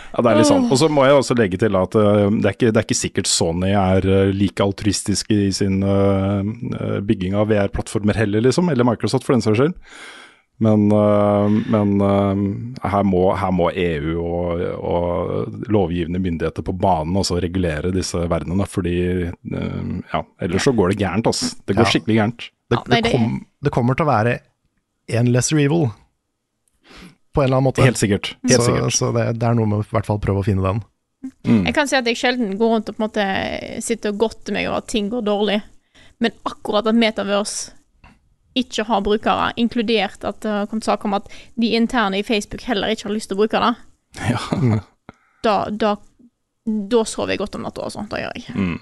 Ja, 0.09 0.23
det 0.25 0.31
er 0.31 0.39
litt 0.39 0.49
sånn. 0.49 0.63
Og 0.73 0.79
så 0.81 0.87
må 0.91 1.03
jeg 1.05 1.17
også 1.19 1.35
legge 1.37 1.57
til 1.61 1.75
at 1.77 1.93
uh, 1.99 2.25
det, 2.33 2.45
er 2.49 2.55
ikke, 2.55 2.71
det 2.73 2.79
er 2.81 2.85
ikke 2.87 2.97
sikkert 2.97 3.29
Sony 3.29 3.69
er 3.77 4.07
uh, 4.09 4.31
like 4.33 4.63
altruistisk 4.65 5.29
i 5.35 5.51
sin 5.53 5.83
eh, 5.85 6.95
bygging 7.05 7.35
av 7.37 7.51
VR-plattformer 7.51 8.17
heller, 8.17 8.41
liksom. 8.47 8.71
Eller 8.73 8.87
Microsoft, 8.89 9.27
for 9.27 9.37
den 9.37 9.45
saks 9.45 9.59
skyld. 9.61 9.75
Men, 10.59 10.89
men 11.71 11.91
her, 12.83 13.03
må, 13.07 13.21
her 13.39 13.51
må 13.55 13.69
EU 13.79 14.17
og, 14.19 14.59
og 14.89 15.69
lovgivende 15.71 16.19
myndigheter 16.19 16.65
på 16.67 16.73
banen 16.75 17.15
også 17.21 17.37
regulere 17.39 17.93
disse 17.95 18.19
verdenene, 18.27 18.65
fordi 18.67 18.97
ja, 19.29 20.19
ellers 20.43 20.67
så 20.67 20.73
går 20.75 20.91
det 20.91 20.99
gærent. 21.05 21.29
altså. 21.31 21.53
Det 21.63 21.77
går 21.77 21.85
Ja. 21.87 21.93
skikkelig 21.93 22.17
gærent. 22.19 22.49
Ja, 22.75 22.81
det, 22.91 22.99
det- 23.05 23.13
kom, 23.13 23.37
det 23.63 23.71
kommer 23.77 23.95
til 23.95 24.03
å 24.03 24.11
være 24.11 24.33
en 25.21 25.31
lesser 25.31 25.61
evil, 25.63 25.87
på 27.33 27.41
en 27.41 27.45
eller 27.49 27.59
annen 27.59 27.69
måte. 27.69 27.83
Helt 27.85 27.99
sikkert. 27.99 28.35
Helt 28.47 28.61
så 28.61 28.69
sikkert. 28.69 28.93
så 28.97 29.11
det, 29.15 29.25
det 29.39 29.47
er 29.49 29.57
noe 29.57 29.69
med 29.69 29.81
å 29.81 29.85
i 29.85 29.91
hvert 29.95 30.07
fall 30.09 30.21
prøve 30.23 30.41
å 30.41 30.47
finne 30.47 30.65
den. 30.65 30.79
Mm. 31.45 31.65
Jeg 31.67 31.75
kan 31.75 31.89
si 31.89 31.97
at 31.97 32.07
jeg 32.07 32.17
sjelden 32.19 32.55
går 32.59 32.71
rundt 32.73 32.89
og 32.89 32.95
på 32.95 33.03
en 33.03 33.07
måte 33.09 33.25
sitter 33.83 34.13
og 34.13 34.21
godter 34.23 34.55
meg 34.55 34.69
over 34.69 34.79
at 34.79 34.87
ting 34.91 35.09
går 35.11 35.25
dårlig, 35.27 35.59
men 36.23 36.31
akkurat 36.47 36.87
at 36.87 36.95
Metaverse 36.95 37.75
ikke 38.59 38.83
har 38.87 39.03
brukere, 39.05 39.49
inkludert 39.61 40.23
at 40.25 40.39
det 40.43 40.51
har 40.51 40.69
kommet 40.71 40.87
sak 40.87 41.03
om 41.05 41.13
at 41.19 41.27
de 41.59 41.73
interne 41.77 42.17
i 42.19 42.25
Facebook 42.25 42.63
heller 42.67 42.91
ikke 42.91 43.07
har 43.07 43.13
lyst 43.15 43.29
til 43.31 43.37
å 43.37 43.43
bruke 43.43 43.61
det, 43.61 43.73
Ja. 44.31 44.79
da, 45.45 45.53
da, 45.69 45.91
da 46.65 47.03
sover 47.07 47.35
jeg 47.35 47.43
godt 47.43 47.59
om 47.59 47.67
natta, 47.67 47.85
altså. 47.85 48.03
Det 48.09 48.23
gjør 48.23 48.39
jeg. 48.39 48.55
Mm. 48.55 48.79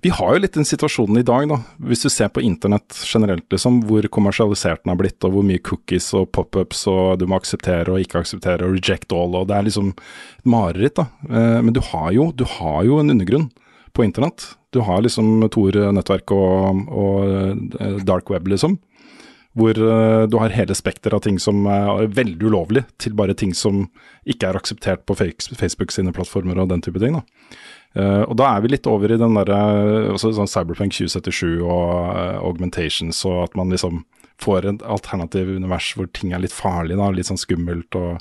Vi 0.00 0.08
har 0.16 0.32
jo 0.32 0.40
litt 0.40 0.56
den 0.56 0.64
situasjonen 0.64 1.20
i 1.20 1.24
dag, 1.26 1.44
da. 1.50 1.58
Hvis 1.90 2.06
du 2.06 2.08
ser 2.12 2.30
på 2.32 2.40
internett 2.40 2.96
generelt, 3.04 3.44
liksom, 3.52 3.82
hvor 3.84 4.06
kommersialisert 4.08 4.80
den 4.84 4.94
har 4.94 5.00
blitt, 5.00 5.18
og 5.28 5.34
hvor 5.34 5.44
mye 5.44 5.60
cookies 5.60 6.08
og 6.16 6.30
pop-ups 6.32 6.86
og 6.88 7.18
du 7.20 7.26
må 7.28 7.36
akseptere 7.36 7.92
og 7.92 8.00
ikke 8.00 8.22
akseptere 8.22 8.64
og 8.64 8.78
reject 8.78 9.12
all, 9.12 9.36
og 9.36 9.50
det 9.50 9.58
er 9.58 9.66
liksom 9.68 9.90
et 9.92 10.48
mareritt, 10.48 10.96
da. 10.96 11.08
Eh, 11.28 11.60
Men 11.60 11.76
du 11.76 11.82
har 11.84 12.12
jo, 12.16 12.30
du 12.32 12.46
har 12.48 12.84
jo 12.88 13.00
en 13.00 13.12
undergrunn 13.12 13.50
på 13.92 14.06
internett. 14.06 14.54
Du 14.72 14.80
har 14.86 15.02
liksom 15.02 15.42
Tor-nettverk 15.50 16.32
og, 16.32 16.86
og 16.88 17.76
eh, 17.80 17.98
dark 18.06 18.30
web, 18.30 18.48
liksom. 18.48 18.78
Hvor 19.58 19.74
eh, 19.74 20.26
du 20.30 20.38
har 20.38 20.54
hele 20.54 20.76
spekteret 20.78 21.18
av 21.18 21.24
ting 21.26 21.36
som 21.42 21.66
er 21.66 22.06
veldig 22.08 22.48
ulovlig, 22.48 22.86
til 22.96 23.12
bare 23.18 23.34
ting 23.34 23.52
som 23.52 23.88
ikke 24.24 24.48
er 24.48 24.56
akseptert 24.56 25.04
på 25.04 25.18
Facebook 25.18 25.92
sine 25.92 26.14
plattformer 26.14 26.56
og 26.62 26.70
den 26.70 26.80
type 26.80 27.02
ting. 27.02 27.18
da. 27.18 27.24
Eh, 27.98 28.22
og 28.22 28.36
da 28.38 28.52
er 28.54 28.62
vi 28.62 28.70
litt 28.70 28.86
over 28.86 29.10
i 29.10 29.18
den 29.18 29.34
derre 29.34 30.16
sånn 30.20 30.50
Cyberpunk 30.50 30.94
2077 30.94 31.58
og 31.58 31.88
uh, 32.14 32.38
augmentations, 32.38 33.24
og 33.26 33.48
at 33.48 33.56
man 33.58 33.72
liksom 33.74 34.04
får 34.40 34.68
et 34.70 34.84
alternativ 34.86 35.50
univers 35.52 35.90
hvor 35.98 36.08
ting 36.16 36.32
er 36.32 36.42
litt 36.44 36.54
farlig, 36.54 36.96
da, 37.00 37.10
litt 37.12 37.28
sånn 37.28 37.40
skummelt 37.40 37.98
og, 37.98 38.20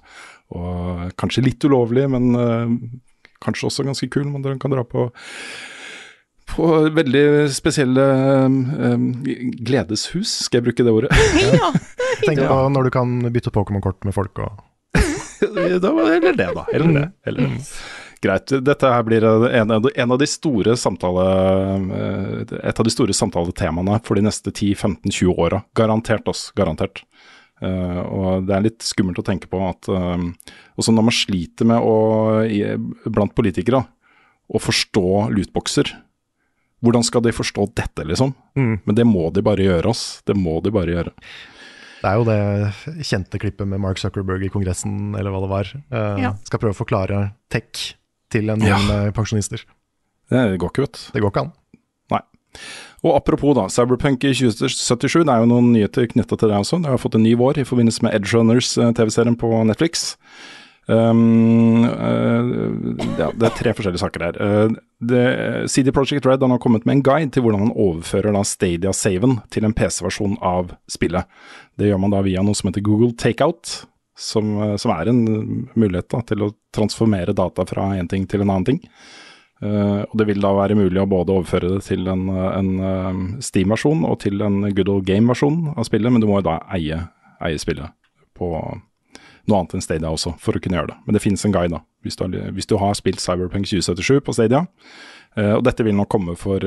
og 0.58 1.12
kanskje 1.22 1.46
litt 1.46 1.68
ulovlig, 1.70 2.08
men 2.12 2.32
uh, 2.34 2.74
kanskje 3.46 3.70
også 3.70 3.86
ganske 3.88 4.10
kul. 4.12 4.26
Man 4.34 4.60
kan 4.60 4.74
dra 4.74 4.86
på 4.88 5.10
på 6.50 6.66
veldig 6.96 7.46
spesielle 7.54 8.04
um, 8.50 9.04
gledeshus, 9.62 10.32
skal 10.48 10.60
jeg 10.60 10.66
bruke 10.70 10.86
det 10.88 10.96
ordet? 10.96 11.14
Ja, 11.60 11.70
Tenk 12.26 12.42
på 12.42 12.58
når 12.74 12.90
du 12.90 12.92
kan 12.96 13.12
bytte 13.30 13.54
Pokémon-kort 13.54 14.02
med 14.08 14.16
folk 14.18 14.42
og 14.42 14.58
Da 15.40 15.94
Eller 16.10 16.34
det, 16.34 16.50
da. 16.58 16.66
Eller 16.74 16.96
det. 16.98 17.06
Eller 17.30 17.52
det. 17.54 17.78
Greit. 18.22 18.52
Dette 18.68 18.90
her 18.92 19.04
blir 19.08 19.24
en 19.24 19.72
en 19.72 20.12
av 20.12 20.18
de 20.20 20.28
store 20.28 20.76
samtale... 20.78 21.26
eh, 21.96 22.56
Et 22.70 22.80
av 22.80 22.86
de 22.88 22.92
store 22.92 23.16
samtaletemaene 23.16 24.00
for 24.04 24.20
de 24.20 24.26
neste 24.26 24.52
10-15-20 24.52 25.38
åra. 25.40 25.62
Garantert, 25.78 26.28
oss. 26.28 26.50
Garantert. 26.56 27.04
Uh, 27.60 28.00
og 28.08 28.46
det 28.48 28.54
er 28.56 28.62
litt 28.64 28.86
skummelt 28.88 29.20
å 29.20 29.24
tenke 29.28 29.50
på 29.52 29.60
at 29.68 29.90
uh, 29.92 30.16
også 30.80 30.94
når 30.96 31.04
man 31.10 31.16
sliter 31.16 31.68
med 31.68 31.84
å, 31.84 31.96
i, 32.48 32.62
blant 33.04 33.34
politikere, 33.36 33.82
å 34.48 34.62
forstå 34.64 35.28
lootboxer 35.36 35.92
Hvordan 36.80 37.04
skal 37.04 37.26
de 37.26 37.34
forstå 37.36 37.66
dette, 37.76 38.06
liksom? 38.08 38.32
Mm. 38.56 38.78
Men 38.88 38.96
det 38.96 39.04
må 39.04 39.26
de 39.36 39.44
bare 39.44 39.66
gjøre, 39.66 39.92
oss. 39.92 40.22
Det 40.24 40.32
må 40.40 40.62
de 40.64 40.72
bare 40.72 40.94
gjøre. 40.96 41.12
Det 42.00 42.08
er 42.08 42.16
jo 42.16 42.24
det 42.24 43.04
kjente 43.10 43.42
klippet 43.44 43.68
med 43.68 43.82
Mark 43.84 44.00
Zuckerberg 44.00 44.46
i 44.48 44.52
Kongressen, 44.54 45.12
eller 45.20 45.36
hva 45.36 45.42
det 45.44 45.50
var. 45.52 45.72
Uh, 45.92 46.22
Ja. 46.24 46.32
Skal 46.48 46.62
prøve 46.64 46.72
å 46.72 46.80
forklare 46.80 47.34
tech 47.52 47.99
til 48.34 48.52
en 48.54 48.64
gjeng 48.64 48.86
med 48.90 49.14
pensjonister. 49.18 49.66
Det 50.30 50.60
går 50.62 50.72
ikke, 50.74 50.86
vet. 50.86 51.02
Det 51.16 51.24
går 51.24 51.34
ikke 51.34 51.46
an. 51.48 51.52
Nei. 52.14 52.22
Og 53.06 53.16
apropos 53.16 53.56
da, 53.58 53.66
Cyberpunk 53.74 54.24
i 54.28 54.36
2077, 54.36 55.24
det 55.24 55.34
er 55.34 55.44
jo 55.44 55.50
noen 55.50 55.74
nyheter 55.74 56.10
knytta 56.12 56.38
til 56.38 56.52
det 56.52 56.62
også. 56.62 56.82
Det 56.84 56.92
har 56.92 57.02
fått 57.02 57.18
en 57.18 57.26
ny 57.26 57.34
vår 57.40 57.62
i 57.62 57.68
forbindelse 57.68 58.06
med 58.06 58.18
Edge 58.18 58.36
Runners, 58.36 58.76
eh, 58.78 58.94
TV-serien 58.98 59.38
på 59.40 59.52
Netflix. 59.70 60.12
Um, 60.90 61.84
uh, 61.86 62.96
ja, 63.20 63.28
det 63.30 63.46
er 63.46 63.54
tre 63.54 63.74
forskjellige 63.78 64.02
saker 64.02 64.24
her. 64.26 64.40
Uh, 64.42 64.78
det, 65.06 65.26
CD 65.70 65.92
Projekt 65.94 66.26
Red 66.26 66.42
har 66.42 66.62
kommet 66.62 66.88
med 66.90 66.98
en 66.98 67.04
guide 67.06 67.30
til 67.36 67.46
hvordan 67.46 67.68
man 67.68 67.76
overfører 67.78 68.34
da 68.34 68.42
Stadia-saven 68.42 69.38
til 69.54 69.68
en 69.68 69.76
PC-versjon 69.78 70.40
av 70.42 70.74
spillet. 70.90 71.30
Det 71.78 71.92
gjør 71.92 72.02
man 72.02 72.16
da 72.16 72.24
via 72.26 72.42
noe 72.42 72.58
som 72.58 72.72
heter 72.72 72.82
Google 72.86 73.14
Takeout, 73.14 73.84
som, 74.20 74.62
eh, 74.62 74.76
som 74.76 74.92
er 74.92 75.10
en 75.10 75.24
mulighet 75.74 76.10
da, 76.12 76.22
til 76.28 76.44
å 76.44 76.54
transformere 76.76 77.36
data 77.36 77.66
fra 77.66 77.94
en 77.96 78.08
ting 78.08 78.28
til 78.28 78.44
en 78.44 78.52
annen 78.52 78.68
ting. 78.68 78.82
Uh, 79.60 80.06
og 80.08 80.14
Det 80.18 80.26
vil 80.30 80.40
da 80.40 80.54
være 80.56 80.78
mulig 80.80 81.02
å 81.02 81.10
både 81.10 81.34
overføre 81.36 81.74
det 81.74 81.82
til 81.84 82.08
en, 82.08 82.30
en 82.32 82.70
uh, 82.80 83.18
Steam-versjon 83.44 84.06
og 84.08 84.22
til 84.24 84.40
en 84.46 84.62
Good 84.72 84.88
Old 84.88 85.04
Game-versjon 85.08 85.74
av 85.76 85.84
spillet, 85.84 86.14
men 86.16 86.24
du 86.24 86.30
må 86.30 86.38
jo 86.40 86.46
da 86.48 86.62
eie, 86.72 87.02
eie 87.44 87.60
spillet 87.60 87.92
på 88.40 88.48
noe 88.56 89.58
annet 89.58 89.76
enn 89.76 89.84
Stadia 89.84 90.14
også, 90.14 90.38
for 90.40 90.56
å 90.56 90.62
kunne 90.64 90.80
gjøre 90.80 90.94
det. 90.94 90.98
Men 91.04 91.18
det 91.18 91.24
finnes 91.26 91.44
en 91.44 91.52
guide, 91.52 91.76
da, 91.76 91.82
hvis 92.08 92.16
du 92.16 92.24
har, 92.24 92.38
hvis 92.56 92.70
du 92.72 92.78
har 92.80 92.96
spilt 92.96 93.20
Cyberpunk 93.20 93.68
2077 93.68 94.22
på 94.24 94.38
Stadia. 94.38 94.64
Uh, 95.36 95.58
og 95.58 95.66
dette 95.68 95.84
vil 95.84 95.98
nok 95.98 96.12
komme 96.16 96.38
for 96.40 96.64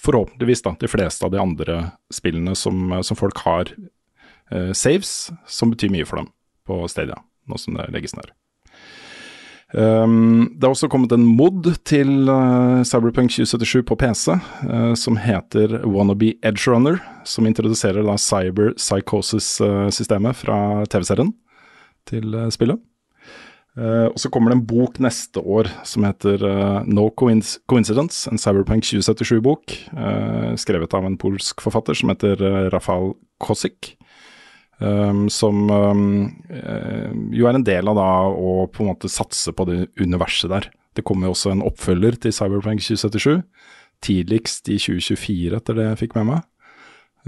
forhåpentligvis 0.00 0.64
da, 0.64 0.72
de 0.80 0.88
fleste 0.88 1.28
av 1.28 1.34
de 1.34 1.42
andre 1.44 1.82
spillene 2.12 2.56
som, 2.56 3.02
som 3.04 3.20
folk 3.20 3.44
har 3.44 3.74
saves, 4.76 5.12
som 5.48 5.70
betyr 5.72 5.92
mye 5.92 6.04
for 6.08 6.20
dem 6.20 6.32
på 6.66 6.80
Stadia, 6.90 7.20
nå 7.48 7.60
som 7.60 7.78
det 7.78 7.90
legges 7.94 8.16
ned. 8.16 8.32
Um, 9.74 10.54
det 10.54 10.62
har 10.62 10.70
også 10.70 10.86
kommet 10.92 11.10
en 11.12 11.24
mod 11.26 11.66
til 11.88 12.28
uh, 12.30 12.84
Cyberpunk 12.86 13.32
2077 13.34 13.82
på 13.88 13.96
PC, 13.98 14.36
uh, 14.36 14.92
som 14.94 15.18
heter 15.18 15.80
Wannabe 15.82 16.36
Edgerunner, 16.46 17.00
som 17.26 17.48
introduserer 17.48 18.06
da 18.06 18.14
Cyber 18.20 18.76
Psychosis-systemet 18.78 20.38
fra 20.44 20.58
TV-serien 20.86 21.32
til 22.06 22.36
uh, 22.38 22.46
spillet. 22.54 22.78
Uh, 23.74 24.06
og 24.12 24.20
så 24.22 24.30
kommer 24.30 24.52
det 24.52 24.60
en 24.60 24.68
bok 24.70 25.00
neste 25.02 25.42
år 25.42 25.66
som 25.82 26.06
heter 26.06 26.44
uh, 26.46 26.86
No 26.86 27.08
Coincidence, 27.10 28.28
en 28.30 28.38
Cyberpunk 28.38 28.86
2077-bok, 28.86 29.74
uh, 29.98 30.52
skrevet 30.54 30.94
av 30.94 31.08
en 31.08 31.18
polsk 31.18 31.64
forfatter 31.64 31.98
som 31.98 32.14
heter 32.14 32.38
uh, 32.38 32.68
Rafal 32.70 33.16
Kosik. 33.42 33.96
Um, 34.78 35.28
som 35.30 35.70
um, 35.70 36.06
eh, 36.50 37.10
jo 37.30 37.46
er 37.46 37.54
en 37.54 37.66
del 37.66 37.86
av 37.92 37.94
da 37.94 38.08
å 38.26 38.64
på 38.66 38.82
en 38.82 38.90
måte 38.90 39.10
satse 39.12 39.52
på 39.54 39.66
det 39.68 39.84
universet 40.00 40.50
der. 40.50 40.66
Det 40.94 41.04
kommer 41.06 41.28
jo 41.28 41.34
også 41.36 41.52
en 41.52 41.62
oppfølger 41.66 42.18
til 42.24 42.34
Cyberpunk 42.34 42.82
2077, 42.82 43.44
tidligst 44.04 44.70
i 44.74 44.80
2024 44.82 45.60
etter 45.60 45.78
det 45.78 45.86
jeg 45.92 46.00
fikk 46.02 46.18
med 46.18 46.28
meg. 46.32 46.42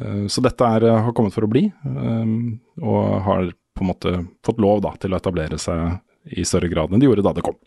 Uh, 0.00 0.26
så 0.32 0.42
dette 0.44 0.72
er, 0.78 0.88
har 1.06 1.14
kommet 1.16 1.36
for 1.36 1.46
å 1.46 1.50
bli, 1.52 1.68
um, 1.86 2.58
og 2.82 3.22
har 3.28 3.54
på 3.76 3.84
en 3.84 3.92
måte 3.92 4.16
fått 4.46 4.60
lov 4.62 4.82
da 4.82 4.96
til 4.98 5.14
å 5.14 5.20
etablere 5.20 5.60
seg 5.60 6.00
i 6.34 6.42
større 6.48 6.70
grad 6.72 6.90
enn 6.90 7.02
de 7.02 7.06
gjorde 7.06 7.24
da 7.28 7.36
det 7.36 7.46
kom. 7.46 7.58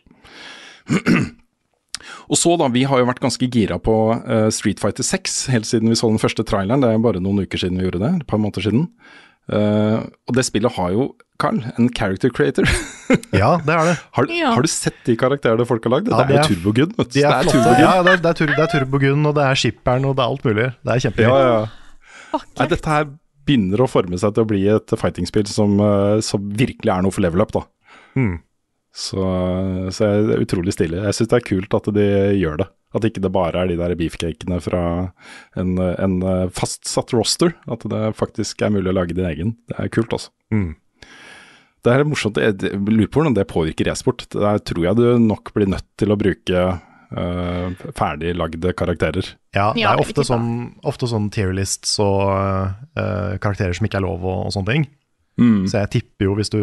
Og 2.29 2.37
så 2.37 2.53
da, 2.59 2.67
Vi 2.73 2.83
har 2.85 3.01
jo 3.01 3.07
vært 3.09 3.21
ganske 3.23 3.47
gira 3.49 3.79
på 3.81 3.95
uh, 4.13 4.49
Street 4.53 4.81
Fighter 4.81 5.05
6 5.05 5.39
helt 5.53 5.69
siden 5.69 5.89
vi 5.89 5.97
så 5.97 6.09
den 6.11 6.21
første 6.21 6.45
traileren. 6.45 6.83
Det 6.83 6.91
er 6.91 7.01
bare 7.01 7.21
noen 7.23 7.45
uker 7.45 7.61
siden 7.61 7.79
vi 7.79 7.87
gjorde 7.87 8.03
det, 8.03 8.11
et 8.19 8.29
par 8.29 8.41
måneder 8.41 8.67
siden. 8.67 8.87
Eh, 9.49 9.97
og 10.29 10.35
det 10.37 10.43
spillet 10.45 10.71
har 10.75 10.91
jo, 10.93 11.07
Carl, 11.39 11.61
en 11.79 11.87
character 11.95 12.29
creator. 12.35 12.67
Ja, 13.33 13.55
det 13.65 13.73
er 13.73 13.87
det. 13.87 13.93
har, 14.13 14.25
Ja. 14.29 14.51
har 14.53 14.61
du 14.61 14.67
sett 14.69 14.97
de 15.07 15.15
karakterene 15.17 15.65
folk 15.65 15.83
har 15.87 15.93
lagd? 15.95 16.09
Ja, 16.11 16.19
det 16.21 16.27
de 16.27 16.33
er 16.35 16.43
er- 16.43 16.49
jo 16.49 16.55
Turbogun. 16.59 16.91
De 16.93 17.03
er, 17.03 17.07
det 17.09 17.23
er. 17.23 17.47
Turbogun. 17.49 17.79
Ja, 17.81 17.93
det 18.05 18.11
er, 18.11 18.19
det, 18.21 18.29
er 18.29 18.37
tur, 18.37 18.51
det 18.53 18.59
er 18.65 18.71
Turbogun, 18.73 19.25
og 19.25 19.33
det 19.39 19.45
er 19.47 19.57
skipperen, 19.57 20.05
og 20.05 20.13
det 20.19 20.21
er 20.25 20.29
alt 20.35 20.45
mulig. 20.45 20.67
Det 20.85 20.93
er 20.93 21.01
kjempegøy. 21.07 21.31
Ja, 21.31 21.47
ja. 21.49 22.41
Nei, 22.59 22.67
dette 22.75 22.91
her 22.93 23.07
begynner 23.49 23.81
å 23.81 23.89
forme 23.89 24.19
seg 24.21 24.35
til 24.37 24.45
å 24.45 24.49
bli 24.51 24.61
et 24.69 24.93
fightingspill 25.01 25.47
som, 25.49 25.79
eh, 25.81 26.19
som 26.21 26.43
virkelig 26.53 26.93
er 26.93 27.01
noe 27.01 27.15
for 27.15 27.25
level 27.25 27.41
up, 27.41 27.55
da. 27.55 27.63
Mm. 28.19 28.35
Så, 28.93 29.23
så 29.95 30.05
det 30.27 30.35
er 30.37 30.43
utrolig 30.45 30.73
stilig. 30.75 31.01
Jeg 31.07 31.17
syns 31.17 31.31
det 31.31 31.39
er 31.39 31.47
kult 31.49 31.73
at 31.79 31.89
de 31.95 32.05
gjør 32.37 32.61
det. 32.61 32.69
At 32.95 33.05
ikke 33.05 33.21
det 33.21 33.29
bare 33.35 33.63
er 33.63 33.69
de 33.69 33.77
der 33.77 33.95
beefcakene 33.99 34.57
fra 34.65 34.83
en, 35.59 35.75
en 35.77 36.19
fastsatt 36.49 37.13
roster. 37.13 37.53
At 37.69 37.85
det 37.91 38.15
faktisk 38.17 38.63
er 38.65 38.73
mulig 38.73 38.89
å 38.89 38.97
lage 38.97 39.17
din 39.17 39.27
egen. 39.29 39.55
Det 39.69 39.77
er 39.77 39.91
kult, 39.93 40.15
altså. 40.15 40.33
Mm. 40.49 40.73
Det 41.85 41.93
er 41.93 42.03
morsomt. 42.07 42.39
Jeg 42.41 42.73
lurer 42.75 43.07
på 43.07 43.21
hvordan 43.21 43.37
det 43.37 43.47
påvirker 43.51 43.91
e-sport. 43.91 44.25
Der 44.33 44.59
tror 44.65 44.89
jeg 44.89 44.99
du 44.99 45.05
nok 45.21 45.53
blir 45.55 45.69
nødt 45.71 45.85
til 45.99 46.11
å 46.11 46.17
bruke 46.19 46.63
uh, 46.75 47.67
ferdig 47.95 48.33
lagde 48.35 48.73
karakterer. 48.77 49.33
Ja, 49.55 49.71
det 49.75 49.85
er 49.87 50.01
ofte 50.01 50.25
sånn, 50.27 50.49
ofte 50.87 51.07
sånn 51.09 51.29
tier 51.33 51.53
lists 51.55 51.95
og 52.03 52.25
uh, 52.27 53.37
karakterer 53.41 53.77
som 53.77 53.87
ikke 53.87 54.01
er 54.01 54.07
lov 54.07 54.25
og, 54.25 54.49
og 54.49 54.55
sånne 54.55 54.73
ting. 54.73 54.89
Mm. 55.39 55.63
Så 55.71 55.79
jeg 55.79 55.91
tipper 55.93 56.27
jo 56.27 56.35
hvis 56.35 56.51
du 56.51 56.61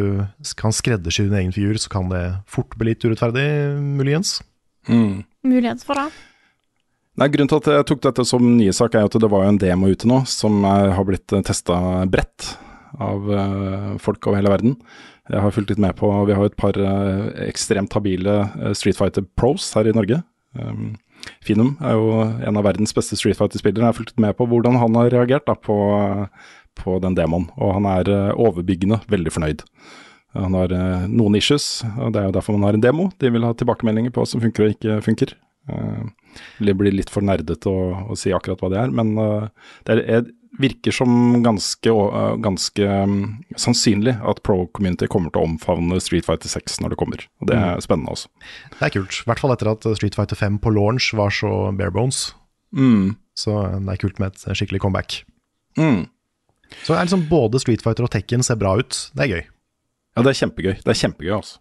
kan 0.60 0.74
skreddersy 0.76 1.30
din 1.30 1.38
egen 1.40 1.56
figur, 1.56 1.80
så 1.80 1.88
kan 1.92 2.12
det 2.12 2.24
fort 2.50 2.76
bli 2.76 2.92
litt 2.92 3.06
urettferdig, 3.06 3.48
muligens. 3.80 4.36
Mm. 4.88 5.24
Mulighet 5.46 5.82
for 5.86 5.98
det. 5.98 6.08
Nei, 7.16 7.30
Grunnen 7.32 7.48
til 7.48 7.62
at 7.62 7.70
jeg 7.72 7.88
tok 7.88 8.02
dette 8.04 8.26
som 8.28 8.44
nye 8.44 8.74
sak, 8.76 8.94
er 8.94 9.08
at 9.08 9.16
det 9.16 9.30
var 9.32 9.46
jo 9.46 9.54
en 9.54 9.60
demo 9.60 9.88
ute 9.88 10.08
nå 10.08 10.20
som 10.28 10.58
er, 10.68 10.92
har 10.98 11.06
blitt 11.08 11.32
testa 11.48 12.04
bredt. 12.12 12.56
av 12.96 13.26
uh, 13.28 13.96
folk 14.00 14.24
over 14.26 14.38
hele 14.38 14.52
verden. 14.52 14.76
Jeg 15.28 15.42
har 15.42 15.52
fulgt 15.52 15.72
litt 15.72 15.82
med 15.82 15.96
på 15.98 16.08
Vi 16.28 16.36
har 16.36 16.46
et 16.46 16.56
par 16.56 16.76
uh, 16.78 17.26
ekstremt 17.44 17.92
habile 17.92 18.36
eh, 18.46 18.72
Street 18.78 18.96
Fighter 18.96 19.26
pros 19.36 19.66
her 19.74 19.88
i 19.90 19.92
Norge. 19.92 20.22
Um, 20.54 20.94
Finum 21.42 21.74
er 21.82 21.96
jo 21.98 22.20
en 22.22 22.58
av 22.58 22.66
verdens 22.66 22.94
beste 22.94 23.18
Street 23.18 23.36
Fighter-spillere. 23.38 23.82
Jeg 23.82 23.90
har 23.90 23.98
fulgt 23.98 24.22
med 24.22 24.36
på 24.38 24.46
hvordan 24.48 24.78
han 24.78 24.96
har 24.98 25.10
reagert 25.12 25.46
da, 25.48 25.56
på, 25.58 25.76
på 26.78 26.98
den 27.02 27.16
demoen. 27.18 27.48
Og 27.58 27.74
han 27.78 27.88
er 27.90 28.10
eh, 28.12 28.34
overbyggende 28.36 29.00
veldig 29.10 29.34
fornøyd. 29.34 29.64
Han 30.42 30.54
har 30.58 30.72
eh, 30.76 31.06
noen 31.08 31.36
issues, 31.38 31.82
og 31.96 32.12
det 32.14 32.22
er 32.22 32.28
jo 32.30 32.36
derfor 32.36 32.56
man 32.58 32.68
har 32.68 32.78
en 32.78 32.84
demo. 32.84 33.10
De 33.22 33.30
vil 33.32 33.44
ha 33.46 33.52
tilbakemeldinger 33.56 34.14
på 34.14 34.22
hva 34.22 34.30
som 34.30 34.42
funker 34.44 34.66
og 34.66 34.76
ikke 34.76 35.00
funker. 35.06 35.34
Det 36.62 36.74
blir 36.78 36.94
litt 36.94 37.10
for 37.10 37.24
nerdete 37.26 37.66
å, 37.66 38.10
å, 38.12 38.16
si 38.18 38.30
akkurat 38.34 38.60
hva 38.62 38.68
det 38.70 38.78
er, 38.84 38.92
men 38.94 39.16
uh, 39.18 39.48
det 39.88 39.96
er, 40.04 40.28
virker 40.62 40.94
som 40.94 41.10
ganske, 41.44 41.90
ganske 42.44 42.86
um, 42.86 43.16
sannsynlig 43.58 44.14
at 44.22 44.38
pro-community 44.46 45.08
kommer 45.10 45.32
til 45.34 45.42
å 45.42 45.48
omfavne 45.50 45.98
Street 46.00 46.24
Fighter 46.28 46.48
6 46.52 46.78
når 46.84 46.94
det 46.94 46.98
kommer. 47.02 47.24
Og 47.42 47.50
Det 47.50 47.56
er 47.58 47.74
Mm. 47.74 47.82
spennende 47.84 48.14
også. 48.14 48.28
Det 48.78 48.86
er 48.86 48.94
kult. 48.94 49.18
I 49.20 49.28
hvert 49.32 49.42
fall 49.42 49.52
etter 49.56 49.72
at 49.72 49.88
Street 49.98 50.14
Fighter 50.16 50.38
5 50.38 50.60
på 50.62 50.72
launch 50.72 51.10
var 51.18 51.34
så 51.34 51.50
bare 51.76 51.92
bones. 51.92 52.34
Mm. 52.72 53.16
Så 53.36 53.52
det 53.84 53.92
er 53.92 54.00
kult 54.00 54.18
med 54.22 54.32
et 54.32 54.56
skikkelig 54.56 54.80
comeback. 54.80 55.24
Mm. 55.76 56.06
Så 56.84 56.94
det 56.94 57.00
er 57.00 57.04
liksom 57.08 57.28
både 57.28 57.60
Street 57.60 57.82
Fighter 57.84 58.06
og 58.06 58.14
Tekken 58.14 58.42
ser 58.46 58.56
bra 58.60 58.78
ut. 58.78 59.10
Det 59.16 59.26
er 59.26 59.34
gøy. 59.34 59.44
Ja, 60.16 60.24
det 60.24 60.32
er 60.32 60.40
kjempegøy. 60.40 60.74
Det 60.80 60.92
er 60.92 61.00
kjempegøy, 61.02 61.34
altså. 61.36 61.60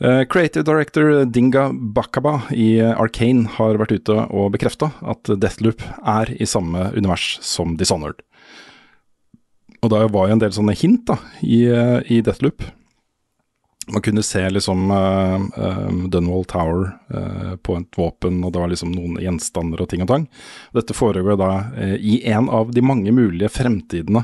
Uh, 0.00 0.24
creative 0.24 0.64
director 0.64 1.26
Dinga 1.28 1.66
Bakaba 1.76 2.38
i 2.56 2.78
eh, 2.80 2.94
Arcane 2.96 3.44
har 3.58 3.76
vært 3.76 3.92
ute 3.92 4.14
og 4.32 4.54
bekrefta 4.54 4.94
at 5.04 5.28
Deathloop 5.28 5.84
er 6.08 6.32
i 6.40 6.48
samme 6.48 6.86
univers 6.96 7.34
som 7.44 7.74
Dishonored. 7.76 8.22
Og 9.84 9.92
det 9.92 10.00
var 10.16 10.30
jo 10.30 10.38
en 10.38 10.40
del 10.40 10.56
sånne 10.56 10.76
hint 10.80 11.04
da, 11.10 11.18
i, 11.44 11.66
eh, 11.68 12.00
i 12.08 12.22
Deathloop. 12.24 12.64
Man 13.92 14.06
kunne 14.06 14.24
se 14.24 14.40
liksom 14.48 14.88
uh, 14.88 15.36
Dunwall 16.08 16.44
Tower 16.48 16.92
på 17.60 17.74
et 17.74 17.96
våpen, 17.98 18.36
og 18.44 18.52
det 18.54 18.60
var 18.62 18.70
liksom 18.70 18.92
noen 18.94 19.16
gjenstander 19.18 19.82
og 19.82 19.88
ting 19.90 20.04
og 20.04 20.12
tang. 20.12 20.28
Dette 20.76 20.94
foregår 20.94 21.40
da 21.40 21.48
i 21.98 22.20
en 22.30 22.46
av 22.54 22.70
de 22.76 22.84
mange 22.86 23.10
mulige 23.10 23.50
fremtidene 23.50 24.22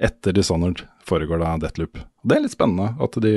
etter 0.00 0.32
Dishonored 0.32 0.86
foregår 1.04 1.44
da 1.44 1.58
Deathloop. 1.60 2.00
Det 2.22 2.36
er 2.36 2.44
litt 2.44 2.54
spennende 2.54 2.92
at 3.02 3.18
de, 3.24 3.34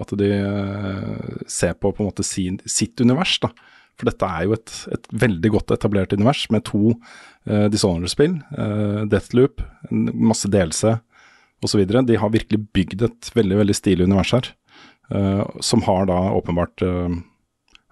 at 0.00 0.14
de 0.18 0.30
eh, 0.32 1.44
ser 1.50 1.76
på 1.76 1.92
på 1.92 2.02
en 2.02 2.08
måte 2.08 2.24
sin, 2.26 2.58
sitt 2.64 3.00
univers, 3.00 3.36
da. 3.42 3.52
For 4.00 4.08
dette 4.08 4.24
er 4.24 4.46
jo 4.48 4.54
et, 4.56 4.72
et 4.96 5.10
veldig 5.20 5.50
godt 5.52 5.74
etablert 5.74 6.14
univers 6.16 6.46
med 6.50 6.64
to 6.64 6.94
uh, 6.94 7.66
Dishonored-spill. 7.68 8.38
uh, 8.56 9.02
Deathloop, 9.12 9.60
masse 9.92 10.48
delelse 10.48 10.94
osv. 11.62 11.82
De 12.08 12.16
har 12.18 12.32
virkelig 12.32 12.62
bygd 12.72 13.04
et 13.04 13.28
veldig 13.36 13.60
veldig 13.60 13.76
stilig 13.76 14.08
univers 14.08 14.32
her. 14.32 14.48
uh, 15.14 15.44
som 15.60 15.82
har 15.82 16.06
da 16.08 16.18
åpenbart 16.32 16.82
uh, 16.82 17.12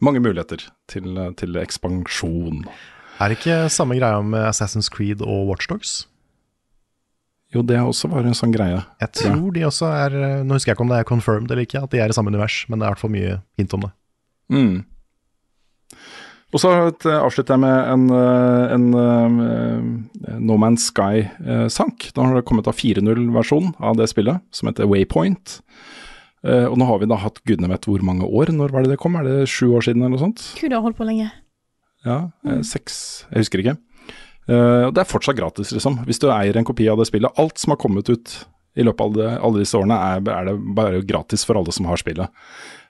mange 0.01 0.23
muligheter 0.25 0.65
til, 0.89 1.19
til 1.37 1.61
ekspansjon. 1.61 2.65
Er 3.21 3.29
det 3.29 3.41
ikke 3.41 3.59
samme 3.69 3.99
greia 3.99 4.23
med 4.25 4.47
Assassin's 4.49 4.89
Creed 4.93 5.21
og 5.21 5.51
Watchdogs? 5.51 6.07
Jo, 7.55 7.63
det 7.67 7.81
også 7.83 8.09
var 8.13 8.23
en 8.29 8.37
sånn 8.39 8.53
greie. 8.55 8.79
Jeg 9.03 9.11
tror 9.19 9.49
de 9.57 9.65
også 9.67 9.89
er 9.91 10.13
Nå 10.47 10.55
husker 10.55 10.71
jeg 10.71 10.77
ikke 10.77 10.85
om 10.87 10.93
det 10.93 11.01
er 11.01 11.09
confirmed 11.09 11.51
eller 11.51 11.65
ikke, 11.67 11.81
at 11.83 11.91
de 11.91 11.99
er 11.99 12.13
i 12.13 12.15
samme 12.15 12.31
univers, 12.31 12.61
men 12.69 12.79
det 12.79 12.87
er 12.87 12.93
i 12.93 12.95
hvert 12.95 13.03
fall 13.03 13.11
mye 13.17 13.41
hint 13.59 13.75
om 13.75 13.87
det. 13.89 13.91
Mm. 14.55 14.77
Og 16.51 16.59
så 16.59 16.71
avslutter 16.75 17.55
jeg 17.55 17.63
med 17.63 17.91
en, 17.93 18.05
en, 18.75 18.87
en, 18.99 19.35
eh, 19.47 20.39
No 20.43 20.57
Man's 20.59 20.89
Sky-sank. 20.91 22.09
Da 22.17 22.25
har 22.27 22.35
det 22.35 22.45
kommet 22.49 22.67
av 22.71 22.75
4.0-versjon 22.79 23.69
av 23.79 23.99
det 24.01 24.09
spillet, 24.11 24.43
som 24.55 24.71
heter 24.71 24.89
Waypoint. 24.91 25.61
Eh, 26.43 26.67
Og 26.67 26.75
nå 26.81 26.89
har 26.89 26.99
vi 27.03 27.07
da 27.11 27.21
hatt 27.23 27.39
gudene 27.47 27.71
vet 27.71 27.87
hvor 27.87 28.03
mange 28.07 28.27
år. 28.27 28.51
Når 28.55 28.75
var 28.75 28.83
det 28.87 28.97
det 28.97 28.99
kom? 29.03 29.15
Er 29.21 29.29
det 29.29 29.47
sju 29.51 29.69
år 29.77 29.87
siden 29.87 30.03
eller 30.03 30.17
noe 30.17 30.25
sånt? 30.25 30.43
Gud, 30.59 30.71
det 30.73 30.79
har 30.79 30.83
holdt 30.87 30.99
på 30.99 31.07
lenge. 31.07 31.31
Ja, 32.07 32.19
eh, 32.47 32.63
seks, 32.67 32.99
jeg 33.31 33.45
husker 33.45 33.63
ikke. 33.63 33.77
Eh, 34.49 34.87
og 34.89 34.95
det 34.97 35.05
er 35.05 35.11
fortsatt 35.11 35.39
gratis, 35.39 35.75
liksom. 35.75 36.03
Hvis 36.09 36.23
du 36.23 36.31
eier 36.33 36.57
en 36.57 36.69
kopi 36.69 36.89
av 36.91 37.01
det 37.01 37.11
spillet. 37.11 37.37
Alt 37.41 37.61
som 37.61 37.75
har 37.75 37.83
kommet 37.83 38.09
ut 38.11 38.41
i 38.79 38.85
løpet 38.87 39.03
av 39.03 39.15
det, 39.17 39.31
alle 39.43 39.63
disse 39.65 39.79
årene, 39.79 39.97
er, 39.99 40.21
er 40.31 40.47
det 40.47 40.59
bare 40.77 41.01
gratis 41.07 41.43
for 41.47 41.59
alle 41.59 41.73
som 41.75 41.89
har 41.91 41.99
spillet. 42.01 42.31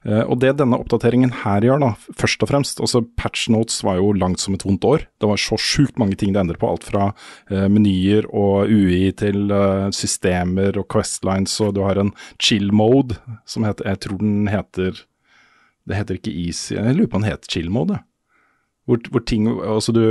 Eh, 0.04 0.22
og 0.22 0.38
det 0.40 0.54
denne 0.56 0.78
oppdateringen 0.80 1.32
her 1.42 1.64
gjør, 1.64 1.80
da, 1.82 1.90
først 2.16 2.44
og 2.44 2.50
fremst 2.50 2.80
altså 2.80 3.02
Patch 3.20 3.48
notes 3.52 3.80
var 3.84 3.98
jo 3.98 4.12
langt 4.16 4.40
som 4.40 4.56
et 4.56 4.64
vondt 4.64 4.86
år. 4.88 5.06
Det 5.20 5.28
var 5.28 5.40
så 5.40 5.58
sjukt 5.60 6.00
mange 6.00 6.16
ting 6.20 6.34
det 6.36 6.42
endret 6.42 6.60
på. 6.60 6.70
Alt 6.70 6.86
fra 6.88 7.10
uh, 7.12 7.66
menyer 7.72 8.28
og 8.28 8.70
UI 8.70 9.10
til 9.16 9.52
uh, 9.52 9.88
systemer 9.94 10.78
og 10.80 10.88
questlines, 10.92 11.56
og 11.64 11.74
du 11.76 11.82
har 11.84 12.00
en 12.00 12.14
chill 12.40 12.70
mode 12.72 13.18
som 13.48 13.66
heter 13.66 13.90
Jeg 13.90 14.04
tror 14.06 14.20
den 14.22 14.48
heter 14.52 15.04
Det 15.88 15.96
heter 15.96 16.20
ikke 16.20 16.32
easy 16.46 16.76
Jeg 16.76 16.94
lurer 16.94 17.10
på 17.10 17.18
om 17.18 17.24
den 17.24 17.32
heter 17.32 17.50
chill 17.50 17.70
mode. 17.72 17.98
jeg. 17.98 18.09
Hvor, 18.88 19.00
hvor 19.12 19.22
ting 19.28 19.44
altså 19.46 19.92
du, 19.94 20.02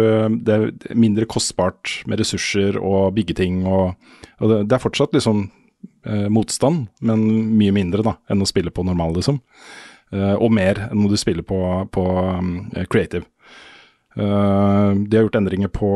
Det 0.46 0.54
er 0.56 0.96
mindre 0.96 1.26
kostbart 1.28 2.00
med 2.08 2.22
ressurser 2.22 2.78
og 2.78 3.16
bygge 3.18 3.36
ting. 3.42 3.64
Og, 3.68 3.96
og 4.40 4.52
det, 4.52 4.60
det 4.70 4.78
er 4.78 4.84
fortsatt 4.84 5.16
liksom 5.18 5.48
eh, 6.06 6.30
motstand, 6.32 6.88
men 7.02 7.26
mye 7.60 7.76
mindre 7.76 8.06
da 8.06 8.16
enn 8.30 8.46
å 8.46 8.50
spille 8.50 8.74
på 8.74 8.86
normal, 8.88 9.18
liksom. 9.18 9.42
Eh, 10.14 10.36
og 10.36 10.54
mer 10.56 10.88
enn 10.88 11.04
når 11.04 11.14
du 11.14 11.22
spiller 11.22 11.46
på, 11.46 11.60
på 11.94 12.06
um, 12.40 12.56
creative. 12.90 13.26
Uh, 14.20 14.98
de 15.06 15.16
har 15.16 15.28
gjort 15.28 15.38
endringer 15.38 15.70
på, 15.72 15.90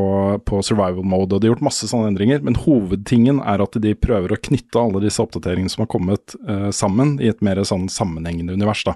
på 0.46 0.60
survival 0.64 1.04
mode, 1.04 1.34
og 1.34 1.42
de 1.42 1.50
har 1.50 1.56
gjort 1.56 1.66
masse 1.66 1.88
sånne 1.90 2.12
endringer. 2.12 2.44
Men 2.46 2.60
hovedtingen 2.62 3.42
er 3.42 3.64
at 3.64 3.76
de 3.84 3.96
prøver 3.98 4.36
å 4.36 4.40
knytte 4.40 4.80
alle 4.80 5.02
disse 5.04 5.24
oppdateringene 5.24 5.74
som 5.74 5.84
har 5.84 5.92
kommet 5.92 6.38
uh, 6.48 6.70
sammen, 6.76 7.18
i 7.20 7.32
et 7.32 7.42
mer 7.44 7.64
sånn 7.68 7.90
sammenhengende 7.92 8.56
univers. 8.56 8.86
da. 8.88 8.96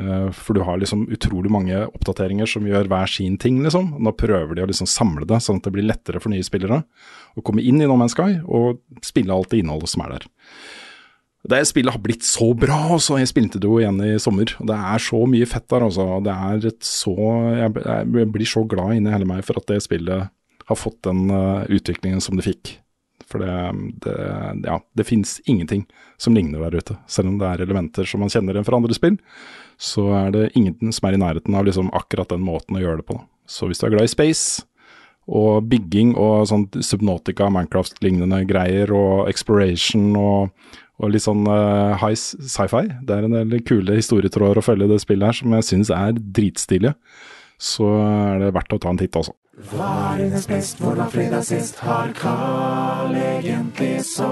Eh, 0.00 0.30
For 0.32 0.56
du 0.56 0.62
har 0.64 0.80
liksom 0.80 1.06
utrolig 1.12 1.52
mange 1.52 1.84
oppdateringer 1.90 2.48
som 2.48 2.66
gjør 2.66 2.88
hver 2.90 3.10
sin 3.10 3.36
ting, 3.40 3.60
liksom. 3.64 3.94
Nå 4.00 4.14
prøver 4.16 4.56
de 4.56 4.64
å 4.64 4.70
liksom 4.70 4.88
samle 4.90 5.28
det, 5.28 5.40
sånn 5.44 5.60
at 5.60 5.68
det 5.68 5.74
blir 5.76 5.88
lettere 5.88 6.22
for 6.22 6.32
nye 6.32 6.46
spillere 6.46 6.82
å 7.36 7.44
komme 7.46 7.62
inn 7.62 7.80
i 7.82 7.88
No 7.88 7.98
Man's 8.00 8.16
Sky 8.16 8.40
og 8.44 8.80
spille 9.06 9.34
alt 9.34 9.52
det 9.52 9.62
innholdet 9.62 9.92
som 9.92 10.04
er 10.06 10.16
der. 10.16 10.28
Det 11.50 11.62
spillet 11.64 11.94
har 11.94 12.02
blitt 12.04 12.26
så 12.26 12.50
bra, 12.52 12.76
altså. 12.96 13.16
Jeg 13.16 13.30
spilte 13.30 13.60
det 13.60 13.68
jo 13.68 13.78
igjen 13.80 14.00
i 14.04 14.18
sommer. 14.20 14.50
og 14.60 14.66
Det 14.68 14.76
er 14.76 15.00
så 15.00 15.22
mye 15.24 15.48
fett 15.48 15.68
der, 15.72 15.86
altså. 15.86 16.08
Det 16.24 16.34
er 16.34 16.68
et 16.68 16.84
så 16.84 17.16
Jeg 17.56 18.28
blir 18.34 18.48
så 18.48 18.66
glad 18.68 18.98
inni 18.98 19.12
hele 19.14 19.28
meg 19.28 19.44
for 19.46 19.56
at 19.60 19.66
det 19.70 19.80
spillet 19.84 20.28
har 20.70 20.78
fått 20.78 21.00
den 21.02 21.30
eh, 21.32 21.64
utviklingen 21.72 22.20
som 22.22 22.36
det 22.36 22.46
fikk. 22.46 22.76
For 23.30 23.42
det, 23.42 23.54
det, 24.04 24.14
ja, 24.66 24.76
det 24.98 25.06
fins 25.06 25.38
ingenting 25.46 25.86
som 26.18 26.34
ligner 26.34 26.62
der 26.66 26.82
ute. 26.82 26.96
Selv 27.10 27.30
om 27.30 27.38
det 27.40 27.48
er 27.48 27.64
elementer 27.64 28.06
som 28.08 28.22
man 28.22 28.32
kjenner 28.32 28.56
igjen 28.56 28.66
fra 28.66 28.78
andre 28.80 28.96
spill, 28.96 29.18
så 29.80 30.02
er 30.12 30.34
det 30.34 30.50
ingen 30.58 30.92
som 30.92 31.08
er 31.08 31.16
i 31.16 31.20
nærheten 31.20 31.54
av 31.56 31.64
liksom 31.64 31.88
akkurat 31.96 32.28
den 32.28 32.44
måten 32.44 32.76
å 32.76 32.82
gjøre 32.82 33.00
det 33.00 33.08
på. 33.08 33.16
Så 33.48 33.66
hvis 33.66 33.80
du 33.80 33.86
er 33.88 33.94
glad 33.94 34.06
i 34.06 34.12
space 34.12 34.66
og 35.30 35.64
bygging 35.70 36.12
og 36.18 36.48
sånn 36.50 36.66
Subnautica, 36.84 37.48
Minecraft-lignende 37.52 38.42
greier 38.50 38.92
og 38.94 39.28
exploration 39.30 40.16
og, 40.18 40.50
og 41.00 41.12
litt 41.14 41.24
sånn 41.24 41.46
uh, 41.48 41.96
high 42.00 42.18
sci-fi, 42.18 42.84
det 43.06 43.16
er 43.16 43.24
en 43.26 43.36
del 43.38 43.62
kule 43.66 43.96
historietråder 43.96 44.60
å 44.60 44.64
følge 44.64 44.84
i 44.88 44.92
det 44.92 45.00
spillet 45.02 45.26
her 45.30 45.36
som 45.40 45.54
jeg 45.56 45.68
syns 45.70 45.90
er 45.96 46.12
dritstilige. 46.18 46.94
Så 47.60 47.86
er 48.00 48.40
det 48.40 48.54
verdt 48.56 48.72
å 48.72 48.80
ta 48.80 48.88
en 48.92 49.00
titt, 49.00 49.16
altså. 49.16 49.32
Hva 49.70 50.14
er 50.14 50.24
dines 50.24 50.46
best, 50.48 50.80
hvor 50.80 50.96
var 50.96 51.10
fredag 51.12 51.44
sist? 51.44 51.76
Har 51.84 52.08
Carl 52.16 53.12
egentlig 53.20 54.00
sopp? 54.08 54.30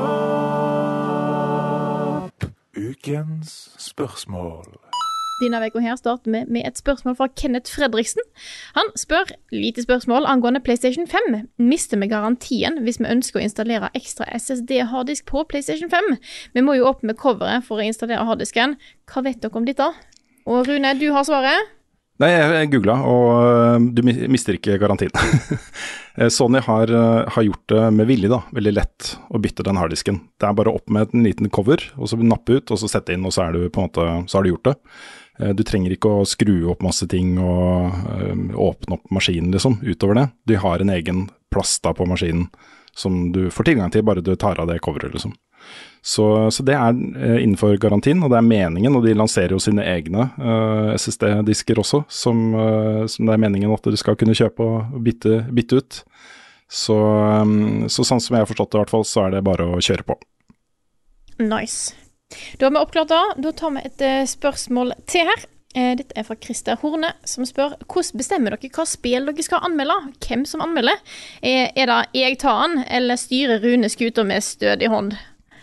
Ukens 2.79 3.69
spørsmål. 3.77 4.88
Denne 5.39 5.61
uka 5.63 5.79
her 5.79 5.95
starter 5.95 6.33
vi 6.33 6.41
med 6.51 6.67
et 6.67 6.79
spørsmål 6.81 7.15
fra 7.19 7.29
Kenneth 7.31 7.71
Fredriksen. 7.71 8.25
Han 8.75 8.91
spør 8.99 9.31
lite 9.55 9.85
spørsmål 9.85 10.27
angående 10.27 10.61
PlayStation 10.61 11.07
5. 11.07 11.47
Mister 11.63 12.01
vi 12.01 12.11
garantien 12.11 12.81
hvis 12.83 12.99
vi 12.99 13.07
ønsker 13.07 13.39
å 13.39 13.47
installere 13.47 13.93
ekstra 13.95 14.27
SSD-harddisk 14.35 15.29
på 15.31 15.47
PlayStation 15.47 15.93
5? 15.93 16.13
Vi 16.59 16.67
må 16.67 16.75
jo 16.75 16.91
opp 16.91 17.07
med 17.07 17.21
coveret 17.23 17.67
for 17.69 17.79
å 17.79 17.87
installere 17.87 18.27
harddisken. 18.27 18.75
Hva 19.07 19.23
vet 19.29 19.39
dere 19.45 19.63
om 19.63 19.69
dette? 19.69 19.91
Og 20.49 20.67
Rune, 20.67 20.97
du 20.99 21.11
har 21.15 21.29
svaret. 21.29 21.75
Nei, 22.19 22.33
jeg 22.35 22.73
googla, 22.73 22.97
og 23.07 23.29
øh, 23.47 23.85
du 23.95 24.03
mister 24.03 24.59
ikke 24.59 24.81
garantien. 24.83 25.15
Eh, 26.19 26.27
Sony 26.35 26.59
har, 26.67 26.91
øh, 26.91 27.29
har 27.31 27.45
gjort 27.47 27.71
det 27.71 27.83
med 27.95 28.09
vilje, 28.09 28.27
da. 28.27 28.41
Veldig 28.51 28.73
lett 28.75 29.11
å 29.31 29.39
bytte 29.39 29.63
den 29.63 29.77
harddisken. 29.79 30.17
Det 30.35 30.49
er 30.49 30.57
bare 30.59 30.73
opp 30.75 30.91
med 30.91 31.13
en 31.15 31.23
liten 31.23 31.47
cover, 31.55 31.79
og 31.95 32.11
så 32.11 32.19
nappe 32.19 32.57
ut, 32.59 32.73
og 32.75 32.81
så 32.81 32.89
sette 32.91 33.15
inn, 33.15 33.23
og 33.23 33.31
så, 33.37 33.45
er 33.45 33.55
du 33.55 33.69
på 33.71 33.79
en 33.79 33.87
måte, 33.87 34.07
så 34.27 34.41
har 34.41 34.43
du 34.43 34.51
gjort 34.51 34.67
det. 34.67 34.75
Eh, 35.41 35.55
Du 35.55 35.65
trenger 35.67 35.95
ikke 35.95 36.11
å 36.21 36.27
skru 36.29 36.69
opp 36.73 36.83
masse 36.85 37.09
ting 37.11 37.37
og 37.43 37.93
øh, 38.15 38.55
åpne 38.55 38.99
opp 38.99 39.11
maskinen, 39.15 39.53
liksom, 39.55 39.81
utover 39.83 40.23
det. 40.23 40.27
De 40.51 40.59
har 40.61 40.81
en 40.83 40.95
egen 40.95 41.29
plass 41.53 41.79
på 41.81 42.07
maskinen 42.07 42.49
som 42.99 43.29
du 43.33 43.47
får 43.51 43.71
tilgang 43.71 43.93
til, 43.95 44.03
bare 44.03 44.25
du 44.25 44.35
tar 44.37 44.59
av 44.59 44.67
det 44.67 44.81
coveret, 44.83 45.13
liksom. 45.15 45.35
Så, 46.03 46.25
så 46.55 46.65
det 46.65 46.75
er 46.75 46.95
eh, 46.95 47.43
innenfor 47.43 47.77
garantien, 47.83 48.23
og 48.23 48.33
det 48.33 48.39
er 48.39 48.47
meningen, 48.47 48.97
og 48.97 49.05
de 49.05 49.15
lanserer 49.19 49.53
jo 49.55 49.61
sine 49.63 49.85
egne 49.85 50.29
uh, 50.39 50.95
SSD-disker 50.95 51.79
også, 51.83 52.05
som, 52.09 52.41
uh, 52.55 53.05
som 53.11 53.29
det 53.29 53.35
er 53.35 53.43
meningen 53.43 53.75
at 53.75 53.85
du 53.85 53.99
skal 53.99 54.17
kunne 54.19 54.37
kjøpe 54.39 54.65
og 54.65 54.99
bytte, 55.05 55.43
bytte 55.55 55.83
ut. 55.83 56.01
Så, 56.69 56.97
um, 56.97 57.87
så 57.93 58.07
sånn 58.07 58.23
som 58.23 58.37
jeg 58.37 58.47
har 58.47 58.51
forstått 58.51 58.73
det, 58.73 58.79
i 58.79 58.83
hvert 58.85 58.95
fall, 58.95 59.07
så 59.09 59.27
er 59.27 59.37
det 59.37 59.47
bare 59.47 59.69
å 59.69 59.83
kjøre 59.85 60.07
på. 60.09 60.19
Nice. 61.43 61.95
Da 62.59 62.67
har 62.67 62.75
vi 62.75 62.83
oppklart 62.83 63.09
det. 63.09 63.23
Da 63.45 63.53
tar 63.57 63.73
vi 63.77 63.85
et 63.89 64.05
eh, 64.05 64.27
spørsmål 64.29 64.93
til 65.09 65.29
her. 65.31 65.47
Eh, 65.77 65.95
Dette 65.99 66.17
er 66.17 66.27
fra 66.27 66.37
Christer 66.41 66.79
Horne, 66.83 67.13
som 67.29 67.47
spør 67.49 67.77
hvordan 67.87 68.21
bestemmer 68.21 68.57
dere 68.57 68.73
hva 68.75 68.87
spill 68.89 69.31
dere 69.31 69.47
skal 69.47 69.65
anmelde? 69.69 69.97
Hvem 70.25 70.45
som 70.49 70.65
anmelder? 70.65 71.01
Er, 71.41 71.73
er 71.77 71.91
det 71.91 72.01
jeg 72.21 72.39
tar 72.45 72.63
den, 72.67 72.85
eller 72.85 73.21
styrer 73.21 73.65
Rune 73.65 73.91
skuta 73.93 74.27
med 74.29 74.45
stødig 74.45 74.93
hånd? 74.93 75.17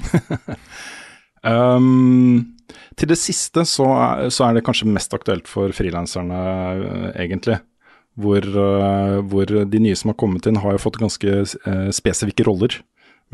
Um, 1.46 2.56
til 2.98 3.12
det 3.12 3.20
siste 3.22 3.62
så, 3.70 3.86
så 4.34 4.48
er 4.48 4.56
det 4.56 4.64
kanskje 4.66 4.90
mest 4.90 5.14
aktuelt 5.14 5.46
for 5.46 5.70
frilanserne, 5.78 6.40
eh, 6.74 7.10
egentlig. 7.22 7.60
Hvor, 8.18 8.42
eh, 8.42 9.18
hvor 9.30 9.52
de 9.70 9.82
nye 9.84 9.98
som 10.00 10.10
har 10.10 10.18
kommet 10.18 10.48
inn, 10.50 10.58
har 10.64 10.74
jo 10.74 10.82
fått 10.82 10.98
ganske 10.98 11.36
eh, 11.44 11.90
spesifikke 11.94 12.48
roller 12.48 12.80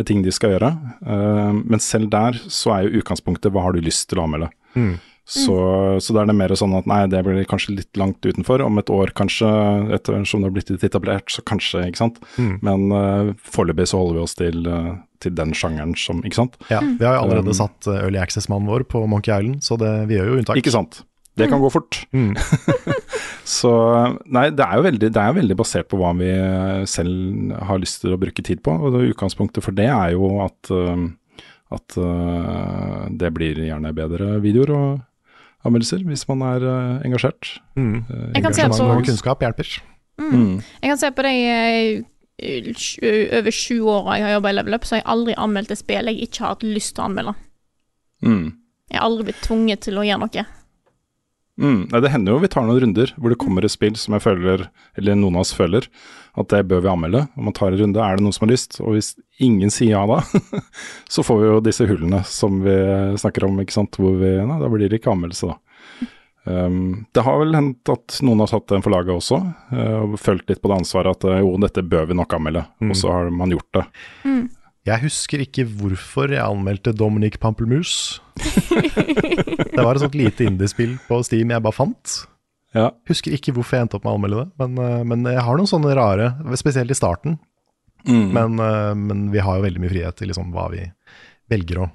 med 0.02 0.10
ting 0.10 0.26
de 0.26 0.34
skal 0.34 0.56
gjøre. 0.56 0.74
Uh, 1.06 1.54
men 1.62 1.82
selv 1.84 2.12
der 2.12 2.42
så 2.50 2.76
er 2.76 2.88
jo 2.88 3.02
utgangspunktet 3.02 3.54
hva 3.54 3.68
har 3.68 3.78
du 3.78 3.86
lyst 3.86 4.10
til 4.10 4.22
å 4.22 4.28
anmelde. 4.28 4.52
Mm. 4.76 4.98
Så, 5.32 5.54
så 6.04 6.14
da 6.16 6.24
er 6.24 6.28
det 6.32 6.36
mer 6.36 6.52
sånn 6.60 6.74
at 6.76 6.88
nei, 6.90 7.04
det 7.08 7.22
blir 7.24 7.46
kanskje 7.48 7.78
litt 7.78 8.00
langt 8.00 8.26
utenfor. 8.26 8.64
Om 8.66 8.82
et 8.82 8.90
år 8.92 9.14
kanskje, 9.16 9.48
etter 9.96 10.18
som 10.28 10.42
det 10.42 10.50
har 10.50 10.56
blitt 10.58 10.72
litt 10.74 10.84
etablert, 10.84 11.30
så 11.32 11.44
kanskje, 11.48 11.86
ikke 11.88 12.02
sant. 12.02 12.18
Mm. 12.36 12.58
Men 12.66 12.84
uh, 12.92 13.32
foreløpig 13.46 13.88
så 13.92 14.02
holder 14.02 14.18
vi 14.18 14.26
oss 14.26 14.36
til, 14.40 14.66
uh, 14.68 14.98
til 15.24 15.38
den 15.38 15.54
sjangeren 15.56 15.94
som, 16.00 16.20
ikke 16.28 16.42
sant. 16.42 16.58
Ja, 16.74 16.82
vi 16.82 17.08
har 17.08 17.20
jo 17.20 17.28
allerede 17.28 17.54
Um, 17.54 17.60
satt 17.62 17.88
Early 17.94 18.20
Access-mannen 18.20 18.70
vår 18.72 18.84
på 18.92 19.06
Monkey 19.08 19.32
Island, 19.32 19.64
så 19.64 19.80
det, 19.80 19.94
vi 20.12 20.20
gjør 20.20 20.34
jo 20.34 20.42
unntak. 20.42 20.60
Ikke 20.60 20.74
sant. 20.74 21.04
Det 21.40 21.48
kan 21.48 21.64
gå 21.64 21.70
fort. 21.72 22.04
Mm. 22.12 22.36
Så 23.48 23.72
nei, 24.30 24.50
det 24.54 24.66
er 24.66 24.78
jo 24.78 24.86
veldig, 24.86 25.10
det 25.14 25.22
er 25.22 25.38
veldig 25.38 25.58
basert 25.60 25.90
på 25.92 26.00
hva 26.00 26.12
vi 26.18 26.30
eh, 26.30 26.84
selv 26.90 27.56
har 27.68 27.82
lyst 27.82 28.04
til 28.04 28.14
å 28.16 28.20
bruke 28.22 28.44
tid 28.46 28.62
på. 28.66 28.76
Og 28.76 29.00
utgangspunktet 29.02 29.66
for 29.66 29.76
det 29.78 29.90
er 29.90 30.14
jo 30.16 30.30
at, 30.46 30.72
eh, 30.72 31.06
at 31.78 31.98
eh, 31.98 33.08
det 33.22 33.34
blir 33.36 33.64
gjerne 33.66 33.94
bedre 33.98 34.36
videoer 34.44 34.76
og 34.78 35.68
anmeldelser 35.68 36.06
hvis 36.08 36.28
man 36.30 36.46
er 36.46 36.68
engasjert. 37.06 37.56
Mm. 37.78 38.02
Jeg 38.36 38.46
kan 38.46 38.54
se 38.54 38.66
Engasjement 38.66 38.80
på- 38.82 39.02
og 39.02 39.10
kunnskap 39.10 39.44
hjelper. 39.46 39.76
Mm. 40.22 40.62
Jeg 40.82 40.94
kan 40.94 41.02
se 41.02 41.12
på 41.18 41.26
det 41.26 41.36
eh, 41.50 42.08
over 43.38 43.54
sju 43.54 43.78
år 43.86 44.16
jeg 44.16 44.26
har 44.26 44.34
jobba 44.38 44.50
i 44.50 44.58
Level 44.58 44.78
Up, 44.78 44.86
så 44.86 44.96
har 44.96 45.04
jeg 45.04 45.12
aldri 45.14 45.38
anmeldt 45.38 45.74
et 45.74 45.82
spill 45.82 46.10
jeg 46.10 46.26
ikke 46.26 46.46
har 46.46 46.56
hatt 46.56 46.66
lyst 46.66 46.96
til 46.96 47.04
å 47.04 47.10
anmelde. 47.10 47.36
Mm. 48.26 48.48
Jeg 48.92 49.00
har 49.00 49.08
aldri 49.08 49.30
blitt 49.30 49.46
tvunget 49.46 49.86
til 49.86 49.98
å 49.98 50.06
gjøre 50.06 50.26
noe. 50.26 50.46
Mm. 51.60 51.90
Det 51.92 52.10
hender 52.10 52.34
jo 52.34 52.42
vi 52.42 52.50
tar 52.50 52.64
noen 52.66 52.80
runder 52.82 53.12
hvor 53.20 53.34
det 53.34 53.40
kommer 53.42 53.66
et 53.66 53.74
spill 53.74 53.98
som 54.00 54.16
jeg 54.16 54.24
føler, 54.24 54.64
eller 54.98 55.18
noen 55.20 55.38
av 55.38 55.44
oss 55.44 55.54
føler, 55.56 55.88
at 56.40 56.50
det 56.54 56.64
bør 56.70 56.86
vi 56.86 56.92
anmelde. 56.94 57.26
Og 57.36 57.50
man 57.50 57.58
tar 57.58 57.74
en 57.74 57.82
runde, 57.82 58.02
er 58.02 58.18
det 58.18 58.26
noen 58.26 58.36
som 58.36 58.48
har 58.48 58.54
lyst? 58.54 58.80
Og 58.82 58.96
hvis 58.96 59.14
ingen 59.44 59.74
sier 59.74 59.98
ja 59.98 60.06
da, 60.10 60.22
så 61.14 61.26
får 61.28 61.42
vi 61.42 61.52
jo 61.52 61.60
disse 61.66 61.88
hullene 61.90 62.24
som 62.30 62.64
vi 62.66 62.78
snakker 63.22 63.46
om, 63.48 63.60
ikke 63.62 63.78
sant. 63.78 64.00
Hvor 64.00 64.16
vi, 64.22 64.34
nei, 64.40 64.62
da 64.62 64.72
blir 64.72 64.90
det 64.90 65.02
ikke 65.02 65.14
anmeldelse, 65.14 65.52
da. 65.52 65.60
Um, 66.44 67.06
det 67.14 67.22
har 67.22 67.38
vel 67.38 67.54
hendt 67.54 67.90
at 67.94 68.16
noen 68.26 68.40
har 68.42 68.50
tatt 68.50 68.72
den 68.72 68.82
for 68.82 68.94
laget 68.96 69.14
også, 69.14 69.38
uh, 69.76 70.00
og 70.08 70.16
følt 70.18 70.48
litt 70.50 70.62
på 70.64 70.72
det 70.72 70.80
ansvaret 70.80 71.20
at 71.20 71.28
uh, 71.30 71.38
jo, 71.44 71.52
dette 71.62 71.84
bør 71.86 72.08
vi 72.10 72.18
nok 72.18 72.34
anmelde. 72.38 72.66
Og 72.88 72.98
så 72.98 73.12
har 73.14 73.30
man 73.36 73.54
gjort 73.54 73.78
det. 73.78 73.86
Jeg 74.88 75.04
husker 75.04 75.44
ikke 75.44 75.68
hvorfor 75.78 76.32
jeg 76.34 76.42
anmeldte 76.42 76.94
Dominic 76.98 77.38
Pampelmus. 77.42 78.20
det 78.42 79.78
var 79.78 79.94
et 79.94 80.02
sånt 80.02 80.18
lite 80.18 80.48
indiespill 80.50 80.96
på 81.06 81.20
Steam 81.28 81.54
jeg 81.54 81.62
bare 81.62 81.78
fant. 81.78 82.16
Ja. 82.74 82.88
Husker 83.10 83.36
ikke 83.36 83.54
hvorfor 83.54 83.78
jeg 83.78 83.86
endte 83.86 84.00
opp 84.00 84.08
med 84.08 84.14
å 84.14 84.18
anmelde 84.18 84.42
det, 84.42 84.50
men, 84.62 84.78
eh, 84.82 85.02
men 85.12 85.28
jeg 85.30 85.44
har 85.46 85.60
noen 85.60 85.70
sånne 85.70 85.94
rare, 85.98 86.32
spesielt 86.58 86.94
i 86.94 86.98
starten. 86.98 87.38
Mm. 88.08 88.28
Men, 88.34 88.60
eh, 88.64 88.94
men 88.98 89.26
vi 89.34 89.44
har 89.44 89.60
jo 89.60 89.68
veldig 89.68 89.82
mye 89.84 89.92
frihet 89.94 90.18
til 90.18 90.32
liksom 90.32 90.54
hva 90.56 90.70
vi 90.74 90.86
velger 91.52 91.84
å, 91.84 91.90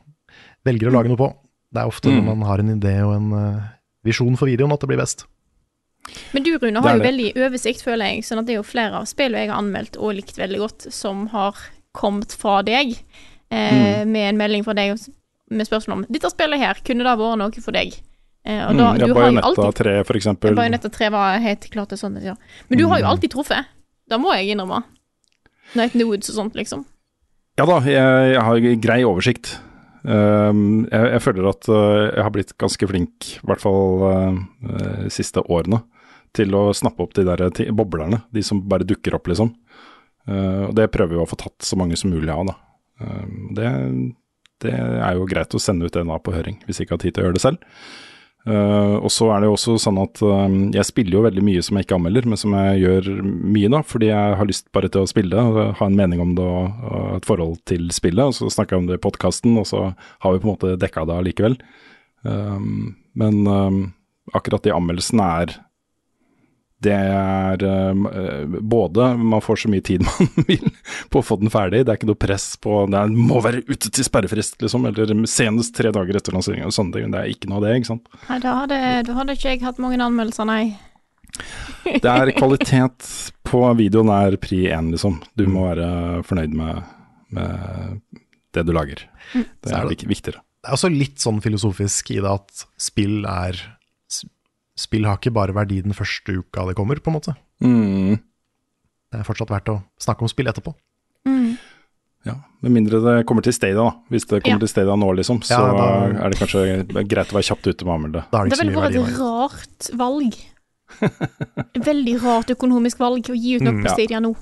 velger 0.68 0.90
å 0.92 0.94
lage 0.94 1.10
noe 1.10 1.18
på. 1.18 1.32
Det 1.72 1.82
er 1.82 1.90
ofte 1.90 2.12
Mm. 2.12 2.20
når 2.20 2.36
man 2.36 2.46
har 2.46 2.62
en 2.62 2.74
idé 2.76 2.94
og 3.02 3.14
en 3.16 3.32
eh, 3.40 3.64
visjon 4.04 4.36
for 4.38 4.46
videoen 4.46 4.72
at 4.72 4.80
det 4.84 4.88
blir 4.92 5.02
best. 5.02 5.26
Men 6.32 6.44
du, 6.44 6.52
Rune, 6.54 6.78
har 6.84 7.00
jo 7.00 7.02
veldig 7.02 7.32
oversikt, 7.34 7.82
føler 7.82 8.12
jeg. 8.14 8.22
Sånn 8.22 8.38
at 8.38 8.46
det 8.46 8.54
er 8.54 8.60
jo 8.60 8.68
flere 8.68 9.00
av 9.00 9.08
spillene 9.10 9.42
jeg 9.42 9.50
har 9.50 9.58
anmeldt 9.58 9.96
og 9.98 10.14
likt 10.14 10.38
veldig 10.38 10.60
godt, 10.62 10.92
som 10.94 11.26
har 11.32 11.56
kommet 11.96 12.34
fra 12.36 12.60
deg. 12.66 12.92
Eh, 13.50 13.72
Mm. 14.04 14.10
Med 14.12 14.28
en 14.30 14.38
melding 14.40 14.64
fra 14.66 14.74
deg 14.74 14.96
med 15.50 15.66
spørsmål 15.68 15.92
om 16.00 16.04
'Dette 16.10 16.30
spillet 16.32 16.58
her, 16.58 16.74
kunne 16.84 17.04
det 17.06 17.18
vært 17.18 17.38
noe 17.38 17.62
for 17.62 17.72
deg?' 17.72 17.94
Eh, 18.46 18.62
og 18.68 18.76
da, 18.76 18.92
Mm, 18.94 18.98
ja, 19.34 19.40
alltid 19.42 19.74
3 19.74 20.04
for 20.06 20.14
eksempel. 20.14 20.54
Bajonetta 20.54 20.88
3 20.90 21.10
var 21.10 21.38
helt 21.42 21.68
klart 21.70 21.92
et 21.92 21.98
sånt, 21.98 22.22
ja. 22.22 22.34
Men 22.68 22.78
du 22.78 22.86
har 22.86 22.98
jo 23.00 23.04
Mm. 23.04 23.10
alltid 23.10 23.30
truffet. 23.30 23.64
Det 24.08 24.20
må 24.20 24.32
jeg 24.34 24.54
innrømme. 24.56 24.84
Night 25.74 25.94
in 25.94 26.00
the 26.00 26.06
Woods 26.06 26.28
og 26.30 26.36
sånt, 26.36 26.54
liksom. 26.54 26.84
Ja 27.58 27.64
da, 27.66 27.80
jeg, 27.80 28.34
jeg 28.34 28.42
har 28.42 28.60
grei 28.80 29.02
oversikt. 29.02 29.58
Um, 30.04 30.86
jeg, 30.92 31.10
jeg 31.16 31.22
føler 31.24 31.48
at 31.50 31.68
uh, 31.68 32.14
jeg 32.14 32.22
har 32.22 32.30
blitt 32.30 32.52
ganske 32.58 32.86
flink, 32.86 33.26
i 33.42 33.46
hvert 33.48 33.60
fall 33.60 34.04
uh, 34.06 34.38
uh, 34.70 35.08
siste 35.10 35.42
årene, 35.50 35.82
til 36.36 36.52
å 36.54 36.68
snappe 36.76 37.00
opp 37.02 37.14
de 37.14 37.24
der 37.24 37.50
boblerne. 37.74 38.22
De 38.32 38.42
som 38.42 38.60
bare 38.68 38.84
dukker 38.86 39.14
opp, 39.14 39.26
liksom. 39.26 39.54
Uh, 40.26 40.68
og 40.68 40.74
det 40.78 40.90
prøver 40.94 41.14
vi 41.14 41.22
å 41.22 41.28
få 41.28 41.38
tatt 41.38 41.62
så 41.62 41.78
mange 41.78 41.98
som 41.98 42.10
mulig 42.10 42.32
av, 42.32 42.48
da. 42.50 42.56
Um, 43.02 43.54
det, 43.54 43.68
det 44.64 44.74
er 44.74 45.18
jo 45.18 45.28
greit 45.30 45.54
å 45.54 45.62
sende 45.62 45.86
ut 45.86 45.94
det 45.94 46.06
da 46.08 46.18
på 46.18 46.34
høring, 46.34 46.58
hvis 46.66 46.80
jeg 46.80 46.88
ikke 46.88 46.96
har 46.96 47.04
tid 47.04 47.16
til 47.16 47.24
å 47.24 47.28
gjøre 47.28 47.38
det 47.38 47.44
selv. 47.44 47.70
Uh, 48.46 49.02
og 49.02 49.10
så 49.10 49.26
er 49.34 49.42
det 49.42 49.48
jo 49.48 49.56
også 49.56 49.72
sånn 49.82 49.96
at 49.98 50.20
uh, 50.22 50.44
jeg 50.70 50.86
spiller 50.86 51.16
jo 51.16 51.24
veldig 51.24 51.42
mye 51.42 51.62
som 51.66 51.78
jeg 51.78 51.86
ikke 51.86 51.96
anmelder, 51.98 52.28
men 52.30 52.38
som 52.38 52.54
jeg 52.54 52.82
gjør 52.84 53.08
mye 53.26 53.70
da, 53.74 53.80
fordi 53.82 54.10
jeg 54.12 54.36
har 54.38 54.46
lyst 54.46 54.68
bare 54.76 54.90
til 54.92 55.02
å 55.02 55.10
spille 55.10 55.46
og 55.50 55.58
ha 55.80 55.88
en 55.88 55.98
mening 55.98 56.22
om 56.22 56.36
det 56.38 56.46
og, 56.46 56.84
og 56.86 57.08
et 57.16 57.26
forhold 57.26 57.58
til 57.66 57.88
spillet. 57.94 58.22
Og 58.22 58.36
så 58.38 58.50
snakker 58.54 58.76
jeg 58.76 58.84
om 58.84 58.88
det 58.90 59.00
i 59.00 59.02
podkasten, 59.02 59.58
og 59.58 59.66
så 59.66 59.82
har 59.96 60.34
vi 60.34 60.42
på 60.42 60.46
en 60.46 60.52
måte 60.52 60.76
dekka 60.78 61.08
det 61.10 61.18
allikevel. 61.18 61.58
Um, 62.22 62.94
men 63.18 63.42
um, 63.50 63.80
akkurat 64.34 64.62
de 64.62 64.74
anmeldelsene 64.74 65.26
er 65.42 65.56
det 66.84 66.92
er 66.92 67.62
eh, 67.64 68.44
både 68.60 69.06
Man 69.16 69.40
får 69.40 69.62
så 69.62 69.68
mye 69.72 69.80
tid 69.86 70.02
man 70.06 70.28
vil 70.48 70.66
på 71.10 71.22
å 71.22 71.24
få 71.24 71.38
den 71.40 71.48
ferdig. 71.50 71.84
Det 71.86 71.92
er 71.94 71.98
ikke 72.00 72.08
noe 72.10 72.20
press 72.20 72.50
på 72.60 72.82
Det 72.92 72.98
er, 73.00 73.14
må 73.16 73.40
være 73.44 73.62
ute 73.70 73.88
til 73.90 74.04
sperrefrist, 74.06 74.58
liksom. 74.62 74.84
Eller 74.90 75.14
senest 75.30 75.74
tre 75.78 75.92
dager 75.94 76.18
etter 76.20 76.36
lanseringen. 76.36 76.68
og 76.68 76.76
sånne 76.76 76.98
ting. 76.98 77.14
Det 77.14 77.22
er 77.22 77.32
ikke 77.32 77.48
noe 77.48 77.62
av 77.62 77.64
det, 77.68 77.76
ikke 77.80 77.90
sant. 77.94 78.10
Nei, 78.28 78.38
da 78.44 78.56
hadde, 78.60 78.80
da 79.08 79.16
hadde 79.20 79.38
ikke 79.38 79.54
jeg 79.54 79.64
hatt 79.64 79.80
mange 79.82 80.00
anmeldelser, 80.04 80.48
nei. 80.50 80.64
Det 82.02 82.08
er 82.10 82.30
kvalitet 82.36 83.08
på 83.46 83.60
videoen 83.78 84.08
er 84.12 84.36
pri 84.42 84.64
én, 84.74 84.90
liksom. 84.94 85.20
Du 85.38 85.46
må 85.52 85.66
være 85.68 85.88
fornøyd 86.28 86.54
med, 86.56 86.82
med 87.36 88.00
det 88.56 88.64
du 88.68 88.72
lager. 88.76 89.04
Det 89.32 89.70
er 89.70 89.76
er 89.80 89.88
det- 89.88 89.96
vik- 89.96 90.08
viktigere. 90.12 90.42
Det 90.66 90.72
er 90.72 90.76
også 90.80 90.88
litt 90.90 91.20
sånn 91.22 91.36
filosofisk 91.44 92.08
i 92.10 92.20
det 92.20 92.30
at 92.32 92.64
spill 92.80 93.20
er 93.28 93.58
Spill 94.76 95.06
har 95.08 95.16
ikke 95.16 95.32
bare 95.32 95.54
verdi 95.56 95.80
den 95.82 95.92
første 95.96 96.38
uka 96.42 96.66
det 96.68 96.76
kommer, 96.76 96.96
på 97.00 97.08
en 97.08 97.16
måte. 97.20 97.36
Mm, 97.64 98.18
Det 99.12 99.20
er 99.20 99.24
fortsatt 99.24 99.48
verdt 99.48 99.70
å 99.72 99.82
snakke 100.02 100.22
om 100.22 100.28
spill 100.28 100.46
etterpå. 100.50 100.74
Mm. 101.26 101.56
ja. 102.26 102.34
Med 102.62 102.72
mindre 102.72 103.00
det 103.00 103.26
kommer 103.26 103.42
til 103.42 103.52
Stadia, 103.54 103.74
da. 103.78 103.92
Hvis 104.10 104.26
det 104.28 104.42
kommer 104.42 104.58
Ja. 104.60 104.64
til 104.66 104.68
Stadia 104.68 104.96
nå, 104.96 105.08
liksom, 105.16 105.40
så 105.42 105.50
Ja, 105.50 105.72
da- 105.72 106.24
er 106.26 106.30
det 106.30 106.38
kanskje 106.38 107.06
greit 107.08 107.30
å 107.32 107.38
være 107.38 107.48
kjapt 107.48 107.66
ute 107.66 107.84
med 107.84 107.92
å 107.92 107.96
anmelde 107.96 108.12
det. 108.12 108.24
Er 108.34 108.44
det 108.44 108.50
Det 108.50 108.66
ville 108.66 108.76
vært 108.76 109.08
et 109.08 109.18
rart 109.18 109.90
valg. 109.96 110.34
Veldig 111.86 112.16
rart 112.22 112.50
økonomisk 112.54 112.98
valg 112.98 113.24
å 113.30 113.34
gi 113.36 113.56
ut 113.56 113.62
noe 113.62 113.72
Mm, 113.72 113.82
på 113.84 113.88
ja. 113.88 113.94
Stadia 113.94 114.20
nå. 114.20 114.34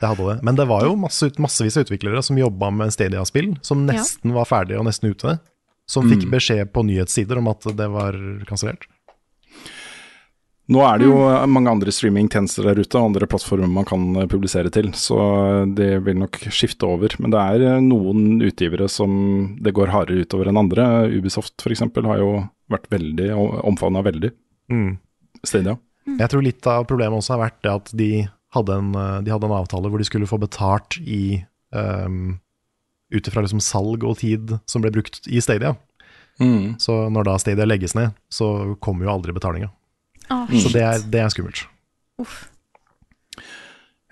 Det 0.00 0.08
hadde 0.08 0.26
det. 0.36 0.42
Men 0.44 0.54
det 0.56 0.66
var 0.68 0.82
jo 0.86 0.94
masse, 0.96 1.30
massevis 1.38 1.76
av 1.76 1.84
utviklere 1.86 2.22
som 2.22 2.36
jobba 2.38 2.70
med 2.72 2.92
Stadia-spill, 2.92 3.58
som 3.62 3.86
Ja. 3.86 3.94
nesten 3.94 4.32
var 4.32 4.44
ferdige 4.44 4.78
og 4.78 4.86
nesten 4.86 5.10
ute. 5.10 5.40
Som 5.88 6.08
fikk 6.10 6.24
Mm. 6.24 6.30
beskjed 6.30 6.72
på 6.72 6.84
nyhetssider 6.84 7.38
om 7.38 7.48
at 7.48 7.60
det 7.62 7.88
var 7.90 8.12
kansellert. 8.46 8.86
Nå 10.68 10.80
er 10.82 10.98
det 10.98 11.06
jo 11.06 11.14
Mm. 11.14 11.52
mange 11.54 11.70
andre 11.70 11.92
streamingtjenester 11.94 12.64
der 12.66 12.80
ute, 12.82 12.98
og 12.98 13.12
andre 13.12 13.26
plattformer 13.30 13.70
man 13.70 13.84
kan 13.86 14.16
eh, 14.16 14.26
publisere 14.26 14.70
til, 14.74 14.88
så 14.98 15.16
det 15.76 16.02
vil 16.04 16.18
nok 16.18 16.38
skifte 16.50 16.88
over. 16.88 17.14
Men 17.22 17.30
det 17.30 17.38
er 17.38 17.62
eh, 17.76 17.80
noen 17.84 18.40
utgivere 18.42 18.88
som 18.90 19.56
det 19.62 19.72
går 19.74 19.92
hardere 19.94 20.26
utover 20.26 20.48
enn 20.50 20.58
andre. 20.58 21.06
Ubisoft 21.14 21.62
f.eks. 21.62 21.84
har 21.94 22.18
jo 22.18 22.32
vært 22.68 22.88
veldig 22.90 23.30
omfavna 23.62 24.02
veldig. 24.02 24.32
Mm. 24.72 24.98
Stadia. 25.46 25.76
Jeg 26.06 26.30
tror 26.32 26.42
litt 26.42 26.66
av 26.66 26.86
problemet 26.90 27.18
også 27.20 27.36
har 27.36 27.44
vært 27.46 27.62
det 27.62 27.70
at 27.76 27.94
de 27.94 28.10
hadde 28.56 28.74
en, 28.80 28.90
eh, 28.94 29.20
de 29.22 29.30
hadde 29.30 29.46
en 29.46 29.58
avtale 29.60 29.88
hvor 29.92 30.02
de 30.02 30.08
skulle 30.08 30.26
få 30.26 30.40
betalt 30.42 30.98
i 31.02 31.44
um, 31.74 32.40
ut 33.14 33.28
ifra 33.28 33.42
liksom 33.44 33.60
salg 33.62 34.02
og 34.02 34.18
tid 34.18 34.58
som 34.66 34.82
ble 34.82 34.90
brukt 34.90 35.22
i 35.30 35.38
Stadia. 35.38 35.76
Mm. 36.40 36.74
Så 36.82 37.06
når 37.12 37.24
da 37.30 37.38
Stadia 37.38 37.66
legges 37.68 37.94
ned, 37.94 38.14
så 38.32 38.74
kommer 38.82 39.06
jo 39.06 39.14
aldri 39.14 39.34
betalinga. 39.36 39.70
Åh, 40.30 40.52
Så 40.62 40.72
det 40.74 40.82
er, 40.82 41.02
det 41.12 41.20
er 41.22 41.32
skummelt. 41.34 41.64
uff. 42.22 42.36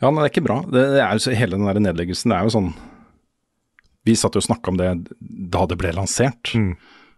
Ja, 0.02 0.10
men 0.10 0.20
det 0.20 0.26
er 0.28 0.32
ikke 0.34 0.44
bra. 0.46 0.58
Det, 0.68 0.82
det 0.96 1.00
er 1.00 1.12
jo 1.16 1.22
så, 1.24 1.32
hele 1.38 1.56
den 1.56 1.68
der 1.68 1.80
nedleggelsen, 1.80 2.32
det 2.32 2.36
er 2.38 2.48
jo 2.48 2.52
sånn 2.52 2.72
Vi 4.04 4.16
satt 4.20 4.34
jo 4.36 4.42
og 4.42 4.48
snakka 4.48 4.72
om 4.72 4.76
det 4.80 4.88
da 5.54 5.62
det 5.70 5.78
ble 5.80 5.94
lansert. 5.96 6.50
Mm. 6.58 6.74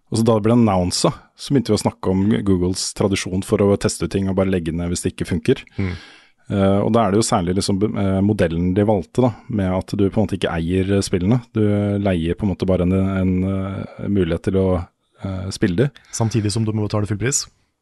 Og 0.07 0.21
så 0.21 0.23
da 0.23 0.37
det 0.39 0.45
ble 0.47 0.55
annonsa, 0.55 1.11
så 1.35 1.51
begynte 1.51 1.73
vi 1.73 1.79
å 1.81 1.83
snakke 1.83 2.13
om 2.13 2.21
Googles 2.47 2.93
tradisjon 2.95 3.43
for 3.43 3.59
å 3.65 3.73
teste 3.83 4.07
ut 4.07 4.13
ting 4.15 4.29
og 4.31 4.37
bare 4.39 4.53
legge 4.53 4.71
ned 4.77 4.93
hvis 4.93 5.03
det 5.03 5.17
ikke 5.17 5.27
funker. 5.33 5.65
Mm. 5.81 5.97
Uh, 6.47 6.79
og 6.85 6.93
da 6.95 7.03
er 7.03 7.11
det 7.11 7.19
jo 7.19 7.27
særlig 7.27 7.57
liksom 7.59 7.81
uh, 7.83 8.21
modellen 8.23 8.69
de 8.77 8.85
valgte, 8.87 9.25
da, 9.25 9.33
med 9.51 9.73
at 9.81 9.97
du 9.99 10.05
på 10.07 10.21
en 10.21 10.29
måte 10.29 10.37
ikke 10.39 10.53
eier 10.55 10.93
spillene. 11.03 11.41
Du 11.59 11.65
leier 11.99 12.39
på 12.39 12.47
en 12.47 12.53
måte 12.53 12.69
bare 12.71 12.87
en, 12.87 12.95
en, 12.95 13.33
uh, 13.51 14.05
mulighet 14.07 14.47
til 14.47 14.61
å 14.63 14.67
spille 15.51 15.79
de. 15.81 15.87
Samtidig 16.15 16.51
som 16.55 16.63
du 16.63 16.71
må 16.77 16.85
betale 16.85 17.09
full 17.09 17.19
pris. 17.19 17.39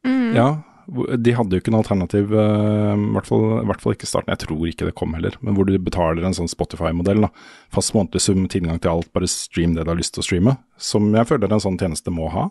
Ja, 0.07 0.47
hvor- 0.55 0.63
de 0.87 1.31
hadde 1.33 1.55
jo 1.57 1.61
ikke 1.61 1.71
noe 1.73 1.81
alternativ, 1.81 2.33
eh, 2.33 2.91
i 2.95 3.11
hvert, 3.15 3.25
fall, 3.29 3.45
i 3.61 3.65
hvert 3.69 3.81
fall 3.81 3.95
ikke 3.95 4.07
starten. 4.09 4.31
Jeg 4.35 4.43
tror 4.45 4.67
ikke 4.69 4.85
det 4.89 4.95
kom 4.95 5.13
heller, 5.17 5.35
men 5.41 5.55
hvor 5.57 5.65
du 5.65 5.73
betaler 5.81 6.23
en 6.27 6.35
sånn 6.37 6.49
Spotify-modell. 6.51 7.21
da. 7.25 7.29
Fast 7.73 7.93
månedlig 7.97 8.21
sum, 8.21 8.43
tilgang 8.51 8.79
til 8.83 8.91
alt, 8.93 9.09
bare 9.13 9.27
stream 9.31 9.73
det 9.73 9.85
du 9.85 9.91
har 9.93 9.97
lyst 9.97 10.13
til 10.13 10.21
å 10.21 10.27
streame. 10.27 10.57
Som 10.77 11.09
jeg 11.17 11.25
føler 11.31 11.51
en 11.51 11.63
sånn 11.63 11.79
tjeneste 11.81 12.13
må 12.13 12.29
ha. 12.33 12.49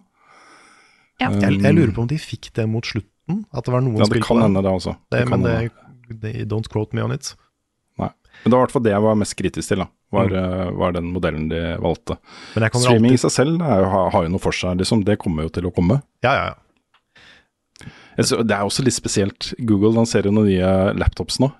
Ja. 1.22 1.30
Jeg, 1.30 1.60
jeg 1.62 1.76
lurer 1.76 1.92
på 1.94 2.02
om 2.02 2.10
de 2.10 2.18
fikk 2.18 2.50
det 2.58 2.66
mot 2.68 2.84
slutten, 2.84 3.44
at 3.54 3.64
det 3.66 3.72
var 3.72 3.84
noen 3.86 4.02
Ja, 4.02 4.08
det 4.10 4.22
kan 4.26 4.42
hende 4.42 4.62
det 4.66 4.72
også. 4.74 4.96
Det, 5.14 5.20
Det 5.22 5.28
men 5.30 5.42
det, 5.46 5.70
det, 6.24 6.32
don't 6.50 6.66
quote 6.72 6.92
me 6.96 7.04
on 7.06 7.14
it. 7.14 7.36
Nei. 8.02 8.10
Men 8.42 8.50
det 8.50 8.56
var 8.56 8.64
i 8.64 8.66
hvert 8.66 8.74
fall 8.74 8.82
det 8.88 8.90
jeg 8.96 9.04
var 9.06 9.14
mest 9.20 9.36
kritisk 9.38 9.68
til, 9.70 9.84
da. 9.84 9.90
Var, 10.14 10.28
Mm. 10.30 10.76
var 10.78 10.92
den 10.94 11.06
modellen 11.10 11.48
de 11.50 11.60
valgte. 11.82 12.16
Men 12.54 12.62
jeg 12.66 12.70
kommer 12.74 12.86
Streaming 12.86 13.14
i 13.14 13.18
seg 13.18 13.32
selv 13.34 13.62
er 13.62 13.80
jo, 13.82 13.88
har, 13.90 14.10
har 14.14 14.22
jo 14.26 14.28
noe 14.34 14.42
for 14.42 14.54
seg, 14.54 14.76
liksom. 14.78 15.04
Det 15.06 15.16
kommer 15.18 15.42
jo 15.46 15.50
til 15.54 15.66
å 15.66 15.72
komme. 15.74 16.02
Ja, 16.22 16.34
ja, 16.34 16.44
ja. 16.52 16.54
Det 18.16 18.54
er 18.54 18.62
også 18.62 18.84
litt 18.86 18.94
spesielt. 18.96 19.52
Google 19.66 19.92
lanserer 19.96 20.30
noen 20.32 20.46
nye 20.48 20.72
laptops 20.98 21.40
nå. 21.42 21.50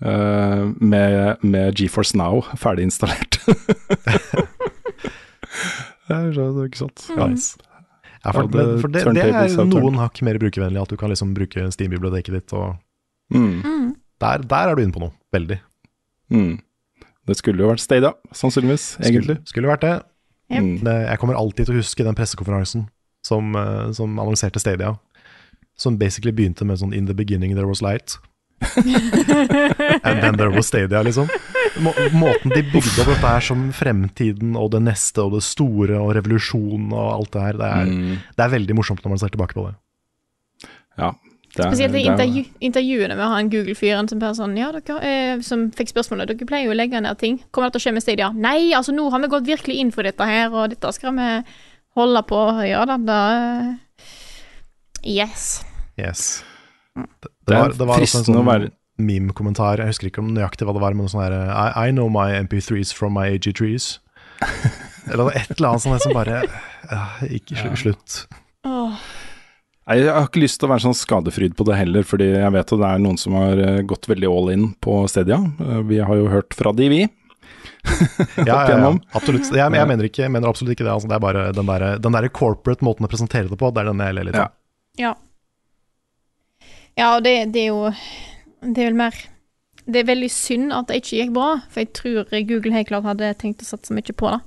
Uh, 0.00 0.70
med, 0.80 1.42
med 1.44 1.74
GeForce 1.76 2.16
Now 2.16 2.40
ferdig 2.56 2.86
installert. 2.88 3.36
det 6.08 6.16
er 6.16 6.30
jo 6.32 6.64
ikke 6.64 6.80
sant. 6.86 7.02
Nice. 7.18 7.58
Ja, 8.24 8.32
for, 8.36 8.48
det- 8.48 8.56
men, 8.60 8.80
for 8.82 8.88
det, 8.92 9.02
det 9.16 9.24
er 9.28 9.64
noen 9.68 9.96
hakk 10.00 10.20
mer 10.26 10.38
brukervennlig, 10.40 10.80
at 10.82 10.90
du 10.92 10.96
kan 11.00 11.12
liksom 11.12 11.34
bruke 11.36 11.66
Steam-biblioteket 11.72 12.36
ditt, 12.40 12.52
og 12.56 12.76
Mm. 13.30 13.60
Mm. 13.62 13.90
der, 14.18 14.38
der 14.42 14.68
er 14.68 14.74
du 14.74 14.82
inne 14.82 14.92
på 14.92 14.98
noe. 15.04 15.12
Veldig. 15.32 15.60
Mm. 16.34 16.56
Det 17.30 17.36
skulle 17.38 17.62
jo 17.62 17.68
vært 17.70 17.78
Stadia, 17.84 18.10
sannsynligvis, 18.34 18.96
egentlig. 19.06 19.36
Skulle, 19.38 19.46
skulle 19.52 19.68
vært 19.70 19.84
det. 19.86 19.92
Yep. 20.50 20.62
Mm. 20.64 20.72
det. 20.88 20.96
Jeg 21.06 21.18
kommer 21.22 21.38
alltid 21.38 21.66
til 21.68 21.76
å 21.76 21.78
huske 21.78 22.02
den 22.08 22.16
pressekonferansen 22.18 22.88
som, 23.22 23.54
eh, 23.54 23.92
som 23.94 24.18
annonserte 24.18 24.58
Stadia. 24.58 24.96
Som 25.80 25.96
basically 26.00 26.32
begynte 26.36 26.66
med 26.68 26.76
sånn 26.80 26.92
'In 26.92 27.06
the 27.08 27.14
beginning 27.16 27.54
there 27.56 27.66
was 27.68 27.80
light'. 27.80 28.18
And 30.04 30.20
then 30.20 30.36
there 30.36 30.50
was 30.50 30.66
Stadia, 30.68 31.00
liksom. 31.02 31.28
Må, 31.80 31.92
måten 32.12 32.50
de 32.52 32.60
bygde 32.62 33.00
opp 33.00 33.08
dette 33.08 33.24
her 33.30 33.40
som 33.40 33.70
fremtiden 33.72 34.56
og 34.58 34.70
det 34.74 34.82
neste 34.84 35.22
og 35.24 35.32
det 35.36 35.42
store 35.46 35.96
og 35.96 36.12
revolusjonen 36.18 36.92
og 36.92 37.06
alt 37.14 37.32
det 37.32 37.42
her, 37.46 37.52
det 37.60 37.70
er, 37.70 37.86
Mm. 37.86 38.18
det 38.36 38.44
er 38.44 38.52
veldig 38.58 38.76
morsomt 38.76 39.02
når 39.04 39.08
man 39.14 39.18
ser 39.22 39.28
tilbake 39.32 39.54
på 39.56 39.64
det. 39.68 39.74
Ja. 40.98 41.12
Det 41.56 41.64
er- 41.64 41.70
Spesielt 41.72 41.94
i 41.94 42.04
er- 42.06 42.12
intervju 42.12 42.44
intervjuene 42.60 43.16
med 43.16 43.26
han 43.26 43.48
Google-fyren 43.50 44.08
som 44.08 44.20
sånn 44.20 44.56
Ja, 44.58 44.70
eh, 45.00 45.40
som 45.40 45.70
fikk 45.72 45.88
spørsmålet 45.88 46.26
Dere 46.28 46.46
pleier 46.46 46.66
jo 46.66 46.70
å 46.72 46.76
legge 46.76 47.00
ned 47.00 47.18
ting. 47.18 47.40
Kommer 47.50 47.70
det 47.72 47.80
til 47.80 47.80
å 47.80 47.84
skje 47.90 47.94
med 47.94 48.02
Stadia? 48.02 48.30
Nei, 48.32 48.72
altså 48.72 48.92
nå 48.94 49.10
har 49.10 49.18
vi 49.20 49.26
gått 49.28 49.46
virkelig 49.46 49.76
inn 49.80 49.90
for 49.90 50.02
dette 50.02 50.20
her, 50.24 50.50
og 50.52 50.70
dette 50.70 50.92
skal 50.92 51.12
vi 51.16 51.44
holde 51.96 52.22
på. 52.22 52.68
Ja 52.68 52.84
da, 52.84 52.96
da 52.98 53.20
eh, 53.32 53.74
Yes. 55.02 55.64
Yes. 56.00 56.24
Det, 56.96 57.06
Det 57.22 57.30
det, 57.52 57.56
var, 57.60 57.74
det 57.78 57.86
var 57.92 58.02
også 58.04 58.22
en 58.24 58.28
sånn 58.32 58.46
være- 58.48 58.70
meme-kommentar, 59.00 59.80
jeg 59.80 59.88
husker 59.94 60.10
ikke 60.10 60.20
om 60.20 60.32
nøyaktig 60.36 60.66
hva 60.68 60.74
det 60.76 60.82
var, 60.82 60.92
men 60.92 61.06
noe 61.06 61.12
sånn 61.12 61.22
her 61.24 61.34
I, 61.48 61.88
I 61.88 61.92
know 61.94 62.10
my 62.12 62.26
MP3s 62.42 62.90
from 62.92 63.14
my 63.16 63.28
AG3s. 63.32 63.86
Eller 65.10 65.30
et 65.38 65.54
eller 65.56 65.70
annet 65.70 65.82
sånt 65.86 66.02
som 66.04 66.12
bare 66.16 66.42
ja, 66.44 66.98
Ikke 67.28 67.56
slu- 67.56 67.78
slutt. 67.80 68.18
Jeg 69.90 70.04
har 70.12 70.26
ikke 70.28 70.42
lyst 70.44 70.60
til 70.60 70.68
å 70.68 70.70
være 70.74 70.84
sånn 70.84 70.94
skadefryd 70.94 71.56
på 71.58 71.64
det 71.66 71.78
heller, 71.80 72.04
fordi 72.06 72.28
jeg 72.34 72.52
vet 72.54 72.74
at 72.76 72.82
det 72.82 72.90
er 72.92 73.00
noen 73.02 73.16
som 73.18 73.34
har 73.38 73.58
eh, 73.58 73.80
gått 73.90 74.06
veldig 74.10 74.28
all 74.30 74.50
in 74.52 74.68
på 74.84 75.00
Stadia. 75.10 75.40
Eh, 75.64 75.80
Vi 75.88 75.98
har 76.04 76.20
jo 76.20 76.28
hørt 76.30 76.54
fra 76.54 76.70
de, 76.76 76.86
vi. 76.92 77.00
Ja, 78.44 78.68
ja, 78.68 78.76
ja, 78.76 78.90
absolutt. 79.16 79.48
Jeg, 79.50 79.64
jeg, 79.74 79.88
mener 79.88 80.06
ikke, 80.06 80.22
jeg 80.26 80.32
mener 80.32 80.52
absolutt 80.52 80.76
ikke 80.76 80.84
det. 80.86 80.92
Altså, 80.92 81.08
det 81.10 81.16
er 81.16 81.24
bare 81.24 81.46
den 81.56 81.66
der, 81.72 81.86
den 82.04 82.14
der 82.16 82.28
corporate 82.28 82.84
måten 82.86 83.08
å 83.08 83.10
presentere 83.10 83.48
det 83.50 83.58
på, 83.58 83.72
det 83.74 83.82
er 83.82 83.90
den 83.90 84.04
jeg 84.04 84.16
ler 84.18 84.28
litt 84.28 84.38
av. 84.38 84.52
Ja. 85.00 85.10
Ja, 85.10 85.14
og 86.98 87.22
det, 87.24 87.52
det 87.54 87.62
er 87.62 87.68
jo 87.70 87.90
Det 88.74 88.78
er 88.82 88.90
vel 88.90 88.98
mer 88.98 89.14
Det 89.86 90.00
er 90.02 90.08
veldig 90.10 90.30
synd 90.30 90.72
at 90.76 90.86
det 90.90 90.96
ikke 91.00 91.16
gikk 91.22 91.32
bra, 91.34 91.48
for 91.70 91.80
jeg 91.80 91.92
tror 91.96 92.24
Google 92.46 92.72
helt 92.76 92.88
klart 92.90 93.04
hadde 93.08 93.30
tenkt 93.40 93.62
å 93.64 93.68
satse 93.68 93.94
mye 93.96 94.12
på 94.14 94.30
det. 94.30 94.40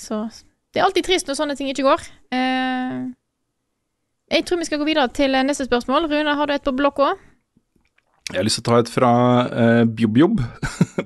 Så 0.00 0.20
det 0.72 0.80
er 0.80 0.86
alltid 0.86 1.04
trist 1.04 1.26
når 1.28 1.36
sånne 1.36 1.56
ting 1.58 1.68
ikke 1.72 1.82
går. 1.84 2.04
Eh, 2.32 3.00
jeg 4.30 4.46
tror 4.46 4.60
vi 4.62 4.68
skal 4.68 4.78
gå 4.80 4.86
videre 4.86 5.08
til 5.12 5.34
neste 5.44 5.66
spørsmål. 5.66 6.06
Rune, 6.08 6.36
har 6.38 6.46
du 6.46 6.54
et 6.54 6.64
på 6.64 6.72
blokka? 6.78 7.10
Jeg 8.30 8.38
har 8.38 8.46
lyst 8.46 8.60
til 8.60 8.62
å 8.62 8.68
ta 8.70 8.78
et 8.78 8.88
fra. 8.94 9.10
Bjobb-Jobb. 9.90 10.38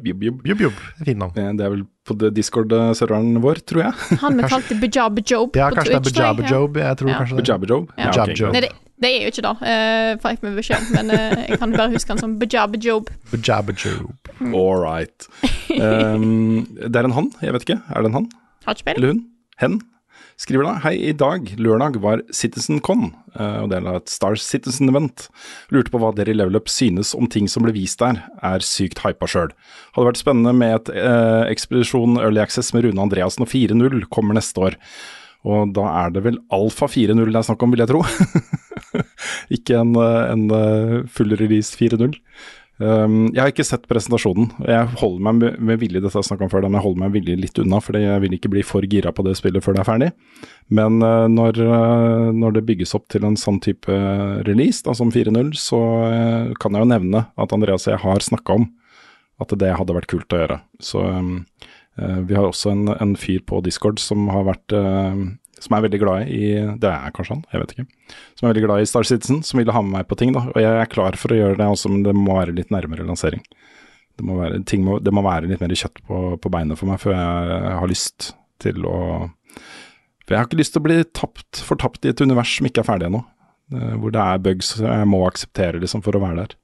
Jubb, 0.05 0.61
jubb. 0.61 0.81
Fint 1.07 1.19
navn. 1.23 1.39
Eh, 1.41 1.53
Det 1.57 1.65
er 1.65 1.71
vel 1.73 1.87
på 2.05 2.15
Discord-serveren 2.37 3.41
vår, 3.41 3.63
tror 3.65 3.87
jeg. 3.87 4.19
Han 4.21 4.37
vi 4.37 4.51
kalte 4.53 4.77
Bajab 4.83 5.23
Job 5.25 5.57
Ja, 5.57 5.71
på 5.73 5.79
kanskje 5.81 5.95
det 5.95 5.97
er 5.97 6.05
Twitch, 6.05 6.21
jeg. 6.21 6.97
Tror 7.01 7.09
Ja. 7.09 7.19
kanskje 7.23 7.37
det. 7.41 7.47
Bjabbejobb. 7.49 7.89
Ja. 7.97 8.11
ok, 8.11 8.15
Bjabbejobb. 8.15 8.53
Nei, 8.53 8.61
det, 8.69 8.73
det 9.03 9.11
er 9.11 9.25
jo 9.25 9.31
ikke 9.33 9.43
det, 9.43 9.55
uh, 9.59 10.11
fikk 10.23 10.45
vi 10.45 10.53
beskjed 10.55 10.79
om, 10.79 10.93
men 10.95 11.15
eh, 11.17 11.41
jeg 11.51 11.59
kan 11.59 11.73
bare 11.75 11.91
huske 11.91 12.15
han 12.15 12.21
som 12.21 12.37
Bajabajob. 12.39 13.09
Bajabajob. 13.33 14.31
All 14.55 14.79
right. 14.79 15.27
Um, 15.75 16.63
det 16.79 16.95
er 17.01 17.09
en 17.09 17.17
han, 17.17 17.33
jeg 17.43 17.57
vet 17.57 17.67
ikke. 17.67 17.81
Er 17.91 18.05
det 18.05 18.13
en 18.13 18.21
han? 18.21 18.31
Hatspill. 18.69 19.01
Eller 19.01 19.17
hun? 19.17 19.25
Hen? 19.59 19.81
Skriver 20.41 20.67
da 20.67 20.77
Hei, 20.83 20.95
i 21.11 21.15
dag, 21.15 21.51
lørdag, 21.59 21.99
var 22.03 22.23
CitizenCon, 22.35 23.09
uh, 23.35 23.65
og 23.65 23.73
det 23.73 23.81
er 23.81 23.91
et 23.97 24.15
Star 24.15 24.39
Citizen-event. 24.39 25.27
Lurte 25.75 25.91
på 25.91 26.01
hva 26.03 26.13
dere 26.15 26.31
i 26.31 26.39
Level 26.39 26.59
Up 26.59 26.71
synes 26.71 27.13
om 27.19 27.27
ting 27.31 27.51
som 27.51 27.67
ble 27.67 27.75
vist 27.75 27.99
der. 28.03 28.23
Er 28.47 28.63
sykt 28.63 29.03
hypa 29.03 29.27
sjøl. 29.31 29.51
Hadde 29.99 30.09
vært 30.13 30.23
spennende 30.23 30.55
med 30.55 30.79
et 30.79 30.95
uh, 30.95 31.45
ekspedisjon 31.51 32.23
Early 32.23 32.43
Access 32.47 32.71
med 32.75 32.87
Rune 32.87 33.03
Andreassen 33.09 33.47
og 33.47 33.51
4.0 33.51 34.07
kommer 34.15 34.39
neste 34.39 34.71
år. 34.71 34.79
Og 35.45 35.75
da 35.77 35.91
er 36.05 36.15
det 36.15 36.23
vel 36.25 36.39
Alfa 36.55 36.89
4.0 36.89 37.27
det 37.27 37.37
er 37.37 37.47
snakk 37.51 37.67
om, 37.67 37.75
vil 37.75 37.85
jeg 37.85 37.91
tro. 37.91 38.05
Ikke 39.57 39.79
en, 39.81 39.95
eh, 40.01 40.21
en 40.33 40.45
eh, 40.55 41.01
full 41.11 41.35
release 41.39 41.77
4.0. 41.79 42.19
Um, 42.83 43.29
jeg 43.31 43.39
har 43.39 43.53
ikke 43.53 43.67
sett 43.67 43.85
presentasjonen. 43.87 44.49
Jeg 44.67 44.97
holder 44.99 45.23
meg 45.23 45.37
med, 45.39 45.59
med 45.63 45.79
vilje 45.79 46.01
dette 46.03 46.19
jeg 46.19 46.27
snakket 46.27 46.49
om 46.49 46.51
før, 46.51 46.65
men 46.67 46.81
jeg 46.81 46.87
holder 46.89 47.03
meg 47.05 47.13
villig 47.15 47.37
litt 47.39 47.61
unna, 47.63 47.79
fordi 47.85 48.01
jeg 48.03 48.23
vil 48.25 48.35
ikke 48.35 48.51
bli 48.51 48.65
for 48.67 48.87
gira 48.91 49.13
på 49.15 49.23
det 49.27 49.37
spillet 49.39 49.63
før 49.63 49.77
det 49.77 49.85
er 49.85 49.89
ferdig. 49.89 50.09
Men 50.75 50.99
uh, 51.05 51.27
når, 51.31 51.61
uh, 51.63 52.33
når 52.35 52.57
det 52.57 52.65
bygges 52.71 52.97
opp 52.99 53.07
til 53.15 53.27
en 53.29 53.39
sånn 53.39 53.61
type 53.63 54.01
release, 54.49 54.83
da, 54.87 54.97
som 54.99 55.13
4.0, 55.15 55.55
så 55.61 55.81
uh, 56.11 56.51
kan 56.59 56.75
jeg 56.75 56.83
jo 56.83 56.91
nevne 56.97 57.23
at 57.31 57.55
Andreas 57.55 57.87
og 57.87 57.95
jeg 57.95 58.03
har 58.09 58.27
snakka 58.27 58.59
om 58.59 58.67
at 59.43 59.55
det 59.59 59.71
hadde 59.79 59.95
vært 59.95 60.11
kult 60.11 60.35
å 60.35 60.43
gjøre. 60.43 60.59
Så 60.83 61.03
um, 61.03 61.33
vi 61.95 62.35
har 62.35 62.49
også 62.49 62.73
en, 62.73 62.89
en 62.91 63.15
fyr 63.19 63.43
på 63.47 63.61
Discord 63.63 64.01
som 64.03 64.27
har 64.35 64.47
vært 64.49 64.73
som 65.65 65.75
er 65.77 65.85
veldig 65.87 66.01
glad 66.03 66.29
i 66.31 66.41
Det 66.81 66.91
er 66.91 67.13
kanskje 67.17 67.35
han, 67.39 67.45
jeg 67.53 67.63
vet 67.63 67.75
ikke. 67.75 67.87
Som 68.37 68.47
er 68.47 68.53
veldig 68.53 68.65
glad 68.67 68.85
i 68.85 68.89
Star 68.91 69.09
Citizen, 69.09 69.43
som 69.47 69.59
ville 69.61 69.73
ha 69.75 69.83
med 69.85 69.97
meg 69.99 70.09
på 70.11 70.19
ting. 70.21 70.35
da, 70.37 70.45
Og 70.53 70.59
jeg 70.61 70.81
er 70.85 70.91
klar 70.93 71.17
for 71.21 71.33
å 71.35 71.39
gjøre 71.41 71.57
det 71.61 71.67
også, 71.73 71.91
men 71.93 72.03
det 72.07 72.15
må 72.17 72.37
være 72.39 72.55
litt 72.57 72.73
nærmere 72.75 73.07
lansering. 73.09 73.43
Det 74.15 74.23
må 74.29 74.37
være, 74.39 74.61
ting 74.69 74.85
må, 74.87 75.01
det 75.03 75.11
må 75.17 75.25
være 75.27 75.49
litt 75.51 75.63
mer 75.65 75.73
kjøtt 75.75 75.99
på, 76.07 76.19
på 76.39 76.51
beinet 76.55 76.79
for 76.79 76.87
meg 76.93 77.01
før 77.03 77.17
jeg 77.17 77.79
har 77.81 77.91
lyst 77.91 78.29
til 78.63 78.85
å 78.87 78.99
For 80.25 80.33
jeg 80.33 80.39
har 80.39 80.47
ikke 80.47 80.61
lyst 80.61 80.73
til 80.77 80.81
å 80.81 80.85
bli 80.87 80.99
tapt, 81.17 81.63
fortapt 81.67 82.07
i 82.07 82.13
et 82.13 82.21
univers 82.23 82.53
som 82.57 82.69
ikke 82.69 82.85
er 82.85 82.87
ferdig 82.87 83.09
ennå. 83.11 83.25
eh, 83.75 83.97
Hvor 83.99 84.15
det 84.15 84.23
er 84.23 84.39
bugs 84.45 84.71
jeg 84.81 85.09
må 85.11 85.25
akseptere 85.27 85.81
liksom 85.83 86.05
for 86.07 86.15
å 86.17 86.23
være 86.23 86.45
der. 86.45 86.55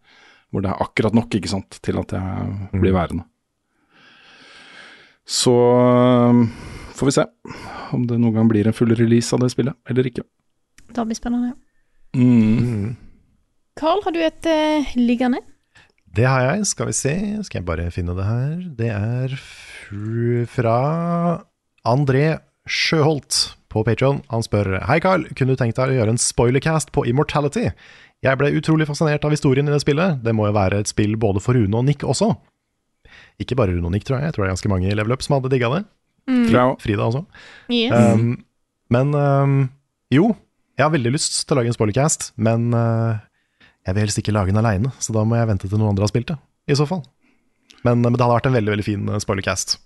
Hvor 0.51 0.63
det 0.63 0.71
er 0.71 0.81
akkurat 0.87 1.15
nok 1.19 1.35
ikke 1.37 1.51
sant, 1.51 1.81
til 1.83 1.99
at 2.01 2.15
jeg 2.15 2.71
blir 2.81 2.95
værende. 2.95 3.27
Så 5.31 5.53
får 7.01 7.09
vi 7.09 7.17
se 7.17 7.27
om 7.97 8.05
det 8.07 8.19
noen 8.21 8.37
gang 8.37 8.51
blir 8.51 8.69
en 8.69 8.77
full 8.77 8.93
release 8.97 9.33
av 9.35 9.43
det 9.43 9.51
spillet, 9.55 9.77
eller 9.89 10.09
ikke. 10.11 10.27
Det 10.91 11.07
blir 11.07 11.19
spennende. 11.19 11.55
Mm. 12.17 12.97
Carl, 13.79 14.03
har 14.05 14.15
du 14.15 14.21
et 14.23 14.51
uh, 14.51 14.93
liggende? 14.99 15.41
Det 16.11 16.27
har 16.27 16.43
jeg. 16.43 16.67
Skal 16.73 16.91
vi 16.91 16.97
se, 16.99 17.15
skal 17.47 17.61
jeg 17.61 17.69
bare 17.69 17.91
finne 17.95 18.17
det 18.19 18.27
her. 18.27 18.55
Det 18.77 18.91
er 18.91 19.37
fra 20.51 20.77
André 21.87 22.25
Sjøholt 22.67 23.57
på 23.71 23.85
Patreon. 23.87 24.21
Han 24.31 24.45
spør 24.45 24.81
Hei, 24.89 24.99
Carl. 25.03 25.29
Kunne 25.39 25.55
du 25.55 25.61
tenkt 25.61 25.79
deg 25.79 25.95
å 25.95 25.99
gjøre 26.01 26.17
en 26.17 26.21
spoilercast 26.21 26.91
på 26.95 27.07
Immortality? 27.11 27.71
Jeg 28.21 28.37
ble 28.37 28.51
utrolig 28.59 28.89
fascinert 28.91 29.25
av 29.25 29.33
historien 29.33 29.71
i 29.71 29.73
det 29.73 29.81
spillet. 29.85 30.19
Det 30.25 30.35
må 30.37 30.51
jo 30.51 30.57
være 30.59 30.83
et 30.83 30.91
spill 30.91 31.15
både 31.21 31.43
for 31.43 31.57
Rune 31.57 31.79
og 31.79 31.87
Nick 31.87 32.05
også. 32.05 32.35
Ikke 33.41 33.57
bare 33.57 33.73
Rune 33.73 33.87
og 33.87 33.95
Nick, 33.95 34.05
tror 34.05 34.19
jeg. 34.19 34.29
Jeg 34.29 34.37
tror 34.37 34.45
det 34.45 34.51
er 34.51 34.57
ganske 34.59 34.73
mange 34.75 34.91
i 34.91 34.99
Level 34.99 35.15
Up 35.15 35.25
som 35.25 35.39
hadde 35.39 35.53
digga 35.55 35.71
det. 35.79 35.85
Også. 36.29 36.85
Frida 36.85 37.07
også. 37.07 37.25
Yes. 37.73 37.95
Um, 37.95 38.45
men 38.93 39.15
um, 39.15 39.57
jo, 40.13 40.33
jeg 40.77 40.85
har 40.87 40.93
veldig 40.95 41.15
lyst 41.15 41.41
til 41.45 41.55
å 41.55 41.61
lage 41.61 41.73
en 41.73 41.77
spoilercast, 41.77 42.31
men 42.41 42.71
uh, 42.75 43.21
jeg 43.87 43.97
vil 43.97 44.05
helst 44.05 44.21
ikke 44.23 44.35
lage 44.35 44.53
den 44.53 44.61
aleine, 44.61 44.93
så 45.03 45.15
da 45.17 45.25
må 45.27 45.39
jeg 45.39 45.51
vente 45.51 45.71
til 45.71 45.81
noen 45.81 45.93
andre 45.95 46.07
har 46.07 46.13
spilt 46.13 46.33
det, 46.33 46.39
i 46.71 46.79
så 46.79 46.87
fall. 46.89 47.05
Men, 47.87 48.03
men 48.05 48.13
det 48.13 48.25
hadde 48.25 48.37
vært 48.37 48.51
en 48.51 48.59
veldig 48.59 48.75
veldig 48.77 48.87
fin 48.87 49.09
uh, 49.09 49.21
spoilercast. 49.23 49.79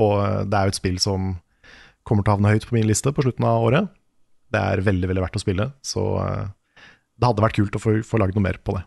Og 0.00 0.14
uh, 0.20 0.42
det 0.46 0.58
er 0.58 0.68
jo 0.68 0.74
et 0.74 0.80
spill 0.80 1.00
som 1.02 1.34
kommer 2.06 2.24
til 2.24 2.32
å 2.32 2.38
havne 2.38 2.54
høyt 2.54 2.66
på 2.68 2.76
min 2.76 2.88
liste 2.88 3.12
på 3.14 3.24
slutten 3.24 3.46
av 3.46 3.66
året. 3.66 3.90
Det 4.52 4.60
er 4.60 4.84
veldig 4.84 5.08
veldig 5.08 5.24
verdt 5.24 5.38
å 5.38 5.42
spille, 5.42 5.70
så 5.86 6.06
uh, 6.20 6.46
det 7.22 7.28
hadde 7.28 7.44
vært 7.44 7.58
kult 7.58 7.76
å 7.78 7.82
få, 7.82 8.00
få 8.06 8.20
lagd 8.20 8.36
noe 8.36 8.44
mer 8.44 8.58
på 8.64 8.74
det. 8.76 8.82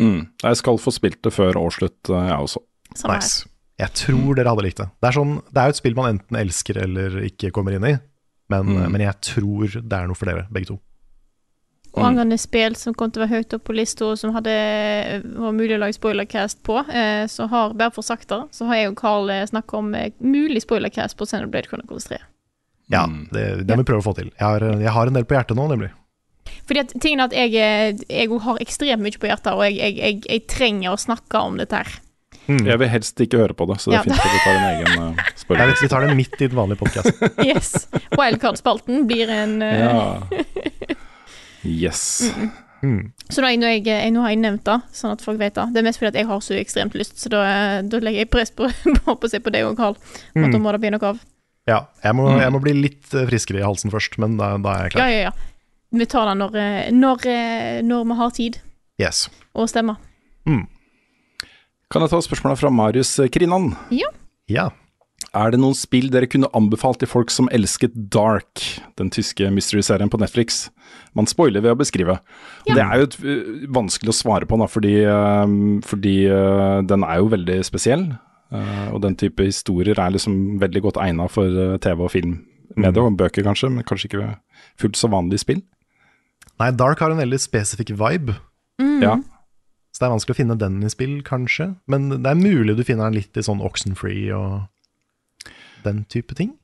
Mm. 0.00 0.20
Jeg 0.42 0.58
skal 0.58 0.80
få 0.82 0.92
spilt 0.94 1.20
det 1.22 1.30
før 1.34 1.58
årsslutt, 1.60 2.10
eh, 2.10 2.28
jeg 2.30 2.46
også. 2.48 2.62
Som 2.98 3.12
Nice. 3.12 3.46
Jeg 3.80 3.90
tror 3.98 4.36
dere 4.38 4.52
hadde 4.52 4.62
likt 4.66 4.78
det. 4.78 4.88
Det 5.02 5.08
er, 5.10 5.16
sånn, 5.16 5.36
det 5.50 5.60
er 5.60 5.68
jo 5.70 5.74
et 5.74 5.80
spill 5.80 5.96
man 5.98 6.10
enten 6.14 6.36
elsker 6.38 6.78
eller 6.84 7.16
ikke 7.26 7.50
kommer 7.54 7.74
inn 7.74 7.86
i, 7.88 7.94
men, 8.52 8.66
Mm. 8.70 8.92
men 8.92 9.00
jeg 9.02 9.20
tror 9.34 9.72
det 9.80 9.96
er 9.98 10.06
noe 10.06 10.14
for 10.18 10.30
dere, 10.30 10.46
begge 10.52 10.70
to. 10.70 10.76
Og 11.94 12.02
angående 12.02 12.36
spill 12.42 12.74
som 12.74 12.94
kom 12.98 13.10
til 13.14 13.22
å 13.22 13.26
være 13.28 13.38
høyt 13.38 13.54
opp 13.54 13.64
på 13.68 13.74
lista, 13.74 14.04
og 14.10 14.18
som 14.18 14.32
hadde 14.34 14.50
var 15.38 15.52
mulig 15.54 15.76
å 15.76 15.78
lage 15.78 15.94
spoilercast 15.94 16.62
på, 16.66 16.80
eh, 16.90 17.26
så 17.30 17.46
har 17.50 17.74
bare 17.78 17.94
for 17.94 18.02
saktere, 18.02 18.48
så 18.50 18.66
har 18.66 18.80
jeg 18.80 18.88
og 18.90 18.96
Carl 18.98 19.30
eh, 19.30 19.44
snakka 19.46 19.78
om 19.78 19.92
eh, 19.94 20.10
mulig 20.18 20.64
spoilercast 20.64 21.16
på 21.16 21.26
Xenoblade 21.30 21.70
Chronicles 21.70 22.08
3. 22.10 22.18
Ja, 22.90 23.06
det, 23.32 23.66
det 23.66 23.76
må 23.76 23.84
vi 23.84 23.90
prøve 23.92 24.02
å 24.02 24.08
få 24.10 24.14
til. 24.18 24.32
Jeg 24.34 24.42
har, 24.44 24.60
jeg 24.82 24.90
har 24.92 25.06
en 25.06 25.14
del 25.14 25.24
på 25.24 25.38
hjertet 25.38 25.56
nå, 25.56 25.68
nemlig. 25.70 25.92
Fordi 26.66 26.82
at 26.82 26.92
tingen 27.00 27.22
er 27.22 27.30
at 27.30 27.36
jeg, 28.10 28.28
òg 28.28 28.40
har 28.44 28.58
ekstremt 28.60 29.02
mye 29.04 29.20
på 29.20 29.30
hjertet, 29.30 29.54
og 29.54 29.62
jeg, 29.64 29.78
jeg, 29.78 29.94
jeg, 30.02 30.18
jeg 30.28 30.46
trenger 30.50 30.92
å 30.92 31.00
snakke 31.00 31.40
om 31.46 31.56
dette 31.62 31.78
her. 31.78 31.94
Jeg 32.48 32.78
vil 32.82 32.88
helst 32.92 33.20
ikke 33.24 33.38
høre 33.40 33.54
på 33.56 33.66
det, 33.70 33.78
så 33.80 33.90
det 33.90 33.96
Ja. 33.96 34.00
er 34.00 34.04
fint 34.04 34.18
at 34.20 34.32
du 34.34 34.40
tar 34.44 34.54
en 34.54 34.66
egen 34.70 34.98
uh, 35.00 35.14
spørsmål. 35.14 35.38
spoiler. 35.44 35.74
vi 35.80 35.88
tar 35.88 36.00
det 36.06 36.16
midt 36.18 36.34
i 36.40 36.46
den 36.48 36.56
vanlige 36.58 36.78
podkasten. 36.82 37.30
Yes. 37.48 37.70
Wildcard-spalten 38.18 39.06
blir 39.08 39.30
en 39.32 39.56
uh... 39.62 39.72
Ja. 39.80 40.04
Yes. 41.64 42.30
Så 43.32 43.40
da, 43.40 43.48
nå, 43.56 43.68
jeg, 43.72 43.86
jeg, 43.88 44.10
nå 44.12 44.20
har 44.20 44.34
jeg 44.34 44.40
nevnt 44.42 44.66
det, 44.68 44.74
sånn 44.92 45.14
at 45.14 45.22
folk 45.24 45.38
vet 45.40 45.54
det. 45.56 45.64
Det 45.72 45.80
er 45.80 45.86
mest 45.86 45.96
fordi 46.02 46.10
at 46.12 46.18
jeg 46.20 46.28
har 46.28 46.42
så 46.44 46.56
ekstremt 46.58 46.96
lyst, 47.00 47.16
så 47.22 47.30
da, 47.32 47.40
eh, 47.48 47.76
da 47.88 48.00
legger 48.04 48.26
jeg 48.26 48.28
press 48.34 48.52
på, 48.52 48.68
på, 49.22 49.30
se 49.32 49.40
på 49.40 49.52
deg 49.54 49.64
og 49.70 49.78
Carl. 49.78 49.96
Om 50.36 50.44
at 50.44 50.52
da 50.52 50.60
må 50.60 50.74
det 50.76 50.82
bli 50.82 50.90
noe 50.92 51.14
av. 51.14 51.22
Ja, 51.70 51.78
jeg 52.04 52.18
må, 52.18 52.26
jeg 52.36 52.52
må 52.52 52.60
bli 52.60 52.74
litt 52.76 53.14
eh, 53.16 53.24
friskere 53.30 53.62
i 53.62 53.64
halsen 53.64 53.88
først, 53.94 54.18
men 54.20 54.36
da, 54.36 54.50
da 54.60 54.74
er 54.76 54.90
jeg 54.90 54.96
klar. 54.98 55.08
ja, 55.08 55.22
ja. 55.22 55.30
ja. 55.30 55.50
Vi 55.94 56.06
tar 56.10 56.26
det 56.28 56.36
når, 56.42 56.56
eh, 56.60 56.92
når, 56.92 57.26
eh, 57.30 57.80
når 57.86 58.04
vi 58.10 58.20
har 58.20 58.36
tid 58.36 58.60
Yes. 59.00 59.24
og 59.56 59.70
stemmer. 59.72 59.96
Kan 61.94 62.02
jeg 62.02 62.10
ta 62.10 62.18
spørsmålet 62.18 62.58
fra 62.58 62.72
Marius 62.74 63.12
Krinan? 63.30 63.68
Ja. 63.94 64.08
Ja. 64.50 64.64
Er 65.30 65.52
det 65.54 65.60
noen 65.62 65.76
spill 65.78 66.08
dere 66.10 66.26
kunne 66.26 66.48
anbefalt 66.58 66.98
til 66.98 67.06
folk 67.06 67.30
som 67.30 67.46
elsket 67.54 67.94
Dark, 68.10 68.62
den 68.98 69.12
tyske 69.14 69.46
mystery-serien 69.54 70.10
på 70.10 70.18
Netflix? 70.18 70.72
Man 71.14 71.28
spoiler 71.30 71.62
ved 71.62 71.70
å 71.70 71.78
beskrive. 71.78 72.16
Ja. 72.66 72.74
Det 72.74 72.82
er 72.82 72.98
jo 72.98 73.06
et, 73.06 73.14
øh, 73.22 73.52
vanskelig 73.78 74.10
å 74.10 74.16
svare 74.18 74.48
på, 74.50 74.58
da, 74.58 74.66
fordi, 74.66 74.94
øh, 75.06 75.54
fordi 75.86 76.16
øh, 76.26 76.82
den 76.82 77.06
er 77.06 77.20
jo 77.22 77.30
veldig 77.30 77.64
spesiell. 77.64 78.08
og 78.54 79.00
den 79.02 79.16
type 79.16 79.42
historier 79.42 79.98
er 79.98 80.10
liksom 80.14 80.60
veldig 80.60 80.82
godt 80.82 80.98
egna 81.02 81.26
for 81.26 81.78
TV 81.82 82.04
og 82.04 82.10
film. 82.10 82.44
Medie 82.76 83.02
og 83.02 83.16
bøker 83.18 83.42
kanskje, 83.42 83.70
men 83.70 83.82
kanskje 83.82 84.06
ikke 84.10 84.36
fullt 84.78 84.96
så 84.96 85.10
vanlig 85.10 85.40
spill. 85.40 85.62
Nei, 86.60 86.70
Dark 86.70 87.00
har 87.00 87.10
en 87.10 87.18
veldig 87.18 87.40
spesifikk 87.40 87.90
vibe, 87.98 88.36
Ja. 89.02 89.16
Så 89.94 90.02
det 90.02 90.06
er 90.08 90.12
vanskelig 90.16 90.34
å 90.34 90.40
finne 90.40 90.56
den 90.58 90.80
i 90.82 90.90
spill, 90.90 91.20
kanskje. 91.22 91.68
Men 91.86 92.08
det 92.10 92.26
er 92.26 92.34
mulig 92.40 92.74
du 92.76 92.82
finner 92.82 93.06
den 93.12 93.20
litt 93.20 93.38
i 93.38 93.44
sånn 93.46 93.62
Oxenfree 93.62 94.34
og 94.34 94.64
den 95.84 96.04
type 96.10 96.34
ting. 96.34 96.56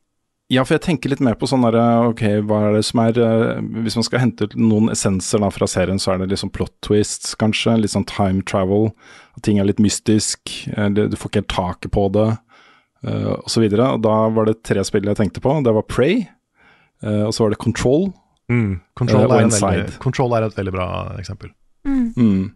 Ja, 0.51 0.65
for 0.67 0.75
jeg 0.75 0.83
tenker 0.83 1.13
litt 1.13 1.21
mer 1.23 1.37
på 1.39 1.47
sånn 1.47 1.63
derre 1.63 2.09
Ok, 2.09 2.25
hva 2.43 2.57
er 2.67 2.73
det 2.75 2.81
som 2.89 2.99
er 3.05 3.19
eh, 3.23 3.61
Hvis 3.85 3.95
man 3.95 4.03
skal 4.03 4.19
hente 4.25 4.49
ut 4.49 4.57
noen 4.59 4.91
essenser 4.91 5.39
da 5.45 5.47
fra 5.55 5.69
serien, 5.71 6.01
så 6.03 6.11
er 6.11 6.19
det 6.25 6.33
liksom 6.33 6.51
plot 6.51 6.73
twists, 6.83 7.37
kanskje. 7.39 7.77
Litt 7.79 7.93
sånn 7.95 8.09
time 8.11 8.43
travel. 8.43 8.89
At 9.39 9.45
ting 9.47 9.61
er 9.63 9.69
litt 9.69 9.79
mystisk. 9.79 10.51
eh, 10.75 10.89
Du 10.91 11.15
får 11.15 11.31
ikke 11.31 11.43
helt 11.45 11.55
taket 11.55 11.95
på 11.95 12.09
det, 12.17 12.27
uh, 13.07 13.37
og 13.37 13.47
så 13.47 13.63
videre. 13.63 13.93
Og 13.95 14.03
da 14.03 14.17
var 14.35 14.51
det 14.51 14.59
tre 14.67 14.83
spill 14.83 15.07
jeg 15.07 15.21
tenkte 15.23 15.45
på. 15.45 15.55
Det 15.63 15.77
var 15.79 15.87
Prey, 15.87 16.25
eh, 17.05 17.23
og 17.29 17.31
så 17.37 17.47
var 17.47 17.55
det 17.55 17.63
Control. 17.63 18.11
Control, 18.99 19.31
Eh, 19.31 19.37
er 19.39 19.47
en 19.47 19.55
veldig, 19.55 19.99
Control 20.03 20.35
er 20.35 20.49
et 20.49 20.57
veldig 20.59 20.73
bra 20.75 20.89
eksempel. 21.21 21.53
Mm. 21.87 22.51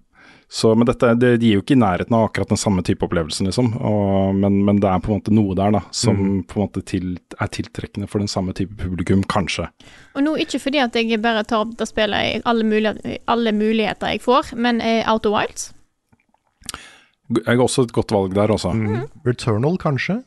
Så, 0.55 0.71
men 0.79 0.87
dette 0.87 1.09
det 1.19 1.33
gir 1.43 1.57
jo 1.57 1.63
ikke 1.65 1.75
i 1.75 1.81
nærheten 1.83 2.15
av 2.15 2.29
akkurat 2.29 2.53
den 2.53 2.61
samme 2.61 2.83
type 2.87 3.03
opplevelsen, 3.03 3.49
liksom. 3.49 3.73
Og, 3.83 4.37
men, 4.39 4.61
men 4.63 4.77
det 4.79 4.87
er 4.87 5.01
på 5.03 5.11
en 5.11 5.19
måte 5.19 5.33
noe 5.35 5.57
der 5.59 5.73
da, 5.75 5.81
som 5.91 6.21
på 6.47 6.61
en 6.61 6.63
måte 6.69 6.83
til, 6.87 7.09
er 7.43 7.51
tiltrekkende 7.51 8.07
for 8.07 8.23
den 8.23 8.31
samme 8.31 8.55
type 8.55 8.77
publikum, 8.79 9.25
kanskje. 9.27 9.67
Og 10.15 10.23
nå 10.23 10.37
ikke 10.45 10.61
fordi 10.63 10.79
at 10.85 10.95
jeg 10.95 11.19
bare 11.25 11.43
tar 11.51 11.65
opp 11.65 11.73
det 11.81 11.89
spillet 11.91 12.29
i 12.29 12.37
alle, 12.47 12.67
muligheter, 12.71 13.17
alle 13.35 13.55
muligheter 13.57 14.15
jeg 14.15 14.23
får, 14.23 14.53
men 14.55 14.79
eh, 14.79 15.03
Outer 15.11 15.35
Wilds. 15.35 15.73
Jeg 17.41 17.51
har 17.51 17.65
også 17.67 17.89
et 17.89 17.97
godt 17.99 18.15
valg 18.15 18.39
der, 18.39 18.55
også. 18.55 18.77
Mm. 18.79 19.09
Returnal, 19.27 19.81
kanskje? 19.83 20.21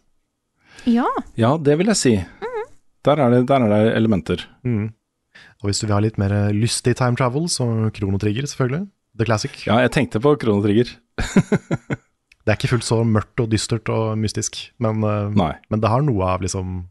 Ja. 0.91 1.07
Ja, 1.39 1.55
det 1.55 1.79
vil 1.79 1.93
jeg 1.93 2.01
si. 2.01 2.13
Der, 3.07 3.23
er 3.23 3.31
det, 3.31 3.45
der 3.47 3.63
er 3.63 3.71
det 3.71 3.95
elementer. 3.95 4.43
Mm. 4.67 4.89
Og 5.61 5.69
hvis 5.69 5.79
du 5.79 5.87
vil 5.87 5.95
ha 5.95 6.03
litt 6.03 6.19
mer 6.19 6.35
lystig 6.51 6.97
time 6.99 7.15
travel, 7.15 7.47
så 7.47 7.87
Kronotrigger, 7.95 8.43
selvfølgelig. 8.51 8.89
The 9.18 9.26
Classic. 9.27 9.56
Ja, 9.68 9.80
jeg 9.84 9.94
tenkte 9.95 10.22
på 10.23 10.35
Chrono 10.39 10.64
Trigger. 10.65 10.94
Det 12.48 12.53
er 12.53 12.60
ikke 12.61 12.69
fullt 12.77 12.88
så 12.88 13.02
mørkt 13.03 13.41
og 13.44 13.49
dystert 13.52 13.89
og 13.91 14.14
mystisk, 14.22 14.56
men, 14.80 15.02
eh, 15.03 15.34
Nei. 15.35 15.52
men 15.68 15.81
det 15.84 15.89
har 15.91 16.06
noe 16.07 16.30
av 16.31 16.45
liksom 16.45 16.85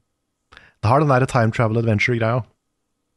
Det 0.52 0.90
har 0.90 1.00
den 1.00 1.08
der 1.08 1.24
time 1.24 1.50
travel 1.50 1.80
adventure-greia. 1.80 2.42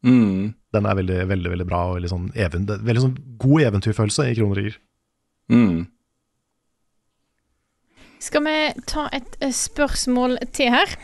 Mm. 0.07 0.55
Den 0.71 0.85
er 0.87 0.95
veldig, 0.95 1.17
veldig 1.27 1.51
veldig 1.51 1.65
bra 1.67 1.81
og 1.89 1.97
veldig 1.97 2.11
sånn, 2.13 2.29
even, 2.39 2.63
veldig 2.65 3.03
sånn 3.03 3.17
god 3.43 3.65
eventyrfølelse 3.67 4.29
i 4.29 4.37
Kronotrigger. 4.37 4.77
Mm. 5.51 5.89
Skal 8.23 8.45
vi 8.47 8.55
ta 8.87 9.09
et 9.11 9.35
eh, 9.43 9.51
spørsmål 9.51 10.39
til 10.55 10.71
her? 10.71 10.95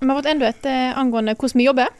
Vi 0.00 0.08
har 0.08 0.16
fått 0.18 0.32
enda 0.32 0.48
et 0.48 0.66
eh, 0.72 0.96
angående 0.96 1.36
hvordan 1.36 1.60
vi 1.60 1.68
jobber. 1.68 1.92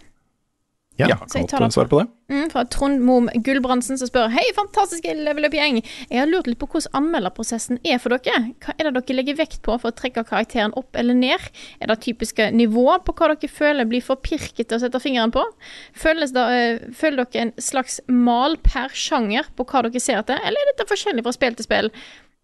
Ja, 0.97 1.09
Ja, 1.11 1.17
Så 1.29 1.47
kan 1.47 1.61
godt 1.61 1.75
svare 1.75 1.89
på 1.89 1.99
det. 2.01 2.09
Mm, 2.29 2.51
fra 2.51 2.65
Trond 2.65 3.01
Mom 3.05 3.29
Gulbrandsen 3.45 3.99
som 4.01 4.09
spør 4.09 4.31
Hei, 4.33 4.43
fantastiske 4.57 5.13
level 5.15 5.47
up-gjeng. 5.47 5.83
Jeg 6.11 6.19
har 6.19 6.27
lurt 6.27 6.49
litt 6.49 6.59
på 6.59 6.67
hvordan 6.67 6.97
anmelderprosessen 6.99 7.79
er 7.85 8.01
for 8.03 8.17
dere. 8.17 8.55
Hva 8.65 8.75
er 8.75 8.89
det 8.89 8.95
dere 8.97 9.19
legger 9.21 9.37
vekt 9.39 9.61
på 9.63 9.77
for 9.79 9.93
å 9.93 9.95
trekke 9.95 10.25
karakteren 10.27 10.75
opp 10.75 10.97
eller 10.97 11.15
ned? 11.15 11.45
Er 11.81 11.93
det 11.93 12.01
typiske 12.07 12.49
nivå 12.51 12.89
på 13.05 13.15
hva 13.15 13.31
dere 13.35 13.53
føler 13.53 13.87
blir 13.87 14.03
for 14.03 14.17
pirkete 14.17 14.79
å 14.79 14.83
sette 14.83 15.03
fingeren 15.03 15.35
på? 15.37 15.45
Føles 15.95 16.35
det, 16.35 16.47
øh, 16.59 16.93
føler 16.97 17.25
dere 17.25 17.47
en 17.47 17.53
slags 17.61 18.01
mal 18.09 18.57
per 18.65 18.89
sjanger 18.97 19.53
på 19.55 19.69
hva 19.69 19.85
dere 19.87 20.01
ser 20.03 20.25
etter, 20.25 20.41
eller 20.43 20.65
er 20.65 20.73
dette 20.73 20.89
forskjellig 20.89 21.27
fra 21.29 21.37
spill 21.37 21.55
til 21.61 21.69
spill? 21.69 21.93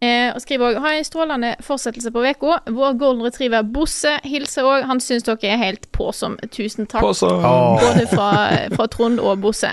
Eh, 0.02 0.32
og 0.34 0.40
skriver 0.42 0.72
òg 0.72 0.80
Ha 0.82 0.90
en 0.98 1.04
strålende 1.06 1.52
fortsettelse 1.62 2.10
på 2.10 2.24
uka. 2.26 2.56
Vår 2.74 2.96
golden 2.98 3.22
retriever 3.26 3.62
Bosse 3.62 4.16
hilser 4.26 4.66
òg. 4.66 4.86
Han 4.90 4.98
syns 5.00 5.22
dere 5.28 5.52
er 5.54 5.60
helt 5.60 5.86
påsom. 5.94 6.34
Tusen 6.50 6.88
takk. 6.90 7.04
Påsom. 7.06 7.38
Både 7.78 8.08
fra, 8.10 8.30
fra 8.74 8.88
Trond 8.90 9.20
og 9.22 9.38
Bosse. 9.44 9.70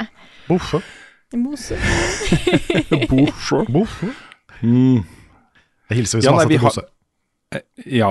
Bosse. 0.48 0.82
Bosse. 1.34 1.78
Bosse. 3.10 3.66
Bosse. 3.76 4.12
Mm. 4.62 5.02
Jeg 5.90 5.98
hilser 6.04 6.20
hvis 6.20 6.26
Ja, 6.30 6.36
masse 6.38 6.46
nei, 6.46 6.54
vi 6.54 6.62
har- 6.62 6.70
Bosse. 6.70 6.86
Ja, 7.90 8.10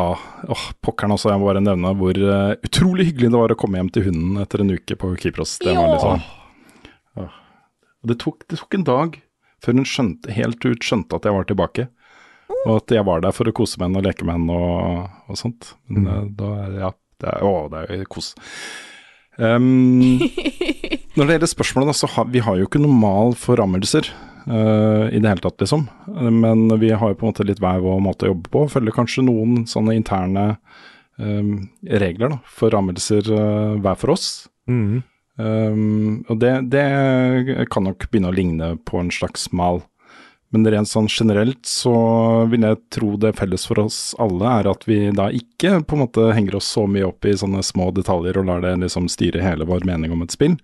åh, 0.51 0.63
pokkeren 0.83 1.13
også. 1.15 1.31
Jeg 1.31 1.39
må 1.39 1.47
bare 1.47 1.61
nevne 1.63 1.93
hvor 1.95 2.17
uh, 2.19 2.57
utrolig 2.67 3.05
hyggelig 3.13 3.29
det 3.31 3.39
var 3.39 3.53
å 3.55 3.57
komme 3.61 3.79
hjem 3.79 3.91
til 3.95 4.09
hunden 4.09 4.41
etter 4.43 4.65
en 4.65 4.73
uke 4.75 4.97
på 4.99 5.13
Kypros. 5.23 5.53
Det 5.63 5.77
var 5.77 5.87
Ja. 5.87 5.93
litt 5.95 6.03
sånn 6.03 7.31
Det 8.09 8.17
tok, 8.23 8.43
det 8.51 8.59
tok 8.59 8.75
en 8.75 8.85
dag 8.87 9.21
før 9.63 9.75
hun 9.79 9.87
skjønte, 9.87 10.31
helt 10.35 10.63
ut 10.67 10.83
skjønte 10.87 11.15
at 11.19 11.25
jeg 11.27 11.35
var 11.35 11.47
tilbake. 11.47 11.87
Og 12.67 12.77
at 12.79 12.95
jeg 12.97 13.05
var 13.07 13.21
der 13.25 13.35
for 13.37 13.49
å 13.51 13.55
kose 13.55 13.79
med 13.79 13.89
henne 13.91 14.01
og 14.03 14.07
leke 14.09 14.25
med 14.27 14.39
henne 14.39 14.55
og, 14.57 15.11
og 15.29 15.37
sånt. 15.41 15.75
Men 15.89 16.05
Mm. 16.05 16.13
eh, 16.15 16.29
da 16.39 16.53
er 16.65 16.79
ja, 16.83 16.91
det 17.21 17.29
er, 17.35 17.43
Å, 17.45 17.53
det 17.73 17.83
er 17.99 18.05
kos. 18.11 18.33
Um, 19.39 20.19
når 21.17 21.29
det 21.29 21.35
gjelder 21.37 21.51
spørsmålet, 21.53 21.95
så 21.99 22.09
har 22.17 22.27
vi 22.33 22.41
har 22.43 22.57
jo 22.59 22.67
ikke 22.67 22.81
noen 22.83 22.99
mal 22.99 23.35
for 23.39 23.61
anmeldelser 23.63 24.09
eh, 24.11 25.05
i 25.15 25.21
det 25.23 25.29
hele 25.31 25.45
tatt, 25.45 25.59
liksom. 25.63 25.85
Men 26.09 26.65
vi 26.83 26.91
har 26.91 27.13
jo 27.13 27.19
på 27.21 27.27
en 27.27 27.33
måte 27.33 27.47
litt 27.47 27.61
hver 27.63 27.83
vår 27.85 28.01
måte 28.03 28.27
å 28.27 28.33
jobbe 28.33 28.51
på. 28.55 28.65
Følger 28.73 28.97
kanskje 28.97 29.27
noen 29.29 29.63
sånne 29.71 29.95
interne 29.99 30.47
um, 31.19 31.69
regler 31.87 32.35
da, 32.35 32.41
for 32.51 32.75
anmeldelser 32.79 33.31
uh, 33.31 33.77
hver 33.83 33.99
for 34.01 34.15
oss. 34.17 34.27
Mm. 34.71 35.03
Um, 35.39 36.25
og 36.27 36.41
det, 36.43 36.53
det 36.75 37.69
kan 37.71 37.87
nok 37.87 38.09
begynne 38.11 38.33
å 38.33 38.35
ligne 38.35 38.73
på 38.89 38.99
en 38.99 39.13
slags 39.15 39.51
mal. 39.55 39.85
Men 40.55 40.65
rent 40.73 40.89
sånn 40.89 41.11
generelt 41.13 41.67
så 41.69 41.93
vil 42.49 42.65
jeg 42.65 42.81
tro 42.95 43.11
det 43.21 43.35
felles 43.37 43.67
for 43.69 43.83
oss 43.83 43.99
alle 44.23 44.49
er 44.49 44.71
at 44.71 44.87
vi 44.89 45.03
da 45.13 45.27
ikke 45.35 45.83
på 45.85 45.97
en 45.97 46.03
måte 46.07 46.31
henger 46.33 46.57
oss 46.57 46.71
så 46.73 46.87
mye 46.89 47.11
opp 47.11 47.29
i 47.29 47.37
sånne 47.37 47.61
små 47.67 47.91
detaljer 47.97 48.41
og 48.41 48.49
lar 48.49 48.65
det 48.65 48.79
liksom 48.81 49.11
styre 49.13 49.45
hele 49.45 49.69
vår 49.69 49.85
mening 49.89 50.15
om 50.15 50.25
et 50.25 50.33
spill. 50.33 50.57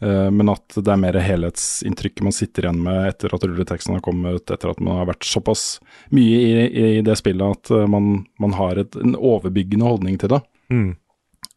Eh, 0.00 0.30
men 0.30 0.48
at 0.48 0.76
det 0.76 0.90
er 0.90 1.00
mer 1.00 1.18
helhetsinntrykket 1.20 2.24
man 2.26 2.34
sitter 2.34 2.66
igjen 2.66 2.80
med 2.86 3.10
etter 3.10 3.34
at 3.36 3.44
rulleteksten 3.44 3.98
har 3.98 4.02
kommet, 4.04 4.42
etter 4.50 4.72
at 4.72 4.80
man 4.82 5.02
har 5.02 5.10
vært 5.12 5.28
såpass 5.28 5.78
mye 6.14 6.40
i, 6.40 6.66
i 6.98 7.04
det 7.04 7.18
spillet 7.20 7.58
at 7.58 7.74
eh, 7.76 7.86
man, 7.90 8.24
man 8.42 8.56
har 8.58 8.80
et, 8.80 8.96
en 8.96 9.18
overbyggende 9.20 9.86
holdning 9.86 10.18
til 10.20 10.32
det. 10.34 10.40
Mm. 10.72 10.94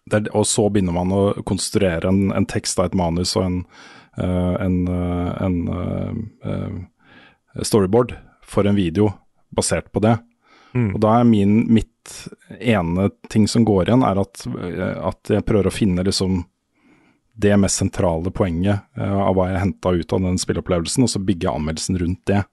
Det 0.07 0.19
er, 0.19 0.30
og 0.38 0.45
så 0.48 0.68
begynner 0.72 0.95
man 0.95 1.15
å 1.15 1.24
konstruere 1.48 2.11
en, 2.11 2.28
en 2.36 2.48
tekst 2.48 2.80
av 2.80 2.91
et 2.91 2.99
manus 2.99 3.34
og 3.40 3.48
en, 3.48 3.57
eh, 4.19 4.53
en, 4.68 4.78
en 5.48 6.86
storyboard 7.65 8.15
for 8.45 8.67
en 8.67 8.77
video 8.77 9.11
basert 9.55 9.91
på 9.91 10.03
det. 10.03 10.17
Mm. 10.75 10.91
Og 10.95 11.01
da 11.01 11.15
er 11.19 11.27
min, 11.27 11.61
mitt 11.73 12.17
ene 12.59 13.09
ting 13.31 13.47
som 13.49 13.65
går 13.65 13.88
igjen, 13.88 14.05
er 14.05 14.19
at, 14.21 14.43
eh, 14.47 14.99
at 15.09 15.34
jeg 15.38 15.45
prøver 15.47 15.71
å 15.71 15.73
finne 15.73 16.05
liksom 16.05 16.43
det 17.38 17.53
mest 17.61 17.81
sentrale 17.84 18.31
poenget 18.34 18.85
eh, 18.97 19.17
av 19.21 19.35
hva 19.38 19.51
jeg 19.51 19.63
henta 19.63 19.93
ut 19.93 20.13
av 20.13 20.23
den 20.25 20.39
spilleopplevelsen, 20.41 21.05
og 21.05 21.11
så 21.13 21.21
bygger 21.23 21.49
jeg 21.49 21.61
anmeldelsen 21.61 21.99
rundt 22.01 22.23
det. 22.29 22.43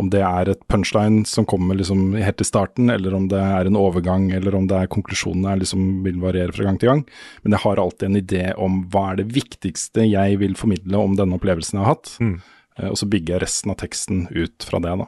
Om 0.00 0.08
det 0.08 0.22
er 0.24 0.48
et 0.48 0.62
punchline 0.70 1.26
som 1.28 1.44
kommer 1.48 1.76
liksom 1.76 2.14
helt 2.16 2.40
i 2.40 2.46
starten, 2.46 2.88
eller 2.92 3.12
om 3.16 3.26
det 3.28 3.40
er 3.40 3.68
en 3.68 3.76
overgang, 3.76 4.30
eller 4.32 4.54
om 4.56 4.68
det 4.70 4.78
er 4.78 4.92
konklusjonene 4.92 5.52
jeg 5.52 5.64
liksom 5.66 5.88
vil 6.06 6.22
variere 6.22 6.54
fra 6.56 6.64
gang 6.64 6.78
til 6.80 6.92
gang. 6.92 7.02
Men 7.42 7.56
jeg 7.56 7.64
har 7.66 7.82
alltid 7.82 8.06
en 8.08 8.20
idé 8.22 8.44
om 8.56 8.78
hva 8.92 9.10
er 9.10 9.20
det 9.20 9.28
viktigste 9.34 10.06
jeg 10.08 10.40
vil 10.40 10.56
formidle 10.56 11.02
om 11.02 11.18
denne 11.18 11.36
opplevelsen 11.36 11.76
jeg 11.76 11.84
har 11.84 11.98
hatt. 11.98 12.14
Eh, 12.24 12.56
og 12.88 12.96
så 12.96 13.08
bygger 13.10 13.36
jeg 13.36 13.42
resten 13.44 13.70
av 13.74 13.76
teksten 13.82 14.26
ut 14.32 14.64
fra 14.64 14.80
det, 14.80 14.94
da. 15.02 15.06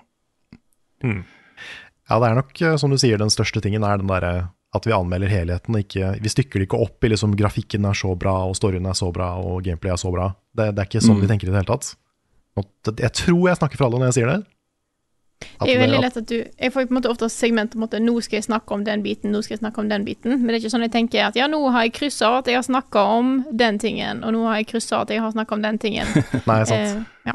Ja, 2.11 2.19
det 2.21 2.29
er 2.29 2.35
nok, 2.39 2.53
eh, 2.63 2.77
som 2.77 2.91
du 2.93 2.99
sier, 3.01 3.19
den 3.19 3.33
største 3.33 3.63
tingen 3.65 3.85
er 3.87 3.99
den 4.03 4.11
derre 4.11 4.51
at 4.73 4.87
vi 4.89 4.93
anmelder 4.97 5.29
helheten. 5.29 5.77
Ikke, 5.77 6.15
vi 6.23 6.31
stykker 6.33 6.61
det 6.63 6.69
ikke 6.69 6.81
opp 6.81 7.05
i 7.05 7.11
liksom 7.13 7.35
grafikken 7.37 7.85
er 7.85 7.97
så 7.99 8.15
bra, 8.17 8.39
og 8.49 8.57
storyen 8.57 8.87
er 8.89 8.97
så 8.97 9.11
bra, 9.13 9.35
og 9.41 9.63
gameplay 9.67 9.93
er 9.93 10.01
så 10.01 10.13
bra. 10.15 10.31
Det, 10.57 10.71
det 10.73 10.81
er 10.85 10.89
ikke 10.89 11.05
sånn 11.05 11.19
Mm. 11.19 11.21
vi 11.27 11.29
tenker 11.29 11.49
i 11.49 11.53
det 11.53 11.61
hele 11.61 11.73
tatt. 11.77 11.95
Jeg 13.01 13.13
tror 13.17 13.49
jeg 13.49 13.57
snakker 13.57 13.77
for 13.81 13.87
alle 13.87 13.99
når 14.01 14.11
jeg 14.13 14.17
sier 14.21 14.27
det. 14.33 14.41
At 15.59 15.67
Det 15.67 15.75
er 15.75 15.81
veldig 15.81 16.01
lett 16.05 16.17
at 16.17 16.27
du 16.29 16.37
Jeg 16.39 16.71
får 16.73 16.85
på 16.87 16.93
en 16.93 16.97
måte 17.01 17.11
ofte 17.11 17.27
segment 17.29 17.75
om 17.75 17.83
at 17.83 17.97
Nå 17.99 18.13
skal 18.23 18.37
jeg 18.37 18.45
snakke 18.45 18.71
om 18.77 18.85
den 18.85 19.03
biten, 19.03 19.33
nå 19.33 19.41
skal 19.43 19.57
jeg 19.57 19.63
snakke 19.65 19.81
om 19.81 19.89
den 19.89 20.05
biten. 20.05 20.31
Men 20.39 20.47
det 20.47 20.55
er 20.55 20.61
ikke 20.63 20.71
sånn 20.71 20.85
jeg 20.87 20.93
tenker 20.93 21.25
at 21.27 21.35
ja, 21.37 21.49
nå 21.51 21.59
har 21.73 21.83
jeg 21.89 21.95
kryssa 21.97 22.39
at 22.39 22.47
jeg 22.47 22.55
har 22.61 22.63
snakka 22.63 23.03
om 23.19 23.33
den 23.51 23.79
tingen, 23.83 24.23
og 24.23 24.33
nå 24.37 24.45
har 24.47 24.61
jeg 24.61 24.69
kryssa 24.71 25.01
at 25.03 25.11
jeg 25.11 25.21
har 25.21 25.33
snakka 25.35 25.55
om 25.59 25.63
den 25.63 25.79
tingen. 25.83 26.07
Nei, 26.47 26.61
sant. 26.65 26.79
Eh, 26.79 27.03
ja. 27.27 27.35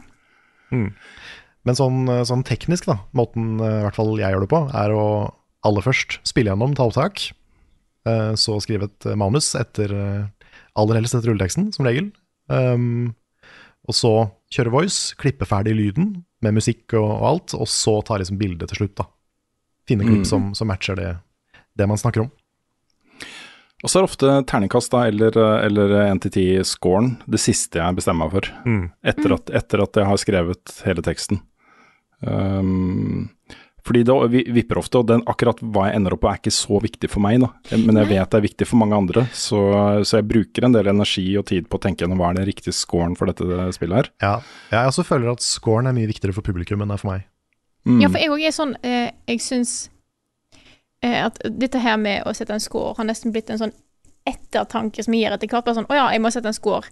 Mm. 0.74 0.90
Men 1.68 1.76
sånn, 1.76 2.06
sånn 2.28 2.46
teknisk, 2.48 2.88
da, 2.88 3.02
måten 3.18 3.58
eh, 3.60 3.80
i 3.82 3.84
hvert 3.88 3.98
fall 3.98 4.14
jeg 4.20 4.32
gjør 4.32 4.46
det 4.46 4.52
på, 4.54 4.62
er 4.72 4.94
å 4.96 5.06
aller 5.68 5.84
først 5.84 6.20
spille 6.28 6.54
gjennom, 6.54 6.76
ta 6.78 6.86
opptak, 6.88 7.26
eh, 8.08 8.34
så 8.40 8.58
skrive 8.64 8.88
et 8.88 9.08
eh, 9.10 9.18
manus 9.20 9.52
etter 9.60 9.92
eh, 9.92 10.52
aller 10.78 11.00
helst 11.00 11.18
etter 11.18 11.32
rulleteksten, 11.34 11.72
som 11.76 11.88
regel. 11.88 12.12
Um, 12.48 13.16
og 13.88 13.96
så 13.98 14.12
kjøre 14.54 14.72
voice, 14.72 15.16
klippe 15.20 15.48
ferdig 15.48 15.74
lyden 15.76 16.22
med 16.44 16.56
musikk 16.56 16.94
og, 16.96 17.08
og 17.08 17.26
alt, 17.32 17.56
og 17.58 17.68
så 17.72 17.98
ta 18.06 18.20
liksom 18.22 18.40
bildet 18.40 18.72
til 18.72 18.84
slutt, 18.84 18.96
da. 19.02 19.08
Finne 19.88 20.08
klipp 20.08 20.24
Mm. 20.24 20.30
som, 20.30 20.48
som 20.56 20.68
matcher 20.68 20.96
det, 21.00 21.12
det 21.80 21.88
man 21.88 22.00
snakker 22.00 22.26
om. 22.26 22.32
Og 23.86 23.92
så 23.92 24.00
er 24.00 24.08
ofte 24.08 24.30
terningkast 24.50 24.90
da, 24.94 25.04
eller, 25.06 25.36
eller 25.62 25.92
1-10-scoren 26.16 27.12
det 27.30 27.38
siste 27.44 27.78
jeg 27.78 27.98
bestemmer 28.00 28.26
meg 28.26 28.34
for. 28.40 28.48
Mm. 28.66 28.86
Etter, 29.06 29.36
at, 29.36 29.52
etter 29.60 29.84
at 29.84 30.00
jeg 30.02 30.10
har 30.10 30.18
skrevet 30.24 30.80
hele 30.88 31.04
teksten. 31.06 31.44
Um, 32.26 33.30
fordi 33.88 34.02
det 34.04 34.16
vi- 34.34 34.52
vipper 34.52 34.78
ofte, 34.82 34.98
og 35.00 35.08
den, 35.08 35.22
akkurat 35.30 35.62
hva 35.62 35.86
jeg 35.88 35.96
ender 35.96 36.12
opp 36.18 36.22
på 36.26 36.30
er 36.32 36.40
ikke 36.42 36.52
så 36.52 36.80
viktig 36.84 37.08
for 37.10 37.24
meg. 37.24 37.40
Da. 37.40 37.52
Men 37.78 37.96
jeg 38.02 38.10
vet 38.10 38.30
det 38.34 38.40
er 38.42 38.48
viktig 38.48 38.68
for 38.68 38.82
mange 38.82 38.98
andre, 38.98 39.24
så, 39.32 39.62
så 40.04 40.18
jeg 40.20 40.28
bruker 40.28 40.66
en 40.68 40.74
del 40.76 40.90
energi 40.92 41.28
og 41.40 41.46
tid 41.48 41.70
på 41.70 41.78
å 41.80 41.84
tenke 41.86 42.04
gjennom 42.04 42.20
hva 42.20 42.34
er 42.34 42.42
den 42.42 42.50
riktige 42.50 42.74
scoren 42.76 43.16
for 43.16 43.30
dette 43.32 43.46
spillet 43.78 43.96
her. 44.02 44.10
Ja, 44.26 44.34
jeg 44.74 44.92
også 44.92 45.06
føler 45.08 45.32
at 45.32 45.46
scoren 45.46 45.88
er 45.88 45.96
mye 45.96 46.10
viktigere 46.10 46.36
for 46.36 46.44
publikum 46.44 46.82
enn 46.84 46.92
det 46.92 46.98
er 46.98 47.04
for 47.06 47.14
meg. 47.14 47.24
Mm. 47.88 48.02
Ja, 48.04 48.10
for 48.12 48.20
jeg 48.20 48.34
òg 48.34 48.42
er 48.44 48.52
sånn 48.52 48.74
eh, 48.84 49.14
Jeg 49.30 49.40
syns 49.40 49.76
at 51.04 51.38
dette 51.46 51.80
her 51.80 51.98
med 51.98 52.24
å 52.26 52.34
sette 52.34 52.54
en 52.56 52.60
score 52.64 52.96
har 52.98 53.06
nesten 53.06 53.32
blitt 53.32 53.50
en 53.54 53.60
sånn 53.62 53.74
ettertanke 54.28 55.04
som 55.04 55.14
jeg 55.14 55.24
gir 55.28 55.36
etter 55.36 55.48
hvert. 55.48 55.66
Bare 55.66 55.76
sånn 55.78 55.86
Å 55.92 55.96
ja, 55.96 56.08
jeg 56.12 56.22
må 56.24 56.32
sette 56.34 56.50
en 56.50 56.58
score. 56.58 56.90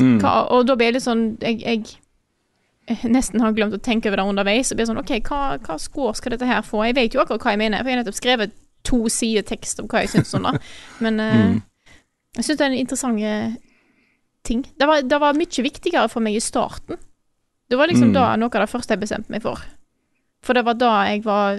Mm. 0.00 0.18
Hva, 0.20 0.32
og 0.52 0.66
da 0.68 0.74
blir 0.76 0.90
jeg 0.90 0.96
litt 0.98 1.06
sånn 1.06 1.22
jeg, 1.40 1.60
jeg 1.62 1.84
eh, 2.92 3.04
nesten 3.08 3.40
har 3.40 3.54
glemt 3.56 3.74
å 3.74 3.80
tenke 3.80 4.10
over 4.10 4.20
det 4.20 4.26
underveis. 4.28 4.72
Og 4.72 4.76
blir 4.80 4.88
sånn 4.90 5.00
OK, 5.00 5.14
hva, 5.30 5.56
hva 5.64 5.78
score 5.80 6.14
skal 6.18 6.34
dette 6.34 6.48
her 6.50 6.62
få? 6.66 6.82
Jeg 6.88 6.98
vet 6.98 7.14
jo 7.16 7.22
akkurat 7.22 7.46
hva 7.46 7.54
jeg 7.54 7.62
mener, 7.62 7.80
for 7.80 7.88
jeg 7.92 7.96
har 7.98 8.02
nettopp 8.04 8.18
skrevet 8.20 8.56
to 8.86 9.00
sider 9.10 9.42
tekst 9.48 9.80
om 9.82 9.88
hva 9.90 10.04
jeg 10.04 10.12
syns 10.12 10.34
om 10.38 10.50
det. 10.50 10.58
Men 11.06 11.20
eh, 11.22 11.38
Mm. 11.46 11.62
jeg 12.36 12.44
syns 12.44 12.58
det 12.58 12.66
er 12.66 12.70
en 12.74 12.78
interessant 12.82 13.22
eh, 13.24 13.56
ting. 14.44 14.66
Det 14.78 14.86
var, 14.86 15.00
det 15.02 15.18
var 15.22 15.34
mye 15.38 15.62
viktigere 15.64 16.08
for 16.12 16.20
meg 16.22 16.36
i 16.36 16.42
starten. 16.44 16.98
Det 17.70 17.78
var 17.80 17.88
liksom 17.90 18.10
Mm. 18.12 18.14
da 18.14 18.26
noe 18.36 18.52
av 18.52 18.62
det 18.66 18.70
første 18.70 18.92
jeg 18.94 19.00
bestemte 19.00 19.32
meg 19.32 19.42
for. 19.42 19.58
For 20.44 20.54
det 20.54 20.62
var 20.68 20.74
da 20.78 20.92
jeg 21.08 21.24
var 21.24 21.56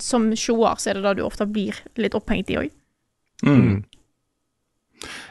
Som 0.00 0.30
seer 0.32 0.80
så 0.80 0.90
er 0.90 0.98
det 0.98 1.06
da 1.06 1.14
du 1.16 1.24
ofte 1.26 1.46
blir 1.48 1.76
litt 2.00 2.16
opphengt 2.18 2.50
i 2.52 2.58
òg. 2.60 2.70
Mm. 3.46 3.82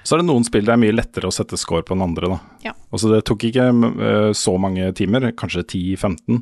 Så 0.03 0.15
er 0.15 0.21
det 0.21 0.29
noen 0.29 0.45
spill 0.47 0.65
det 0.65 0.73
er 0.73 0.81
mye 0.81 0.95
lettere 0.95 1.29
å 1.29 1.33
sette 1.33 1.57
score 1.59 1.85
på 1.85 1.93
enn 1.93 2.05
andre, 2.05 2.31
da. 2.31 2.39
Ja. 2.69 2.73
Altså 2.89 3.11
det 3.11 3.21
tok 3.29 3.45
ikke 3.49 3.69
uh, 3.69 4.31
så 4.37 4.55
mange 4.61 4.89
timer, 4.97 5.29
kanskje 5.37 5.65
10-15, 5.65 6.41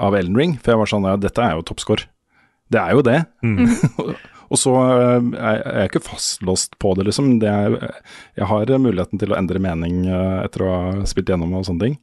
av 0.00 0.16
Elden 0.16 0.38
Ring, 0.38 0.56
for 0.58 0.72
jeg 0.72 0.80
var 0.80 0.90
sånn 0.90 1.06
ja, 1.06 1.16
dette 1.20 1.44
er 1.44 1.58
jo 1.58 1.64
toppscore. 1.68 2.08
Det 2.72 2.80
er 2.80 2.96
jo 2.96 3.02
det. 3.04 3.18
og 4.52 4.56
så 4.56 4.72
eh, 4.80 5.26
er 5.36 5.58
jeg 5.60 5.90
ikke 5.90 6.04
fastlåst 6.06 6.78
på 6.80 6.94
det, 6.96 7.04
liksom. 7.10 7.34
Det 7.42 7.50
er, 7.50 7.76
jeg 8.40 8.48
har 8.48 8.72
muligheten 8.80 9.20
til 9.20 9.34
å 9.34 9.36
endre 9.36 9.60
mening 9.60 10.06
eh, 10.08 10.38
etter 10.46 10.64
å 10.64 10.70
ha 10.72 11.04
spilt 11.10 11.28
gjennom 11.28 11.52
og 11.58 11.66
sånne 11.68 11.84
ting. 11.84 11.98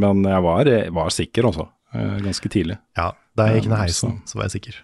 Men 0.00 0.24
jeg 0.24 0.44
var, 0.48 0.70
jeg 0.72 0.94
var 0.96 1.12
sikker, 1.12 1.50
også. 1.50 1.68
eh, 1.92 2.16
Ganske 2.24 2.52
tidlig. 2.52 2.78
Ja, 2.96 3.10
da 3.36 3.46
jeg 3.50 3.60
gikk 3.62 3.70
ned 3.72 3.82
heisen, 3.84 4.18
så 4.26 4.38
var 4.40 4.48
jeg 4.48 4.56
sikker. 4.58 4.78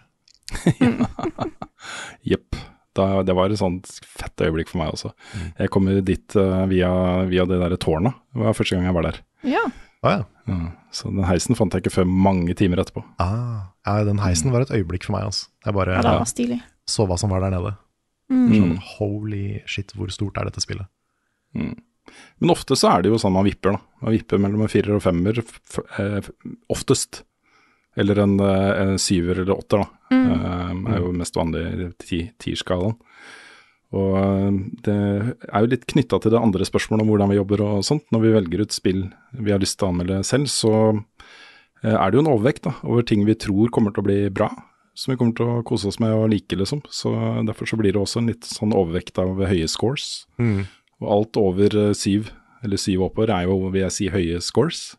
Jepp. 2.33 2.57
Da- 2.93 3.23
Det 3.25 3.33
var 3.35 3.49
et 3.51 3.59
sånt 3.59 3.89
fett 4.05 4.37
øyeblikk 4.45 4.69
for 4.69 4.79
meg 4.83 4.93
også. 4.93 5.13
Jeg 5.59 5.71
kommer 5.73 6.01
dit 6.05 6.37
uh, 6.37 6.67
via, 6.69 6.91
via 7.31 7.47
det 7.49 7.59
derre 7.63 7.79
tårnet. 7.81 8.13
Det 8.35 8.43
var 8.45 8.53
første 8.59 8.77
gang 8.77 8.85
jeg 8.85 8.95
var 8.99 9.07
der. 9.09 9.21
Ja. 9.49 9.63
Ah, 10.03 10.19
ja. 10.19 10.25
Ja, 10.51 10.59
så 10.93 11.09
den 11.15 11.25
heisen 11.25 11.55
fant 11.57 11.73
jeg 11.73 11.85
ikke 11.85 11.95
før 11.95 12.05
mange 12.11 12.53
timer 12.59 12.83
etterpå. 12.83 13.05
Ah, 13.23 13.71
ja, 13.87 14.03
den 14.05 14.19
heisen 14.21 14.53
var 14.53 14.65
et 14.67 14.73
øyeblikk 14.75 15.07
for 15.07 15.15
meg, 15.17 15.25
altså. 15.31 15.47
Jeg 15.65 15.75
bare 15.77 15.95
ja, 15.95 16.03
det 16.03 16.15
var 16.19 16.29
stilig. 16.29 16.59
så 16.91 17.07
hva 17.07 17.17
som 17.21 17.31
var 17.33 17.41
der 17.47 17.55
nede. 17.55 17.73
Mm. 18.33 18.51
Sånn, 18.53 18.77
holy 18.99 19.45
shit, 19.71 19.93
hvor 19.97 20.11
stort 20.13 20.37
er 20.41 20.49
dette 20.51 20.61
spillet? 20.65 20.89
Mm. 21.57 21.77
Men 22.43 22.51
ofte 22.53 22.75
så 22.77 22.91
er 22.91 23.03
det 23.05 23.13
jo 23.13 23.19
sånn 23.23 23.33
man 23.33 23.47
vipper, 23.47 23.77
da. 23.79 23.81
Man 24.03 24.17
vipper 24.19 24.41
mellom 24.43 24.65
en 24.67 24.73
firer 24.73 24.97
og 24.99 25.05
femmer, 25.05 25.39
f 25.39 25.79
eh, 26.03 26.19
f- 26.21 26.33
oftest. 26.75 27.23
Eller 27.97 28.19
en, 28.19 28.41
eh, 28.41 28.81
en 28.83 28.99
syver 28.99 29.43
eller 29.43 29.59
åtter, 29.59 29.83
da. 29.83 30.17
Mm. 30.17 30.31
Eh, 30.33 30.95
er 30.95 31.03
jo 31.03 31.13
mest 31.17 31.37
vanlig 31.37 31.93
tierskalaen. 32.41 32.97
Og 33.93 34.17
eh, 34.17 34.51
det 34.87 34.97
er 34.97 35.61
jo 35.61 35.73
litt 35.75 35.87
knytta 35.91 36.21
til 36.23 36.33
det 36.33 36.41
andre 36.41 36.65
spørsmålet 36.69 37.05
om 37.05 37.13
hvordan 37.13 37.33
vi 37.33 37.39
jobber 37.41 37.65
og 37.67 37.87
sånt. 37.87 38.07
Når 38.15 38.25
vi 38.25 38.35
velger 38.39 38.65
ut 38.65 38.77
spill 38.77 39.07
vi 39.37 39.53
har 39.53 39.61
lyst 39.61 39.79
til 39.79 39.89
å 39.89 39.93
anmelde 39.93 40.23
selv, 40.25 40.49
så 40.53 40.75
er 41.83 41.99
det 42.09 42.17
jo 42.17 42.23
en 42.23 42.31
overvekt 42.31 42.69
da, 42.69 42.77
over 42.87 43.03
ting 43.03 43.25
vi 43.27 43.35
tror 43.35 43.73
kommer 43.75 43.93
til 43.93 44.05
å 44.05 44.09
bli 44.09 44.21
bra. 44.33 44.49
Som 44.97 45.13
vi 45.13 45.19
kommer 45.19 45.35
til 45.37 45.49
å 45.49 45.63
kose 45.67 45.89
oss 45.89 45.99
med 46.01 46.13
og 46.15 46.29
like, 46.31 46.57
liksom. 46.57 46.83
Så 46.93 47.11
Derfor 47.49 47.69
så 47.69 47.79
blir 47.81 47.95
det 47.95 48.01
også 48.01 48.21
en 48.21 48.29
litt 48.29 48.45
sånn 48.47 48.75
overvekt 48.77 49.19
av 49.21 49.41
høye 49.41 49.69
scores. 49.69 50.27
Mm. 50.37 50.69
Og 51.03 51.09
alt 51.17 51.41
over 51.41 51.77
syv, 51.97 52.31
eller 52.63 52.81
syv 52.81 53.09
oppover, 53.09 53.33
er 53.35 53.49
jo, 53.49 53.57
vil 53.73 53.87
jeg 53.87 53.97
si, 53.97 54.11
høye 54.13 54.41
scores. 54.45 54.93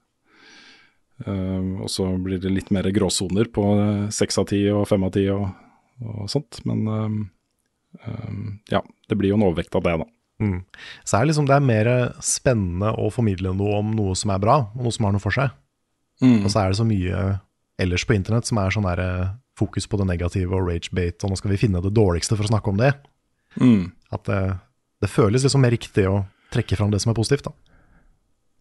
Eh, 1.22 1.70
og 1.84 1.92
så 1.92 2.08
blir 2.18 2.42
det 2.42 2.52
litt 2.52 2.72
mer 2.74 2.90
gråsoner 2.96 3.52
på 3.54 3.68
eh, 3.78 4.10
seks 4.14 4.42
av 4.42 4.50
ti 4.50 4.64
og 4.74 4.88
fem 4.90 5.06
av 5.06 5.14
ti 5.16 5.28
og, 5.34 5.46
og 6.02 6.28
sånt. 6.32 6.64
Men 6.70 6.84
eh, 6.90 7.22
eh, 8.02 8.36
ja, 8.74 8.84
det 9.10 9.20
blir 9.20 9.34
jo 9.34 9.40
en 9.40 9.48
overvekt 9.50 9.78
av 9.80 9.86
det, 9.86 9.98
da. 10.04 10.10
Mm. 10.44 10.60
Så 11.06 11.16
er 11.16 11.24
det 11.24 11.32
liksom 11.32 11.48
det 11.48 11.56
er 11.56 11.66
mer 11.66 11.90
spennende 12.26 12.92
å 13.00 13.12
formidle 13.14 13.54
noe 13.56 13.80
om 13.80 13.94
noe 13.96 14.16
som 14.18 14.34
er 14.34 14.42
bra, 14.44 14.58
og 14.74 14.88
noe 14.88 14.96
som 14.96 15.08
har 15.08 15.16
noe 15.16 15.24
for 15.24 15.36
seg. 15.36 15.54
Og 16.24 16.52
så 16.52 16.62
er 16.62 16.72
det 16.72 16.80
så 16.80 16.86
mye 16.88 17.24
ellers 17.82 18.06
på 18.06 18.16
internett 18.16 18.48
som 18.48 18.60
er 18.62 18.74
sånn 18.74 18.88
der 18.88 19.02
eh, 19.04 19.32
fokus 19.60 19.88
på 19.90 20.00
det 20.02 20.08
negative 20.10 20.56
og 20.56 20.70
rage-bate, 20.70 21.24
og 21.24 21.34
nå 21.34 21.40
skal 21.40 21.54
vi 21.54 21.60
finne 21.62 21.82
det 21.84 21.94
dårligste 21.94 22.38
for 22.38 22.46
å 22.46 22.52
snakke 22.54 22.74
om 22.74 22.80
det. 22.82 22.94
Mm. 23.62 23.92
At 24.14 24.26
det, 24.30 24.42
det 25.04 25.12
føles 25.12 25.46
liksom 25.46 25.64
mer 25.66 25.74
riktig 25.76 26.08
å 26.10 26.24
trekke 26.54 26.78
fram 26.78 26.94
det 26.94 27.02
som 27.04 27.14
er 27.14 27.18
positivt, 27.18 27.50
da. 27.50 27.73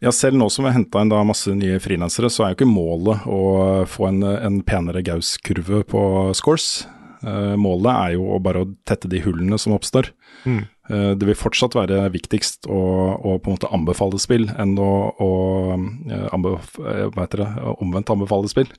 Ja, 0.02 0.10
selv 0.12 0.34
nå 0.34 0.48
som 0.50 0.64
vi 0.64 0.72
har 0.72 0.80
henta 0.80 0.98
inn 1.04 1.12
masse 1.28 1.52
nye 1.54 1.78
frilansere, 1.78 2.26
så 2.26 2.42
er 2.42 2.52
jo 2.52 2.56
ikke 2.56 2.72
målet 2.72 3.22
å 3.30 3.42
få 3.86 4.08
en, 4.08 4.24
en 4.26 4.58
penere 4.66 5.04
Gaus-kurve 5.06 5.84
på 5.86 6.02
scores. 6.34 6.88
Uh, 7.22 7.54
målet 7.54 7.92
er 7.92 8.16
jo 8.16 8.40
bare 8.42 8.64
å 8.64 8.70
tette 8.88 9.06
de 9.06 9.20
hullene 9.22 9.60
som 9.62 9.76
oppstår. 9.76 10.10
Mm. 10.42 10.64
Uh, 10.90 11.12
det 11.14 11.28
vil 11.28 11.38
fortsatt 11.38 11.78
være 11.78 12.02
viktigst 12.16 12.66
å, 12.66 12.82
å 13.14 13.36
på 13.38 13.52
en 13.52 13.54
måte 13.54 13.70
anbefale 13.70 14.18
spill 14.18 14.48
enn 14.50 14.74
å, 14.82 14.90
å 15.22 15.30
eh, 15.78 16.26
anbef 16.34 16.74
hva 16.82 17.22
heter 17.22 17.44
det, 17.44 17.50
omvendt 17.78 18.10
anbefale 18.10 18.50
spill. 18.50 18.74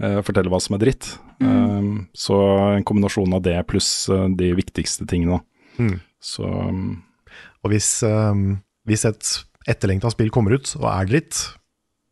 uh, 0.00 0.20
Fortelle 0.24 0.48
hva 0.48 0.64
som 0.64 0.78
er 0.78 0.86
dritt. 0.86 1.14
Eh, 1.44 1.94
så 2.16 2.44
en 2.78 2.88
kombinasjon 2.88 3.36
av 3.36 3.44
det 3.44 3.58
pluss 3.68 3.90
de 4.40 4.54
viktigste 4.56 5.04
tingene. 5.10 5.44
Mm. 5.76 5.98
Så 6.24 6.48
um, 6.48 7.02
Og 7.60 7.74
hvis, 7.74 7.98
um, 8.08 8.54
hvis 8.88 9.04
et 9.04 9.42
etterlengta 9.70 10.10
spill 10.12 10.30
kommer 10.34 10.56
ut 10.58 10.74
og 10.80 10.88
er 10.90 11.08
dritt, 11.10 11.40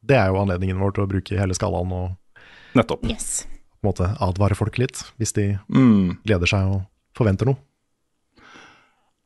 det 0.02 0.16
er 0.18 0.32
jo 0.32 0.40
anledningen 0.42 0.80
vår 0.82 0.96
til 0.96 1.04
å 1.04 1.10
bruke 1.10 1.38
hele 1.38 1.56
skalaen 1.56 1.92
og 1.94 2.38
nettopp. 2.78 3.04
Yes. 3.10 3.44
på 3.82 3.86
en 3.86 3.90
måte 3.90 4.08
advare 4.22 4.56
folk 4.58 4.78
litt, 4.78 5.02
hvis 5.18 5.34
de 5.34 5.58
Mm. 5.68 6.18
gleder 6.24 6.46
seg 6.46 6.66
og 6.70 6.82
forventer 7.18 7.46
noe. 7.50 7.58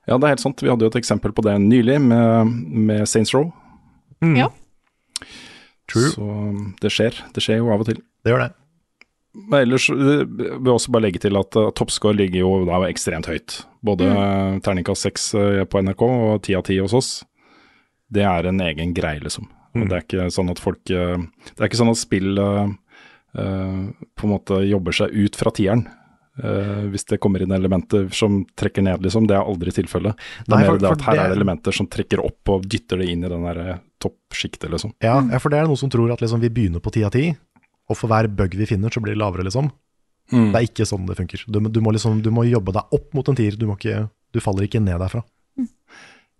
Ja, 0.07 0.19
det 0.19 0.24
er 0.24 0.35
helt 0.36 0.40
sant. 0.40 0.62
Vi 0.62 0.70
hadde 0.70 0.86
jo 0.86 0.90
et 0.93 1.01
eksempel 1.03 1.32
på 1.35 1.43
det 1.43 1.57
nylig 1.61 2.01
med, 2.01 2.47
med 2.73 3.09
Saints 3.09 3.35
Row. 3.35 3.53
Ja. 4.23 4.48
True. 5.90 6.11
Så 6.15 6.28
det 6.81 6.93
skjer. 6.94 7.19
Det 7.35 7.43
skjer 7.43 7.59
jo 7.59 7.73
av 7.74 7.82
og 7.82 7.90
til. 7.90 7.98
Det 8.24 8.32
gjør 8.32 8.47
det. 8.47 8.53
Men 9.36 9.66
ellers 9.66 9.90
eh, 9.90 10.24
vil 10.24 10.47
jeg 10.65 10.73
også 10.73 10.93
bare 10.94 11.05
legge 11.05 11.20
til 11.27 11.36
at 11.36 11.59
uh, 11.59 11.69
toppscore 11.77 12.16
ligger 12.16 12.40
jo 12.40 12.53
da 12.69 12.81
ekstremt 12.89 13.28
høyt. 13.28 13.61
Både 13.85 14.09
mm. 14.09 14.62
terningkast 14.65 15.11
6 15.11 15.27
på 15.69 15.82
NRK 15.85 16.07
og 16.07 16.39
10 16.47 16.57
av 16.57 16.65
10 16.65 16.78
hos 16.86 16.97
oss. 16.97 17.11
Det 18.12 18.22
er 18.22 18.46
en 18.46 18.60
egen 18.60 18.94
greie, 18.94 19.20
liksom. 19.20 19.48
Mm. 19.76 19.88
det 19.90 19.96
er 19.96 20.04
ikke 20.06 20.26
sånn 20.32 20.48
at 20.50 20.60
folk 20.62 20.88
eh, 20.94 21.18
Det 21.50 21.60
er 21.60 21.68
ikke 21.68 21.76
sånn 21.82 21.90
at 21.92 21.98
spill 22.00 22.38
eh, 22.40 22.68
eh, 23.36 23.80
på 24.16 24.24
en 24.24 24.32
måte 24.32 24.60
jobber 24.64 24.94
seg 24.96 25.12
ut 25.12 25.36
fra 25.36 25.50
tieren. 25.52 25.86
Uh, 26.36 26.84
hvis 26.92 27.06
det 27.08 27.16
kommer 27.16 27.40
inn 27.40 27.52
elementer 27.56 28.10
som 28.12 28.42
trekker 28.60 28.82
ned, 28.84 29.00
liksom. 29.00 29.24
Det 29.24 29.32
er 29.38 29.40
aldri 29.48 29.72
tilfellet. 29.72 30.18
Det 30.44 30.52
er 30.52 30.58
Nei, 30.58 30.66
mer 30.68 30.76
det 30.82 30.90
at 30.90 31.04
her 31.06 31.14
det- 31.16 31.22
er 31.22 31.28
det 31.30 31.36
elementer 31.38 31.72
som 31.72 31.86
trekker 31.88 32.20
opp 32.20 32.50
og 32.52 32.66
dytter 32.68 32.98
det 33.00 33.06
inn 33.08 33.24
i 33.24 33.28
den 33.32 33.46
der 33.48 33.78
toppsjiktet, 34.04 34.68
liksom. 34.68 34.92
Ja, 35.00 35.14
ja, 35.32 35.38
for 35.40 35.48
det 35.48 35.62
er 35.62 35.64
noen 35.70 35.80
som 35.80 35.88
tror 35.88 36.12
at 36.12 36.20
liksom, 36.20 36.42
vi 36.44 36.50
begynner 36.52 36.84
på 36.84 36.92
ti 36.92 37.04
av 37.08 37.12
ti, 37.16 37.30
og 37.88 37.96
for 37.96 38.12
hver 38.12 38.28
bug 38.28 38.52
vi 38.52 38.66
finner, 38.68 38.92
så 38.92 39.00
blir 39.00 39.14
det 39.16 39.22
lavere, 39.22 39.44
liksom. 39.48 39.70
Mm. 40.30 40.52
Det 40.52 40.60
er 40.60 40.68
ikke 40.68 40.84
sånn 40.92 41.06
det 41.08 41.16
funker. 41.16 41.44
Du, 41.48 41.58
må- 41.58 41.72
du, 41.72 41.80
må 41.80 41.90
liksom, 41.96 42.20
du 42.20 42.28
må 42.30 42.44
jobbe 42.44 42.74
deg 42.76 42.84
opp 42.92 43.14
mot 43.14 43.28
en 43.32 43.34
tier, 43.40 43.56
du, 43.56 43.64
må 43.66 43.78
ikke, 43.80 44.10
du 44.36 44.38
faller 44.44 44.68
ikke 44.68 44.82
ned 44.84 45.00
derfra. 45.00 45.24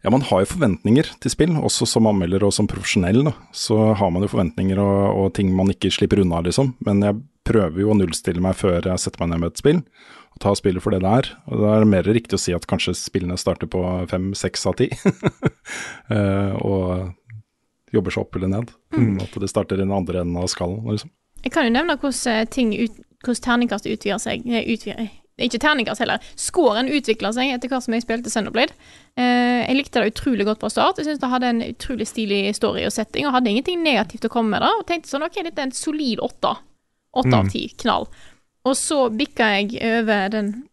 Ja, 0.07 0.11
man 0.15 0.23
har 0.23 0.45
jo 0.45 0.47
forventninger 0.53 1.09
til 1.19 1.33
spill, 1.33 1.57
også 1.59 1.83
som 1.91 2.07
anmelder 2.07 2.45
og 2.47 2.53
som 2.55 2.69
profesjonell. 2.71 3.25
Da. 3.27 3.33
Så 3.51 3.75
har 3.99 4.13
man 4.15 4.23
jo 4.23 4.29
forventninger 4.31 4.79
og, 4.79 5.01
og 5.19 5.33
ting 5.35 5.49
man 5.51 5.73
ikke 5.73 5.91
slipper 5.91 6.21
unna, 6.23 6.39
liksom. 6.47 6.77
Men 6.87 7.03
jeg 7.03 7.17
prøver 7.47 7.83
jo 7.83 7.91
å 7.91 7.97
nullstille 7.99 8.43
meg 8.45 8.55
før 8.55 8.87
jeg 8.87 9.03
setter 9.03 9.25
meg 9.25 9.33
ned 9.33 9.43
med 9.43 9.51
et 9.51 9.63
spill, 9.65 9.81
og 10.31 10.39
ta 10.45 10.53
spillet 10.55 10.85
for 10.85 10.95
det 10.95 11.03
det 11.03 11.11
er. 11.11 11.33
Og 11.51 11.59
da 11.65 11.73
er 11.75 11.83
det 11.83 11.91
mer 11.91 12.07
riktig 12.07 12.39
å 12.39 12.43
si 12.45 12.55
at 12.55 12.69
kanskje 12.71 12.95
spillene 12.95 13.35
starter 13.41 13.67
på 13.73 13.83
fem-seks 14.13 14.69
av 14.71 14.79
ti, 14.79 14.91
Eh, 16.07 16.53
og 16.63 17.11
jobber 17.91 18.15
seg 18.15 18.23
opp 18.23 18.37
eller 18.39 18.51
ned. 18.53 18.71
Mm. 18.95 19.17
At 19.25 19.35
det 19.43 19.49
starter 19.51 19.81
i 19.81 19.83
den 19.83 19.95
andre 19.95 20.21
enden 20.23 20.39
av 20.39 20.47
skallen, 20.53 20.85
liksom. 20.87 21.11
Jeg 21.43 21.51
kan 21.55 21.67
jo 21.67 21.73
nevne 21.75 21.97
hvordan 21.99 22.31
eh, 22.45 22.47
ting 22.47 22.71
ut, 22.79 23.01
hvordan 23.27 23.43
terningkastet 23.43 23.97
utvider 23.97 24.23
seg. 24.23 24.47
eh, 24.47 24.63
Utvider, 24.71 25.09
ikke 25.39 25.61
terningkast 25.61 26.01
heller. 26.01 26.19
Scoren 26.41 26.89
utvikler 26.89 27.33
seg 27.37 27.51
etter 27.53 27.69
hva 27.69 27.81
som 27.85 27.93
jeg 27.93 28.03
spilte 28.07 28.31
Sunderblade. 28.33 28.73
Eh, 29.21 29.67
jeg 29.69 29.77
likte 29.77 30.01
det 30.01 30.15
utrolig 30.15 30.47
godt 30.49 30.61
fra 30.61 30.71
start. 30.73 30.97
Jeg 30.97 31.05
synes 31.11 31.21
det 31.21 31.29
hadde 31.29 31.51
en 31.53 31.61
utrolig 31.67 32.07
stilig 32.09 32.55
story 32.57 32.87
og 32.89 32.93
setting, 32.93 33.27
og 33.27 33.33
hadde 33.37 33.51
ingenting 33.53 33.83
negativt 33.85 34.25
å 34.25 34.33
komme 34.33 34.55
med 34.57 34.65
da. 34.65 34.71
Og 34.79 34.87
tenkte 34.89 35.11
sånn, 35.13 35.27
ok, 35.27 35.43
dette 35.45 35.61
er 35.61 35.69
en 35.69 35.73
solid 35.77 36.19
åtte. 36.25 36.55
Åtte 37.17 37.35
av 37.37 37.45
Mm. 37.45 37.51
ti. 37.53 37.69
Knall. 37.77 38.09
Og 38.65 38.75
så 38.77 39.11
bikka 39.13 39.45
jeg 39.61 39.77
over 39.83 40.29
den 40.33 40.65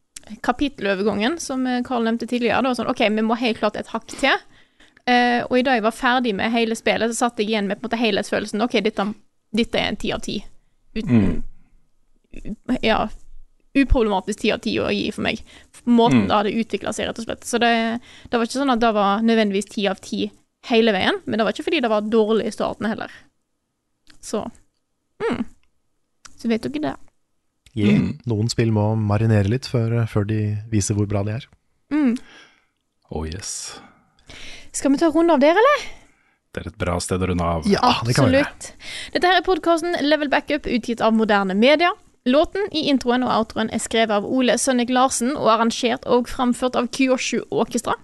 kapittelovergangen 0.41 1.39
som 1.39 1.65
Karl 1.65 1.83
Carl 1.83 2.03
nevnte 2.07 2.27
tidligere. 2.27 2.61
Da 2.63 2.69
var 2.71 2.75
sånn, 2.79 2.89
ok, 2.89 2.99
vi 3.09 3.21
må 3.21 3.35
helt 3.37 3.59
klart 3.59 3.75
et 3.75 3.87
hakk 3.91 4.07
til. 4.07 4.37
Eh, 5.05 5.43
og 5.43 5.57
i 5.57 5.61
dag 5.61 5.75
jeg 5.75 5.83
var 5.83 5.91
ferdig 5.91 6.33
med 6.35 6.51
hele 6.51 6.75
spillet, 6.75 7.11
så 7.11 7.25
satt 7.27 7.37
jeg 7.37 7.49
igjen 7.49 7.67
med 7.67 7.81
på 7.81 7.85
en 7.85 7.89
måte 7.89 7.99
helhetsfølelsen. 7.99 8.61
Ok, 8.63 8.79
dette, 8.81 9.13
dette 9.53 9.75
er 9.75 9.89
en 9.91 9.97
ti 9.99 10.11
av 10.15 10.21
ti. 10.21 10.37
Uten 10.95 11.43
Ja, 12.81 13.07
uproblematisk 13.75 14.43
ti 14.43 14.51
av 14.53 14.61
ti 14.63 14.75
å 14.81 14.89
gi 14.93 15.07
for 15.11 15.25
meg. 15.25 15.41
Måten 15.85 16.23
Mm. 16.23 16.27
det 16.29 16.35
hadde 16.37 16.57
utvikla 16.63 16.93
seg, 16.93 17.07
rett 17.09 17.19
og 17.19 17.25
slett. 17.25 17.43
Så 17.43 17.59
det, 17.59 17.99
det 18.29 18.37
var 18.37 18.45
ikke 18.45 18.59
sånn 18.61 18.73
at 18.73 18.79
det 18.83 18.91
var 18.93 19.21
nødvendigvis 19.25 19.69
ti 19.73 19.87
av 19.89 19.99
ti 20.03 20.31
hele 20.69 20.93
veien, 20.95 21.17
men 21.25 21.37
det 21.39 21.45
var 21.45 21.55
ikke 21.55 21.65
fordi 21.65 21.81
det 21.81 21.89
var 21.91 22.05
dårlig 22.07 22.47
i 22.47 22.53
starten 22.55 22.87
heller. 22.87 23.11
Så 24.21 24.45
mm. 25.23 25.43
Så 26.37 26.47
vet 26.51 26.63
dere 26.67 26.81
det. 26.83 26.95
Yeah. 27.73 27.97
Mm. 27.99 28.19
Noen 28.29 28.49
spill 28.51 28.71
må 28.75 28.93
marinere 28.99 29.49
litt 29.49 29.65
før, 29.65 30.05
før 30.11 30.27
de 30.29 30.39
viser 30.69 30.95
hvor 30.97 31.07
bra 31.09 31.23
de 31.23 31.37
er. 31.39 31.47
Mm. 31.93 32.17
Oh 33.09 33.25
yes. 33.25 33.79
Skal 34.73 34.91
vi 34.93 34.99
ta 35.01 35.07
en 35.07 35.15
runde 35.15 35.33
av 35.33 35.41
dere, 35.41 35.57
eller? 35.57 35.85
Det 36.53 36.61
er 36.61 36.69
et 36.69 36.77
bra 36.77 36.99
sted 37.01 37.21
å 37.23 37.27
runde 37.31 37.45
av. 37.45 37.65
Ja, 37.69 37.79
Absolutt. 37.81 38.73
Dette 39.13 39.29
her 39.29 39.39
er 39.39 39.45
podkasten 39.45 39.95
Level 40.05 40.29
Backup, 40.29 40.67
utgitt 40.69 41.01
av 41.01 41.15
moderne 41.17 41.55
media. 41.57 41.89
Låten 42.25 42.69
i 42.71 42.85
introen 42.87 43.25
og 43.27 43.31
outroen 43.35 43.67
er 43.75 43.81
skrevet 43.83 44.13
av 44.15 44.23
Ole 44.23 44.53
Sønnik 44.55 44.87
Larsen 44.95 45.33
og 45.35 45.49
arrangert 45.51 46.05
og 46.07 46.29
framført 46.31 46.77
av 46.79 46.85
Kyoshu 46.95 47.41
Orkestra. 47.51 47.97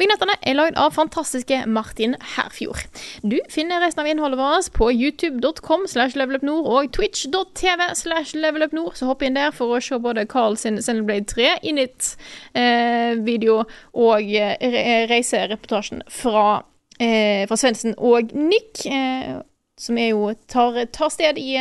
Vignettene 0.00 0.32
er 0.48 0.56
lagd 0.56 0.78
av 0.80 0.94
fantastiske 0.96 1.58
Martin 1.68 2.14
Herfjord. 2.38 2.86
Du 3.20 3.36
finner 3.52 3.84
resten 3.84 4.00
av 4.00 4.08
innholdet 4.08 4.40
vårt 4.40 4.70
på 4.78 4.88
youtube.com 4.94 5.84
slash 5.92 6.16
levelupnord 6.16 6.64
og 6.72 6.88
twitch.tv 6.96 7.90
slash 8.00 8.32
levelupnord, 8.40 8.96
så 8.96 9.10
hopp 9.10 9.26
inn 9.28 9.36
der 9.36 9.52
for 9.52 9.76
å 9.76 9.82
se 9.84 10.00
både 10.00 10.24
Carl 10.32 10.56
sin 10.56 10.80
Xenoblade 10.80 11.28
3 11.36 11.52
Init-video 11.68 13.58
og 13.92 14.24
eh, 14.40 14.56
re- 14.56 15.04
reisereportasjen 15.12 16.00
fra, 16.08 16.62
eh, 16.96 17.44
fra 17.44 17.60
Svendsen 17.60 17.92
og 18.00 18.32
Nick, 18.32 18.86
eh, 18.88 19.36
som 19.76 20.00
er 20.00 20.14
jo 20.14 20.30
tar, 20.48 20.86
tar 20.96 21.12
sted 21.12 21.36
i 21.36 21.58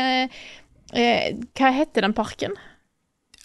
eh, 0.94 1.28
eh, 1.28 1.36
Hva 1.56 1.72
heter 1.72 2.02
den 2.02 2.14
parken? 2.14 2.52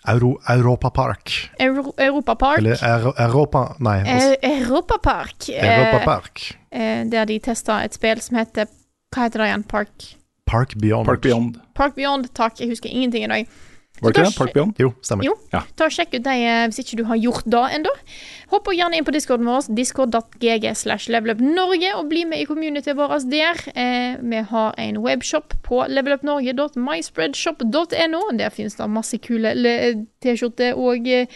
Euro, 0.08 0.38
Europa 0.48 0.90
Park. 0.90 1.50
Euro, 1.58 1.92
Europapark. 1.98 2.58
Eller 2.58 2.78
Euro, 2.82 3.12
Europa 3.18 3.76
Nei. 3.78 3.98
Eh, 4.06 4.36
Europapark. 4.60 5.48
eh, 5.48 5.60
Europa 5.78 6.04
Park. 6.04 6.56
eh, 6.72 7.04
der 7.04 7.24
de 7.26 7.38
testa 7.38 7.82
et 7.84 7.92
spill 7.94 8.20
som 8.20 8.36
heter 8.36 8.66
Hva 9.12 9.22
heter 9.26 9.38
det 9.38 9.48
igjen? 9.48 9.64
Park 9.64 9.90
Park 10.46 10.74
Beyond. 10.80 11.06
Park 11.06 11.20
Beyond. 11.20 11.60
Park 11.74 11.94
Beyond, 11.94 12.32
takk. 12.34 12.58
Jeg 12.60 12.68
husker 12.68 12.88
ingenting 12.88 13.24
i 13.24 13.28
dag. 13.28 13.46
Var 14.00 14.10
det 14.10 14.16
ikke 14.16 14.30
det? 14.30 14.38
Park 14.38 14.52
Beyond? 14.56 14.72
Jo, 14.80 14.88
stemmer. 15.04 15.24
Jo. 15.28 15.34
Ja. 15.52 15.60
Ta 15.76 15.84
og 15.88 15.92
Sjekk 15.94 16.10
ut 16.16 16.24
de 16.24 16.34
eh, 16.40 16.66
hvis 16.70 16.80
ikke 16.82 16.98
du 17.00 17.04
har 17.08 17.18
gjort 17.20 17.46
det 17.52 17.64
ennå. 17.76 17.92
Hopp 18.50 18.64
og 18.70 18.74
gjerne 18.74 18.96
inn 18.98 19.06
på 19.06 19.14
discorden 19.14 19.46
vår, 19.46 19.62
discord.gg 19.76 20.64
slash 20.78 21.06
levelupnorge, 21.12 21.90
og 21.98 22.08
bli 22.10 22.22
med 22.28 22.38
i 22.42 22.46
communityet 22.48 22.96
vårt 22.98 23.24
der. 23.30 23.56
Eh, 23.74 24.12
vi 24.20 24.38
har 24.52 24.70
en 24.80 24.96
webshop 25.04 25.46
på 25.66 25.76
levelupnorge.myspreadshop.no. 25.92 28.22
Der 28.40 28.50
finnes 28.54 28.74
det 28.78 28.90
masse 28.90 29.16
kule 29.22 29.48
T-skjorter 30.24 30.70
og 30.78 31.00
eh, 31.08 31.26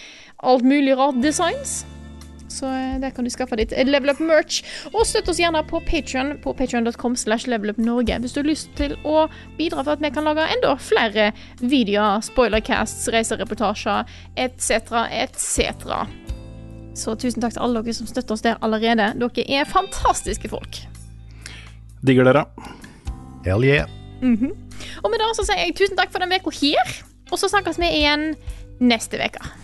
alt 0.45 0.65
mulig 0.65 0.99
rart 0.99 1.23
designs. 1.23 1.85
Så 2.55 2.69
eh, 2.71 2.97
der 3.03 3.15
kan 3.15 3.27
du 3.27 3.33
skaffe 3.33 3.59
ditt 3.59 3.75
Level 3.89 4.13
Up 4.13 4.21
merch. 4.23 4.63
Og 4.93 5.07
støtt 5.09 5.29
oss 5.31 5.41
gjerne 5.43 5.65
på 5.67 5.81
Patreon 5.89 6.37
på 6.45 6.55
patreon.com 6.57 7.17
slash 7.19 7.49
levelupnorge 7.51 8.21
hvis 8.23 8.37
du 8.37 8.43
har 8.43 8.49
lyst 8.49 8.71
til 8.79 8.95
å 9.03 9.27
bidra 9.59 9.83
for 9.83 9.97
at 9.97 10.05
vi 10.05 10.13
kan 10.15 10.27
lage 10.29 10.47
enda 10.55 10.75
flere 10.81 11.31
videoer, 11.61 12.23
spoilercasts, 12.25 13.09
reisereportasjer 13.15 14.07
etc., 14.47 15.01
etc. 15.11 16.05
Så 16.95 17.17
tusen 17.19 17.43
takk 17.43 17.57
til 17.57 17.65
alle 17.67 17.83
dere 17.83 17.97
som 17.97 18.09
støtter 18.09 18.37
oss 18.37 18.45
der 18.45 18.61
allerede. 18.63 19.11
Dere 19.19 19.47
er 19.51 19.69
fantastiske 19.69 20.51
folk. 20.53 20.85
Digger 22.07 22.29
dere. 22.29 22.47
Hell 23.45 23.65
yeah. 23.67 23.91
Mhm. 24.23 24.53
Og 25.03 25.11
med 25.11 25.21
det 25.21 25.35
så 25.37 25.45
sier 25.47 25.61
jeg 25.61 25.77
tusen 25.77 25.99
takk 25.99 26.13
for 26.13 26.23
denne 26.23 26.39
uka 26.41 26.53
her, 26.55 26.97
og 27.33 27.41
så 27.41 27.51
snakkes 27.51 27.81
vi 27.81 27.91
igjen 28.01 28.33
neste 28.81 29.21
uke. 29.21 29.64